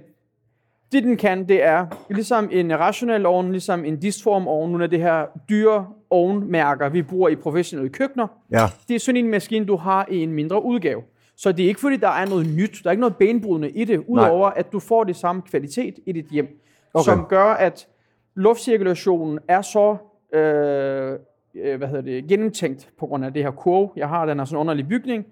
det 0.95 1.03
den 1.03 1.17
kan, 1.17 1.49
det 1.49 1.63
er 1.63 1.87
ligesom 2.11 2.49
en 2.53 2.79
rationel 2.79 3.27
ovn, 3.27 3.51
ligesom 3.51 3.85
en 3.85 4.01
distform 4.01 4.49
ovn, 4.49 4.71
nogle 4.71 4.85
af 4.85 4.91
det 4.91 5.01
her 5.01 5.27
dyre 5.49 5.87
ovnmærker, 6.11 6.89
vi 6.89 7.03
bruger 7.03 7.29
i 7.29 7.37
professionelle 7.37 7.91
køkkener. 7.91 8.27
Ja. 8.51 8.67
Det 8.89 8.95
er 8.95 8.99
sådan 8.99 9.25
en 9.25 9.31
maskine, 9.31 9.67
du 9.67 9.77
har 9.77 10.07
i 10.11 10.23
en 10.23 10.33
mindre 10.33 10.65
udgave. 10.65 11.03
Så 11.37 11.53
det 11.53 11.65
er 11.65 11.69
ikke 11.69 11.81
fordi, 11.81 11.97
der 11.97 12.09
er 12.09 12.27
noget 12.27 12.47
nyt. 12.47 12.81
Der 12.83 12.89
er 12.89 12.91
ikke 12.91 13.01
noget 13.01 13.17
benbrydende 13.17 13.71
i 13.71 13.85
det, 13.85 14.05
udover 14.09 14.51
at 14.51 14.73
du 14.73 14.79
får 14.79 15.05
det 15.05 15.17
samme 15.17 15.43
kvalitet 15.43 15.95
i 16.07 16.13
dit 16.13 16.27
hjem. 16.27 16.45
Okay. 16.45 16.61
Okay. 16.95 17.05
Som 17.05 17.27
gør, 17.29 17.45
at 17.45 17.89
luftcirkulationen 18.35 19.39
er 19.49 19.63
så 19.63 19.97
øh, 20.35 21.19
øh, 21.55 21.79
hvad 21.79 21.89
hedder 21.89 22.03
det, 22.03 22.27
gennemtænkt 22.29 22.91
på 22.99 23.07
grund 23.07 23.25
af 23.25 23.33
det 23.33 23.43
her 23.43 23.51
kurve, 23.51 23.91
jeg 23.97 24.09
har. 24.09 24.27
Den 24.27 24.41
er 24.41 24.45
sådan 24.45 24.57
en 24.57 24.61
underlig 24.61 24.89
bygning. 24.89 25.27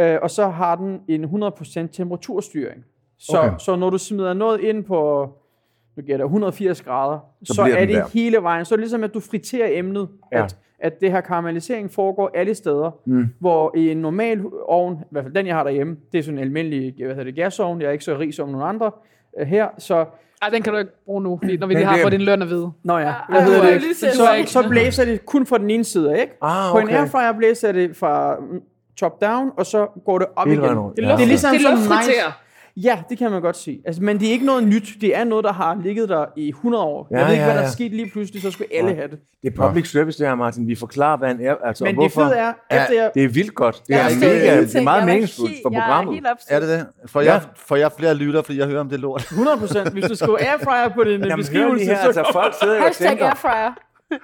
Øh, 0.00 0.18
og 0.22 0.30
så 0.30 0.48
har 0.48 0.76
den 0.76 1.00
en 1.08 1.24
100% 1.24 1.86
temperaturstyring. 1.92 2.84
Så, 3.18 3.38
Okay. 3.38 3.48
okay. 3.48 3.56
så 3.58 3.76
når 3.76 3.90
du 3.90 3.98
smider 3.98 4.32
noget 4.34 4.60
ind 4.60 4.84
på 4.84 5.28
nu 5.96 6.02
gætter 6.02 6.24
jeg 6.24 6.24
180 6.24 6.82
grader, 6.82 7.18
Så 7.44 7.54
så, 7.54 7.62
er 7.62 7.84
det 7.86 7.88
der. 7.94 8.04
hele 8.14 8.36
vejen. 8.42 8.64
Så 8.64 8.74
er 8.74 8.76
det 8.76 8.82
ligesom, 8.82 9.04
at 9.04 9.14
du 9.14 9.20
friterer 9.20 9.68
emnet, 9.78 10.08
Ja. 10.32 10.44
at, 10.44 10.56
at 10.78 11.00
det 11.00 11.10
her 11.12 11.20
karamellisering 11.20 11.90
foregår 11.92 12.30
alle 12.34 12.54
steder, 12.54 12.90
mm. 13.04 13.26
hvor 13.40 13.72
i 13.76 13.90
en 13.90 13.96
normal 13.96 14.40
ovn, 14.68 14.94
i 14.94 15.04
hvert 15.10 15.24
fald 15.24 15.34
den, 15.34 15.46
jeg 15.46 15.54
har 15.56 15.62
derhjemme, 15.64 15.96
det 16.12 16.18
er 16.18 16.22
sådan 16.22 16.38
en 16.38 16.44
almindelig 16.44 16.94
hvad 16.98 17.08
hedder 17.08 17.24
det, 17.24 17.34
gasovn, 17.34 17.80
jeg 17.80 17.88
er 17.88 17.92
ikke 17.92 18.04
så 18.04 18.18
rig 18.18 18.34
som 18.34 18.48
nogle 18.48 18.66
andre 18.66 18.90
øh, 19.40 19.46
her, 19.46 19.68
så 19.78 20.04
Ej, 20.42 20.48
den 20.48 20.62
kan 20.62 20.72
du 20.72 20.78
ikke 20.78 20.90
bruge 21.04 21.22
nu, 21.22 21.38
fordi 21.42 21.56
når 21.56 21.66
vi 21.66 21.74
lige 21.74 21.84
har 21.86 21.98
fået 22.02 22.12
din 22.12 22.20
løn 22.20 22.42
at 22.42 22.48
vide. 22.48 22.70
Nå 22.84 22.98
ja, 22.98 23.04
du 23.28 23.32
har 23.32 23.70
det? 23.70 23.82
set 23.96 24.12
Så, 24.14 24.22
det. 24.38 24.48
så 24.48 24.68
blæser 24.68 25.04
det 25.04 25.26
kun 25.26 25.46
fra 25.46 25.58
den 25.58 25.70
ene 25.70 25.84
side, 25.84 26.20
ikke? 26.20 26.32
Ah, 26.42 26.72
På 26.72 26.78
en 26.78 26.84
okay. 26.84 26.96
airfryer 26.98 27.32
blæser 27.32 27.72
det 27.72 27.96
fra 27.96 28.36
top 28.96 29.20
down, 29.20 29.50
og 29.56 29.66
så 29.66 29.86
går 30.04 30.18
det 30.18 30.26
op 30.36 30.46
igen. 30.46 30.62
Det, 30.62 30.68
Ja. 30.68 30.76
det 31.02 31.22
er 31.22 31.26
ligesom 31.26 31.52
Det 31.52 31.60
sådan 31.62 31.76
luftfriterer. 31.78 32.32
Ja, 32.82 32.98
det 33.08 33.18
kan 33.18 33.30
man 33.30 33.42
godt 33.42 33.56
sige. 33.56 33.80
Altså, 33.86 34.02
men 34.02 34.20
det 34.20 34.28
er 34.28 34.32
ikke 34.32 34.46
noget 34.46 34.64
nyt. 34.68 34.88
Det 35.00 35.16
er 35.16 35.24
noget, 35.24 35.44
der 35.44 35.52
har 35.52 35.78
ligget 35.84 36.08
der 36.08 36.24
i 36.36 36.48
100 36.48 36.84
år. 36.84 37.08
Ja, 37.10 37.16
jeg 37.18 37.26
ved 37.26 37.32
ikke, 37.32 37.40
ja, 37.40 37.46
hvad 37.46 37.54
der 37.54 37.60
ja. 37.60 37.66
er 37.66 37.70
sket 37.70 37.90
lige 37.92 38.10
pludselig, 38.12 38.42
så 38.42 38.50
skulle 38.50 38.68
alle 38.74 38.86
Nej. 38.90 38.94
have 38.96 39.08
det. 39.08 39.18
Det 39.42 39.52
er 39.58 39.66
public 39.68 39.90
service, 39.90 40.18
det 40.18 40.26
her, 40.28 40.34
Martin. 40.34 40.66
Vi 40.68 40.74
forklarer, 40.74 41.16
hvad 41.16 41.30
en 41.30 41.40
er. 41.46 41.54
Altså, 41.64 41.84
Men 41.84 41.98
og 41.98 42.02
det 42.04 42.12
hvorfor. 42.12 42.28
fede 42.28 42.38
er, 42.38 42.52
efter 42.82 42.94
jeg... 43.02 43.10
Det 43.14 43.24
er 43.24 43.28
vildt 43.28 43.54
godt. 43.54 43.82
Det 43.86 43.94
Jeg 43.94 44.00
er, 44.12 44.14
mega, 44.20 44.60
det 44.60 44.76
er 44.76 44.82
meget 44.82 44.98
Jeg 44.98 45.06
meningsfuldt 45.06 45.54
for 45.62 45.70
Jeg 45.72 45.78
er 45.78 45.82
programmet. 45.82 46.14
helt 46.14 46.26
opsat. 46.26 46.56
Er 46.56 46.60
det 46.60 46.68
det? 46.68 46.86
For, 47.10 47.20
Ja. 47.20 47.32
jeg, 47.32 47.42
for 47.56 47.76
jeg 47.76 47.90
flere 47.98 48.14
lytter, 48.14 48.42
fordi 48.42 48.58
jeg 48.58 48.66
hører 48.66 48.80
om 48.80 48.88
det 48.88 49.00
lort. 49.00 49.20
100%. 49.22 49.90
Hvis 49.92 50.04
du 50.04 50.14
skriver 50.14 50.38
airfryer 50.50 50.88
på 50.94 51.04
din 51.04 51.20
Jamen, 51.24 51.36
beskrivelse, 51.36 51.84
her, 51.86 51.96
så 52.00 52.06
altså 52.06 52.24
folk 52.32 52.54
sidder 52.62 52.76
og 52.76 52.82
Hashtag 52.82 53.08
tænker, 53.08 53.26
airfryer. 53.26 53.72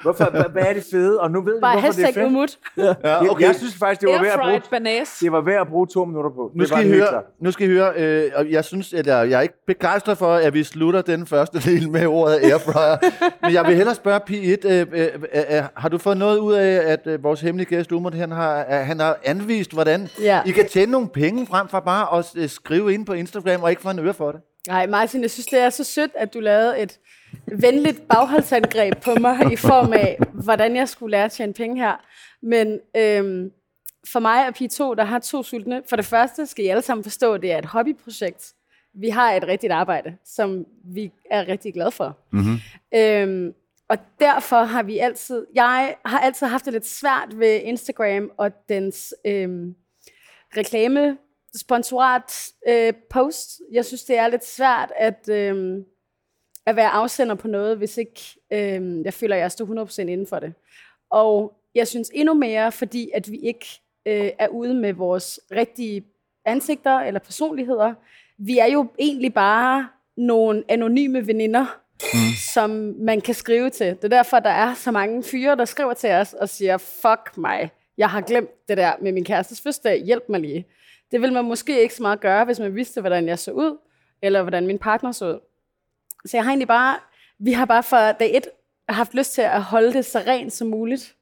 Hvorfor, 0.02 0.30
hvad, 0.52 0.62
er 0.66 0.72
det 0.72 0.84
fede? 0.90 1.20
Og 1.20 1.30
nu 1.30 1.40
ved 1.42 1.54
vi, 1.54 1.60
Bare 1.60 1.80
hvorfor 1.80 1.92
det 1.92 2.02
er 2.08 2.12
fedt. 2.12 2.26
umut. 2.26 2.58
Ja, 2.76 2.82
Jeg, 3.04 3.36
jeg 3.40 3.54
synes 3.54 3.74
faktisk, 3.74 4.00
det 4.00 4.08
var 4.08 4.22
værd 4.22 4.32
at 4.32 4.40
bruge, 4.40 4.60
banæs. 4.70 5.18
det 5.20 5.32
var 5.32 5.40
værd 5.40 5.60
at 5.60 5.68
bruge 5.68 5.86
to 5.86 6.04
minutter 6.04 6.30
på. 6.30 6.50
Nu 6.54 6.60
det 6.60 6.68
skal, 6.68 6.88
var 6.88 6.94
I 6.94 6.98
høre, 6.98 7.22
nu 7.40 7.50
skal 7.50 7.66
I 7.66 7.70
høre, 7.70 7.92
øh, 7.96 8.30
og 8.34 8.50
jeg 8.50 8.64
synes, 8.64 8.94
at 8.94 9.06
jeg, 9.06 9.30
jeg 9.30 9.36
er 9.38 9.40
ikke 9.40 9.54
begejstret 9.66 10.18
for, 10.18 10.34
at 10.34 10.54
vi 10.54 10.64
slutter 10.64 11.02
den 11.02 11.26
første 11.26 11.58
del 11.70 11.90
med 11.90 12.06
ordet 12.06 12.38
airfryer. 12.42 12.96
Men 13.42 13.52
jeg 13.52 13.64
vil 13.66 13.74
hellere 13.76 13.94
spørge 13.94 14.20
P1, 14.30 14.68
øh, 14.68 14.86
øh, 14.92 15.08
øh, 15.34 15.42
øh, 15.56 15.62
har 15.76 15.88
du 15.88 15.98
fået 15.98 16.16
noget 16.16 16.38
ud 16.38 16.52
af, 16.54 16.92
at 16.92 17.00
øh, 17.06 17.22
vores 17.24 17.40
hemmelige 17.40 17.68
gæst 17.68 17.92
Umut, 17.92 18.14
han 18.14 18.30
har, 18.30 18.64
han 18.68 19.00
har 19.00 19.18
anvist, 19.24 19.72
hvordan 19.72 20.08
Ja. 20.20 20.40
I 20.46 20.50
kan 20.50 20.68
tjene 20.68 20.92
nogle 20.92 21.08
penge 21.08 21.46
frem 21.46 21.68
for 21.68 21.80
bare 21.80 22.18
at 22.18 22.32
øh, 22.36 22.48
skrive 22.48 22.94
ind 22.94 23.06
på 23.06 23.12
Instagram 23.12 23.62
og 23.62 23.70
ikke 23.70 23.82
få 23.82 23.90
en 23.90 23.98
øre 23.98 24.14
for 24.14 24.32
det? 24.32 24.40
Nej, 24.68 24.86
Martin, 24.86 25.22
jeg 25.22 25.30
synes, 25.30 25.46
det 25.46 25.58
er 25.58 25.70
så 25.70 25.84
sødt, 25.84 26.10
at 26.14 26.34
du 26.34 26.40
lavede 26.40 26.78
et 26.78 26.98
venligt 27.46 28.08
bagholdsangreb 28.08 28.96
på 29.02 29.14
mig 29.14 29.52
i 29.52 29.56
form 29.56 29.92
af, 29.92 30.18
hvordan 30.32 30.76
jeg 30.76 30.88
skulle 30.88 31.10
lære 31.10 31.24
at 31.24 31.32
tjene 31.32 31.52
penge 31.52 31.82
her. 31.82 31.96
Men 32.42 32.80
øhm, 32.96 33.50
for 34.12 34.20
mig 34.20 34.48
og 34.48 34.54
P2, 34.56 34.94
der 34.94 35.04
har 35.04 35.18
to 35.18 35.42
sultne. 35.42 35.82
For 35.88 35.96
det 35.96 36.04
første 36.04 36.46
skal 36.46 36.64
I 36.64 36.68
alle 36.68 36.82
sammen 36.82 37.04
forstå, 37.04 37.34
at 37.34 37.42
det 37.42 37.52
er 37.52 37.58
et 37.58 37.64
hobbyprojekt. 37.64 38.52
Vi 38.94 39.08
har 39.08 39.32
et 39.32 39.46
rigtigt 39.46 39.72
arbejde, 39.72 40.16
som 40.24 40.66
vi 40.84 41.12
er 41.30 41.48
rigtig 41.48 41.74
glade 41.74 41.90
for. 41.90 42.18
Mm-hmm. 42.32 42.58
Øhm, 42.94 43.54
og 43.88 43.98
derfor 44.20 44.64
har 44.64 44.82
vi 44.82 44.98
altid, 44.98 45.46
jeg 45.54 45.94
har 46.04 46.18
altid 46.18 46.46
haft 46.46 46.64
det 46.64 46.72
lidt 46.72 46.86
svært 46.86 47.38
ved 47.38 47.60
Instagram 47.62 48.30
og 48.36 48.50
dens 48.68 49.14
øhm, 49.26 49.74
reklame, 50.56 51.16
sponsorat 51.56 52.52
øh, 52.68 52.92
post. 53.10 53.60
Jeg 53.72 53.84
synes, 53.84 54.04
det 54.04 54.18
er 54.18 54.28
lidt 54.28 54.46
svært 54.46 54.92
at, 54.96 55.28
øh, 55.28 55.82
at 56.66 56.76
være 56.76 56.88
afsender 56.88 57.34
på 57.34 57.48
noget, 57.48 57.78
hvis 57.78 57.96
ikke 57.96 58.20
øh, 58.52 59.04
jeg 59.04 59.14
føler, 59.14 59.36
at 59.36 59.42
jeg 59.42 59.52
står 59.52 59.84
100% 59.84 60.00
inden 60.00 60.26
for 60.26 60.38
det. 60.38 60.54
Og 61.10 61.52
jeg 61.74 61.88
synes 61.88 62.10
endnu 62.14 62.34
mere, 62.34 62.72
fordi 62.72 63.10
at 63.14 63.30
vi 63.30 63.36
ikke 63.36 63.66
øh, 64.06 64.30
er 64.38 64.48
ude 64.48 64.74
med 64.74 64.92
vores 64.92 65.40
rigtige 65.52 66.04
ansigter 66.44 66.98
eller 66.98 67.20
personligheder. 67.20 67.94
Vi 68.38 68.58
er 68.58 68.66
jo 68.66 68.86
egentlig 68.98 69.34
bare 69.34 69.88
nogle 70.16 70.64
anonyme 70.68 71.26
veninder, 71.26 71.80
mm. 72.02 72.18
som 72.54 72.70
man 72.98 73.20
kan 73.20 73.34
skrive 73.34 73.70
til. 73.70 73.86
Det 73.86 74.04
er 74.04 74.08
derfor, 74.08 74.38
der 74.38 74.50
er 74.50 74.74
så 74.74 74.90
mange 74.90 75.22
fyre, 75.22 75.56
der 75.56 75.64
skriver 75.64 75.94
til 75.94 76.10
os 76.10 76.32
og 76.32 76.48
siger, 76.48 76.78
fuck 76.78 77.36
mig, 77.36 77.70
jeg 77.98 78.10
har 78.10 78.20
glemt 78.20 78.68
det 78.68 78.76
der 78.76 78.92
med 79.00 79.12
min 79.12 79.24
kærestes 79.24 79.60
fødselsdag, 79.60 80.04
hjælp 80.04 80.24
mig 80.28 80.40
lige. 80.40 80.66
Det 81.10 81.20
vil 81.20 81.32
man 81.32 81.44
måske 81.44 81.82
ikke 81.82 81.94
så 81.94 82.02
meget 82.02 82.20
gøre, 82.20 82.44
hvis 82.44 82.58
man 82.58 82.74
vidste, 82.74 83.00
hvordan 83.00 83.28
jeg 83.28 83.38
så 83.38 83.52
ud, 83.52 83.78
eller 84.22 84.42
hvordan 84.42 84.66
min 84.66 84.78
partner 84.78 85.12
så 85.12 85.26
ud. 85.26 85.40
Så 86.26 86.36
jeg 86.36 86.44
har 86.44 86.50
egentlig 86.50 86.68
bare, 86.68 86.96
vi 87.38 87.52
har 87.52 87.64
bare 87.64 87.82
fra 87.82 88.12
dag 88.12 88.36
et 88.36 88.46
haft 88.88 89.14
lyst 89.14 89.34
til 89.34 89.42
at 89.42 89.62
holde 89.62 89.92
det 89.92 90.04
så 90.04 90.18
rent 90.18 90.52
som 90.52 90.68
muligt. 90.68 91.14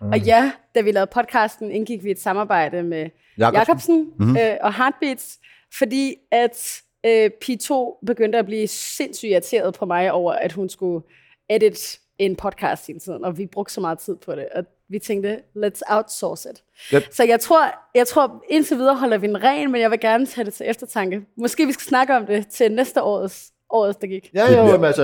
Mm. 0.00 0.08
Og 0.08 0.18
ja, 0.18 0.52
da 0.74 0.80
vi 0.80 0.92
lavede 0.92 1.10
podcasten, 1.14 1.70
indgik 1.70 2.04
vi 2.04 2.10
et 2.10 2.20
samarbejde 2.20 2.82
med 2.82 3.10
Jacobsen. 3.38 3.58
Jacobsen 3.58 4.12
mm-hmm. 4.18 4.36
øh, 4.36 4.56
og 4.60 4.74
Heartbeats, 4.74 5.40
fordi 5.78 6.14
at 6.30 6.82
øh, 7.06 7.30
P2 7.44 7.98
begyndte 8.06 8.38
at 8.38 8.46
blive 8.46 8.66
sindssygt 8.66 9.30
irriteret 9.30 9.74
på 9.74 9.86
mig 9.86 10.12
over, 10.12 10.32
at 10.32 10.52
hun 10.52 10.68
skulle 10.68 11.06
edit 11.50 12.00
en 12.18 12.36
podcast 12.36 12.86
hele 12.86 13.00
tiden, 13.00 13.24
og 13.24 13.38
vi 13.38 13.46
brugte 13.46 13.74
så 13.74 13.80
meget 13.80 13.98
tid 13.98 14.16
på 14.16 14.34
det, 14.34 14.48
og 14.54 14.64
vi 14.90 14.98
tænkte, 14.98 15.38
let's 15.56 15.80
outsource 15.88 16.48
it. 16.50 16.62
Yep. 16.94 17.04
Så 17.12 17.24
jeg 17.24 17.40
tror, 17.40 17.62
jeg 17.94 18.06
tror, 18.06 18.44
indtil 18.48 18.76
videre 18.76 18.94
holder 18.96 19.18
vi 19.18 19.26
en 19.26 19.42
ren, 19.44 19.72
men 19.72 19.80
jeg 19.80 19.90
vil 19.90 20.00
gerne 20.00 20.26
tage 20.26 20.44
det 20.44 20.54
til 20.54 20.66
eftertanke. 20.68 21.20
Måske 21.38 21.66
vi 21.66 21.72
skal 21.72 21.84
snakke 21.86 22.16
om 22.16 22.26
det 22.26 22.46
til 22.48 22.72
næste 22.72 23.02
årets, 23.02 23.50
årets 23.70 23.96
der 24.00 24.06
gik. 24.06 24.30
Ja, 24.34 24.66
jo, 24.66 24.76
men 24.76 24.84
altså, 24.84 25.02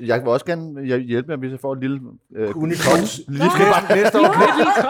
jeg 0.00 0.20
vil 0.20 0.28
også 0.28 0.46
gerne 0.46 0.84
hjælpe 1.12 1.28
med, 1.28 1.38
hvis 1.38 1.50
jeg 1.50 1.60
får 1.60 1.72
et 1.72 1.80
lille... 1.80 2.00
Øh, 2.36 2.56
Unicorns. 2.56 3.20
lille 3.28 3.44
Næste 3.94 4.18
år. 4.20 4.24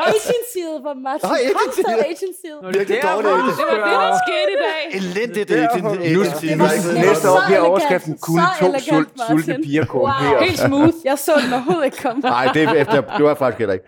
Agencyet 0.09 0.77
var 0.85 0.95
Martin. 0.95 1.29
Nå, 1.29 1.35
agencyet. 1.35 1.87
Agencyet. 2.15 2.59
dårligt. 2.63 2.91
var- 2.91 2.95
Det 3.61 3.67
var 3.71 3.89
det, 3.91 3.99
der 4.05 4.19
skete 4.27 4.51
i 4.57 4.61
dag. 4.67 4.83
Elendigt 5.01 5.51
agency. 5.51 6.47
Det 6.47 6.59
Nej, 6.59 6.69
det 6.87 7.09
Næste 7.09 7.31
år 7.31 7.41
bliver 7.47 7.61
overskriften 7.61 8.19
kun 8.19 8.41
to 8.61 8.67
elegant, 8.67 8.85
sult, 8.89 9.09
Martin. 9.19 9.43
sulte 9.43 9.63
piger 9.65 9.81
Wow. 9.83 9.87
korrumperer. 9.87 10.43
Helt 10.45 10.59
smooth. 10.59 10.95
Jeg 11.05 11.19
så 11.19 11.33
den 11.45 11.53
overhovedet 11.53 11.85
ikke 11.85 11.97
komme. 12.03 12.21
Nej, 12.21 12.45
det, 12.55 12.63
er 12.63 12.73
efter, 12.73 13.01
det 13.17 13.25
var 13.25 13.35
faktisk 13.35 13.59
heller 13.59 13.73
ikke. 13.79 13.87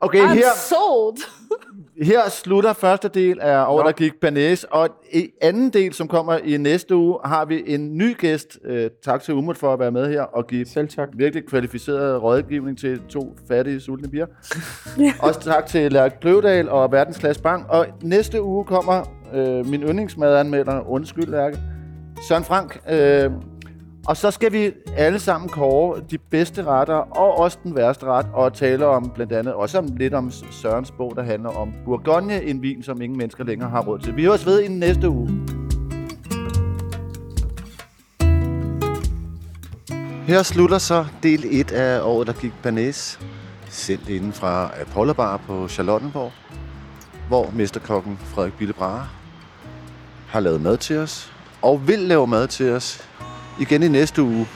Okay, 0.00 0.20
I'm 0.20 0.34
her, 0.34 0.44
sold. 0.56 1.16
her 2.10 2.28
slutter 2.28 2.72
første 2.72 3.08
del 3.08 3.40
af 3.40 3.64
År, 3.68 3.82
der 3.82 3.92
gik 3.92 4.12
Banæs, 4.20 4.64
og 4.64 4.88
i 5.12 5.28
anden 5.42 5.70
del, 5.70 5.92
som 5.94 6.08
kommer 6.08 6.36
i 6.36 6.56
næste 6.56 6.96
uge, 6.96 7.18
har 7.24 7.44
vi 7.44 7.62
en 7.66 7.98
ny 7.98 8.16
gæst. 8.18 8.58
Øh, 8.64 8.90
tak 9.04 9.22
til 9.22 9.34
Umut 9.34 9.56
for 9.56 9.72
at 9.72 9.78
være 9.78 9.90
med 9.90 10.08
her 10.08 10.22
og 10.22 10.46
give 10.46 10.66
Selv 10.66 10.88
tak. 10.88 11.08
virkelig 11.14 11.46
kvalificeret 11.46 12.22
rådgivning 12.22 12.78
til 12.78 13.00
to 13.08 13.36
fattige, 13.48 13.80
sultne 13.80 14.08
piger. 14.08 14.26
Også 15.26 15.40
tak 15.40 15.66
til 15.66 15.92
Lærke 15.92 16.20
Kløvedal 16.20 16.68
og 16.68 16.92
Verdensklasse 16.92 17.42
Bank. 17.42 17.66
Og 17.68 17.86
næste 18.02 18.42
uge 18.42 18.64
kommer 18.64 19.02
øh, 19.34 19.66
min 19.66 19.82
yndlingsmadanmelder, 19.82 20.90
undskyld 20.90 21.26
Lærke, 21.26 21.58
Søren 22.28 22.44
Frank. 22.44 22.80
Øh, 22.90 23.30
og 24.06 24.16
så 24.16 24.30
skal 24.30 24.52
vi 24.52 24.72
alle 24.96 25.18
sammen 25.18 25.48
kåre 25.48 26.00
de 26.10 26.18
bedste 26.18 26.64
retter, 26.64 26.94
og 26.94 27.38
også 27.38 27.58
den 27.64 27.76
værste 27.76 28.06
ret, 28.06 28.26
og 28.32 28.54
tale 28.54 28.86
om 28.86 29.10
blandt 29.14 29.32
andet 29.32 29.54
også 29.54 29.78
om 29.78 29.88
lidt 29.96 30.14
om 30.14 30.30
Sørens 30.30 30.90
bog, 30.90 31.12
der 31.16 31.22
handler 31.22 31.50
om 31.50 31.72
Bourgogne, 31.84 32.42
en 32.42 32.62
vin, 32.62 32.82
som 32.82 33.02
ingen 33.02 33.18
mennesker 33.18 33.44
længere 33.44 33.70
har 33.70 33.82
råd 33.82 33.98
til. 33.98 34.16
Vi 34.16 34.24
høres 34.24 34.46
ved 34.46 34.62
i 34.62 34.68
næste 34.68 35.08
uge. 35.08 35.28
Her 40.26 40.42
slutter 40.42 40.78
så 40.78 41.06
del 41.22 41.44
1 41.50 41.72
af 41.72 42.00
året, 42.00 42.26
der 42.26 42.32
gik 42.32 42.52
Bernays, 42.62 43.20
sendt 43.68 44.08
inden 44.08 44.32
fra 44.32 44.70
Apollo 44.80 45.12
Bar 45.12 45.36
på 45.36 45.68
Charlottenborg, 45.68 46.32
hvor 47.28 47.50
mesterkokken 47.54 48.18
Frederik 48.24 48.52
Billebrahe 48.58 49.06
har 50.28 50.40
lavet 50.40 50.60
mad 50.60 50.76
til 50.76 50.98
os, 50.98 51.32
og 51.62 51.88
vil 51.88 51.98
lave 51.98 52.26
mad 52.26 52.48
til 52.48 52.72
os 52.72 53.08
igen 53.58 53.82
i 53.82 53.88
næste 53.88 54.22
uge 54.22 54.46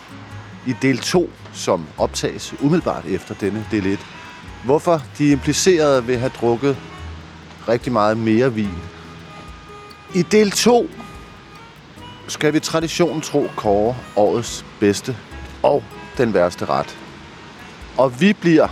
i 0.66 0.74
del 0.82 0.98
2, 0.98 1.30
som 1.52 1.86
optages 1.98 2.54
umiddelbart 2.60 3.04
efter 3.04 3.34
denne 3.34 3.66
del 3.70 3.86
1. 3.86 4.06
Hvorfor 4.64 5.02
de 5.18 5.30
implicerede 5.30 6.04
vil 6.04 6.18
have 6.18 6.32
drukket 6.40 6.76
rigtig 7.68 7.92
meget 7.92 8.16
mere 8.16 8.54
vin. 8.54 8.78
I 10.14 10.22
del 10.22 10.50
2 10.50 10.90
skal 12.28 12.52
vi 12.54 12.60
traditionen 12.60 13.20
tro 13.20 13.48
kåre 13.56 13.96
årets 14.16 14.64
bedste 14.80 15.16
og 15.62 15.84
den 16.18 16.34
værste 16.34 16.64
ret. 16.64 16.98
Og 17.96 18.20
vi 18.20 18.32
bliver 18.32 18.68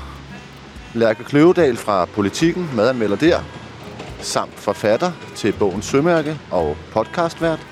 Lærke 0.95 1.25
Kløvedal 1.25 1.77
fra 1.77 2.05
Politiken, 2.05 2.71
madanmelder 2.75 3.17
der, 3.17 3.41
samt 4.21 4.55
forfatter 4.55 5.13
til 5.35 5.53
bogen 5.53 5.83
Sømærke 5.83 6.39
og 6.51 6.77
podcastvært 6.93 7.67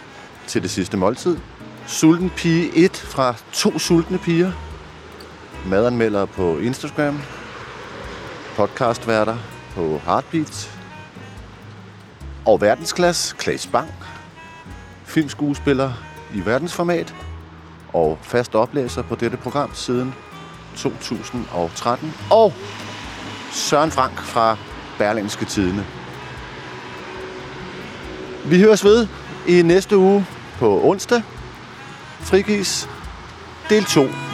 til 0.47 0.63
det 0.63 0.71
sidste 0.71 0.97
måltid. 0.97 1.37
Sulten 1.87 2.31
Pige 2.31 2.85
1 2.85 2.97
fra 2.97 3.35
To 3.53 3.79
Sultne 3.79 4.19
Piger. 4.19 4.53
Madanmelder 5.67 6.25
på 6.25 6.59
Instagram. 6.59 7.19
Podcastværter 8.57 9.37
på 9.75 10.01
Heartbeats. 10.05 10.71
Og 12.47 12.61
verdensklasse 12.61 13.37
Klaas 13.37 13.67
Bang. 13.67 13.91
Filmskuespiller 15.05 15.93
i 16.35 16.47
verdensformat. 16.47 17.15
Og 17.93 18.19
fast 18.23 18.55
oplæser 18.55 19.03
på 19.03 19.15
dette 19.15 19.37
program 19.37 19.75
siden 19.75 20.15
2013. 20.77 22.15
Og 22.31 22.53
Søren 23.53 23.91
Frank 23.91 24.19
fra 24.19 24.57
Berlingske 24.99 25.45
Tidene. 25.45 25.87
Vi 28.47 28.61
høres 28.61 28.85
ved 28.85 29.07
i 29.49 29.63
næste 29.63 29.99
uge 29.99 30.27
på 30.59 30.81
onsdag 30.85 31.23
frigives 32.25 32.87
del 33.69 33.85
2. 33.85 34.34